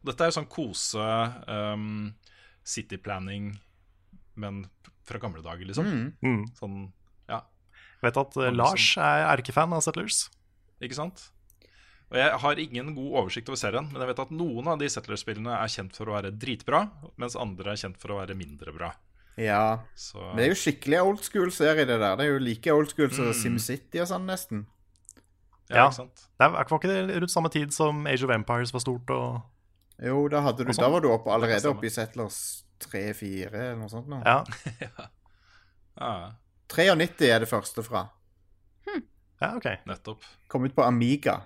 Dette 0.07 0.23
er 0.23 0.29
jo 0.29 0.35
sånn 0.37 0.49
kose 0.51 1.03
um, 1.47 2.11
city 2.67 2.99
planning, 3.01 3.53
men 4.35 4.65
fra 5.07 5.19
gamle 5.23 5.41
dager, 5.43 5.65
liksom. 5.67 5.87
Mm. 5.87 6.09
Mm. 6.21 6.43
Sånn, 6.59 6.75
ja, 7.31 7.41
Vet 8.03 8.19
at 8.19 8.35
uh, 8.37 8.49
Lars 8.53 8.91
er 9.01 9.23
erkefan 9.31 9.73
av 9.73 9.81
Settlers. 9.85 10.27
Ikke 10.83 10.99
sant? 10.99 11.29
Og 12.11 12.15
Jeg 12.17 12.37
har 12.39 12.59
ingen 12.63 12.93
god 12.95 13.11
oversikt 13.23 13.49
over 13.51 13.59
serien, 13.59 13.89
men 13.91 13.99
jeg 14.01 14.07
vet 14.07 14.19
at 14.23 14.29
noen 14.31 14.67
av 14.71 14.77
de 14.79 14.87
Settler-spillene 14.87 15.51
er 15.59 15.67
kjent 15.67 15.95
for 15.97 16.07
å 16.07 16.13
være 16.15 16.31
dritbra, 16.39 16.85
mens 17.19 17.35
andre 17.35 17.73
er 17.73 17.81
kjent 17.81 17.97
for 17.99 18.13
å 18.15 18.19
være 18.21 18.37
mindre 18.39 18.71
bra. 18.75 18.93
Ja. 19.37 19.79
Så 19.93 20.17
Men 20.31 20.37
det 20.39 20.45
er 20.45 20.53
jo 20.53 20.61
skikkelig 20.61 21.01
old 21.03 21.19
school-serie, 21.27 21.83
det 21.85 21.99
der. 21.99 22.15
Det 22.15 22.25
er 22.25 22.31
jo 22.31 22.39
like 22.39 22.71
old 22.73 22.89
school 22.89 23.09
som 23.11 23.27
Mm. 23.27 23.33
SimCity 23.33 23.99
og 24.01 24.07
sånn, 24.07 24.25
nesten. 24.25 24.65
ja, 25.69 25.75
Ja. 25.75 25.87
ikke 25.89 25.95
sant? 25.99 26.15
Det 26.39 26.45
er, 26.47 26.49
var 26.49 26.63
ikke 26.65 26.87
det 26.87 27.19
rundt 27.21 27.31
samme 27.31 27.49
tid 27.51 27.73
som 27.73 28.07
Age 28.07 28.23
of 28.23 28.29
Empires 28.31 28.71
var 28.73 28.79
stort? 28.79 29.09
Og, 29.09 29.41
Jo, 30.01 30.27
da, 30.29 30.41
hadde 30.41 30.63
du, 30.63 30.69
Og 30.69 30.75
sånn. 30.75 30.83
da 30.85 30.89
var 30.89 31.01
du 31.01 31.09
opp, 31.11 31.25
allerede 31.27 31.65
oppe 31.69 31.85
i 31.85 31.89
Settlers 31.89 32.63
3-4 32.79 33.51
eller 33.53 33.75
noe 33.75 33.89
sånt. 33.89 34.07
nå. 34.07 34.23
ja. 34.23 34.43
Ja, 35.99 36.31
93 36.69 37.29
er 37.33 37.39
det 37.39 37.49
første 37.49 37.83
fra. 37.83 38.09
Hm. 38.87 39.03
ja, 39.41 39.55
ok. 39.57 39.65
nettopp. 39.87 40.21
Kom 40.47 40.63
ut 40.65 40.75
på 40.75 40.83
Amiga. 40.85 41.41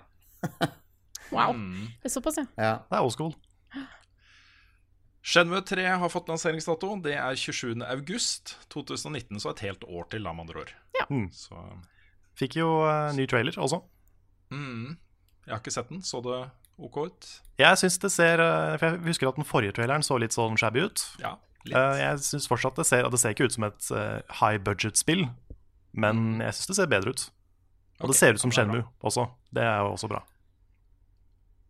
Wow. 1.32 1.54
Mm. 1.56 1.86
Det 2.02 2.10
er 2.10 2.12
såpass, 2.12 2.36
ja. 2.36 2.46
Ja. 2.60 2.72
Det 2.90 2.98
er 2.98 3.06
old 3.06 3.14
school. 3.14 3.32
Shenmue 5.22 5.62
3 5.62 5.84
har 6.02 6.10
fått 6.10 6.28
lanseringsdato. 6.28 6.96
Det 7.04 7.14
er 7.14 7.38
27. 7.38 7.78
august 7.86 8.56
2019, 8.74 9.38
så 9.40 9.52
et 9.52 9.62
helt 9.68 9.84
år 9.86 10.08
til, 10.10 10.26
da, 10.26 10.34
med 10.34 10.48
andre 10.48 10.64
ord. 10.64 10.72
Ja. 10.98 11.06
Mm. 11.08 11.28
Så 11.32 11.56
Fikk 12.38 12.56
jo 12.58 12.68
uh, 12.82 13.12
ny 13.16 13.26
trailer 13.28 13.56
også. 13.60 13.82
mm. 14.50 14.98
Jeg 15.42 15.50
har 15.50 15.58
ikke 15.58 15.72
sett 15.74 15.88
den. 15.90 16.02
Så 16.06 16.20
det 16.22 16.36
OK 16.78 16.96
ut? 17.02 17.28
Jeg 17.58 17.78
syns 17.80 17.98
det 17.98 18.10
ser 18.14 18.40
uh, 18.40 18.76
For 18.78 18.86
jeg 18.88 19.02
husker 19.08 19.28
at 19.28 19.38
den 19.38 19.46
forrige 19.46 19.74
traileren 19.76 20.04
så 20.06 20.16
litt 20.22 20.34
sånn 20.34 20.58
shabby 20.60 20.84
ut. 20.86 21.02
Ja, 21.22 21.34
litt. 21.66 21.76
Uh, 21.76 21.98
jeg 21.98 22.22
syns 22.28 22.46
fortsatt 22.50 22.78
det 22.78 22.86
ser 22.88 23.06
Og 23.06 23.14
det 23.14 23.20
ser 23.22 23.34
ikke 23.34 23.48
ut 23.50 23.56
som 23.56 23.66
et 23.66 23.88
uh, 23.90 24.22
high 24.38 24.60
budget-spill, 24.62 25.26
men 25.92 26.40
jeg 26.40 26.56
syns 26.56 26.70
det 26.70 26.78
ser 26.78 26.92
bedre 26.94 27.14
ut. 27.14 27.26
Og 28.00 28.06
okay, 28.06 28.12
det 28.12 28.18
ser 28.20 28.38
ut 28.38 28.42
som. 28.42 28.54
Shenmue 28.54 28.86
også. 29.02 29.26
Det 29.54 29.66
er 29.66 29.82
jo 29.82 29.92
også 29.92 30.10
bra. 30.10 30.22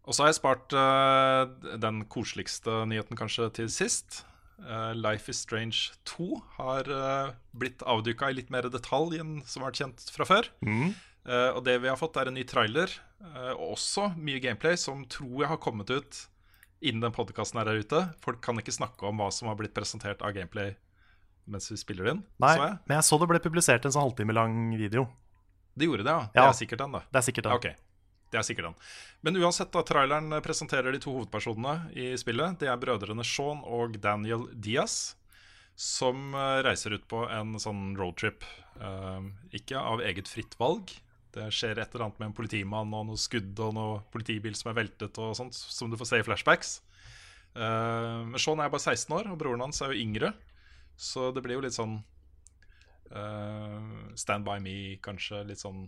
Og 0.02 0.14
så 0.14 0.24
har 0.24 0.32
jeg 0.32 0.40
spart 0.40 0.74
uh, 0.74 1.46
den 1.78 2.02
koseligste 2.10 2.82
nyheten 2.90 3.18
kanskje 3.18 3.48
til 3.60 3.70
sist. 3.70 4.24
Uh, 4.62 4.90
Life 4.98 5.30
is 5.30 5.42
Strange 5.42 5.94
2 6.10 6.26
har 6.58 6.90
uh, 6.90 7.32
blitt 7.54 7.84
avduka 7.86 8.30
i 8.30 8.36
litt 8.36 8.50
mer 8.54 8.66
detalj 8.70 9.20
enn 9.22 9.38
som 9.46 9.62
har 9.62 9.70
vært 9.70 9.82
kjent 9.84 10.06
fra 10.14 10.28
før. 10.28 10.50
Mm. 10.66 10.92
Og 11.22 11.60
det 11.62 11.76
vi 11.78 11.86
har 11.86 11.94
fått, 11.94 12.16
er 12.18 12.26
en 12.26 12.34
ny 12.34 12.42
trailer, 12.50 12.90
og 13.54 13.76
også 13.76 14.08
mye 14.18 14.40
gameplay, 14.42 14.74
som 14.74 15.04
tror 15.06 15.44
jeg 15.44 15.50
har 15.52 15.60
kommet 15.62 15.92
ut 15.94 16.18
innen 16.82 17.04
den 17.04 17.14
podkasten 17.14 17.60
er 17.62 17.70
her 17.70 17.78
ute. 17.78 18.00
Folk 18.24 18.40
kan 18.42 18.58
ikke 18.58 18.74
snakke 18.74 19.06
om 19.06 19.22
hva 19.22 19.28
som 19.30 19.46
har 19.46 19.54
blitt 19.60 19.74
presentert 19.76 20.24
av 20.26 20.34
gameplay 20.34 20.74
mens 21.50 21.70
vi 21.70 21.78
spiller 21.78 22.10
inn. 22.12 22.24
Nei, 22.42 22.52
jeg. 22.58 22.74
men 22.86 22.98
jeg 22.98 23.06
så 23.06 23.18
det 23.22 23.28
ble 23.30 23.40
publisert 23.42 23.86
en 23.86 23.94
sånn 23.94 24.06
halvtime 24.08 24.34
lang 24.34 24.58
video. 24.78 25.06
Det 25.78 25.88
gjorde 25.88 26.06
det, 26.06 26.12
ja. 26.12 26.28
Det 26.34 26.44
er 26.44 26.58
sikkert 26.58 26.84
den, 26.84 26.98
da. 26.98 27.00
Det 27.06 27.18
er 27.22 27.26
sikkert 27.26 27.48
den. 27.48 27.54
Ok, 27.56 27.91
det 28.32 28.40
er 28.40 28.46
sikkert 28.46 28.70
han. 28.70 28.78
Men 29.20 29.36
uansett, 29.42 29.72
da, 29.74 29.82
traileren 29.84 30.32
presenterer 30.44 30.94
de 30.94 31.00
to 31.02 31.12
hovedpersonene 31.12 31.92
i 31.92 32.12
spillet. 32.20 32.58
Det 32.62 32.70
er 32.72 32.80
brødrene 32.80 33.26
Sean 33.28 33.60
og 33.68 33.98
Daniel 34.02 34.46
Diaz, 34.52 35.14
som 35.76 36.32
eh, 36.32 36.60
reiser 36.64 36.96
ut 36.96 37.04
på 37.10 37.26
en 37.28 37.58
sånn 37.60 37.92
roadtrip. 37.98 38.46
Uh, 38.80 39.28
ikke 39.52 39.76
av 39.76 40.00
eget 40.00 40.30
fritt 40.32 40.56
valg. 40.58 40.90
Det 41.32 41.44
skjer 41.52 41.78
et 41.78 41.92
eller 41.92 42.06
annet 42.06 42.20
med 42.20 42.30
en 42.30 42.36
politimann 42.36 42.94
og 42.96 43.06
noe 43.10 43.20
skudd 43.20 43.60
og 43.62 43.74
noe 43.76 44.00
politibil 44.12 44.56
som 44.56 44.72
er 44.72 44.78
veltet 44.80 45.20
og 45.20 45.36
sånt, 45.36 45.56
som 45.56 45.92
du 45.92 45.98
får 46.00 46.08
se 46.08 46.20
i 46.20 46.26
flashbacks. 46.26 46.72
Uh, 47.52 48.24
men 48.32 48.40
Sean 48.40 48.60
er 48.64 48.72
bare 48.72 48.84
16 48.96 49.12
år, 49.16 49.28
og 49.32 49.38
broren 49.40 49.64
hans 49.64 49.80
er 49.84 49.92
jo 49.92 50.02
yngre. 50.06 50.32
Så 50.96 51.30
det 51.36 51.44
blir 51.44 51.60
jo 51.60 51.64
litt 51.64 51.76
sånn 51.76 51.98
uh, 53.12 53.80
Stand 54.16 54.48
by 54.48 54.58
me, 54.64 54.76
kanskje. 55.04 55.44
Litt 55.48 55.60
sånn 55.60 55.86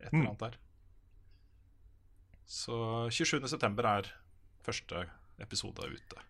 et 0.00 0.08
eller 0.12 0.22
Mm. 0.22 0.26
annet 0.28 0.38
der. 0.38 0.56
Så 2.46 2.76
27.9. 3.10 3.84
er 3.84 4.10
første 4.64 5.06
episode 5.42 5.82
ute. 5.90 6.22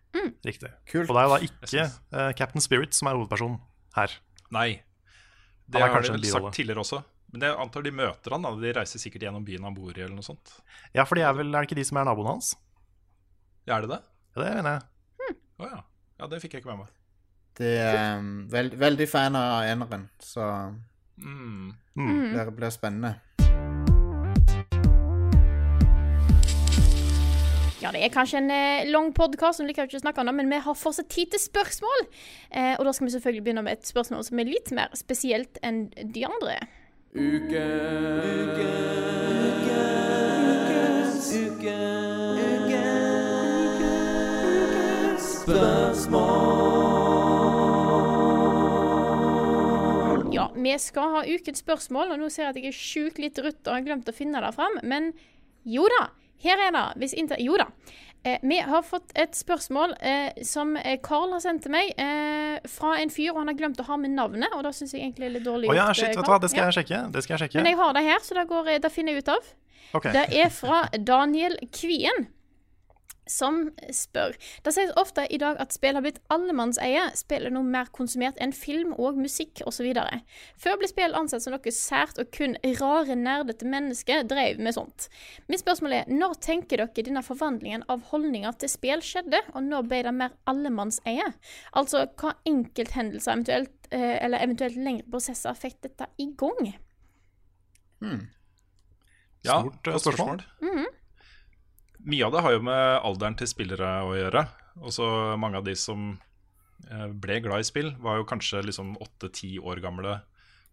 Riktig. 0.45 0.71
Kult. 0.89 1.09
Og 1.09 1.15
det 1.15 1.21
er 1.21 1.27
jo 1.27 1.35
da 1.35 1.39
ikke 1.45 1.67
synes- 1.69 1.99
eh, 2.11 2.33
Captain 2.33 2.61
Spirit 2.61 2.93
som 2.93 3.07
er 3.07 3.13
hovedpersonen 3.15 3.59
her. 3.95 4.07
Nei. 4.51 4.81
Det 5.69 5.81
har 5.81 6.01
de 6.01 6.09
vel 6.11 6.23
sagt 6.25 6.53
tidligere 6.55 6.79
også. 6.79 7.03
Men 7.31 7.41
jeg 7.41 7.55
antar 7.59 7.83
de 7.83 7.91
møter 7.91 8.31
han 8.31 8.41
da 8.41 8.55
De 8.55 8.73
reiser 8.73 8.99
sikkert 8.99 9.21
gjennom 9.21 9.43
byen 9.45 9.63
han 9.63 9.73
bor 9.75 9.91
i, 9.91 10.01
eller 10.01 10.15
noe 10.15 10.23
sånt. 10.23 10.61
Ja, 10.95 11.03
for 11.03 11.15
de 11.15 11.21
er 11.21 11.33
vel, 11.33 11.53
er 11.53 11.61
det 11.61 11.69
ikke 11.69 11.75
de 11.75 11.83
som 11.83 11.97
er 11.97 12.05
naboene 12.05 12.29
hans? 12.29 12.55
Ja, 13.67 13.77
er 13.77 13.81
det 13.81 13.89
det? 13.89 14.03
Ja, 14.37 14.43
det 14.43 14.55
mener 14.55 14.79
jeg. 14.79 15.35
Å 15.59 15.69
ja. 15.69 15.81
Ja, 16.19 16.27
det 16.27 16.41
fikk 16.41 16.51
jeg 16.53 16.63
ikke 16.63 16.71
med 16.77 16.77
meg. 16.85 16.87
Det 17.55 17.77
er 17.79 18.17
um, 18.19 18.47
veld, 18.47 18.73
veldig 18.77 19.07
fan 19.09 19.35
av 19.35 19.63
eneren, 19.63 20.09
så 20.19 20.73
Mm. 21.19 21.75
Mm. 21.97 22.33
det 22.33 22.55
blir 22.55 22.69
spennende. 22.71 23.19
Ja, 27.87 27.91
det 27.95 28.01
er 28.03 28.09
kanskje 28.11 28.41
en 28.41 28.49
eh, 28.51 28.89
lang 28.91 29.13
podkast, 29.15 29.61
men 29.63 30.49
vi 30.51 30.57
har 30.59 30.75
fortsatt 30.75 31.07
tid 31.07 31.29
til 31.31 31.39
spørsmål. 31.39 32.01
Eh, 32.51 32.73
og 32.75 32.83
da 32.83 32.91
skal 32.91 33.07
vi 33.07 33.13
selvfølgelig 33.13 33.43
begynne 33.45 33.63
med 33.63 33.77
et 33.77 33.87
spørsmål 33.87 34.25
som 34.27 34.41
er 34.41 34.49
litt 34.49 34.73
mer 34.75 34.91
spesielt 34.99 35.55
enn 35.63 35.85
de 35.95 36.25
andre. 36.27 36.57
Ja, 50.35 50.51
vi 50.59 50.77
skal 50.83 51.15
ha 51.15 51.23
ukens 51.23 51.63
spørsmål, 51.63 52.11
og 52.11 52.19
nå 52.19 52.27
ser 52.35 52.49
jeg 52.49 52.51
at 52.51 52.63
jeg 52.65 52.67
er 52.67 52.79
sjukt 52.83 53.23
litt 53.23 53.39
rutt 53.39 53.63
og 53.63 53.77
har 53.77 53.87
glemt 53.87 54.11
å 54.11 54.19
finne 54.19 54.43
det 54.43 54.55
fram, 54.59 54.75
men 54.83 55.13
jo 55.63 55.87
da, 55.95 56.09
her 56.43 56.67
er 56.67 56.75
det. 56.75 56.85
Hvis 57.01 57.15
inter... 57.17 57.39
Jo 57.41 57.57
da. 57.59 57.69
Eh, 58.23 58.39
vi 58.41 58.57
har 58.59 58.81
fått 58.83 59.13
et 59.15 59.35
spørsmål 59.37 59.93
eh, 60.01 60.43
som 60.43 60.75
eh, 60.77 60.97
Carl 61.03 61.31
har 61.35 61.43
sendt 61.43 61.63
til 61.67 61.73
meg, 61.73 61.93
eh, 62.01 62.57
fra 62.71 62.95
en 63.01 63.13
fyr, 63.13 63.31
og 63.33 63.43
han 63.43 63.51
har 63.51 63.57
glemt 63.59 63.79
å 63.81 63.85
ha 63.87 63.99
med 64.01 64.15
navnet, 64.17 64.53
og 64.57 64.65
da 64.65 64.73
syns 64.75 64.95
jeg 64.95 65.05
egentlig 65.05 65.29
er 65.29 65.35
litt 65.37 65.45
dårlig 65.47 65.69
Oh, 65.71 65.77
ja, 65.77 65.87
shit, 65.93 66.09
eh, 66.09 66.17
vet 66.17 66.25
du 66.25 66.33
hva, 66.33 66.39
det 66.41 66.51
skal 66.51 66.67
jeg 66.67 66.79
sjekke. 66.79 67.03
Det 67.13 67.23
skal 67.23 67.37
jeg 67.37 67.45
sjekke. 67.45 67.61
Men 67.61 67.71
jeg 67.71 67.79
har 67.83 67.93
det 67.97 68.03
her, 68.09 68.23
så 68.25 68.39
det, 68.39 68.47
går, 68.49 68.71
det 68.83 68.93
finner 68.93 69.15
jeg 69.15 69.23
ut 69.23 69.31
av. 69.37 69.53
Okay. 69.97 70.11
Det 70.17 70.25
er 70.41 70.49
fra 70.51 70.81
Daniel 70.97 71.55
Kvien, 71.71 72.27
som 73.31 73.69
spør. 73.93 74.35
Det 74.63 74.73
sies 74.75 74.93
ofte 74.99 75.25
i 75.33 75.39
dag 75.41 75.59
at 75.61 75.75
spill 75.75 75.97
har 75.97 76.05
blitt 76.05 76.19
allemannseie. 76.33 77.03
Spill 77.17 77.47
er 77.47 77.53
noe 77.53 77.67
mer 77.67 77.89
konsumert 77.95 78.39
enn 78.43 78.53
film 78.55 78.93
og 78.97 79.19
musikk 79.19 79.61
osv. 79.67 79.87
Før 80.61 80.79
ble 80.79 80.89
spill 80.89 81.15
ansett 81.17 81.45
som 81.45 81.55
noe 81.55 81.73
sært, 81.73 82.19
og 82.21 82.31
kun 82.35 82.57
rare, 82.79 83.17
nerdete 83.17 83.67
mennesker 83.69 84.25
drev 84.29 84.61
med 84.63 84.77
sånt. 84.77 85.07
Mitt 85.51 85.63
spørsmål 85.63 85.99
er, 85.99 86.11
når 86.11 86.37
tenker 86.43 86.83
dere 86.83 87.07
denne 87.07 87.23
forvandlingen 87.25 87.85
av 87.91 88.05
holdninger 88.11 88.57
til 88.61 88.71
spill 88.71 89.03
skjedde, 89.05 89.41
og 89.53 89.63
når 89.67 89.87
ble 89.89 90.03
det 90.07 90.15
mer 90.17 90.35
allemannseie? 90.49 91.31
Altså, 91.77 92.05
hva 92.19 92.35
enkelthendelser 92.47 93.35
eventuelt, 93.37 93.91
eh, 93.91 94.17
eller 94.23 94.43
eventuelt 94.43 94.77
lengre 94.77 95.09
prosesser 95.11 95.57
fikk 95.57 95.81
dette 95.87 96.09
i 96.17 96.31
gang? 96.37 96.73
Ja, 99.45 99.61
Stort, 99.61 99.81
spørsmål. 99.81 99.99
spørsmål. 100.01 100.47
Mm 100.61 100.71
spørsmål. 100.77 100.93
Mye 102.05 102.25
av 102.25 102.31
det 102.35 102.41
har 102.45 102.53
jo 102.53 102.61
med 102.67 102.99
alderen 103.07 103.35
til 103.39 103.47
spillere 103.49 103.89
å 104.05 104.13
gjøre. 104.15 104.43
Også 104.85 105.07
mange 105.41 105.57
av 105.57 105.65
de 105.65 105.73
som 105.75 106.11
eh, 106.91 107.07
ble 107.11 107.39
glad 107.41 107.59
i 107.63 107.67
spill, 107.67 107.89
var 108.03 108.17
jo 108.19 108.27
kanskje 108.29 108.61
liksom 108.67 108.93
8-10 109.01 109.57
år 109.65 109.81
gamle 109.83 110.19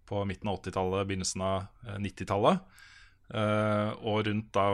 på 0.05 0.21
midten 0.29 0.49
av 0.53 0.59
80-tallet, 0.61 1.07
begynnelsen 1.09 1.43
av 1.47 1.65
eh, 1.89 1.97
90-tallet. 2.05 2.61
Eh, 3.35 3.91
og 4.05 4.27
rundt 4.29 4.51
da 4.55 4.67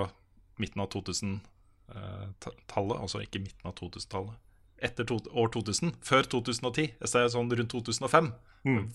midten 0.60 0.82
av 0.82 0.90
2000-tallet, 0.93 2.97
altså 3.01 3.22
ikke 3.24 3.40
midten 3.44 3.70
av 3.70 3.74
2000-tallet, 3.78 4.35
etter 4.82 5.05
to, 5.09 5.20
år 5.36 5.48
2000, 5.55 5.94
før 6.05 6.22
2010, 6.35 6.90
jeg 7.01 7.09
ser 7.12 7.28
sånn 7.32 7.51
rundt 7.52 7.70
2005. 7.72 8.32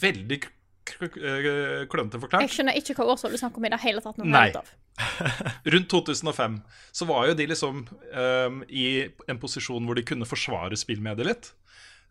Veldig 0.02 0.40
k- 0.44 0.49
k- 0.49 0.52
eh, 0.52 0.56
klønete 0.86 2.20
forklart. 2.22 2.45
Jeg 2.45 2.53
skjønner 2.53 2.78
ikke 2.80 2.95
hva 2.98 3.07
årshold 3.14 3.36
du 3.36 3.41
snakker 3.41 3.62
om 3.62 3.68
i 3.68 3.72
det 3.74 3.82
hele 3.84 4.03
tatt. 4.06 4.20
Nei. 4.22 4.49
Rundt 5.74 5.90
2005 5.91 6.57
så 6.95 7.07
var 7.10 7.30
jo 7.30 7.38
de 7.38 7.48
liksom 7.52 7.82
um, 7.90 8.60
i 8.70 8.88
en 9.28 9.41
posisjon 9.41 9.88
hvor 9.88 9.98
de 9.98 10.06
kunne 10.07 10.30
forsvare 10.30 10.78
spillmediet 10.80 11.30
litt. 11.30 11.52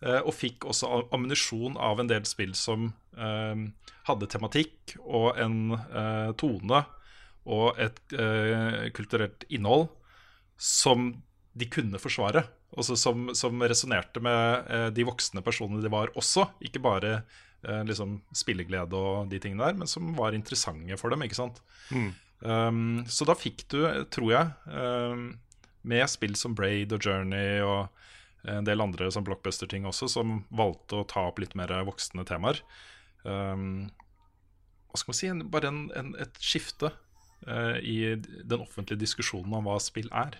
Uh, 0.04 0.20
og 0.26 0.34
fikk 0.36 0.66
også 0.68 0.90
ammunisjon 1.14 1.78
av 1.80 2.02
en 2.02 2.10
del 2.10 2.26
spill 2.28 2.52
som 2.58 2.90
um, 3.16 3.68
hadde 4.10 4.28
tematikk 4.32 4.96
og 5.04 5.30
en 5.40 5.78
uh, 5.78 6.34
tone 6.36 6.82
og 7.44 7.78
et 7.80 8.02
uh, 8.18 8.90
kulturelt 8.96 9.46
innhold 9.54 9.88
som 10.60 11.12
de 11.54 11.70
kunne 11.70 12.00
forsvare. 12.02 12.44
Altså 12.74 12.96
som, 12.98 13.28
som 13.38 13.62
resonnerte 13.62 14.22
med 14.24 14.70
eh, 14.70 14.88
de 14.94 15.06
voksne 15.06 15.42
personene 15.46 15.82
de 15.82 15.90
var 15.92 16.10
også. 16.18 16.48
Ikke 16.66 16.82
bare 16.82 17.12
eh, 17.14 17.22
liksom 17.88 18.18
spilleglede 18.36 18.98
og 18.98 19.30
de 19.32 19.38
tingene 19.42 19.64
der, 19.66 19.78
men 19.80 19.90
som 19.90 20.12
var 20.18 20.36
interessante 20.36 20.98
for 21.00 21.14
dem. 21.14 21.24
ikke 21.26 21.38
sant? 21.38 21.62
Um, 22.44 23.04
så 23.08 23.24
da 23.24 23.36
fikk 23.38 23.64
du, 23.72 23.80
tror 24.12 24.32
jeg, 24.34 24.50
um, 24.68 25.28
med 25.88 26.08
spill 26.12 26.36
som 26.36 26.56
Braid 26.56 26.92
og 26.92 27.04
Journey 27.04 27.62
og 27.64 27.88
en 28.48 28.66
del 28.66 28.82
andre 28.84 29.08
sånn 29.12 29.24
blockbuster-ting 29.24 29.86
også, 29.88 30.08
som 30.12 30.42
valgte 30.52 31.00
å 31.00 31.06
ta 31.08 31.22
opp 31.30 31.40
litt 31.40 31.54
mer 31.56 31.72
voksne 31.88 32.26
temaer. 32.28 32.60
Um, 33.24 33.86
hva 34.92 35.00
skal 35.00 35.12
man 35.12 35.18
si? 35.18 35.30
En, 35.32 35.40
bare 35.52 35.70
en, 35.72 35.80
en, 35.96 36.10
et 36.20 36.36
skifte 36.44 36.90
uh, 37.48 37.78
i 37.80 38.14
den 38.20 38.60
offentlige 38.60 39.00
diskusjonen 39.00 39.56
om 39.56 39.70
hva 39.70 39.78
spill 39.82 40.10
er. 40.12 40.36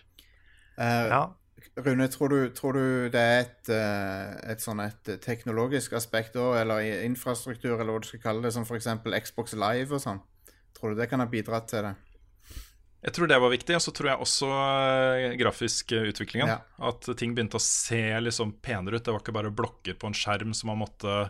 Uh, 0.77 1.09
Ja. 1.09 1.23
Rune, 1.75 2.07
tror 2.11 2.31
du, 2.31 2.39
tror 2.55 2.77
du 2.77 2.87
det 3.11 3.21
er 3.21 3.41
et, 3.43 3.69
eh, 3.73 4.53
et 4.53 4.63
sånn 4.63 4.83
et 4.85 5.11
teknologisk 5.25 5.97
aspekt 5.99 6.37
òg, 6.39 6.57
eller 6.61 6.85
infrastruktur, 7.03 7.77
eller 7.79 7.97
hva 7.97 8.03
du 8.03 8.09
skal 8.09 8.23
kalle 8.23 8.45
det, 8.45 8.53
som 8.55 8.67
f.eks. 8.67 8.91
Xbox 9.27 9.57
Live 9.59 9.95
og 9.95 10.03
sånn? 10.03 10.21
Tror 10.75 10.95
du 10.95 11.01
det 11.01 11.09
kan 11.11 11.23
ha 11.23 11.27
bidratt 11.31 11.71
til 11.73 11.89
det? 11.89 11.95
Jeg 13.05 13.17
tror 13.17 13.29
det 13.29 13.41
var 13.43 13.53
viktig, 13.53 13.75
og 13.77 13.83
så 13.85 13.93
tror 13.93 14.11
jeg 14.13 14.25
også 14.27 14.49
eh, 14.55 15.35
grafisk 15.41 15.93
utviklingen. 15.99 16.55
Ja. 16.55 16.61
At 16.89 17.11
ting 17.21 17.35
begynte 17.37 17.59
å 17.61 17.65
se 17.65 18.03
liksom 18.23 18.57
penere 18.65 18.97
ut. 18.97 19.05
Det 19.05 19.13
var 19.13 19.21
ikke 19.21 19.37
bare 19.37 19.53
blokker 19.53 19.99
på 19.99 20.09
en 20.09 20.17
skjerm 20.17 20.55
som 20.57 20.73
man 20.73 20.81
måtte, 20.87 21.27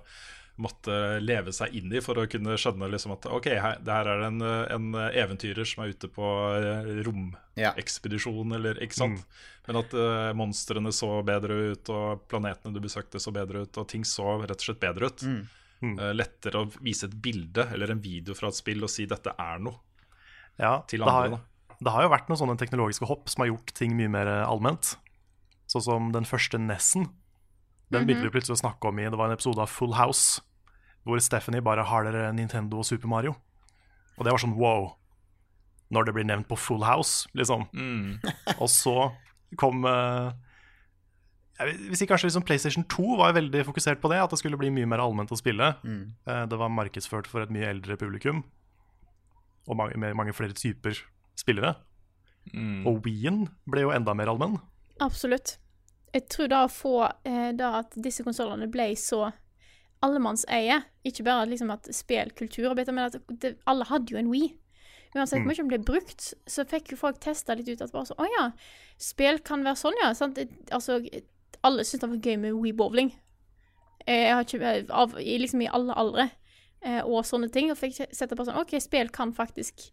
måtte 0.56 1.18
leve 1.18 1.50
seg 1.54 1.74
inn 1.74 1.90
i 1.90 2.02
for 2.04 2.20
å 2.20 2.28
kunne 2.30 2.54
skjønne 2.60 2.86
liksom 2.92 3.16
at 3.16 3.26
ok, 3.26 3.48
her, 3.58 3.80
det 3.82 3.90
her 3.90 4.10
er 4.12 4.20
det 4.22 4.28
en, 4.28 4.44
en 4.76 5.00
eventyrer 5.10 5.66
som 5.66 5.82
er 5.82 5.94
ute 5.96 6.10
på 6.14 6.28
eh, 6.60 6.92
romekspedisjon, 7.08 8.54
eller 8.54 8.78
ikke 8.84 8.98
sant. 9.00 9.24
Men 9.66 9.80
at 9.80 9.94
uh, 9.96 10.30
monstrene 10.36 10.92
så 10.94 11.08
bedre 11.26 11.56
ut, 11.72 11.90
og 11.90 12.26
planetene 12.30 12.74
du 12.76 12.82
besøkte 12.84 13.18
så 13.22 13.32
bedre 13.34 13.64
ut, 13.64 13.80
og 13.80 13.88
ting 13.90 14.04
så 14.06 14.36
rett 14.44 14.60
og 14.60 14.66
slett 14.68 14.82
bedre 14.82 15.10
ut. 15.10 15.26
Eh, 15.84 16.12
lettere 16.14 16.62
å 16.62 16.68
vise 16.80 17.08
et 17.10 17.16
bilde 17.20 17.66
eller 17.74 17.90
en 17.92 18.00
video 18.00 18.36
fra 18.38 18.48
et 18.48 18.56
spill 18.56 18.86
og 18.86 18.88
si 18.92 19.04
dette 19.10 19.34
er 19.36 19.58
noe 19.60 19.74
Ja, 20.56 20.78
til 20.88 21.02
det 21.02 21.10
har, 21.10 21.26
andre. 21.26 21.40
da. 21.42 21.76
det 21.84 21.92
har 21.92 22.06
jo 22.06 22.12
vært 22.14 22.30
noen 22.30 22.40
sånne 22.40 22.56
teknologiske 22.60 23.08
hopp 23.10 23.28
som 23.28 23.42
har 23.42 23.50
gjort 23.50 23.74
ting 23.76 23.92
mye 23.98 24.08
mer 24.08 24.30
allment. 24.46 24.94
Sånn 25.68 25.84
som 25.84 26.08
den 26.14 26.24
første 26.28 26.60
Nessen. 26.62 27.10
Den 27.92 28.06
begynte 28.06 28.22
vi 28.26 28.30
plutselig 28.38 28.56
å 28.56 28.62
snakke 28.64 28.88
om 28.88 28.98
i 28.98 29.04
Det 29.10 29.18
var 29.18 29.26
en 29.28 29.36
episode 29.36 29.58
av 29.62 29.68
Full 29.70 29.92
House 29.94 30.40
hvor 31.04 31.20
Stephanie 31.20 31.60
bare 31.60 31.84
har 31.84 32.04
dere 32.04 32.32
Nintendo 32.32 32.78
og 32.80 32.86
Super 32.88 33.08
Mario. 33.12 33.34
Og 34.16 34.24
det 34.24 34.32
var 34.32 34.38
sånn 34.40 34.54
wow. 34.56 34.94
Når 35.92 36.06
det 36.08 36.14
blir 36.16 36.24
nevnt 36.24 36.48
på 36.48 36.56
Full 36.56 36.82
House, 36.82 37.28
liksom. 37.36 37.66
og 38.62 38.68
så 38.72 39.10
kom 39.60 39.84
eh, 39.84 40.32
jeg 41.60 41.68
vil- 41.76 41.96
si 42.00 42.06
kanskje 42.08 42.30
liksom 42.30 42.42
PlayStation 42.48 42.84
2 42.88 43.18
var 43.20 43.34
veldig 43.36 43.66
fokusert 43.68 44.00
på 44.00 44.08
det, 44.10 44.18
at 44.24 44.30
det 44.32 44.38
skulle 44.40 44.56
bli 44.58 44.70
mye 44.74 44.88
mer 44.90 44.98
allment 45.04 45.30
å 45.30 45.36
spille. 45.38 45.74
Eh, 45.84 46.46
Det 46.50 46.58
var 46.58 46.72
markedsført 46.72 47.28
for 47.30 47.42
et 47.44 47.50
mye 47.52 47.68
eldre 47.68 47.96
publikum, 48.00 48.42
og 49.68 49.76
mange, 49.76 49.96
med 50.00 50.16
mange 50.16 50.32
flere 50.34 50.52
typer 50.56 50.96
spillere. 51.36 51.76
Og 52.88 53.04
Wien 53.04 53.44
ble 53.70 53.84
jo 53.84 53.92
enda 53.94 54.12
mer 54.16 54.26
allmenn. 54.32 54.58
Absolutt. 55.00 55.58
Jeg 56.14 56.28
tror 56.30 56.50
da 56.50 56.64
å 56.64 56.70
få 56.70 56.98
eh, 57.26 57.50
det 57.56 57.70
at 57.80 57.96
disse 57.98 58.22
konsollene 58.26 58.68
ble 58.70 58.92
så 58.98 59.32
allemannseie, 60.04 60.82
ikke 61.06 61.24
bare 61.26 61.48
liksom 61.50 61.72
at 61.74 61.88
spillkultur 61.94 62.74
det, 62.76 62.86
men 62.92 63.08
at 63.08 63.16
det, 63.42 63.56
alle 63.70 63.88
hadde 63.88 64.14
jo 64.14 64.20
en 64.20 64.30
Wii. 64.30 64.52
Uansett 65.14 65.40
hvor 65.40 65.46
mye 65.46 65.58
den 65.58 65.70
ble 65.70 65.78
brukt, 65.86 66.32
så 66.50 66.64
fikk 66.66 66.92
jo 66.92 66.98
folk 66.98 67.20
testa 67.22 67.54
litt 67.54 67.70
ut 67.70 67.82
at 67.84 67.92
bare 67.94 68.10
så, 68.10 68.16
å 68.18 68.26
ja, 68.26 68.48
spill 69.00 69.38
kan 69.46 69.62
være 69.66 69.78
sånn, 69.78 69.98
ja. 70.02 70.10
Sant? 70.18 70.40
Altså, 70.74 70.98
alle 71.64 71.86
syntes 71.86 72.02
det 72.02 72.10
var 72.10 72.30
gøy 72.30 72.40
med 72.42 72.58
Wii 72.58 72.74
bowling. 72.78 73.12
Jeg 74.04 74.32
har 74.34 74.44
ikke 74.44 74.72
av, 74.92 75.14
liksom 75.16 75.62
i 75.64 75.70
alle 75.70 75.94
aldre 75.96 76.26
eh, 76.84 77.00
og 77.00 77.22
sånne 77.24 77.48
ting. 77.54 77.70
Og 77.72 77.78
fikk 77.80 78.02
sett 78.04 78.34
på 78.34 78.44
sånn 78.44 78.58
OK, 78.60 78.74
spill 78.82 79.08
kan 79.14 79.32
faktisk 79.36 79.86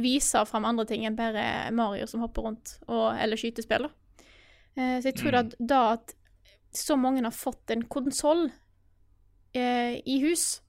vise 0.00 0.42
fram 0.48 0.66
andre 0.66 0.86
ting 0.88 1.04
enn 1.06 1.18
bare 1.18 1.44
Mario 1.76 2.08
som 2.10 2.24
hopper 2.24 2.48
rundt, 2.48 2.78
og, 2.88 3.12
eller 3.20 3.38
skytespill. 3.38 3.86
da. 3.86 3.92
Eh, 4.76 4.98
så 5.00 5.10
jeg 5.10 5.18
tror 5.20 5.38
at 5.42 5.54
da 5.58 5.80
at 5.96 6.14
så 6.76 6.96
mange 6.98 7.24
har 7.24 7.34
fått 7.34 7.72
en 7.74 7.82
konsoll 7.90 8.46
eh, 9.56 9.98
i 10.06 10.20
hus, 10.22 10.60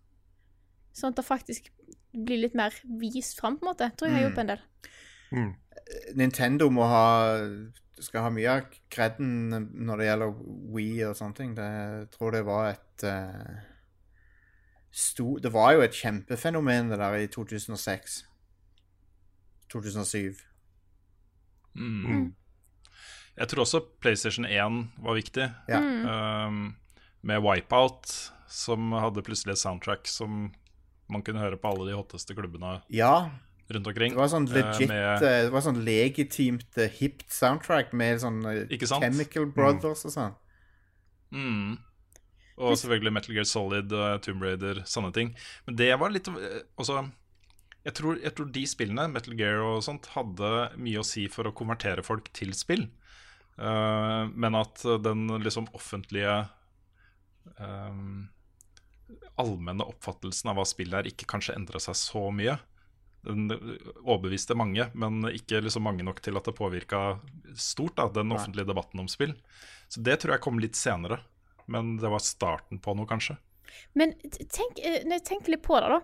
sånn 0.97 1.13
at 1.13 1.21
det 1.21 1.27
faktisk 1.27 1.69
blir 2.11 2.41
litt 2.41 2.57
mer 2.57 2.73
vist 2.99 3.39
fram, 3.39 3.59
på 3.59 3.65
en 3.65 3.71
måte, 3.71 3.91
tror 3.95 4.09
jeg 4.09 4.17
har 4.17 4.25
hjulpet 4.25 4.43
en 4.43 4.53
del. 4.55 4.65
Mm. 5.31 5.51
Nintendo 6.19 6.67
må 6.73 6.87
ha 6.89 7.05
skal 8.01 8.25
ha 8.25 8.31
mye 8.33 8.53
av 8.57 8.77
kreden 8.91 9.51
når 9.85 10.01
det 10.01 10.07
gjelder 10.07 10.39
Wii 10.75 11.03
og 11.09 11.17
sånne 11.17 11.37
ting. 11.37 11.53
Det, 11.57 11.67
jeg 11.67 12.07
tror 12.15 12.35
det 12.35 12.41
var 12.47 12.71
et 12.71 13.05
uh, 13.05 13.59
sto, 14.91 15.37
Det 15.37 15.53
var 15.53 15.75
jo 15.75 15.85
et 15.85 15.95
kjempefenomen, 15.95 16.91
det 16.91 16.99
der, 16.99 17.19
i 17.21 17.29
2006. 17.31 18.17
2007. 19.71 20.41
Mm. 21.75 22.33
Jeg 23.39 23.51
tror 23.51 23.63
også 23.63 23.81
PlayStation 24.03 24.45
1 24.45 24.81
var 25.01 25.17
viktig. 25.17 25.47
Ja. 25.71 25.79
Um, 26.47 26.75
med 27.23 27.43
Wipeout, 27.45 28.11
som 28.51 28.91
hadde 28.97 29.23
plutselig 29.25 29.55
et 29.55 29.61
soundtrack 29.61 30.09
som 30.09 30.49
man 31.11 31.23
kunne 31.25 31.43
høre 31.43 31.59
på 31.59 31.71
alle 31.71 31.89
de 31.89 31.95
hotteste 31.95 32.35
klubbene 32.35 32.79
ja. 32.91 33.29
rundt 33.71 33.87
omkring. 33.87 34.15
Det 34.15 34.21
var 34.21 34.31
sånn 34.31 34.47
Eh, 34.49 34.57
legit 34.57 34.89
med- 34.89 35.23
eh, 35.23 35.43
Det 35.43 35.51
var 35.51 35.61
sånn 35.61 35.83
legitimt 35.85 36.77
eh, 36.77 36.89
hipt 36.89 37.29
soundtrack 37.31 37.93
med 37.93 38.19
sånn 38.19 38.41
Ikke 38.69 38.87
sant? 38.87 39.03
Chemical 39.03 39.45
Brothers 39.45 40.05
og 40.05 40.11
sånn. 40.11 40.35
Mm. 41.31 41.77
Og 42.57 42.75
selvfølgelig 42.77 43.13
Metal 43.13 43.35
Gear 43.35 43.45
Solid, 43.47 43.93
og 43.93 44.21
Tomb 44.21 44.43
Raider, 44.43 44.83
sånne 44.83 45.13
ting. 45.13 45.35
Men 45.65 45.75
det 45.75 45.99
var 45.99 46.09
litt 46.11 46.27
også 46.27 47.11
jeg 47.83 47.95
tror, 47.97 48.19
jeg 48.21 48.35
tror 48.37 48.51
de 48.53 48.63
spillene, 48.69 49.07
Metal 49.09 49.33
Gear 49.33 49.63
og 49.65 49.81
sånt, 49.81 50.05
hadde 50.13 50.77
mye 50.77 51.01
å 51.01 51.05
si 51.05 51.27
for 51.27 51.49
å 51.49 51.55
konvertere 51.55 52.03
folk 52.05 52.31
til 52.37 52.53
spill. 52.53 52.87
Eh, 53.57 54.27
men 54.33 54.55
at 54.55 54.83
den 55.03 55.27
liksom 55.43 55.67
offentlige 55.73 56.45
um, 57.57 58.29
allmenne 59.35 59.85
oppfattelsen 59.85 60.51
av 60.51 60.59
hva 60.59 60.65
spillet 60.67 60.99
er, 60.99 61.09
ikke 61.11 61.29
kanskje 61.29 61.55
endra 61.57 61.81
seg 61.81 61.97
så 61.99 62.27
mye. 62.33 62.57
Den 63.21 63.51
overbeviste 64.01 64.57
mange, 64.57 64.87
men 64.97 65.27
ikke 65.29 65.61
liksom 65.61 65.85
mange 65.85 66.05
nok 66.05 66.23
til 66.25 66.39
at 66.39 66.47
det 66.47 66.57
påvirka 66.57 67.19
stort 67.53 67.99
da, 67.99 68.07
den 68.09 68.33
offentlige 68.33 68.71
debatten 68.71 69.03
om 69.03 69.09
spill. 69.11 69.35
Så 69.91 70.01
det 70.01 70.21
tror 70.21 70.35
jeg 70.35 70.45
kom 70.45 70.61
litt 70.61 70.79
senere. 70.79 71.21
Men 71.69 71.93
det 72.01 72.09
var 72.09 72.23
starten 72.25 72.81
på 72.81 72.95
noe, 72.97 73.07
kanskje. 73.07 73.37
Men 73.95 74.15
tenk, 74.25 74.49
tenk, 74.51 74.81
eh, 74.81 75.21
tenker 75.21 75.53
litt 75.53 75.63
på 75.63 75.77
det, 75.79 75.93
da. 75.93 76.01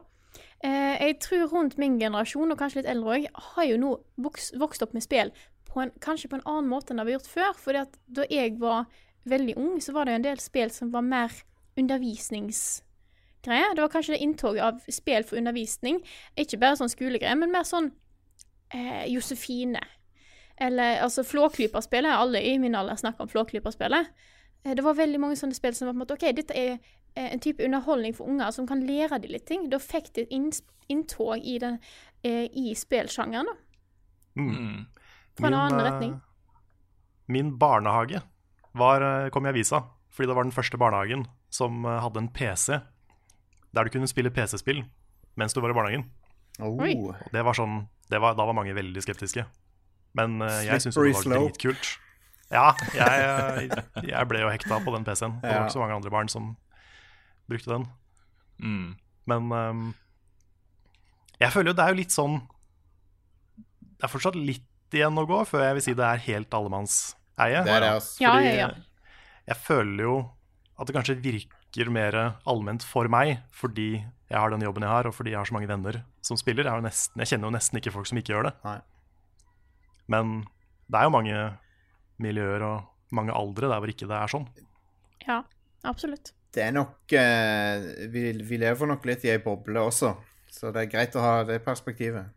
Jeg 0.67 1.17
tror 1.21 1.49
rundt 1.51 1.75
min 1.81 1.97
generasjon, 1.99 2.53
og 2.53 2.57
kanskje 2.57 2.81
litt 2.81 2.89
eldre 2.89 3.17
òg, 3.17 3.25
har 3.53 3.65
jo 3.67 3.75
nå 3.81 3.89
voks, 4.21 4.51
vokst 4.57 4.85
opp 4.85 4.93
med 4.97 5.05
spill 5.05 5.33
på 5.77 5.83
en, 5.85 5.93
kanskje 6.01 6.31
på 6.31 6.39
en 6.39 6.47
annen 6.49 6.71
måte 6.71 6.93
enn 6.93 7.01
det 7.01 7.05
vi 7.07 7.13
har 7.13 7.19
gjort 7.21 7.35
før. 7.61 7.81
At 7.85 7.99
da 8.09 8.25
jeg 8.33 8.57
var 8.61 8.87
veldig 9.29 9.57
ung, 9.61 9.77
så 9.83 9.93
var 9.93 10.07
det 10.07 10.15
jo 10.15 10.21
en 10.21 10.27
del 10.27 10.41
spill 10.41 10.73
som 10.73 10.91
var 10.93 11.05
mer 11.05 11.33
undervisningsgreier. 11.77 13.75
Det 13.75 13.83
var 13.83 13.93
kanskje 13.93 14.15
det 14.15 14.23
inntoget 14.25 14.63
av 14.65 14.79
spill 14.91 15.25
for 15.27 15.37
undervisning. 15.39 16.01
Ikke 16.39 16.59
bare 16.61 16.79
sånn 16.79 16.91
skolegreier, 16.91 17.37
men 17.37 17.53
mer 17.53 17.67
sånn 17.67 17.91
eh, 18.73 19.05
Josefine. 19.11 19.83
Eller 20.57 21.03
altså 21.05 21.21
Flåklypa-spillet. 21.27 22.17
Alle 22.17 22.41
i 22.41 22.57
min 22.61 22.75
alder 22.75 22.97
snakker 22.97 23.27
om 23.27 23.29
Flåklypa-spillet. 23.31 24.09
Eh, 24.65 24.73
Det 24.73 24.83
var 24.83 24.97
veldig 24.97 25.21
mange 25.21 25.37
sånne 25.39 25.57
spill 25.57 25.75
som 25.77 25.87
var 25.87 25.93
på 25.93 25.99
en 25.99 26.05
måte 26.05 26.17
OK, 26.17 26.25
dette 26.35 26.57
er 26.57 26.73
eh, 27.15 27.29
en 27.29 27.43
type 27.43 27.63
underholdning 27.63 28.15
for 28.17 28.29
unger 28.29 28.51
som 28.55 28.67
kan 28.67 28.81
lære 28.87 29.21
de 29.21 29.27
litt 29.35 29.45
ting. 29.45 29.69
Da 29.69 29.77
fikk 29.77 30.13
de 30.15 30.25
et 30.25 30.61
inntog 30.89 31.37
i, 31.43 31.57
den, 31.59 31.79
eh, 32.23 32.47
i 32.49 32.73
spillsjangeren, 32.75 33.45
da. 33.45 33.55
Mm. 34.37 34.85
Fra 35.37 35.49
en 35.49 35.57
annen 35.57 35.79
eh, 35.79 35.85
retning. 35.85 36.15
Min 37.25 37.57
barnehage 37.59 38.21
var, 38.77 39.01
eh, 39.01 39.29
kom 39.29 39.45
i 39.45 39.49
avisa, 39.49 39.83
fordi 40.09 40.31
det 40.31 40.37
var 40.37 40.47
den 40.47 40.55
første 40.55 40.77
barnehagen 40.77 41.27
som 41.53 41.85
eh, 41.85 41.99
hadde 42.03 42.23
en 42.23 42.31
PC 42.33 42.79
der 43.75 43.85
du 43.85 43.93
kunne 43.93 44.09
spille 44.09 44.33
PC-spill 44.33 44.85
mens 45.37 45.53
du 45.53 45.61
var 45.61 45.69
i 45.73 45.77
barnehagen. 45.77 46.07
Oh. 46.59 47.13
Det 47.29 47.43
var 47.45 47.53
sånn, 47.53 47.83
det 48.09 48.21
var, 48.23 48.33
da 48.33 48.47
var 48.47 48.55
mange 48.57 48.73
veldig 48.73 49.03
skeptiske. 49.05 49.43
Men 50.17 50.39
uh, 50.41 50.63
jeg 50.65 50.81
syntes 50.81 50.97
det 50.97 51.29
var 51.29 51.43
dritkult. 51.43 51.89
Ja, 52.49 52.71
jeg, 52.95 53.67
jeg 54.07 54.29
ble 54.31 54.41
jo 54.41 54.49
hekta 54.49 54.79
på 54.81 54.93
den 54.95 55.05
PC-en. 55.05 55.35
Det 55.43 55.51
var 55.51 55.67
ikke 55.67 55.75
så 55.75 55.83
mange 55.83 55.97
andre 55.99 56.13
barn 56.15 56.31
som 56.31 56.55
brukte 57.51 57.69
den. 57.69 57.85
Mm. 58.57 58.95
Men 59.29 59.51
um, 59.53 59.83
jeg 61.37 61.53
føler 61.53 61.69
jo 61.69 61.77
det 61.77 61.85
er 61.85 61.93
jo 61.93 61.99
litt 61.99 62.13
sånn 62.15 62.39
Det 63.59 64.07
er 64.07 64.09
fortsatt 64.09 64.37
litt 64.39 64.65
igjen 64.95 65.19
å 65.19 65.25
gå 65.27 65.41
før 65.49 65.65
jeg 65.65 65.77
vil 65.77 65.85
si 65.85 65.95
det 65.97 66.07
er 66.07 66.23
helt 66.27 66.53
allemannseie. 66.55 67.63
Det 67.65 67.73
er 67.73 67.83
det, 67.83 67.93
altså. 67.99 68.23
Ja, 68.23 68.35
ja, 68.43 68.53
ja. 68.65 68.69
Jeg 69.47 69.59
føler 69.63 70.03
jo 70.03 70.17
at 70.77 70.87
det 70.87 70.95
kanskje 70.95 71.17
virker 71.23 71.91
mer 71.93 72.15
allment 72.47 72.85
for 72.85 73.09
meg 73.11 73.37
fordi 73.55 73.97
jeg 74.27 74.35
har 74.35 74.51
den 74.51 74.63
jobben 74.65 74.83
jeg 74.83 74.91
har, 74.91 75.07
og 75.07 75.15
fordi 75.15 75.31
jeg 75.31 75.39
har 75.39 75.47
så 75.47 75.55
mange 75.55 75.69
venner 75.69 76.01
som 76.25 76.39
spiller. 76.39 76.65
Jeg, 76.65 76.73
har 76.73 76.81
jo 76.81 76.87
nesten, 76.87 77.21
jeg 77.23 77.31
kjenner 77.31 77.47
jo 77.47 77.55
nesten 77.55 77.79
ikke 77.79 77.93
folk 77.95 78.09
som 78.09 78.19
ikke 78.19 78.33
gjør 78.33 78.49
det. 78.49 78.53
Nei. 78.67 78.77
Men 80.11 80.33
det 80.87 80.99
er 80.99 81.07
jo 81.07 81.13
mange 81.15 81.43
miljøer 82.23 82.65
og 82.67 83.15
mange 83.15 83.35
aldre 83.35 83.69
der 83.71 83.79
hvor 83.79 83.91
ikke 83.91 84.09
det 84.09 84.17
er 84.17 84.33
sånn. 84.33 84.49
ja 85.27 85.43
absolutt. 85.87 86.33
Det 86.51 86.63
er 86.63 86.73
nok 86.75 87.13
eh, 87.15 88.07
vi, 88.11 88.31
vi 88.43 88.59
lever 88.59 88.89
nok 88.89 89.05
litt 89.07 89.23
i 89.27 89.31
ei 89.31 89.39
boble 89.43 89.83
også, 89.87 90.13
så 90.51 90.71
det 90.75 90.83
er 90.83 90.91
greit 90.91 91.15
å 91.15 91.23
ha 91.23 91.33
det 91.47 91.59
perspektivet. 91.63 92.33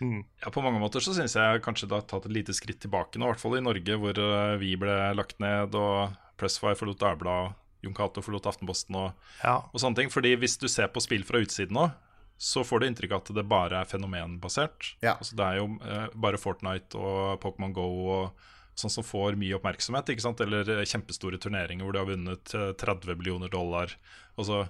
Ja, 0.00 0.50
På 0.52 0.62
mange 0.64 0.80
måter 0.82 1.02
så 1.04 1.14
syns 1.16 1.36
jeg 1.38 1.62
kanskje 1.64 1.88
det 1.88 1.98
har 1.98 2.06
tatt 2.08 2.28
et 2.28 2.34
lite 2.34 2.54
skritt 2.56 2.80
tilbake 2.84 3.20
nå, 3.20 3.28
i 3.28 3.32
hvert 3.32 3.42
fall 3.42 3.58
i 3.58 3.64
Norge, 3.64 3.98
hvor 4.00 4.18
eh, 4.20 4.56
vi 4.60 4.74
ble 4.80 4.96
lagt 5.16 5.38
ned, 5.42 5.76
og 5.76 6.16
Pressfire 6.36 6.76
forlot 6.76 7.00
Dagbladet, 7.00 7.56
Jon 7.84 7.94
Cato 7.96 8.24
forlot 8.24 8.48
Aftenposten 8.50 8.98
og, 8.98 9.28
Ja, 9.42 9.60
og 9.70 9.80
sånne 9.80 10.02
ting. 10.02 10.12
Fordi 10.12 10.34
hvis 10.40 10.58
du 10.60 10.66
ser 10.68 10.90
på 10.92 11.02
spill 11.04 11.24
fra 11.28 11.40
utsiden 11.40 11.76
nå, 11.78 11.88
så 12.36 12.64
får 12.66 12.82
du 12.82 12.86
inntrykk 12.90 13.14
av 13.16 13.22
at 13.22 13.32
det 13.38 13.46
bare 13.48 13.80
er 13.80 13.88
fenomenbasert. 13.88 14.90
Ja. 15.04 15.16
Altså, 15.16 15.36
det 15.38 15.46
er 15.46 15.60
jo 15.62 15.70
eh, 15.80 16.08
bare 16.12 16.40
Fortnite 16.40 17.00
og 17.00 17.40
Pokémon 17.44 17.72
Go 17.76 17.86
og 18.18 18.46
sånn 18.76 18.92
som 18.92 19.06
får 19.06 19.38
mye 19.40 19.56
oppmerksomhet, 19.56 20.12
ikke 20.12 20.24
sant? 20.26 20.42
eller 20.44 20.68
eh, 20.74 20.84
kjempestore 20.88 21.40
turneringer 21.40 21.86
hvor 21.86 21.96
de 21.96 22.02
har 22.02 22.10
vunnet 22.10 22.56
eh, 22.56 22.72
30 22.76 23.16
millioner 23.16 23.52
dollar. 23.52 23.94
Altså, 24.36 24.66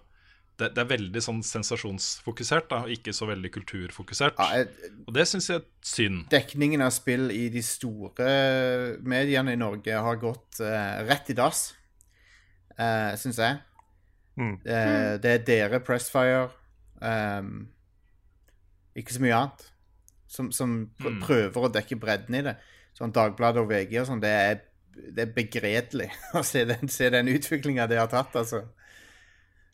det, 0.59 0.71
det 0.77 0.81
er 0.83 0.89
veldig 0.89 1.21
sånn 1.21 1.43
sensasjonsfokusert, 1.45 2.69
da, 2.71 2.79
og 2.87 2.93
ikke 2.95 3.13
så 3.13 3.27
veldig 3.29 3.51
kulturfokusert. 3.53 4.39
Ja, 4.41 4.63
jeg, 4.63 4.93
Og 5.07 5.13
det 5.17 5.27
syns 5.29 5.49
jeg 5.51 5.61
er 5.61 5.67
synd. 5.85 6.23
dekningen 6.33 6.81
av 6.87 6.95
spill 6.97 7.29
i 7.35 7.49
de 7.53 7.63
store 7.63 8.29
mediene 9.05 9.53
i 9.53 9.61
Norge 9.61 9.99
har 10.09 10.21
gått 10.23 10.61
uh, 10.65 11.03
rett 11.09 11.29
i 11.31 11.37
dass, 11.37 11.67
uh, 12.79 13.13
syns 13.21 13.41
jeg. 13.43 13.59
Mm. 14.37 14.55
Uh, 14.65 15.13
det 15.23 15.35
er 15.35 15.45
dere, 15.49 15.81
Pressfire, 15.85 16.49
um, 17.01 17.67
ikke 18.97 19.13
så 19.17 19.21
mye 19.25 19.37
annet, 19.43 19.67
som, 20.29 20.49
som 20.53 20.79
Mm. 21.05 21.21
prøver 21.23 21.69
å 21.69 21.73
dekke 21.73 22.01
bredden 22.01 22.35
i 22.41 22.43
det. 22.49 22.57
Sånn 22.97 23.13
Dagbladet 23.15 23.61
og 23.61 23.69
VG 23.71 24.01
og 24.01 24.07
sånn, 24.09 24.21
det 24.25 24.33
er, 24.33 24.57
det 25.13 25.27
er 25.27 25.35
begredelig 25.37 26.09
å 26.39 26.43
se 26.45 26.65
den, 26.69 26.89
se 26.89 27.11
den 27.13 27.29
utviklinga 27.29 27.85
det 27.93 28.01
har 28.01 28.09
tatt, 28.13 28.33
altså. 28.41 28.65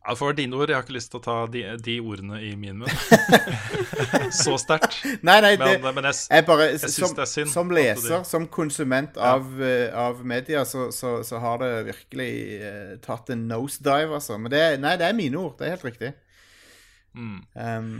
Ja, 0.03 0.11
Det 0.11 0.19
får 0.19 0.27
være 0.33 0.37
dine 0.37 0.57
ord. 0.59 0.71
Jeg 0.71 0.77
har 0.77 0.83
ikke 0.83 0.95
lyst 0.97 1.13
til 1.13 1.21
å 1.21 1.23
ta 1.23 1.35
de, 1.47 1.61
de 1.79 1.93
ordene 2.03 2.41
i 2.43 2.53
min 2.59 2.81
munn. 2.81 2.95
så 4.43 4.57
sterkt. 4.59 4.97
Nei, 5.23 5.37
nei, 5.45 5.53
det, 5.61 5.69
Men, 5.85 5.95
men 5.95 6.09
jeg, 6.11 6.17
Jeg 6.27 6.47
bare, 6.49 6.67
Jeg 6.73 6.81
syns 6.83 6.97
som, 6.97 7.13
det 7.15 7.23
er 7.23 7.31
synd 7.31 7.53
som 7.53 7.71
leser, 7.77 8.25
som 8.27 8.49
konsument 8.51 9.17
av, 9.17 9.47
eh, 9.63 9.95
av 9.95 10.25
media, 10.27 10.65
så, 10.67 10.89
så, 10.95 11.21
så 11.27 11.39
har 11.45 11.63
det 11.63 11.71
virkelig 11.93 12.33
uh, 12.65 12.97
tatt 13.05 13.31
en 13.31 13.47
nosedive, 13.51 14.19
altså. 14.19 14.41
Men 14.43 14.51
det, 14.55 14.65
nei, 14.83 14.97
det 14.99 15.07
er 15.07 15.15
mine 15.19 15.39
ord. 15.39 15.55
Det 15.61 15.69
er 15.69 15.77
helt 15.77 15.87
riktig. 15.93 16.13
mm. 17.15 17.39
Um, 17.55 17.95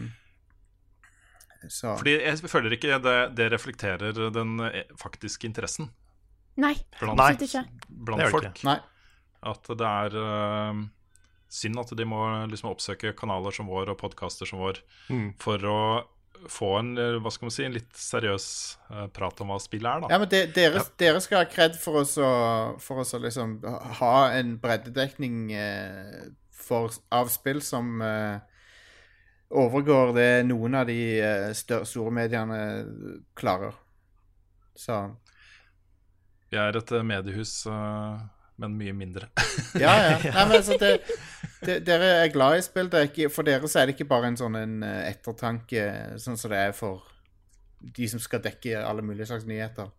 så 1.71 1.93
Fordi 1.95 2.17
jeg 2.19 2.51
føler 2.51 2.75
ikke 2.75 2.97
det, 2.99 3.19
det 3.39 3.47
reflekterer 3.53 4.17
den 4.35 4.57
eh, 4.67 4.81
faktiske 4.99 5.47
interessen 5.47 5.93
Nei, 6.59 6.75
blant, 6.99 7.17
Nei. 7.17 7.29
absolutt 7.33 7.45
ikke. 7.47 7.93
blant 8.09 8.21
Det 8.21 8.31
folk. 8.33 8.49
ikke. 8.51 8.67
Nei. 8.67 8.75
At 9.53 9.71
det 9.79 9.87
er 9.89 10.17
eh, 10.21 10.81
synd 11.53 11.77
at 11.83 11.91
de 11.99 12.07
må 12.09 12.23
liksom 12.49 12.71
oppsøke 12.73 13.13
kanaler 13.19 13.53
som 13.53 13.69
vår 13.69 13.91
og 13.93 13.99
podkaster 14.01 14.49
som 14.49 14.63
vår 14.65 14.81
Mm. 15.13 15.33
for 15.43 15.59
å 15.69 15.79
få 16.51 16.69
en, 16.81 16.89
eh, 16.99 17.19
hva 17.23 17.31
skal 17.31 17.47
man 17.47 17.53
si, 17.55 17.63
en 17.69 17.75
litt 17.77 17.93
seriøs 17.95 18.47
eh, 18.91 19.05
prat 19.15 19.41
om 19.45 19.53
hva 19.53 19.61
spillet 19.63 19.87
er, 19.87 20.01
da. 20.03 20.09
Ja, 20.11 20.19
men 20.19 20.31
de, 20.33 20.41
dere, 20.57 20.81
dere 20.99 21.21
skal 21.23 21.45
ha 21.45 21.51
kred 21.53 21.77
for 21.79 22.01
oss 22.01 22.17
å, 22.19 22.31
for 22.83 23.03
oss 23.05 23.13
å 23.15 23.21
liksom 23.23 23.61
ha 24.01 24.15
en 24.35 24.57
breddedekning 24.59 25.53
eh, 25.55 26.25
for, 26.51 26.91
av 27.15 27.31
spill 27.31 27.61
som 27.63 28.01
eh, 28.03 28.41
overgår 29.53 30.15
det 30.17 30.29
noen 30.49 30.75
av 30.81 30.87
de 30.91 30.99
eh, 31.21 31.49
store 31.55 32.11
mediene 32.17 32.59
klarer. 33.39 33.75
Så 34.75 34.99
Vi 36.51 36.59
er 36.59 36.77
et 36.81 36.93
eh, 36.97 37.03
mediehus, 37.07 37.55
eh, 37.69 38.23
men 38.63 38.75
mye 38.79 38.93
mindre. 38.97 39.29
Ja, 39.79 39.93
ja. 39.95 40.17
Nei, 40.35 40.47
men 40.49 40.57
altså, 40.59 40.77
det, 40.81 40.97
dere 41.63 42.11
er 42.25 42.29
glad 42.35 42.59
i 42.59 42.63
spill. 42.67 42.89
Det 42.91 42.99
er 43.01 43.09
ikke, 43.11 43.31
for 43.31 43.47
dere 43.47 43.69
så 43.71 43.81
er 43.83 43.87
det 43.91 43.95
ikke 43.97 44.09
bare 44.11 44.31
en 44.33 44.37
sånn 44.41 44.57
en 44.59 44.77
eh, 44.87 45.09
ettertanke, 45.13 45.85
sånn 46.23 46.39
som 46.41 46.51
det 46.53 46.59
er 46.69 46.73
for 46.77 47.03
de 47.83 48.07
som 48.11 48.21
skal 48.23 48.43
dekke 48.45 48.79
alle 48.87 49.03
mulige 49.03 49.27
slags 49.31 49.47
nyheter. 49.49 49.91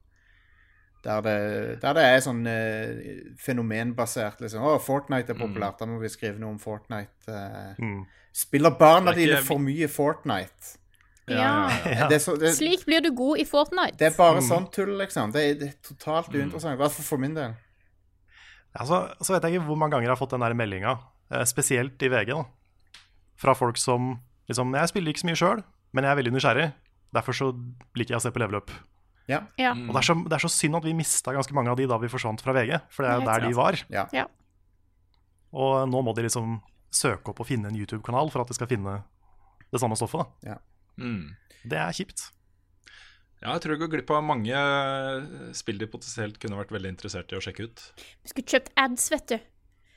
Der 1.03 1.19
det, 1.25 1.33
der 1.81 1.97
det 1.97 2.03
er 2.07 2.21
sånn 2.23 2.45
eh, 2.47 3.33
fenomenbasert, 3.43 4.39
liksom. 4.43 4.63
Å, 4.63 4.77
Fortnite 4.79 5.33
er 5.33 5.39
populært, 5.39 5.81
da 5.81 5.87
må 5.89 5.97
vi 5.99 6.11
skrive 6.11 6.39
noe 6.39 6.53
om 6.55 6.59
Fortnite. 6.63 7.27
eh. 7.27 7.81
Mm. 7.83 8.05
Spiller 8.33 8.71
barna 8.79 9.11
ikke- 9.11 9.19
dine 9.19 9.41
for 9.45 9.59
mye 9.59 9.87
Fortnite? 9.91 10.77
Ja. 11.27 11.69
Ja. 11.87 12.07
Det, 12.09 12.15
er 12.15 12.19
så, 12.23 12.33
det, 12.39 12.53
Slik 12.55 12.85
blir 12.87 13.01
du 13.03 13.11
god 13.15 13.37
i 13.39 13.45
Fortnite. 13.47 13.97
det 13.99 14.09
er 14.11 14.15
bare 14.17 14.41
sånn 14.43 14.65
tull, 14.71 14.95
liksom. 14.99 15.31
Det 15.35 15.43
er, 15.43 15.53
det 15.59 15.67
er 15.69 15.75
totalt 15.83 16.31
uinteressant. 16.33 16.75
I 16.75 16.81
hvert 16.81 16.91
fall 16.95 17.05
for 17.07 17.17
min 17.21 17.35
del. 17.35 17.53
Ja, 18.73 18.85
så, 18.89 18.97
så 19.21 19.35
vet 19.35 19.43
jeg 19.47 19.55
ikke 19.59 19.67
hvor 19.69 19.77
mange 19.79 19.93
ganger 19.95 20.07
jeg 20.09 20.15
har 20.15 20.19
fått 20.23 20.33
den 20.33 20.41
der 20.43 20.55
meldinga, 20.57 20.95
spesielt 21.49 22.01
i 22.03 22.09
VG, 22.11 22.33
da. 22.33 23.03
Fra 23.39 23.55
folk 23.57 23.79
som 23.81 24.17
liksom 24.47 24.73
Jeg 24.75 24.91
spiller 24.91 25.13
ikke 25.13 25.23
så 25.23 25.29
mye 25.29 25.39
sjøl, 25.39 25.61
men 25.95 26.05
jeg 26.05 26.11
er 26.11 26.19
veldig 26.19 26.33
nysgjerrig. 26.35 26.67
Derfor 27.15 27.37
så 27.37 27.51
liker 27.97 28.15
jeg 28.15 28.21
å 28.21 28.25
se 28.25 28.33
på 28.33 28.41
Level 28.41 28.59
Up. 28.59 28.73
Ja. 29.29 29.39
Ja. 29.59 29.71
Og 29.71 29.93
det 29.93 30.01
er, 30.01 30.07
så, 30.09 30.15
det 30.19 30.35
er 30.35 30.43
så 30.43 30.51
synd 30.51 30.77
at 30.79 30.85
vi 30.87 30.95
mista 30.97 31.33
ganske 31.35 31.55
mange 31.55 31.71
av 31.71 31.79
de 31.79 31.87
da 31.87 31.97
vi 32.01 32.11
forsvant 32.11 32.43
fra 32.43 32.55
VG, 32.57 32.75
for 32.91 33.05
det 33.05 33.11
er 33.11 33.21
jo 33.21 33.27
der 33.29 33.45
de 33.47 33.57
var. 33.57 33.79
Ja. 33.93 34.05
Ja. 34.15 34.27
Og 35.53 35.83
nå 35.89 36.01
må 36.03 36.15
de 36.17 36.25
liksom 36.25 36.57
søke 36.93 37.31
opp 37.31 37.41
og 37.41 37.49
finne 37.49 37.69
en 37.69 37.77
YouTube-kanal 37.77 38.31
for 38.33 38.43
at 38.43 38.51
de 38.51 38.57
skal 38.57 38.69
finne 38.69 38.99
det 39.73 39.81
samme 39.81 39.97
stoffet. 39.97 40.27
da. 40.43 40.59
Mm. 40.99 41.33
Det 41.63 41.79
er 41.79 41.95
kjipt. 41.95 42.27
Ja, 43.43 43.55
jeg 43.55 43.63
tror 43.63 43.73
jeg 43.75 43.81
går 43.81 43.91
glipp 43.91 44.11
av 44.15 44.21
mange 44.23 44.55
eh, 44.55 45.23
spill 45.57 45.81
de 45.81 45.87
potensielt 45.91 46.37
kunne 46.39 46.55
vært 46.55 46.71
veldig 46.71 46.93
interessert 46.93 47.33
i 47.33 47.35
å 47.35 47.41
sjekke 47.43 47.67
ut. 47.67 47.81
Vi 48.23 48.31
skulle 48.31 48.53
kjøpt 48.53 48.71
ads, 48.79 49.09
vet 49.11 49.33
du. 49.33 49.35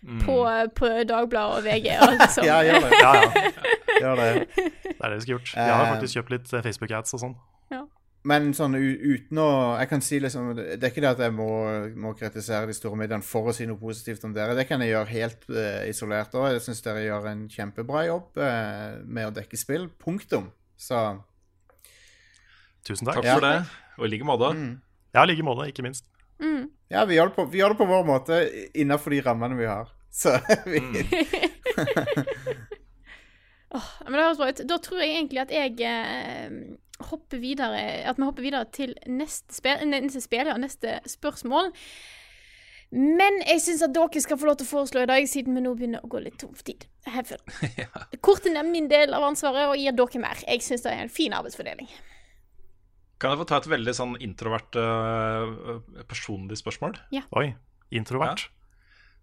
Mm. 0.07 0.21
På, 0.23 0.37
på 0.79 0.87
Dagbladet 1.09 1.59
og 1.59 1.65
VG. 1.67 1.89
Og 1.99 2.13
liksom. 2.21 2.45
Ja, 2.51 2.61
gjør 2.63 2.85
det. 2.87 3.03
Ja, 3.03 3.13
ja, 3.19 3.53
Gjør 3.97 4.21
det. 4.21 4.27
det 4.55 4.95
er 5.01 5.09
det 5.11 5.17
vi 5.17 5.21
skulle 5.25 5.37
gjort. 5.39 5.53
Vi 5.57 5.69
har 5.73 5.87
faktisk 5.97 6.19
kjøpt 6.21 6.33
litt 6.37 6.53
eh, 6.55 6.63
Facebook-ads 6.69 7.17
og 7.19 7.23
sånn. 7.25 7.37
Men 8.27 8.49
sånn 8.59 8.75
uten 8.75 9.39
å 9.39 9.49
Jeg 9.79 9.87
kan 9.87 10.01
si 10.03 10.17
liksom 10.19 10.49
Det 10.57 10.81
er 10.81 10.89
ikke 10.91 11.03
det 11.05 11.13
at 11.13 11.21
jeg 11.23 11.35
må, 11.37 11.47
må 11.95 12.11
kritisere 12.19 12.67
de 12.67 12.75
store 12.75 12.99
mediene 12.99 13.23
for 13.23 13.53
å 13.53 13.55
si 13.55 13.69
noe 13.71 13.79
positivt 13.79 14.25
om 14.27 14.33
dere. 14.35 14.57
Det 14.59 14.65
kan 14.67 14.83
jeg 14.83 14.91
gjøre 14.97 15.13
helt 15.13 15.47
uh, 15.53 15.85
isolert 15.87 16.35
òg. 16.35 16.49
Jeg 16.57 16.65
syns 16.65 16.83
dere 16.83 17.05
gjør 17.05 17.29
en 17.31 17.45
kjempebra 17.53 18.03
jobb 18.09 18.41
uh, 18.43 18.99
med 19.07 19.29
å 19.29 19.35
dekke 19.37 19.61
spill. 19.61 19.87
Punktum. 20.03 20.51
Så 20.75 21.05
Tusen 22.87 23.07
takk. 23.07 23.21
Takk 23.23 23.31
for 23.39 23.47
det, 23.47 23.55
og 23.99 24.07
i 24.09 24.11
like 24.17 24.27
måte. 24.27 24.51
mm. 24.59 24.75
Ja, 25.15 25.23
i 25.23 25.31
like 25.31 25.47
måte, 25.47 25.69
ikke 25.71 25.87
minst. 25.87 26.11
Mm. 26.43 26.67
Ja, 26.93 27.07
vi 27.09 27.17
gjør, 27.17 27.31
på, 27.35 27.47
vi 27.51 27.63
gjør 27.63 27.73
det 27.73 27.79
på 27.81 27.87
vår 27.89 28.05
måte 28.07 28.41
innenfor 28.77 29.15
de 29.15 29.23
rammene 29.25 29.57
vi 29.59 29.71
har. 29.71 29.89
Så 30.17 30.33
vi 30.71 30.81
oh, 33.77 33.89
men 34.09 34.17
det 34.17 34.25
høres 34.25 34.41
bra 34.41 34.51
ut. 34.51 34.65
Da 34.69 34.81
tror 34.83 35.03
jeg 35.05 35.17
egentlig 35.19 35.43
at 35.45 35.53
jeg 35.53 35.77
eh, 35.85 36.53
hopper 37.11 37.43
videre 37.43 37.83
At 38.09 38.17
vi 38.17 38.25
hopper 38.25 38.47
videre 38.47 38.69
til 38.73 38.95
neste, 39.11 39.53
spil, 39.55 39.85
neste 39.93 40.23
spill 40.25 40.49
og 40.53 40.63
neste 40.63 41.01
spørsmål. 41.11 41.75
Men 42.97 43.41
jeg 43.43 43.61
syns 43.65 43.83
at 43.83 43.93
dere 43.93 44.21
skal 44.23 44.39
få 44.39 44.47
lov 44.49 44.61
til 44.61 44.69
å 44.69 44.71
foreslå 44.71 45.03
i 45.03 45.09
dag, 45.11 45.25
siden 45.29 45.57
vi 45.59 45.63
nå 45.65 45.73
begynner 45.77 46.05
å 46.07 46.11
gå 46.11 46.21
litt 46.23 46.39
tom 46.41 46.55
for 46.55 46.65
tid. 46.69 46.87
ja. 47.83 47.89
Korte 48.25 48.53
ned 48.55 48.71
min 48.71 48.87
del 48.89 49.13
av 49.17 49.27
ansvaret 49.27 49.73
og 49.73 49.81
gir 49.81 49.97
dere 49.99 50.23
mer. 50.23 50.45
Jeg 50.47 50.63
syns 50.65 50.87
det 50.87 50.95
er 50.95 51.03
en 51.05 51.13
fin 51.13 51.35
arbeidsfordeling. 51.37 51.91
Kan 53.21 53.33
jeg 53.33 53.41
få 53.43 53.49
ta 53.49 53.59
et 53.59 53.69
veldig 53.73 53.95
sånn 53.97 54.15
introvert 54.23 54.77
uh, 54.79 55.81
personlig 56.09 56.61
spørsmål? 56.61 56.99
Oi, 57.41 57.49
introvert. 57.97 58.47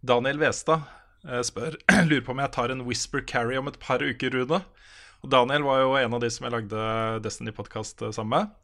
Daniel 0.04 0.42
Westad 0.42 0.84
eh, 1.28 1.42
spør 1.46 1.78
Lurer 2.10 2.26
på 2.26 2.36
om 2.36 2.42
jeg 2.44 2.54
tar 2.56 2.74
en 2.74 2.84
whisper 2.88 3.24
carry 3.26 3.58
om 3.60 3.72
et 3.72 3.80
par 3.82 4.04
uker, 4.04 4.36
Rune. 4.36 4.60
Og 5.24 5.32
Daniel 5.32 5.64
var 5.64 5.80
jo 5.80 5.94
en 5.96 6.18
av 6.18 6.24
de 6.24 6.30
som 6.34 6.48
jeg 6.48 6.56
lagde 6.58 6.88
Destiny-podkast 7.24 8.04
sammen 8.12 8.34
med. 8.36 8.60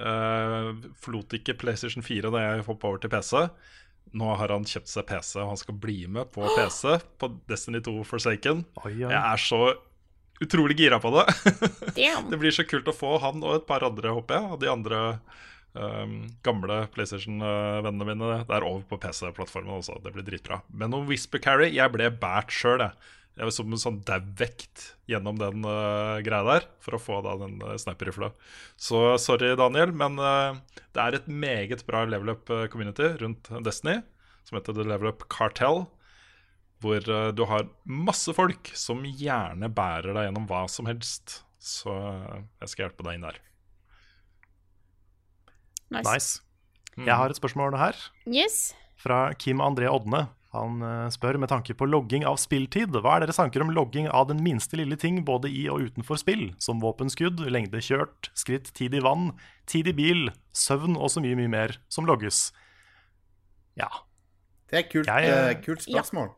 Uh, 0.00 0.72
forlot 0.98 1.34
ikke 1.36 1.54
PlayStation 1.60 2.02
4 2.02 2.32
da 2.32 2.40
jeg 2.42 2.64
hoppa 2.66 2.88
over 2.88 3.02
til 3.02 3.12
PC. 3.12 3.44
Nå 4.18 4.32
har 4.40 4.50
han 4.50 4.66
kjøpt 4.66 4.90
seg 4.90 5.06
PC, 5.06 5.36
og 5.38 5.52
han 5.52 5.60
skal 5.60 5.76
bli 5.78 6.00
med 6.10 6.32
på 6.34 6.42
PC 6.56 6.96
på 7.20 7.30
Destiny 7.50 7.82
2 7.86 7.94
Forsaken. 8.08 8.64
Oi, 8.82 8.96
oi. 8.96 9.12
Jeg 9.12 9.20
er 9.20 9.44
så 9.44 9.60
utrolig 10.42 10.78
gira 10.80 10.98
på 10.98 11.12
det. 11.14 11.26
Det 12.30 12.40
blir 12.40 12.54
så 12.54 12.66
kult 12.66 12.88
å 12.90 12.96
få 12.96 13.18
han 13.22 13.44
og 13.44 13.60
et 13.60 13.68
par 13.68 13.84
andre, 13.86 14.16
håper 14.16 14.40
jeg. 14.40 14.50
Og 14.50 14.62
de 14.64 14.72
andre 14.72 15.00
um, 15.74 16.14
gamle 16.46 16.82
PlayStation-vennene 16.94 18.08
mine. 18.08 18.42
Det 18.48 18.56
er 18.56 18.66
over 18.66 18.84
på 18.88 18.98
PC-plattformen 19.02 19.78
også. 19.78 19.98
Det 20.04 20.12
blir 20.14 20.26
dritbra. 20.26 20.60
Men 20.72 20.96
om 20.96 21.08
Whisper 21.08 21.42
Carry 21.42 21.70
Jeg 21.74 21.92
ble 21.94 22.10
båret 22.22 22.54
sjøl, 22.54 22.84
jeg. 22.84 23.16
Jeg 23.38 23.46
var 23.46 23.54
som 23.54 23.72
en 23.72 23.80
sånn 23.80 24.00
dau-vekt 24.04 24.82
gjennom 25.08 25.38
den 25.40 25.62
uh, 25.64 26.18
greia 26.26 26.42
der 26.44 26.66
for 26.82 26.96
å 26.96 27.00
få 27.00 27.20
da 27.24 27.36
den 27.40 27.60
uh, 27.62 27.76
sniper-rifla. 27.80 28.32
Så 28.76 29.14
sorry, 29.22 29.54
Daniel, 29.56 29.94
men 29.96 30.18
uh, 30.20 30.58
det 30.92 31.04
er 31.04 31.16
et 31.16 31.30
meget 31.30 31.86
bra 31.88 32.02
level 32.08 32.34
up-community 32.34 33.14
rundt 33.22 33.48
Destiny 33.64 34.02
som 34.48 34.58
heter 34.58 34.76
The 34.76 34.84
Level 34.88 35.12
Up 35.12 35.24
Cartel 35.32 35.84
hvor 36.80 37.04
eh, 37.04 37.28
du 37.36 37.44
har 37.48 37.68
masse 37.84 38.32
folk 38.36 38.72
som 38.78 39.04
gjerne 39.04 39.70
bærer 39.72 40.14
deg 40.16 40.28
gjennom 40.28 40.48
hva 40.50 40.64
som 40.72 40.88
helst. 40.88 41.42
Så 41.60 41.92
eh, 41.92 42.42
jeg 42.62 42.72
skal 42.72 42.86
hjelpe 42.86 43.06
deg 43.06 43.18
inn 43.18 43.28
der. 43.28 43.40
Nice. 45.90 46.10
Nice. 46.10 47.06
Jeg 47.06 47.16
har 47.16 47.30
et 47.32 47.38
spørsmål 47.38 47.76
her 47.78 47.96
Yes. 48.26 48.74
fra 49.00 49.32
Kim 49.34 49.58
André 49.64 49.88
Odne. 49.90 50.28
Han 50.52 50.80
eh, 50.82 51.08
spør 51.14 51.38
med 51.38 51.48
tanke 51.52 51.74
på 51.78 51.86
logging 51.86 52.24
av 52.26 52.34
spilltid. 52.42 52.90
Hva 52.90 53.16
er 53.16 53.20
deres 53.24 53.38
tanker 53.38 53.62
om 53.62 53.70
logging 53.70 54.08
av 54.10 54.26
den 54.28 54.40
minste 54.42 54.76
lille 54.80 54.96
ting 54.98 55.20
både 55.24 55.46
i 55.48 55.68
og 55.70 55.84
utenfor 55.86 56.18
spill, 56.18 56.48
som 56.58 56.80
våpenskudd, 56.82 57.38
lengde 57.54 57.78
kjørt, 57.78 58.32
skritt, 58.34 58.72
tid 58.74 58.94
i 58.98 59.02
vann, 59.04 59.30
tid 59.70 59.86
i 59.86 59.94
bil, 59.94 60.30
søvn 60.52 60.96
og 60.98 61.10
så 61.14 61.22
mye, 61.22 61.38
mye 61.38 61.52
mer 61.52 61.76
som 61.88 62.04
logges? 62.08 62.50
Ja. 63.78 63.88
Det 64.70 64.76
er 64.76 64.82
et 64.84 64.90
kult, 64.92 65.06
Jeg, 65.06 65.30
eh, 65.30 65.62
kult 65.62 65.82
spørsmål. 65.86 66.32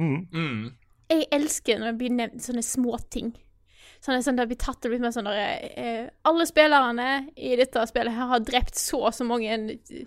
Mm. 0.00 0.26
Mm. 0.32 0.76
Jeg 1.12 1.28
elsker 1.32 1.78
når 1.78 1.92
det 1.92 1.98
blir 2.00 2.16
nevnt 2.16 2.42
sånne 2.44 2.64
småting. 2.64 3.34
Sånn, 4.06 4.22
sånn 4.22 4.38
det 4.38 4.46
blir 4.46 4.58
tatt 4.60 4.78
det 4.84 4.92
blir 4.92 5.02
mer 5.02 5.10
sånn 5.14 5.26
der, 5.26 5.64
eh, 5.74 6.08
Alle 6.28 6.46
spillerne 6.46 7.08
i 7.34 7.56
dette 7.58 7.82
spillet 7.90 8.14
her 8.14 8.30
har 8.30 8.44
drept 8.46 8.78
så 8.78 9.00
og 9.08 9.14
så 9.16 9.26
mange 9.26 9.50
eh, 9.50 10.06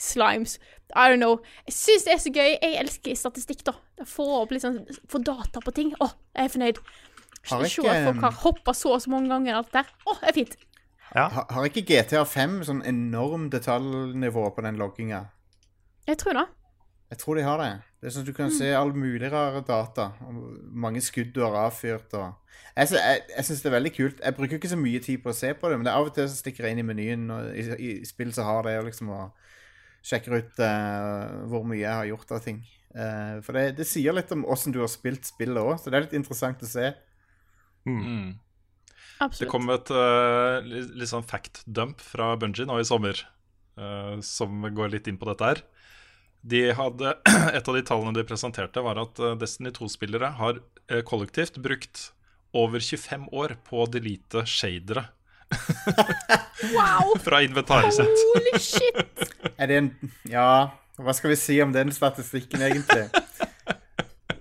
slimes. 0.00 0.56
I 0.94 1.10
don't 1.10 1.20
know. 1.20 1.40
Jeg 1.68 1.76
syns 1.76 2.06
det 2.06 2.14
er 2.14 2.22
så 2.22 2.32
gøy. 2.32 2.52
Jeg 2.54 2.78
elsker 2.80 3.18
statistikk, 3.18 3.64
da. 3.68 3.74
Få 4.08 4.26
opp 4.40 4.54
litt 4.54 4.64
sånn 4.64 4.80
Få 5.10 5.20
data 5.24 5.60
på 5.64 5.74
ting. 5.76 5.92
Å, 6.00 6.08
jeg 6.34 6.48
er 6.48 6.54
fornøyd. 6.56 6.80
Har 7.50 7.66
Se 7.68 7.84
at 7.84 8.06
folk 8.08 8.24
har 8.24 8.38
hoppa 8.46 8.72
så 8.76 8.94
og 8.96 9.02
så 9.04 9.12
mange 9.12 9.28
ganger. 9.32 9.60
Alt 9.60 9.74
der. 9.76 9.92
Å, 10.08 10.16
det 10.22 10.30
er 10.32 10.36
fint. 10.40 10.56
ja. 11.14 11.28
Har, 11.28 11.46
har 11.52 11.68
ikke 11.68 11.84
GTA 11.90 12.24
5 12.24 12.60
sånn 12.70 12.82
enorm 12.88 13.50
detaljnivå 13.52 14.48
på 14.56 14.64
den 14.64 14.80
logginga? 14.80 15.26
Jeg 16.08 16.20
tror 16.20 16.40
det. 16.40 16.46
Jeg 17.14 17.20
tror 17.20 17.38
de 17.38 17.44
har 17.46 17.60
det. 17.62 17.72
Det 18.02 18.08
er 18.08 18.12
sånn 18.14 18.24
at 18.24 18.28
Du 18.32 18.36
kan 18.36 18.50
se 18.50 18.72
all 18.74 18.90
mulig 18.90 19.28
rare 19.30 19.60
data. 19.62 20.10
mange 20.84 21.00
skudd 21.04 21.30
du 21.34 21.44
har 21.44 21.54
avfyrt. 21.68 22.10
Og... 22.18 22.32
Jeg, 22.74 22.90
jeg, 22.90 23.20
jeg 23.36 23.46
syns 23.46 23.62
det 23.62 23.70
er 23.70 23.76
veldig 23.76 23.92
kult. 23.94 24.22
Jeg 24.24 24.34
bruker 24.34 24.58
ikke 24.58 24.72
så 24.72 24.78
mye 24.80 25.02
tid 25.04 25.22
på 25.22 25.30
å 25.30 25.36
se 25.36 25.52
på 25.54 25.70
det, 25.70 25.78
men 25.78 25.86
det 25.86 25.92
er 25.92 26.00
av 26.00 26.10
og 26.10 26.16
til 26.16 26.26
så 26.26 26.40
stikker 26.40 26.66
jeg 26.66 26.74
inn 26.74 26.82
i 26.82 26.86
menyen 26.88 27.28
og 27.30 27.52
i, 27.54 27.66
i 27.78 27.90
spill 28.08 28.34
så 28.34 28.48
har 28.48 28.66
det, 28.66 28.74
og 28.80 28.88
liksom 28.88 29.12
og 29.14 29.44
sjekker 30.04 30.34
ut 30.36 30.58
uh, 30.60 31.44
hvor 31.48 31.62
mye 31.64 31.84
jeg 31.84 31.94
har 31.94 32.08
gjort 32.10 32.34
av 32.34 32.42
ting. 32.44 32.64
Uh, 32.94 33.38
for 33.46 33.56
det, 33.56 33.76
det 33.78 33.86
sier 33.88 34.16
litt 34.16 34.32
om 34.34 34.42
åssen 34.50 34.74
du 34.74 34.80
har 34.82 34.90
spilt 34.90 35.30
spillet 35.30 35.62
òg, 35.62 35.78
så 35.78 35.88
det 35.88 36.00
er 36.00 36.06
litt 36.08 36.18
interessant 36.18 36.66
å 36.66 36.68
se. 36.68 36.90
Mm. 37.86 38.34
Det 38.34 39.28
Absolutt. 39.28 39.52
kom 39.54 39.70
et 39.70 39.94
uh, 39.94 40.58
litt, 40.66 41.08
sånn 41.08 41.24
fact 41.24 41.62
dump 41.64 42.02
fra 42.02 42.34
Bungie 42.40 42.66
nå 42.66 42.80
i 42.82 42.88
sommer, 42.88 43.22
uh, 43.78 44.18
som 44.26 44.66
går 44.74 44.96
litt 44.96 45.08
inn 45.08 45.20
på 45.20 45.30
dette 45.30 45.52
her. 45.52 45.62
De 46.44 46.60
hadde, 46.76 47.14
Et 47.56 47.68
av 47.68 47.76
de 47.78 47.82
tallene 47.88 48.12
de 48.16 48.24
presenterte, 48.28 48.82
var 48.84 49.00
at 49.00 49.20
eh, 49.22 49.36
Destiny 49.40 49.72
2-spillere 49.72 50.34
har 50.40 50.60
eh, 50.92 51.00
kollektivt 51.06 51.56
brukt 51.64 52.10
over 52.54 52.82
25 52.84 53.30
år 53.34 53.56
på 53.66 53.80
å 53.82 53.86
delete 53.90 54.44
shadere 54.46 55.08
Wow! 56.74 57.14
fra 57.24 57.40
inventaret 57.42 57.96
sitt. 57.96 58.22
Holy 58.34 58.60
shit! 58.62 59.24
Er 59.56 59.70
det 59.70 59.78
en 59.80 59.90
Ja, 60.30 60.46
hva 61.00 61.14
skal 61.16 61.32
vi 61.32 61.38
si 61.40 61.56
om 61.64 61.72
den 61.74 61.90
statistikken, 61.94 62.62
egentlig? 62.62 63.08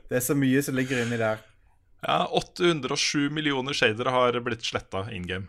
Det 0.10 0.20
er 0.20 0.24
så 0.24 0.36
mye 0.38 0.62
som 0.66 0.76
ligger 0.78 1.02
inni 1.02 1.18
der. 1.18 1.42
Ja, 2.04 2.26
807 2.36 3.32
millioner 3.34 3.74
shadere 3.74 4.12
har 4.14 4.38
blitt 4.46 4.66
sletta 4.68 5.06
in 5.16 5.26
game. 5.30 5.48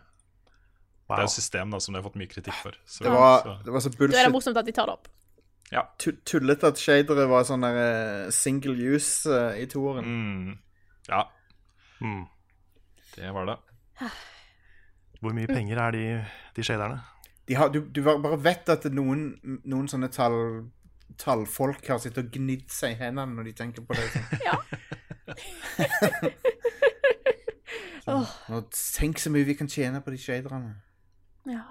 Det 1.05 1.19
er 1.19 1.27
et 1.27 1.35
system 1.35 1.75
da, 1.75 1.81
som 1.83 1.93
de 1.93 2.01
har 2.01 2.07
fått 2.07 2.17
mye 2.17 2.31
kritikk 2.31 2.57
for. 2.63 2.77
Så, 2.89 3.05
Det 3.05 3.13
var, 3.13 3.43
så, 3.43 3.57
det 3.67 3.75
var 3.75 3.83
så 3.85 3.91
Da 3.91 3.99
er 3.99 3.99
det 3.99 4.15
bullshit 4.15 4.33
morsomt 4.39 4.63
at 4.63 4.71
de 4.71 4.73
tar 4.73 4.89
det 4.89 4.95
opp. 4.97 5.11
Ja. 5.75 5.83
tu- 5.99 6.17
tullete 6.25 6.71
at 6.71 6.79
shadere 6.81 7.27
var 7.31 7.45
sånn 7.49 7.65
der 7.67 7.79
eh, 7.83 8.31
single 8.35 8.75
use 8.95 9.27
uh, 9.31 9.53
i 9.59 9.67
toeren. 9.71 10.07
Mm, 10.07 10.55
ja, 11.11 11.25
Mm. 12.05 12.25
det 13.17 13.31
var 13.35 13.47
det. 13.49 13.59
Hvor 15.23 15.33
mye 15.37 15.47
penger 15.49 15.79
er 15.81 15.91
de, 15.95 16.03
de 16.57 16.65
shaderne? 16.67 16.99
De 17.49 17.55
har, 17.57 17.69
du, 17.73 17.83
du 17.93 18.01
bare 18.05 18.37
vet 18.45 18.69
at 18.73 18.85
noen, 18.93 19.27
noen 19.65 19.87
sånne 19.89 20.09
tall, 20.13 20.37
tallfolk 21.21 21.87
har 21.93 21.99
sittet 22.03 22.25
og 22.27 22.31
gnidd 22.35 22.67
seg 22.73 22.95
i 22.97 22.99
hendene 23.05 23.35
når 23.37 23.51
de 23.51 23.53
tenker 23.59 23.85
på 23.87 23.95
det. 23.97 24.05
Sånn. 28.05 28.21
Ja. 28.21 28.21
Og 28.53 28.67
tenk 28.75 29.21
så 29.23 29.31
mye 29.33 29.47
vi 29.49 29.55
kan 29.57 29.69
tjene 29.71 30.03
på 30.05 30.13
de 30.13 30.19
shaderne. 30.21 30.75
Ja. 31.49 31.63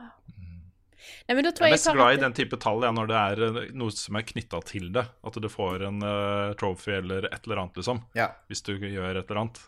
Nei, 1.23 1.35
men 1.37 1.45
da 1.45 1.53
tror 1.55 1.69
Jeg 1.69 1.71
er 1.71 1.77
mest 1.77 1.87
jeg 1.87 1.95
glad 1.95 2.17
i 2.17 2.19
den 2.19 2.33
type 2.35 2.57
tall 2.59 2.83
ja, 2.83 2.91
når 2.91 3.07
det 3.07 3.19
er 3.19 3.41
eh, 3.47 3.59
noe 3.79 3.93
som 3.95 4.17
er 4.19 4.25
knytta 4.27 4.59
til 4.67 4.89
det. 4.95 5.05
At 5.23 5.37
du 5.39 5.47
får 5.51 5.85
en 5.87 6.03
uh, 6.03 6.51
trophy 6.59 6.97
eller 6.97 7.29
et 7.29 7.47
eller 7.47 7.61
annet, 7.63 7.79
liksom. 7.79 8.01
Ja. 8.17 8.33
Hvis 8.51 8.63
du 8.67 8.75
gjør 8.75 9.21
et 9.21 9.23
eller 9.23 9.43
annet. 9.45 9.61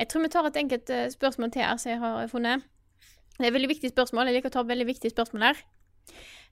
Jeg 0.00 0.08
tror 0.08 0.24
vi 0.24 0.32
tar 0.32 0.48
et 0.48 0.60
enkelt 0.62 0.92
uh, 0.96 1.06
spørsmål 1.12 1.52
til 1.52 1.66
her, 1.66 1.76
som 1.82 1.92
jeg 1.92 2.00
har 2.00 2.32
funnet. 2.32 2.64
Det 3.36 3.44
er 3.44 3.52
et 3.52 3.56
veldig 3.58 3.72
viktig 3.74 3.92
spørsmål. 3.92 4.28
Jeg 4.30 4.40
liker 4.40 4.52
å 4.52 4.56
ta 4.56 4.64
veldig 4.68 4.88
viktige 4.88 5.12
spørsmål 5.12 5.50
her. 5.50 5.62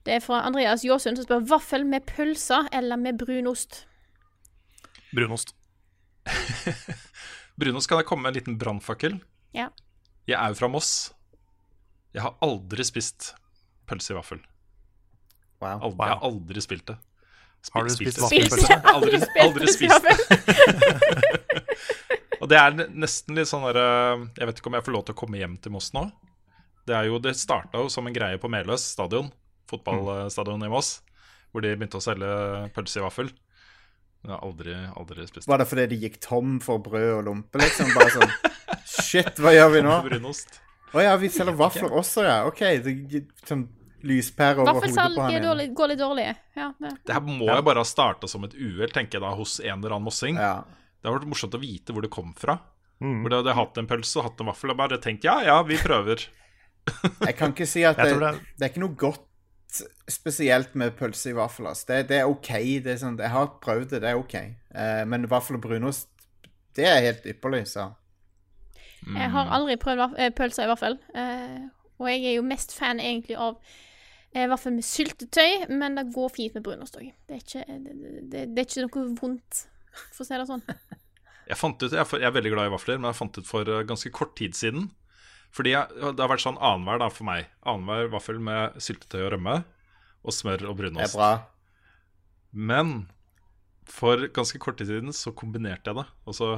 Det 0.05 0.15
er 0.15 0.23
fra 0.23 0.43
Andreas 0.47 0.85
Jåsund 0.85 1.19
som 1.19 1.25
spør 1.25 1.45
vaffel 1.49 1.83
med 1.89 2.05
pølser 2.07 2.69
eller 2.73 3.01
med 3.01 3.17
brunost. 3.19 3.83
Brunost. 5.09 5.55
brunost 7.59 7.89
kan 7.89 7.99
jeg 8.01 8.07
komme 8.09 8.27
med 8.27 8.33
en 8.33 8.39
liten 8.39 8.57
brannfakkel? 8.61 9.17
Ja. 9.57 9.71
Jeg 10.29 10.37
er 10.37 10.53
jo 10.53 10.59
fra 10.61 10.69
Moss. 10.71 11.09
Jeg 12.15 12.23
har 12.25 12.33
aldri 12.45 12.85
spist 12.87 13.33
pølse 13.89 14.13
i 14.13 14.17
vaffel. 14.17 14.39
Wow. 15.61 15.81
Aldri, 15.89 16.05
Jeg 16.07 16.15
har 16.15 16.23
aldri 16.29 16.61
spilt 16.63 16.85
det. 16.89 16.97
Spi- 17.59 17.75
Har 17.75 17.83
du 17.83 17.91
spist 17.91 18.15
spist 18.15 18.23
vaffelpølse? 18.23 18.65
Spist- 18.65 18.87
Aldri, 18.93 19.17
aldri 19.43 19.67
Spist 19.73 20.03
det. 20.05 21.19
Og 22.39 22.47
det 22.47 22.55
er 22.55 22.77
nesten 22.95 23.35
litt 23.35 23.49
sånn 23.49 23.65
derre 23.67 23.83
Jeg 24.39 24.47
vet 24.47 24.61
ikke 24.61 24.69
om 24.71 24.77
jeg 24.77 24.85
får 24.85 24.95
lov 24.95 25.03
til 25.09 25.15
å 25.17 25.19
komme 25.19 25.41
hjem 25.41 25.57
til 25.59 25.73
Moss 25.75 25.89
nå. 25.95 26.05
Det 26.87 26.95
er 26.95 27.09
jo, 27.09 27.19
det 27.21 27.33
starta 27.37 27.81
jo 27.83 27.89
som 27.91 28.07
en 28.07 28.15
greie 28.15 28.39
på 28.41 28.47
Meløs 28.49 28.85
stadion, 28.95 29.27
fotballstadion 29.69 30.63
i 30.65 30.71
Moss, 30.71 31.01
hvor 31.51 31.61
de 31.61 31.73
begynte 31.75 31.99
å 31.99 32.01
selge 32.01 32.29
pølse 32.73 33.01
i 33.01 33.03
vaffel. 33.03 33.27
Jeg 34.23 34.31
har 34.33 34.41
aldri, 34.47 34.73
aldri 34.99 35.27
spist 35.29 35.47
Var 35.51 35.61
det 35.61 35.67
fordi 35.69 35.85
de 35.91 35.99
gikk 36.01 36.17
tom 36.23 36.57
for 36.63 36.81
brød 36.83 37.11
og 37.19 37.27
lompe, 37.27 37.59
liksom? 37.61 37.91
Bare 37.95 38.15
sånn 38.15 38.33
Shit, 39.09 39.35
hva 39.43 39.53
gjør 39.53 39.75
vi 39.75 39.83
nå? 39.85 39.99
brunost. 40.07 40.57
Å 40.93 41.03
ja, 41.03 41.11
vi 41.21 41.29
selger 41.29 41.57
vafler 41.59 41.93
også, 41.93 42.23
ja. 42.25 42.39
OK. 42.49 42.63
Det, 42.85 43.23
sånn 43.45 43.67
lyspære 44.07 44.63
over 44.63 44.79
hodet 44.79 44.93
på 44.95 45.21
han. 45.21 45.31
igjen. 45.33 45.43
dårlig, 45.43 45.67
går 45.75 45.91
litt 45.91 45.99
dårlig. 45.99 46.27
Ja, 46.55 46.69
det. 46.79 46.91
Det 47.05 47.15
her 47.17 47.23
må 47.25 47.49
jo 47.49 47.61
bare 47.67 47.83
ha 47.83 47.87
starta 47.87 48.29
som 48.31 48.45
et 48.47 48.55
uhell, 48.55 48.91
tenker 48.95 49.19
jeg 49.19 49.25
da, 49.25 49.33
hos 49.35 49.59
en 49.59 49.75
eller 49.77 49.97
annen 49.97 50.07
mossing. 50.07 50.39
Ja. 50.39 50.61
Det 50.99 51.09
har 51.09 51.17
vært 51.19 51.29
morsomt 51.31 51.55
å 51.55 51.61
vite 51.61 51.95
hvor 51.95 52.05
det 52.05 52.11
kom 52.13 52.33
fra. 52.37 52.57
Mm. 53.03 53.21
Hvor 53.23 53.31
de 53.31 53.39
hadde 53.41 53.55
hatt 53.55 53.77
en 53.79 53.87
pølse 53.87 54.19
og 54.19 54.27
hatt 54.27 54.41
en 54.43 54.49
vaffel 54.51 54.73
og 54.73 54.79
bare 54.79 54.99
tenkt 54.99 55.23
ja, 55.27 55.37
ja, 55.45 55.61
vi 55.67 55.77
prøver. 55.79 56.25
Jeg 57.27 57.35
kan 57.39 57.53
ikke 57.53 57.67
si 57.69 57.83
at 57.87 57.99
det, 57.99 58.15
det, 58.19 58.31
det- 58.57 58.65
er 58.65 58.71
ikke 58.73 58.83
noe 58.83 58.97
godt 58.99 59.25
spesielt 60.09 60.73
med 60.79 60.95
pølse 60.97 61.29
i 61.29 61.37
vaffel. 61.37 61.67
ass. 61.69 61.83
Det, 61.85 62.01
det 62.09 62.21
er 62.23 62.31
OK. 62.31 62.49
Det 62.83 62.95
er 62.95 63.01
sånn, 63.03 63.19
jeg 63.21 63.29
har 63.29 63.51
prøvd 63.61 63.91
det, 63.93 63.99
det 64.01 64.09
er 64.09 64.17
OK. 64.17 64.35
Eh, 64.39 65.03
men 65.05 65.27
vaffel 65.29 65.59
og 65.59 65.65
brunost, 65.67 66.07
det 66.75 66.87
er 66.89 67.03
helt 67.05 67.27
ypperlig, 67.29 67.67
så 67.69 67.91
Jeg 69.07 69.29
har 69.33 69.51
aldri 69.55 69.77
prøvd 69.79 70.17
eh, 70.19 70.31
pølser 70.35 70.65
i 70.67 70.71
vaffel. 70.71 70.97
Eh, 71.15 71.61
og 71.99 72.09
jeg 72.11 72.25
er 72.29 72.35
jo 72.37 72.43
mest 72.47 72.73
fan 72.75 72.99
egentlig 72.99 73.37
av 73.39 73.57
eh, 74.35 74.45
vaffel 74.51 74.75
med 74.75 74.85
syltetøy, 74.87 75.67
men 75.71 75.95
det 75.99 76.07
går 76.15 76.29
fint 76.35 76.53
med 76.57 76.63
brunost 76.67 76.97
òg. 76.99 77.09
Det, 77.27 77.37
er 77.39 77.43
ikke- 77.43 77.79
det, 77.85 77.95
det, 78.31 78.45
det 78.55 78.63
er 78.63 78.67
ikke 78.67 78.85
noe 78.87 79.15
vondt, 79.19 79.63
for 80.13 80.23
å 80.23 80.27
si 80.27 80.35
det 80.37 80.47
sånn. 80.49 80.63
Jeg, 81.49 81.57
fant 81.57 81.81
ut, 81.81 81.89
jeg 81.89 81.97
er 81.97 82.19
jeg 82.21 82.27
er 82.29 82.33
veldig 82.35 82.49
glad 82.53 82.67
i 82.69 82.71
vafler, 82.75 82.99
men 83.01 83.09
jeg 83.09 83.17
fant 83.17 83.37
ut 83.41 83.47
for 83.49 83.65
ganske 83.89 84.09
kort 84.13 84.35
tid 84.37 84.53
siden 84.53 84.83
Fordi 85.49 85.71
jeg, 85.71 85.87
det 86.13 86.21
har 86.21 86.29
vært 86.29 86.43
sånn 86.43 86.59
annenhver 86.61 87.09
for 87.09 87.25
meg. 87.25 87.47
Annenhver 87.65 88.11
vaffel 88.13 88.37
med 88.37 88.75
syltetøy 88.77 89.23
og 89.23 89.31
rømme. 89.33 89.55
Og 90.21 90.35
smør 90.35 90.67
og 90.69 90.77
det 90.83 90.91
er 91.07 91.09
bra. 91.15 91.29
Men 92.53 93.07
for 93.89 94.21
ganske 94.35 94.61
kort 94.61 94.77
tid 94.77 94.91
siden 94.91 95.09
så 95.15 95.33
kombinerte 95.33 95.89
jeg 95.89 95.97
det. 95.97 96.05
Altså 96.29 96.51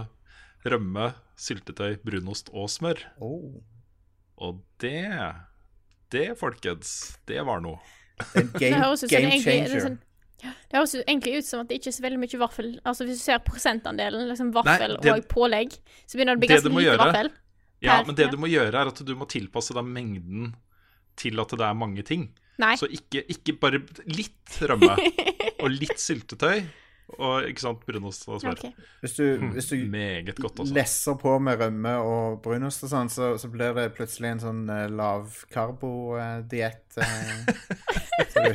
rømme, 0.65 1.13
syltetøy, 1.41 1.97
brunost 2.05 2.49
og 2.53 2.69
smør. 2.69 3.01
Oh. 3.21 3.61
Og 4.37 4.61
det 4.79 5.01
Det, 6.11 6.37
folkens, 6.37 7.17
det 7.25 7.39
var 7.47 7.61
noe. 7.63 7.79
En 8.35 8.49
Det 8.51 8.59
game, 8.59 8.77
høres 8.83 9.03
ut 9.03 9.09
som 9.09 9.15
game 9.15 9.31
egentlig 9.31 9.45
det 9.63 9.69
changer. 9.71 9.81
sånn, 9.85 9.99
det 10.41 10.75
høres 10.77 10.95
egentlig 11.07 11.37
ut 11.39 11.45
som 11.47 11.61
at 11.61 11.67
det 11.69 11.77
ikke 11.79 11.87
er 11.87 11.95
så 11.95 12.03
veldig 12.03 12.19
mye 12.19 12.39
vaffel. 12.41 12.67
Altså 12.85 13.05
Hvis 13.07 13.21
du 13.21 13.23
ser 13.23 13.39
prosentandelen, 13.39 14.27
liksom 14.29 14.51
vaffel 14.53 14.97
Nei, 14.97 14.99
det- 15.01 15.13
og 15.15 15.27
pålegg, 15.31 15.77
så 16.05 16.17
begynner 16.17 16.35
det 16.35 16.37
å 16.37 16.43
bli 16.43 16.47
ganske 16.51 16.69
lite 16.69 16.85
gjøre- 16.85 16.97
vaffel. 17.05 17.31
Ja, 17.81 18.03
men 18.05 18.13
det 18.15 18.25
ja. 18.25 18.29
du 18.29 18.37
må 18.37 18.47
gjøre, 18.51 18.75
er 18.75 18.87
at 18.91 19.05
du 19.05 19.15
må 19.15 19.25
tilpasse 19.27 19.73
deg 19.73 19.83
mengden 19.85 20.53
til 21.15 21.39
at 21.39 21.49
det 21.49 21.61
er 21.61 21.73
mange 21.73 22.03
ting. 22.05 22.27
Nei. 22.59 22.75
Så 22.75 22.85
ikke, 22.91 23.23
ikke 23.27 23.55
bare 23.59 23.79
litt 24.05 24.59
rømme 24.61 24.93
og 25.63 25.69
litt 25.71 25.97
syltetøy 25.97 26.67
og 27.17 27.47
ikke 27.49 27.63
sant, 27.63 27.81
brunost 27.87 28.27
og 28.29 28.41
smør. 28.43 28.59
Okay. 28.59 28.87
Hvis 29.01 29.15
du, 29.17 29.25
hvis 29.55 29.69
du 29.71 29.75
Meget 29.91 30.35
godt, 30.39 30.61
lesser 30.71 31.17
på 31.19 31.35
med 31.43 31.59
rømme 31.61 31.95
og 32.05 32.39
brunost 32.45 32.85
og 32.87 32.93
sånn, 32.93 33.11
så, 33.11 33.33
så 33.41 33.49
blir 33.51 33.75
det 33.77 33.89
plutselig 33.97 34.35
en 34.35 34.43
sånn 34.45 34.63
uh, 34.69 34.85
lavkarbo-diett. 34.91 36.85
så 36.95 38.45
du, 38.47 38.51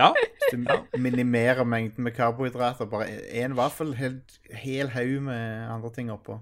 Ja, 0.00 0.12
hvis 0.14 0.54
du 0.54 1.00
minimerer 1.00 1.66
mengden 1.68 2.06
med 2.06 2.14
karbohydrater. 2.16 2.88
Bare 2.90 3.10
én 3.36 3.56
vaffel, 3.58 3.94
hel, 3.98 4.20
hel 4.62 4.92
haug 4.94 5.16
med 5.28 5.68
andre 5.70 5.92
ting 5.96 6.12
oppå. 6.12 6.40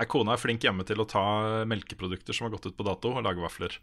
er 0.00 0.08
Kona 0.08 0.34
er 0.34 0.40
flink 0.40 0.64
hjemme 0.64 0.86
til 0.88 1.02
å 1.02 1.08
ta 1.08 1.24
melkeprodukter 1.68 2.36
som 2.36 2.48
har 2.48 2.54
gått 2.54 2.70
ut 2.70 2.78
på 2.78 2.86
dato, 2.86 3.12
og 3.16 3.26
lage 3.26 3.42
vafler. 3.44 3.76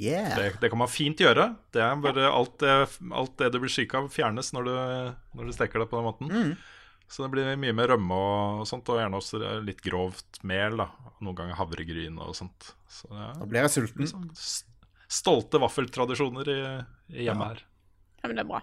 Yeah. 0.00 0.32
Det, 0.36 0.46
det 0.60 0.70
kan 0.72 0.80
man 0.80 0.90
fint 0.90 1.20
gjøre. 1.22 1.52
Det 1.74 1.82
er 1.82 1.98
bare 2.02 2.26
alt 2.30 2.56
det, 2.62 2.72
alt 3.14 3.36
det 3.38 3.50
du 3.54 3.60
blir 3.62 3.70
syk 3.70 3.94
av, 3.94 4.08
fjernes 4.10 4.50
når 4.56 4.66
du, 4.66 4.72
når 5.38 5.50
du 5.50 5.54
steker 5.54 5.82
det 5.82 5.88
på 5.92 6.00
den 6.00 6.08
måten. 6.08 6.54
Så 7.06 7.22
det 7.22 7.30
blir 7.34 7.50
mye 7.60 7.74
mer 7.76 7.92
rømme 7.92 8.16
og 8.16 8.64
sånt, 8.66 8.88
og 8.90 8.98
gjerne 8.98 9.20
også 9.20 9.40
litt 9.62 9.82
grovt 9.84 10.40
mel. 10.42 10.80
da 10.80 10.88
Noen 11.22 11.38
ganger 11.38 11.60
havregryn 11.60 12.16
og 12.18 12.34
sånt. 12.34 12.72
Så 12.90 13.10
det 13.12 13.26
er 13.28 13.50
blir 13.50 13.66
jeg 13.66 13.74
sulten. 13.76 14.02
liksom 14.02 14.30
stolte 15.14 15.60
vaffeltradisjoner 15.62 16.48
i, 16.50 16.60
i 17.14 17.26
hjemmet 17.28 17.52
her. 17.52 17.60
Ja, 18.22 18.28
men 18.30 18.38
det 18.38 18.44
er 18.44 18.50
bra. 18.50 18.62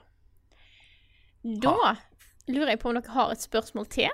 Da 1.63 1.95
lurer 2.51 2.73
jeg 2.73 2.81
på 2.81 2.91
om 2.91 2.97
dere 2.97 3.15
har 3.15 3.31
et 3.33 3.43
spørsmål 3.45 3.87
til. 3.93 4.09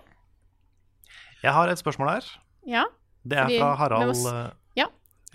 Jeg 1.41 1.53
har 1.55 1.71
et 1.71 1.81
spørsmål 1.81 2.11
her. 2.17 2.29
Ja? 2.67 2.85
Det 3.27 3.39
er 3.39 3.49
fra 3.49 3.71
vi 3.71 3.79
Harald 3.81 4.13
må 4.13 4.31
eh, 4.31 4.51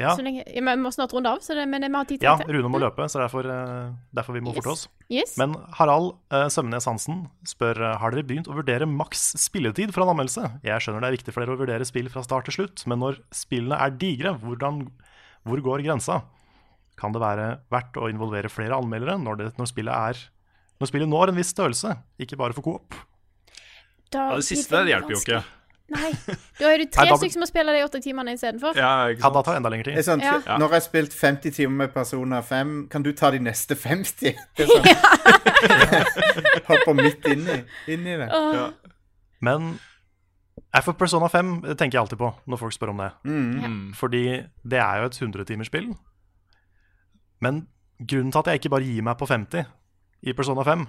Ja. 0.03 0.13
Så 0.19 0.25
lenge, 0.25 0.43
ja, 0.45 0.63
men 0.65 0.81
vi 0.81 0.85
må 0.87 0.91
snart 0.95 1.13
runde 1.15 1.31
av, 1.31 1.43
så 1.45 1.55
det, 1.57 1.65
men 1.71 1.85
vi 1.87 1.93
har 1.95 2.09
tid 2.09 2.23
til 2.23 2.29
ja. 2.29 2.35
Rune 2.57 2.71
må 2.73 2.81
løpe, 2.83 3.07
så 3.11 3.23
derfor, 3.23 3.47
eh, 3.47 3.93
derfor 4.17 4.37
vi 4.37 4.43
må 4.45 4.55
forte 4.57 4.75
oss. 4.75 4.85
Yes. 5.13 5.37
Men 5.41 5.55
Harald 5.79 6.17
eh, 6.35 6.49
Sømnes 6.53 6.89
Hansen 6.89 7.27
spør 7.49 7.79
eh, 7.79 7.97
Har 8.01 8.15
dere 8.15 8.27
begynt 8.27 8.51
å 8.51 8.57
vurdere 8.57 8.89
maks 8.89 9.33
spilletid 9.43 9.95
for 9.95 10.05
en 10.05 10.13
anmeldelse. 10.15 10.49
Jeg 10.67 10.85
skjønner 10.85 11.05
det 11.05 11.13
er 11.13 11.17
viktig 11.19 11.35
for 11.35 11.45
dere 11.45 11.55
å 11.55 11.61
vurdere 11.63 11.89
spill 11.89 12.11
fra 12.13 12.25
start 12.27 12.49
til 12.49 12.59
slutt, 12.59 12.85
men 12.91 13.03
når 13.05 13.23
spillene 13.37 13.79
er 13.79 13.95
digre, 14.01 14.35
hvordan, 14.43 14.85
hvor 15.49 15.65
går 15.71 15.87
grensa? 15.87 16.23
Kan 16.99 17.15
det 17.15 17.23
være 17.23 17.49
verdt 17.73 17.97
å 17.99 18.11
involvere 18.13 18.53
flere 18.53 18.77
anmeldere 18.79 19.17
når, 19.21 19.41
det, 19.41 19.49
når, 19.59 19.71
spillet 19.71 20.11
er, 20.13 20.27
når 20.83 20.91
spillet 20.91 21.11
når 21.11 21.33
en 21.33 21.41
viss 21.41 21.55
størrelse, 21.55 21.97
ikke 22.21 22.39
bare 22.41 22.57
for 22.59 22.67
coop? 22.67 23.01
Da 24.13 24.33
Ja, 24.33 24.39
det 24.39 24.47
siste 24.47 24.77
der 24.77 24.91
hjelper 24.93 25.17
jo 25.17 25.23
ikke. 25.23 25.43
Nei. 25.93 26.11
Da 26.59 26.71
er 26.73 26.79
du 26.81 26.87
tre 26.89 27.05
da- 27.11 27.17
stykker 27.21 27.35
som 27.37 27.43
må 27.45 27.49
spille 27.51 27.73
de 27.77 27.83
åtte 27.85 28.01
timene 28.03 28.33
istedenfor. 28.37 28.77
Ja, 28.79 29.09
Ja, 29.13 29.31
da 29.31 29.43
tar 29.43 29.53
det 29.53 29.61
enda 29.61 29.71
lengre 29.75 29.93
tid. 29.93 30.05
sånn, 30.07 30.23
Ja. 30.25 30.39
Når 30.57 30.69
jeg 30.71 30.77
har 30.79 30.85
spilt 30.87 31.13
50 31.13 31.51
timer 31.53 31.77
med 31.85 31.93
Persona 31.95 32.41
5, 32.43 32.89
kan 32.89 33.03
du 33.03 33.13
ta 33.13 33.31
de 33.31 33.39
neste 33.45 33.77
50? 33.77 34.35
Det 34.57 34.67
sånn, 34.67 34.85
Hopper 36.69 36.95
midt 36.99 37.27
inn 37.29 37.45
i, 37.49 37.59
inn 37.93 38.07
i 38.07 38.17
det. 38.17 38.29
Åh, 38.33 38.71
Men 39.41 39.69
nei, 40.73 40.83
for 40.83 40.93
Persona 40.95 41.29
5 41.29 41.53
tenker 41.77 41.99
jeg 41.99 42.03
alltid 42.05 42.19
på 42.23 42.33
når 42.49 42.59
folk 42.61 42.73
spør 42.77 42.93
om 42.95 43.03
det. 43.03 43.11
Mm. 43.27 43.93
Fordi 43.99 44.25
det 44.65 44.79
er 44.81 45.03
jo 45.03 45.11
et 45.11 45.19
100-timersspill. 45.21 45.91
Men 47.43 47.67
grunnen 48.01 48.33
til 48.33 48.39
at 48.43 48.47
jeg 48.53 48.61
ikke 48.63 48.71
bare 48.77 48.87
gir 48.87 49.03
meg 49.07 49.19
på 49.19 49.27
50 49.29 49.67
i 50.23 50.33
Persona 50.39 50.63
5, 50.67 50.87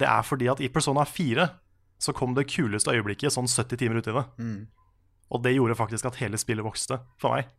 det 0.00 0.08
er 0.08 0.22
fordi 0.22 0.48
at 0.52 0.60
i 0.60 0.68
Persona 0.68 1.04
4 1.08 1.48
så 2.00 2.14
kom 2.16 2.34
det 2.36 2.48
kuleste 2.48 2.94
øyeblikket 2.94 3.34
sånn 3.34 3.48
70 3.50 3.80
timer 3.80 4.00
uti 4.00 4.14
det. 4.16 4.26
Mm. 4.40 4.60
Og 5.30 5.42
det 5.44 5.54
gjorde 5.54 5.76
faktisk 5.78 6.08
at 6.08 6.18
hele 6.22 6.40
spillet 6.40 6.64
vokste 6.64 7.00
for 7.20 7.36
meg. 7.36 7.50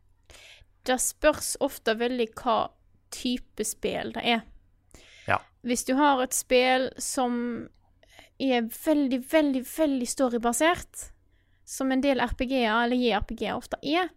Det 0.82 0.98
spørs 1.00 1.54
ofte 1.62 1.94
veldig 1.98 2.26
hva 2.42 2.56
type 3.14 3.64
spill 3.64 4.10
det 4.16 4.24
er. 4.26 4.42
Ja. 5.28 5.38
Hvis 5.62 5.86
du 5.86 5.94
har 5.94 6.20
et 6.24 6.34
spill 6.34 6.90
som 6.98 7.68
er 8.42 8.66
veldig, 8.66 9.22
veldig, 9.30 9.62
veldig 9.68 10.08
storybasert, 10.10 11.08
som 11.64 11.92
en 11.94 12.02
del 12.02 12.20
RPG-er, 12.20 12.84
eller 12.84 12.98
JRPG-er 12.98 13.54
ofte 13.54 13.78
er, 13.86 14.10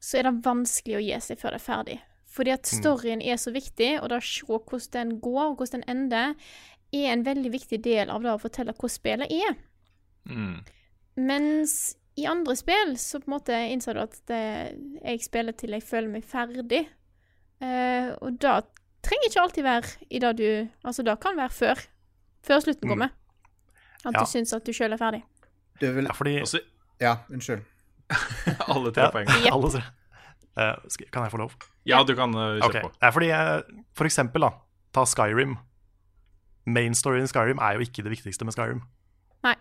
så 0.00 0.18
er 0.18 0.26
det 0.26 0.40
vanskelig 0.44 0.98
å 0.98 1.04
gi 1.04 1.20
seg 1.22 1.38
før 1.40 1.54
det 1.54 1.60
er 1.60 1.68
ferdig. 1.68 1.98
Fordi 2.30 2.52
at 2.54 2.68
storyen 2.68 3.22
er 3.22 3.38
så 3.42 3.50
viktig, 3.54 3.96
og 4.00 4.10
det 4.10 4.20
å 4.20 4.26
se 4.26 4.44
hvordan 4.46 4.90
den 4.94 5.16
går, 5.22 5.44
og 5.48 5.62
hvordan 5.62 5.82
den 5.82 5.90
ender, 5.90 6.34
er 6.92 7.12
en 7.12 7.24
veldig 7.26 7.50
viktig 7.52 7.78
del 7.84 8.10
av 8.10 8.22
det 8.24 8.32
å 8.34 8.40
fortelle 8.42 8.72
hvordan 8.74 8.94
spillet 8.94 9.32
er. 9.32 9.56
Mm. 10.30 10.60
Mens 11.20 11.74
i 12.18 12.26
andre 12.28 12.56
spill 12.58 12.96
så 13.00 13.20
på 13.20 13.30
en 13.30 13.34
måte 13.36 13.56
innser 13.72 13.96
du 13.96 14.02
at 14.02 14.16
det, 14.28 14.40
jeg 15.04 15.22
spiller 15.24 15.56
til 15.56 15.76
jeg 15.76 15.84
føler 15.86 16.10
meg 16.12 16.26
ferdig. 16.28 16.84
Uh, 17.60 18.12
og 18.24 18.38
det 18.40 18.54
trenger 19.04 19.28
ikke 19.30 19.42
alltid 19.44 19.64
være 19.66 19.90
i 20.10 20.20
det 20.22 20.30
du 20.38 20.46
Altså, 20.84 21.04
det 21.04 21.18
kan 21.20 21.36
være 21.36 21.52
før. 21.52 21.82
Før 22.46 22.60
slutten 22.64 22.88
Mm. 22.88 22.92
kommer. 22.94 23.10
At 24.04 24.14
Ja. 24.14 24.20
du 24.20 24.26
syns 24.26 24.52
at 24.56 24.64
du 24.64 24.72
sjøl 24.72 24.92
er 24.92 24.96
ferdig. 25.00 25.22
Du 25.80 25.92
vil 25.92 26.04
Ja, 26.04 26.12
fordi 26.12 26.38
Altså, 26.40 26.60
Ja, 27.00 27.16
unnskyld. 27.30 27.62
alle 28.68 28.92
tre 28.92 29.10
poeng. 29.12 29.28
Ja. 29.44 29.54
alle 29.54 29.70
tre. 29.70 29.82
Uh, 30.58 30.76
skal, 30.88 31.06
kan 31.12 31.22
jeg 31.22 31.30
få 31.32 31.38
lov? 31.38 31.52
Ja, 31.86 32.02
du 32.02 32.14
kan 32.14 32.34
uh, 32.34 32.58
kjøre 32.58 32.64
okay. 32.68 32.80
på. 32.82 32.90
ja, 33.02 33.10
fordi 33.10 33.28
uh, 33.30 33.84
For 33.94 34.04
eksempel, 34.04 34.40
da, 34.42 34.50
ta 34.92 35.04
Skyrim. 35.04 35.56
Main 36.66 36.96
storyen 36.96 37.24
i 37.24 37.30
Skyrim 37.30 37.60
er 37.62 37.76
jo 37.76 37.86
ikke 37.86 38.04
det 38.04 38.12
viktigste 38.12 38.44
med 38.44 38.56
Skyrim. 38.56 38.82
Nei. 39.46 39.56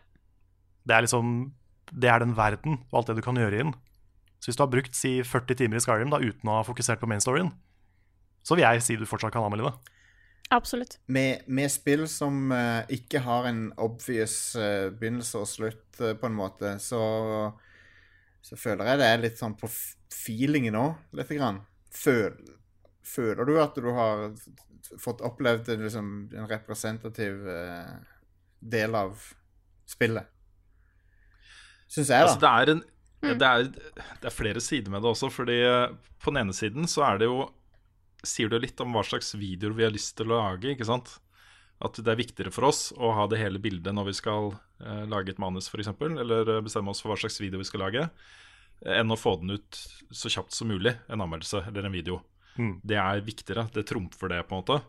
Det 0.88 0.96
er 0.96 1.06
liksom 1.06 1.54
Det 1.90 2.10
er 2.10 2.20
den 2.22 2.36
verden 2.38 2.84
og 2.92 3.00
alt 3.00 3.08
det 3.10 3.18
du 3.18 3.26
kan 3.26 3.38
gjøre 3.40 3.56
i 3.56 3.64
den. 3.64 3.74
Så 4.40 4.52
hvis 4.52 4.60
du 4.60 4.64
har 4.64 4.72
brukt 4.72 4.96
si 4.96 5.20
40 5.24 5.58
timer 5.58 5.80
i 5.80 5.84
Skyrim 5.84 6.12
da, 6.14 6.20
uten 6.22 6.50
å 6.50 6.60
ha 6.60 6.68
fokusert 6.68 7.02
på 7.02 7.10
main 7.10 7.24
storyen, 7.24 7.50
så 8.46 8.56
vil 8.56 8.64
jeg 8.64 8.84
si 8.86 8.98
du 9.00 9.08
fortsatt 9.10 9.34
kan 9.34 9.44
anmelde 9.44 9.72
det. 9.72 9.96
Absolutt. 10.54 10.98
Med, 11.06 11.44
med 11.46 11.70
spill 11.70 12.08
som 12.10 12.54
uh, 12.54 12.82
ikke 12.90 13.22
har 13.22 13.50
en 13.50 13.68
obvious 13.78 14.56
uh, 14.58 14.90
begynnelse 14.90 15.42
og 15.42 15.50
slutt, 15.50 15.90
uh, 16.02 16.16
på 16.18 16.30
en 16.30 16.38
måte, 16.38 16.72
så, 16.82 17.02
så 18.42 18.58
føler 18.58 18.90
jeg 18.90 19.02
det 19.02 19.10
er 19.10 19.22
litt 19.26 19.42
sånn 19.42 19.58
på 19.60 19.70
feelingen 20.14 20.80
òg, 20.80 20.96
lite 21.20 21.38
grann. 21.38 21.62
Føl, 21.94 22.40
føler 23.06 23.46
du 23.46 23.60
at 23.62 23.78
du 23.78 23.92
har 23.94 24.26
fått 24.98 25.22
opplevd 25.26 25.70
en, 25.70 25.86
liksom, 25.86 26.10
en 26.34 26.50
representativ 26.50 27.46
uh, 27.46 27.94
del 28.60 28.98
av 28.98 29.22
spillet? 29.90 30.30
Syns 31.90 32.12
jeg, 32.12 32.22
da. 32.22 32.26
Altså, 32.26 32.42
det, 32.42 32.50
er 32.50 32.72
en, 32.74 32.84
det, 33.40 33.48
er, 33.50 34.12
det 34.22 34.30
er 34.30 34.36
flere 34.36 34.62
sider 34.64 34.94
med 34.94 35.02
det 35.04 35.10
også. 35.12 35.32
Fordi 35.34 35.58
eh, 35.66 35.96
på 36.22 36.34
den 36.34 36.44
ene 36.44 36.56
siden 36.56 36.90
så 36.90 37.08
er 37.12 37.24
det 37.24 37.32
jo 37.32 37.48
Sier 38.20 38.50
det 38.52 38.58
jo 38.58 38.64
litt 38.66 38.82
om 38.84 38.92
hva 38.92 39.00
slags 39.08 39.30
videoer 39.40 39.72
vi 39.78 39.84
har 39.86 39.94
lyst 39.96 40.18
til 40.20 40.28
å 40.28 40.42
lage. 40.42 40.74
ikke 40.74 40.84
sant? 40.84 41.14
At 41.80 41.96
det 41.96 42.12
er 42.12 42.20
viktigere 42.20 42.52
for 42.52 42.68
oss 42.68 42.90
å 42.92 43.14
ha 43.16 43.24
det 43.32 43.38
hele 43.40 43.62
bildet 43.64 43.96
når 43.96 44.10
vi 44.10 44.16
skal 44.18 44.50
eh, 44.84 45.06
lage 45.08 45.32
et 45.32 45.40
manus, 45.40 45.70
f.eks. 45.72 45.94
Eller 46.04 46.52
eh, 46.52 46.60
bestemme 46.66 46.92
oss 46.92 47.00
for 47.00 47.14
hva 47.14 47.16
slags 47.22 47.40
video 47.40 47.62
vi 47.62 47.68
skal 47.70 47.86
lage. 47.86 48.10
Enn 48.84 49.16
å 49.16 49.20
få 49.20 49.38
den 49.40 49.56
ut 49.56 49.80
så 50.12 50.32
kjapt 50.36 50.52
som 50.52 50.68
mulig, 50.68 50.98
en 51.08 51.24
anmeldelse 51.24 51.64
eller 51.72 51.88
en 51.88 51.96
video. 51.96 52.20
Mm. 52.58 52.80
Det 52.84 52.98
er 53.00 53.26
viktigere. 53.26 53.68
Det 53.74 53.86
trumfer 53.88 54.32
det, 54.32 54.42
på 54.48 54.56
en 54.56 54.64
måte. 54.64 54.80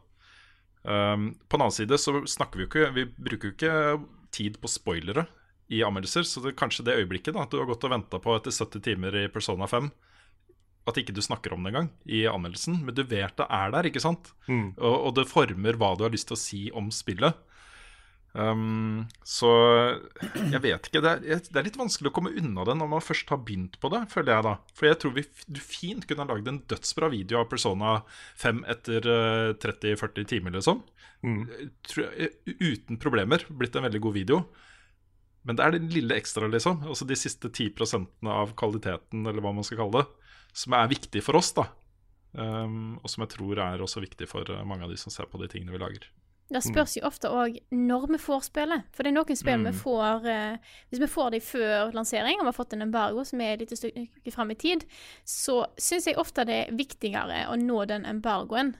Um, 0.83 1.27
på 1.47 1.59
den 1.59 1.67
annen 1.67 1.77
side 1.77 1.99
så 2.01 2.15
snakker 2.25 2.57
vi 2.57 2.65
jo 2.65 2.69
ikke 2.71 2.87
Vi 2.97 3.03
bruker 3.13 3.51
jo 3.51 3.53
ikke 3.53 3.75
tid 4.33 4.55
på 4.63 4.71
spoilere 4.71 5.27
i 5.71 5.83
anmeldelser, 5.85 6.25
så 6.27 6.41
det 6.43 6.57
kanskje 6.59 6.87
det 6.87 6.97
øyeblikket 6.99 7.37
da, 7.37 7.45
at 7.45 7.53
du 7.53 7.61
har 7.61 7.69
gått 7.69 7.85
og 7.87 7.93
venta 7.93 8.19
på 8.23 8.33
etter 8.35 8.55
70 8.55 8.83
timer 8.83 9.15
i 9.21 9.29
Persona 9.31 9.69
5, 9.71 9.91
at 10.91 10.99
ikke 10.99 11.15
du 11.15 11.21
snakker 11.23 11.55
om 11.55 11.63
det 11.63 11.71
engang 11.71 11.91
i 12.11 12.25
anmeldelsen, 12.27 12.81
men 12.83 12.97
du 12.97 13.05
vet 13.07 13.37
det 13.39 13.47
er 13.47 13.71
der, 13.75 13.87
ikke 13.87 14.03
sant? 14.03 14.33
Mm. 14.49 14.73
Og, 14.81 14.97
og 14.97 15.15
det 15.19 15.29
former 15.31 15.79
hva 15.79 15.93
du 15.95 16.03
har 16.07 16.15
lyst 16.15 16.27
til 16.31 16.39
å 16.39 16.41
si 16.41 16.63
om 16.75 16.89
spillet. 16.95 17.39
Um, 18.31 19.09
så 19.27 19.49
jeg 20.53 20.61
vet 20.63 20.87
ikke. 20.87 21.03
Det 21.03 21.11
er, 21.11 21.41
det 21.43 21.59
er 21.59 21.67
litt 21.67 21.79
vanskelig 21.81 22.13
å 22.13 22.15
komme 22.15 22.35
unna 22.39 22.63
det 22.69 22.77
når 22.79 22.91
man 22.93 23.03
først 23.03 23.33
har 23.33 23.43
begynt 23.43 23.79
på 23.83 23.91
det, 23.93 24.05
føler 24.13 24.37
jeg 24.37 24.47
da. 24.47 24.55
For 24.77 24.91
jeg 24.91 25.01
tror 25.03 25.15
vi, 25.17 25.27
du 25.51 25.61
fint 25.65 26.07
kunne 26.07 26.27
ha 26.27 26.31
lagd 26.31 26.51
en 26.51 26.63
dødsbra 26.71 27.11
video 27.13 27.41
av 27.43 27.51
Persona 27.51 27.99
5 28.41 28.65
etter 28.71 29.11
uh, 29.11 29.53
30-40 29.59 30.31
timer, 30.35 30.57
liksom. 30.59 30.85
Mm. 31.27 31.43
Tror 31.89 32.07
jeg, 32.07 32.33
uten 32.61 33.01
problemer 33.03 33.45
blitt 33.51 33.77
en 33.77 33.89
veldig 33.89 34.03
god 34.07 34.17
video. 34.17 34.45
Men 35.43 35.57
det 35.57 35.65
er 35.65 35.75
det 35.75 35.93
lille 35.95 36.17
ekstra, 36.21 36.49
liksom. 36.53 36.85
Altså 36.87 37.09
de 37.09 37.19
siste 37.19 37.51
10% 37.51 38.31
av 38.31 38.55
kvaliteten, 38.59 39.27
eller 39.27 39.43
hva 39.45 39.55
man 39.57 39.67
skal 39.67 39.83
kalle 39.83 40.03
det, 40.03 40.33
som 40.57 40.75
er 40.77 40.91
viktig 40.91 41.23
for 41.25 41.39
oss, 41.41 41.55
da. 41.57 41.67
Um, 42.31 42.99
og 43.03 43.11
som 43.11 43.25
jeg 43.25 43.35
tror 43.35 43.59
er 43.59 43.83
også 43.83 44.05
viktig 44.05 44.29
for 44.31 44.47
eh, 44.47 44.63
mange 44.63 44.85
av 44.87 44.93
de 44.93 44.99
som 45.01 45.11
ser 45.11 45.27
på 45.27 45.41
de 45.41 45.49
tingene 45.51 45.75
vi 45.75 45.81
lager. 45.83 46.05
Det 46.53 46.63
spørs 46.65 46.97
jo 46.97 47.03
ofte 47.07 47.29
òg 47.31 47.59
når 47.71 48.09
vi 48.11 48.19
får 48.19 48.41
spillet. 48.43 48.83
For 48.93 49.05
det 49.07 49.11
er 49.13 49.15
noen 49.23 49.37
spill 49.39 49.61
vi 49.63 49.71
Mm. 49.71 49.77
får 49.85 50.27
eh, 50.27 50.57
Hvis 50.91 51.01
vi 51.01 51.07
får 51.07 51.31
dem 51.31 51.41
før 51.41 51.93
lansering, 51.95 52.41
og 52.41 52.45
vi 52.45 52.49
har 52.51 52.53
fått 52.59 52.73
en 52.73 52.83
embargo 52.83 53.25
som 53.25 53.41
er 53.41 53.53
et 53.53 53.61
lite 53.61 53.77
stykke 53.77 54.33
fram 54.33 54.51
i 54.51 54.55
tid, 54.55 54.85
så 55.25 55.67
syns 55.79 56.07
jeg 56.07 56.17
ofte 56.19 56.45
det 56.45 56.69
er 56.69 56.75
viktigere 56.75 57.47
å 57.49 57.55
nå 57.57 57.85
den 57.87 58.05
embargoen 58.05 58.75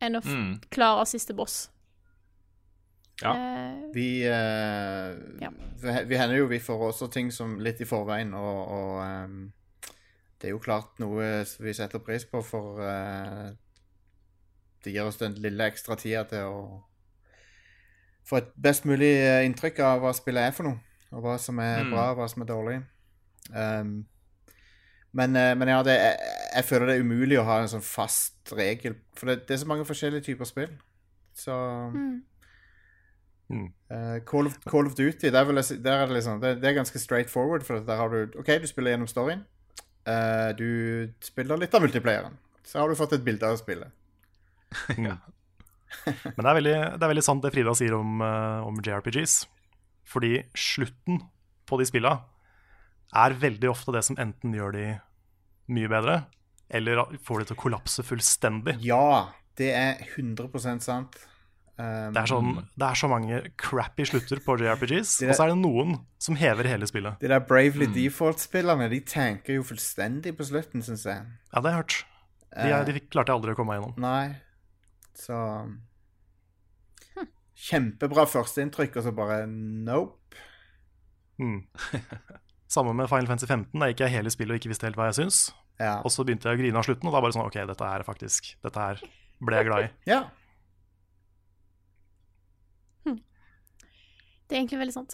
enn 0.00 0.16
å 0.16 0.22
f 0.24 0.26
Mm. 0.32 0.60
klare 0.70 1.04
siste 1.06 1.34
boss. 1.36 1.68
Ja. 3.22 3.34
Eh, 3.34 3.90
Vi, 3.92 4.22
eh, 4.24 5.14
Ja. 5.42 5.50
vi, 5.76 6.04
vi 6.06 6.16
hender 6.16 6.36
jo 6.36 6.46
vi 6.46 6.58
får 6.58 6.78
også 6.92 7.10
ting 7.12 7.30
som 7.30 7.58
litt 7.60 7.80
i 7.80 7.84
forveien, 7.84 8.32
og, 8.34 8.68
og 8.68 9.02
um, 9.04 9.52
det 10.40 10.48
er 10.48 10.50
jo 10.54 10.58
klart 10.58 10.98
noe 10.98 11.44
vi 11.60 11.72
setter 11.74 11.98
pris 11.98 12.24
på, 12.24 12.40
for 12.42 12.80
uh, 12.80 13.50
det 14.84 14.92
gir 14.94 15.04
oss 15.04 15.18
den 15.18 15.34
lille 15.34 15.66
ekstra 15.68 15.96
tida 16.00 16.24
til 16.24 16.38
å 16.48 16.82
få 18.30 18.38
et 18.38 18.54
best 18.62 18.86
mulig 18.86 19.10
eh, 19.18 19.42
inntrykk 19.48 19.82
av 19.82 20.04
hva 20.04 20.14
spillet 20.16 20.48
er 20.48 20.54
for 20.54 20.68
noe, 20.70 20.78
og 21.10 21.24
hva 21.26 21.36
som 21.42 21.58
er 21.58 21.82
Mm. 21.84 21.90
bra, 21.92 22.06
og 22.12 22.20
hva 22.20 22.28
som 22.30 22.42
er 22.44 22.50
dårlig. 22.50 22.78
Um, 23.50 23.92
men, 25.12 25.34
eh, 25.36 25.54
men 25.58 25.68
ja, 25.72 25.82
det, 25.82 25.96
jeg, 25.98 26.18
jeg 26.54 26.64
føler 26.68 26.86
det 26.86 26.96
er 26.96 27.02
umulig 27.02 27.38
å 27.40 27.46
ha 27.48 27.60
en 27.60 27.70
sånn 27.72 27.82
fast 27.82 28.52
regel, 28.54 28.94
for 29.18 29.26
det, 29.32 29.40
det 29.48 29.56
er 29.56 29.62
så 29.64 29.70
mange 29.70 29.88
forskjellige 29.88 30.28
typer 30.30 30.48
spill. 30.48 30.76
Så 31.34 31.54
mm. 31.94 32.20
Uh, 33.50 34.20
Call, 34.22 34.46
of, 34.46 34.60
Call 34.70 34.86
of 34.86 34.94
Duty, 34.94 35.26
der, 35.34 35.44
vil 35.44 35.58
jeg, 35.58 35.80
der 35.82 35.92
er 35.92 36.06
det, 36.06 36.14
liksom, 36.20 36.38
det, 36.40 36.60
det 36.62 36.68
er 36.70 36.76
ganske 36.76 36.98
straight 37.02 37.30
forward. 37.30 37.64
For 37.66 37.82
der 37.82 37.96
har 37.98 38.08
du 38.12 38.38
OK, 38.38 38.46
du 38.62 38.66
spiller 38.70 38.94
gjennom 38.94 39.10
storyen. 39.10 39.42
Uh, 40.06 40.54
du 40.54 41.10
spiller 41.24 41.58
litt 41.58 41.74
av 41.74 41.82
multiplayeren. 41.82 42.38
Så 42.62 42.78
har 42.78 42.88
du 42.88 42.94
fått 42.94 43.16
et 43.18 43.24
bilde 43.26 43.50
av 43.50 43.58
spillet. 43.58 43.90
Men 46.36 46.40
det 46.44 46.50
er, 46.50 46.56
veldig, 46.60 46.74
det 46.98 47.02
er 47.06 47.12
veldig 47.14 47.24
sant 47.26 47.42
det 47.44 47.52
Frida 47.54 47.74
sier 47.78 47.96
om, 47.98 48.20
eh, 48.24 48.66
om 48.66 48.80
JRPGs. 48.84 49.40
Fordi 50.10 50.34
slutten 50.58 51.20
på 51.70 51.78
de 51.78 51.86
spilla 51.86 52.16
er 53.14 53.34
veldig 53.42 53.70
ofte 53.70 53.94
det 53.94 54.04
som 54.06 54.18
enten 54.22 54.54
gjør 54.54 54.74
de 54.76 54.84
mye 55.70 55.90
bedre, 55.90 56.16
eller 56.70 57.02
får 57.26 57.42
de 57.42 57.48
til 57.50 57.56
å 57.58 57.62
kollapse 57.64 58.04
fullstendig. 58.06 58.76
Ja, 58.86 59.30
det 59.58 59.72
er 59.74 60.00
100 60.16 60.80
sant. 60.82 61.18
Um, 61.80 62.12
Det 62.12 62.20
er, 62.20 62.28
sånn, 62.28 62.50
det 62.76 62.86
er 62.90 62.98
så 62.98 63.08
mange 63.08 63.38
crappy 63.56 64.04
slutter 64.04 64.42
på 64.44 64.58
JRPGs, 64.60 65.14
Det 65.18 65.28
er- 65.28 65.30
og 65.32 65.36
så 65.38 65.44
er 65.46 65.54
det 65.54 65.58
noen 65.62 65.94
som 66.18 66.36
hever 66.36 66.68
hele 66.68 66.84
spillet. 66.86 67.18
De 67.20 67.28
der 67.28 67.40
Bravely 67.40 67.86
Default-spillerne 67.86 68.90
De 68.90 69.00
tenker 69.00 69.54
jo 69.54 69.62
fullstendig 69.62 70.36
på 70.36 70.44
slutten, 70.44 70.82
syns 70.84 71.06
jeg. 71.06 71.24
Ja, 71.54 71.60
det 71.60 71.72
har 71.72 71.78
jeg 71.78 71.82
hørt. 71.82 72.04
De, 72.86 72.92
de 72.92 73.00
klarte 73.00 73.32
aldri 73.32 73.54
å 73.54 73.56
komme 73.56 73.72
meg 73.72 73.80
gjennom. 73.80 73.96
Nei. 73.96 74.36
Så 75.20 75.36
Kjempebra 77.60 78.24
førsteinntrykk, 78.24 78.94
og 78.96 79.04
så 79.04 79.12
bare 79.12 79.42
nope. 79.50 80.38
Mm. 81.40 81.66
Samme 82.74 82.94
med 82.96 83.10
Final 83.10 83.28
Fantasy 83.28 83.48
15. 83.50 83.74
Da 83.76 83.90
gikk 83.90 84.04
jeg 84.06 84.14
hele 84.14 84.32
spillet 84.32 84.54
og 84.54 84.62
ikke 84.62 84.70
visste 84.72 84.88
helt 84.88 84.96
hva 84.96 85.10
jeg 85.10 85.18
syns. 85.18 85.40
Ja. 85.80 85.98
Og 86.04 86.12
så 86.14 86.24
begynte 86.24 86.48
jeg 86.48 86.56
å 86.56 86.60
grine 86.60 86.80
av 86.80 86.86
slutten, 86.86 87.08
og 87.08 87.16
da 87.16 87.22
bare 87.24 87.36
sånn 87.36 87.44
OK, 87.44 87.58
dette 87.68 87.88
er 87.88 88.04
faktisk 88.04 88.52
Dette 88.64 88.84
her 88.84 89.00
ble 89.40 89.60
jeg 89.60 89.68
glad 89.68 89.86
i. 89.86 89.90
ja. 90.14 90.22
Det 94.50 94.56
er 94.56 94.64
egentlig 94.64 94.80
veldig 94.80 94.96
sant. 94.96 95.12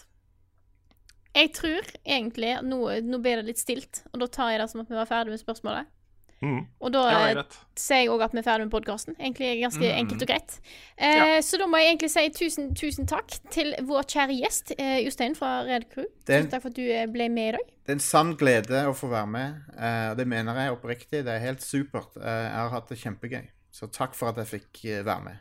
Jeg 1.37 1.51
tror 1.53 1.89
egentlig 2.01 2.55
at 2.55 2.65
nå, 2.65 2.79
nå 3.05 3.19
ble 3.21 3.35
det 3.37 3.45
litt 3.51 3.59
stilt, 3.61 3.99
og 4.09 4.23
da 4.23 4.27
tar 4.33 4.49
jeg 4.49 4.63
det 4.63 4.65
som 4.71 4.81
at 4.81 4.89
vi 4.89 4.97
var 4.97 5.09
ferdig 5.09 5.35
med 5.35 5.41
spørsmålet. 5.43 5.91
Mm. 6.41 6.67
Og 6.81 6.91
da 6.93 7.01
Ja, 7.33 7.43
sier 7.75 8.03
jeg 8.03 8.09
òg 8.13 8.21
at 8.21 8.31
vi 8.31 8.37
er 8.37 8.43
ferdig 8.45 8.67
med 8.67 8.71
podkasten. 8.71 9.15
Egentlig 9.17 9.61
ganske 9.63 9.81
Mm. 9.81 9.97
enkelt 10.03 10.21
og 10.21 10.27
greit. 10.27 10.59
Eh, 10.97 11.39
Så 11.41 11.57
da 11.57 11.65
må 11.65 11.77
jeg 11.81 11.97
egentlig 11.97 12.11
si 12.11 12.29
tusen, 12.29 12.75
tusen 12.75 13.07
takk 13.07 13.27
til 13.49 13.73
vår 13.81 14.03
kjære 14.05 14.35
gjest, 14.41 14.71
eh, 14.77 14.99
Jostein 15.03 15.35
fra 15.35 15.63
Red 15.65 15.89
Crew. 15.89 16.05
Den- 16.25 16.43
Tusen 16.45 16.51
takk 16.51 16.61
for 16.61 16.67
at 16.69 16.75
du 16.75 16.81
eh, 16.91 17.05
ble 17.07 17.27
med 17.29 17.53
i 17.53 17.57
dag. 17.57 17.65
Det 17.85 17.89
er 17.89 17.93
en 17.93 17.99
sann 17.99 18.35
glede 18.37 18.85
å 18.85 18.93
få 18.93 19.09
være 19.09 19.27
med. 19.27 19.61
eh, 19.79 20.13
det 20.13 20.27
mener 20.27 20.53
jeg 20.53 20.71
oppriktig. 20.77 21.23
Det 21.23 21.27
er 21.27 21.39
helt 21.39 21.59
supert. 21.61 22.15
Eh, 22.17 22.23
jeg 22.23 22.51
har 22.53 22.69
hatt 22.69 22.87
det 22.89 22.97
kjempegøy. 22.99 23.47
Så 23.71 23.91
takk 23.91 24.13
for 24.13 24.29
at 24.29 24.35
jeg 24.35 24.61
fikk 24.61 24.85
eh, 24.85 25.03
være 25.03 25.23
med. 25.23 25.37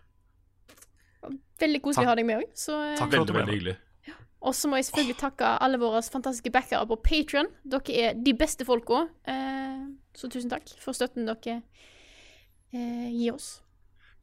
Veldig 1.59 1.81
koselig 1.83 2.05
å 2.07 2.11
ha 2.13 2.15
deg 2.15 2.27
med 2.29 2.43
òg. 2.43 2.49
Takk 2.99 3.11
for 3.13 3.21
at 3.23 3.27
du 3.27 3.33
Veldig, 3.33 3.35
veldig 3.35 3.55
hyggelig. 3.61 3.77
Og 4.47 4.53
så 4.55 4.69
må 4.69 4.77
jeg 4.77 4.85
selvfølgelig 4.85 5.17
takke 5.19 5.49
alle 5.65 5.79
våre 5.81 6.03
fantastiske 6.05 6.53
backere 6.53 6.87
på 6.87 6.99
Patrion. 7.03 7.49
Dere 7.67 8.11
er 8.11 8.15
de 8.15 8.33
beste 8.35 8.65
folka. 8.69 9.09
Eh, 9.27 9.87
så 10.17 10.29
tusen 10.33 10.51
takk 10.51 10.71
for 10.81 10.97
støtten 10.97 11.27
dere 11.29 11.61
eh, 12.73 13.09
gir 13.13 13.35
oss. 13.37 13.61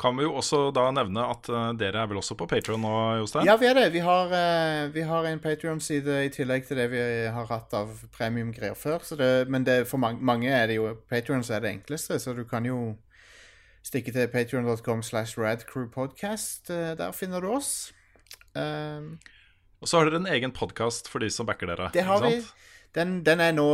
kan 0.04 0.18
vi 0.18 0.24
jo 0.26 0.34
også 0.36 0.72
da 0.76 0.88
nevne 0.92 1.22
at 1.32 1.48
eh, 1.48 1.70
dere 1.80 2.02
er 2.02 2.08
vel 2.12 2.18
også 2.20 2.36
på 2.36 2.48
Patron 2.50 2.82
nå, 2.84 2.94
Jostein? 3.22 3.46
Ja, 3.48 3.56
vi 3.62 3.68
er 3.70 3.78
det. 3.78 3.86
Vi 3.94 4.02
har, 4.04 4.34
eh, 4.36 4.88
vi 4.92 5.02
har 5.08 5.24
en 5.30 5.40
Patrion-side 5.40 6.18
i 6.26 6.32
tillegg 6.34 6.66
til 6.68 6.78
det 6.82 6.90
vi 6.92 7.04
har 7.32 7.46
hatt 7.48 7.74
av 7.78 7.94
premiumgreier 8.18 8.76
før. 8.76 9.00
Så 9.06 9.16
det, 9.16 9.48
men 9.54 9.64
det, 9.64 9.84
for 9.88 10.02
mange, 10.02 10.20
mange 10.20 10.50
er 10.52 10.68
det 10.68 10.76
jo 10.82 10.90
Patrion 11.10 11.44
som 11.46 11.56
er 11.56 11.64
det 11.68 11.72
enkleste, 11.78 12.20
så 12.20 12.34
du 12.36 12.44
kan 12.50 12.66
jo 12.68 12.98
stikke 13.84 14.12
til 14.16 14.28
patrion.com 14.32 15.02
slash 15.04 15.38
radcrewpodcast. 15.40 16.70
Eh, 16.74 16.96
Der 17.00 17.12
finner 17.16 17.40
du 17.42 17.52
oss. 17.54 17.94
Um, 18.56 19.20
Og 19.82 19.88
så 19.90 19.98
har 20.00 20.06
dere 20.10 20.20
en 20.22 20.28
egen 20.30 20.52
podkast 20.56 21.08
for 21.10 21.20
de 21.20 21.30
som 21.34 21.46
backer 21.46 21.68
dere. 21.68 21.90
det 21.94 22.04
har 22.08 22.22
ikke 22.22 22.30
vi. 22.36 22.42
sant? 22.42 22.60
Den, 22.94 23.24
den 23.26 23.42
er 23.42 23.54
nå 23.58 23.66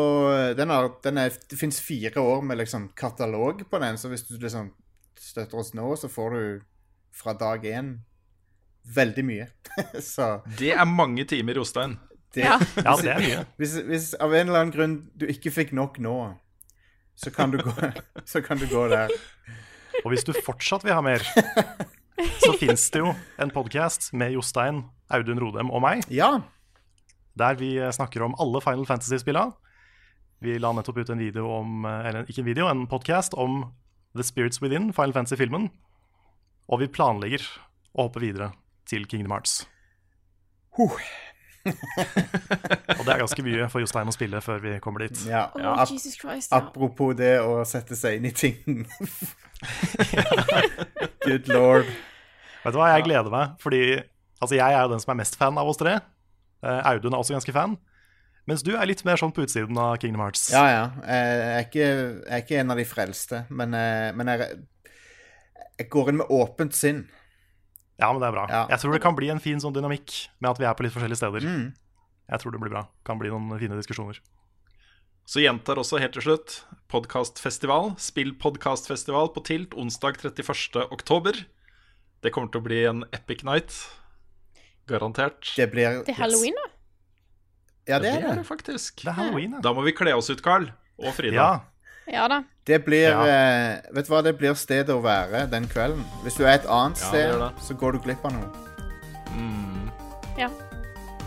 den 0.55 0.71
er, 0.71 0.89
den 1.03 1.17
er, 1.19 1.33
Det 1.51 1.57
fins 1.59 1.81
fire 1.83 2.21
år 2.21 2.43
med 2.45 2.61
liksom 2.61 2.89
katalog 2.95 3.65
på 3.69 3.79
den, 3.83 3.97
så 3.99 4.07
hvis 4.11 4.23
du 4.29 4.37
liksom 4.39 4.71
støtter 5.19 5.59
oss 5.59 5.73
nå, 5.75 5.89
så 5.99 6.07
får 6.07 6.35
du 6.35 6.43
fra 7.11 7.33
dag 7.35 7.65
én 7.67 7.97
veldig 8.95 9.25
mye. 9.27 9.47
så 10.13 10.39
Det 10.59 10.71
er 10.71 10.85
mange 10.87 11.25
timer, 11.27 11.59
Jostein. 11.59 11.97
det, 12.33 12.45
Ja. 12.45 12.59
Ja, 12.85 12.95
det 12.95 13.11
er 13.11 13.19
mye. 13.19 13.41
Hvis, 13.59 13.75
hvis 13.89 14.13
av 14.15 14.33
en 14.33 14.47
eller 14.47 14.61
annen 14.63 14.73
grunn 14.75 14.95
du 15.19 15.27
ikke 15.27 15.51
fikk 15.51 15.73
nok 15.75 15.99
nå, 15.99 16.15
så 17.19 17.31
kan 17.35 17.51
du 17.51 17.59
gå, 17.59 17.73
så 18.31 18.41
kan 18.41 18.57
du 18.61 18.67
gå 18.71 18.87
der. 18.87 19.11
Og 20.05 20.13
hvis 20.13 20.23
du 20.23 20.31
fortsatt 20.45 20.85
vil 20.87 20.95
ha 20.95 21.01
mer, 21.03 21.25
så 22.39 22.53
fins 22.59 22.87
det 22.93 23.03
jo 23.03 23.11
en 23.39 23.51
podkast 23.51 24.13
med 24.15 24.31
Jostein, 24.37 24.85
Audun 25.11 25.41
Rodem 25.43 25.71
og 25.73 25.83
meg, 25.83 26.05
Ja. 26.13 26.37
Der 27.39 27.57
vi 27.59 27.73
snakker 27.95 28.25
om 28.25 28.35
alle 28.39 28.61
Final 28.63 28.85
Fantasy-spillene. 28.89 29.55
Vi 30.43 30.55
la 30.59 30.71
nettopp 30.71 31.01
ut 31.01 31.09
en 31.11 31.19
video 31.19 31.49
om 31.51 31.83
Eller 31.85 32.27
ikke 32.29 32.43
en 32.43 32.47
video, 32.47 32.67
en 32.71 32.85
podkast 32.87 33.33
om 33.35 33.65
The 34.15 34.23
Spirits 34.23 34.61
Within, 34.61 34.93
Final 34.93 35.13
Fantasy-filmen. 35.13 35.69
Og 36.69 36.83
vi 36.83 36.91
planlegger 36.91 37.43
å 37.95 38.07
hoppe 38.07 38.21
videre 38.23 38.53
til 38.89 39.05
Kingdom 39.09 39.33
Hearts. 39.35 39.63
Huh. 40.77 40.95
og 41.69 43.01
det 43.03 43.13
er 43.13 43.19
ganske 43.19 43.43
mye 43.43 43.65
for 43.69 43.83
Jostein 43.83 44.09
å 44.09 44.13
spille 44.15 44.39
før 44.41 44.61
vi 44.63 44.77
kommer 44.83 45.03
dit. 45.05 45.25
ja. 45.27 45.49
ja. 45.59 45.73
Ap 45.75 45.91
Jesus 45.91 46.15
Christ. 46.17 46.53
Ja. 46.53 46.61
apropos 46.61 47.17
det 47.19 47.35
å 47.43 47.59
sette 47.67 47.97
seg 47.99 48.19
inn 48.19 48.29
i 48.29 48.33
ting. 48.35 48.85
Good 51.25 51.49
lord. 51.51 51.89
Vet 52.63 52.75
du 52.75 52.79
hva, 52.79 52.93
jeg 52.95 53.07
gleder 53.07 53.33
meg, 53.33 53.57
fordi 53.63 53.83
altså, 54.39 54.55
jeg 54.55 54.67
er 54.67 54.81
jo 54.81 54.93
den 54.93 55.03
som 55.03 55.13
er 55.13 55.19
mest 55.21 55.37
fan 55.39 55.59
av 55.59 55.69
oss 55.69 55.79
tre. 55.81 55.99
Eh, 56.63 56.81
Audun 56.91 57.13
er 57.13 57.21
også 57.21 57.37
ganske 57.37 57.55
fan. 57.55 57.77
Mens 58.49 58.63
du 58.65 58.71
er 58.73 58.87
litt 58.89 59.03
mer 59.05 59.19
sånn 59.21 59.33
på 59.35 59.43
utsiden 59.45 59.77
av 59.77 59.99
Kingdom 60.01 60.23
Hearts. 60.23 60.47
Ja, 60.53 60.63
ja. 60.71 60.83
Jeg 61.05 61.43
er 61.45 61.67
ikke, 61.67 61.85
jeg 61.85 62.33
er 62.33 62.43
ikke 62.43 62.59
en 62.63 62.73
av 62.73 62.81
de 62.81 62.85
frelste, 62.89 63.43
men, 63.53 63.75
eh, 63.77 64.09
men 64.17 64.31
jeg, 64.31 64.47
jeg 65.77 65.89
går 65.93 66.11
inn 66.11 66.21
med 66.23 66.33
åpent 66.33 66.73
sinn. 66.77 67.03
Ja, 67.99 68.09
men 68.13 68.23
det 68.23 68.29
er 68.29 68.35
bra. 68.35 68.47
Ja. 68.49 68.63
Jeg 68.71 68.81
tror 68.81 68.95
det 68.95 69.03
kan 69.03 69.17
bli 69.17 69.29
en 69.29 69.43
fin 69.43 69.59
sånn 69.61 69.75
dynamikk 69.75 70.15
med 70.39 70.53
at 70.53 70.61
vi 70.61 70.67
er 70.69 70.75
på 70.77 70.85
litt 70.85 70.95
forskjellige 70.95 71.19
steder. 71.19 71.45
Mm. 71.45 71.69
Jeg 72.29 72.41
tror 72.41 72.55
det 72.55 72.61
blir 72.63 72.73
bra. 72.73 72.83
Kan 73.05 73.19
bli 73.21 73.31
noen 73.31 73.51
fine 73.59 73.77
diskusjoner. 73.77 74.21
Så 75.29 75.43
gjentar 75.43 75.77
også 75.77 75.99
helt 76.01 76.15
til 76.17 76.25
slutt 76.25 76.55
podkastfestival, 76.89 77.91
spillpodkastfestival 78.01 79.29
på 79.35 79.43
Tilt 79.45 79.75
onsdag 79.77 80.17
31. 80.23 80.87
oktober. 80.89 81.43
Det 82.23 82.31
kommer 82.33 82.49
til 82.49 82.63
å 82.63 82.65
bli 82.65 82.79
en 82.89 83.03
epic 83.13 83.43
night. 83.45 83.75
Garantert. 84.89 85.53
Det 85.55 85.69
blir 85.71 86.01
Det 86.05 86.13
er 86.15 86.21
halloween, 86.23 86.57
da. 86.59 86.67
Ja, 87.89 87.97
det 88.03 88.09
er 88.11 88.21
det 88.27 88.35
det. 88.41 88.45
faktisk. 88.45 89.01
Det 89.01 89.07
er 89.07 89.17
halloween, 89.17 89.51
da. 89.57 89.61
Da 89.65 89.73
må 89.73 89.81
vi 89.85 89.91
kle 89.97 90.13
oss 90.17 90.29
ut, 90.29 90.41
Carl. 90.45 90.67
Og 90.99 91.13
Frida. 91.15 91.33
Ja, 91.39 91.59
Ja 92.09 92.27
da. 92.27 92.41
Det 92.65 92.83
blir 92.85 93.09
Ja. 93.09 93.21
uh, 93.21 93.95
Vet 93.95 94.05
du 94.07 94.11
hva, 94.13 94.21
det 94.25 94.35
blir 94.37 94.53
stedet 94.57 94.89
å 94.93 95.01
være 95.01 95.45
den 95.49 95.67
kvelden. 95.69 96.03
Hvis 96.23 96.35
du 96.37 96.43
er 96.45 96.55
et 96.59 96.65
annet 96.65 96.99
Ja, 96.99 97.05
sted, 97.09 97.31
det 97.33 97.39
det. 97.39 97.63
så 97.65 97.73
går 97.77 97.91
du 97.93 97.99
glipp 97.99 98.25
av 98.25 98.33
noe. 98.33 98.49
Ja. 100.37 100.49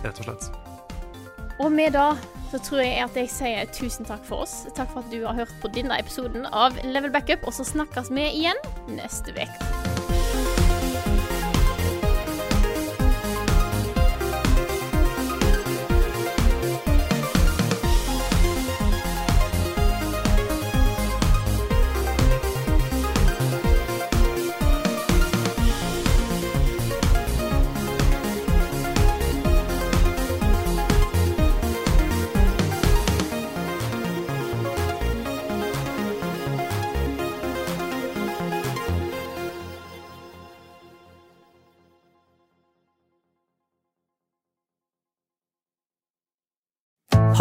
rett 0.05 0.19
og 0.19 0.25
slett. 0.25 0.51
Og 1.61 1.71
med 1.73 1.93
da 1.93 2.17
så 2.51 2.59
tror 2.59 2.81
jeg 2.83 2.99
at 3.05 3.15
jeg 3.17 3.29
sier 3.31 3.67
tusen 3.73 4.05
takk 4.09 4.25
for 4.25 4.43
oss. 4.43 4.67
Takk 4.75 4.91
for 4.93 5.01
at 5.05 5.11
du 5.13 5.23
har 5.27 5.35
hørt 5.35 5.53
på 5.63 5.69
denne 5.73 5.99
episoden 6.01 6.47
av 6.53 6.77
Level 6.85 7.11
Backup, 7.11 7.47
og 7.47 7.53
så 7.53 7.65
snakkes 7.65 8.11
vi 8.11 8.27
igjen 8.43 8.57
neste 8.97 9.33
uke. 9.37 9.92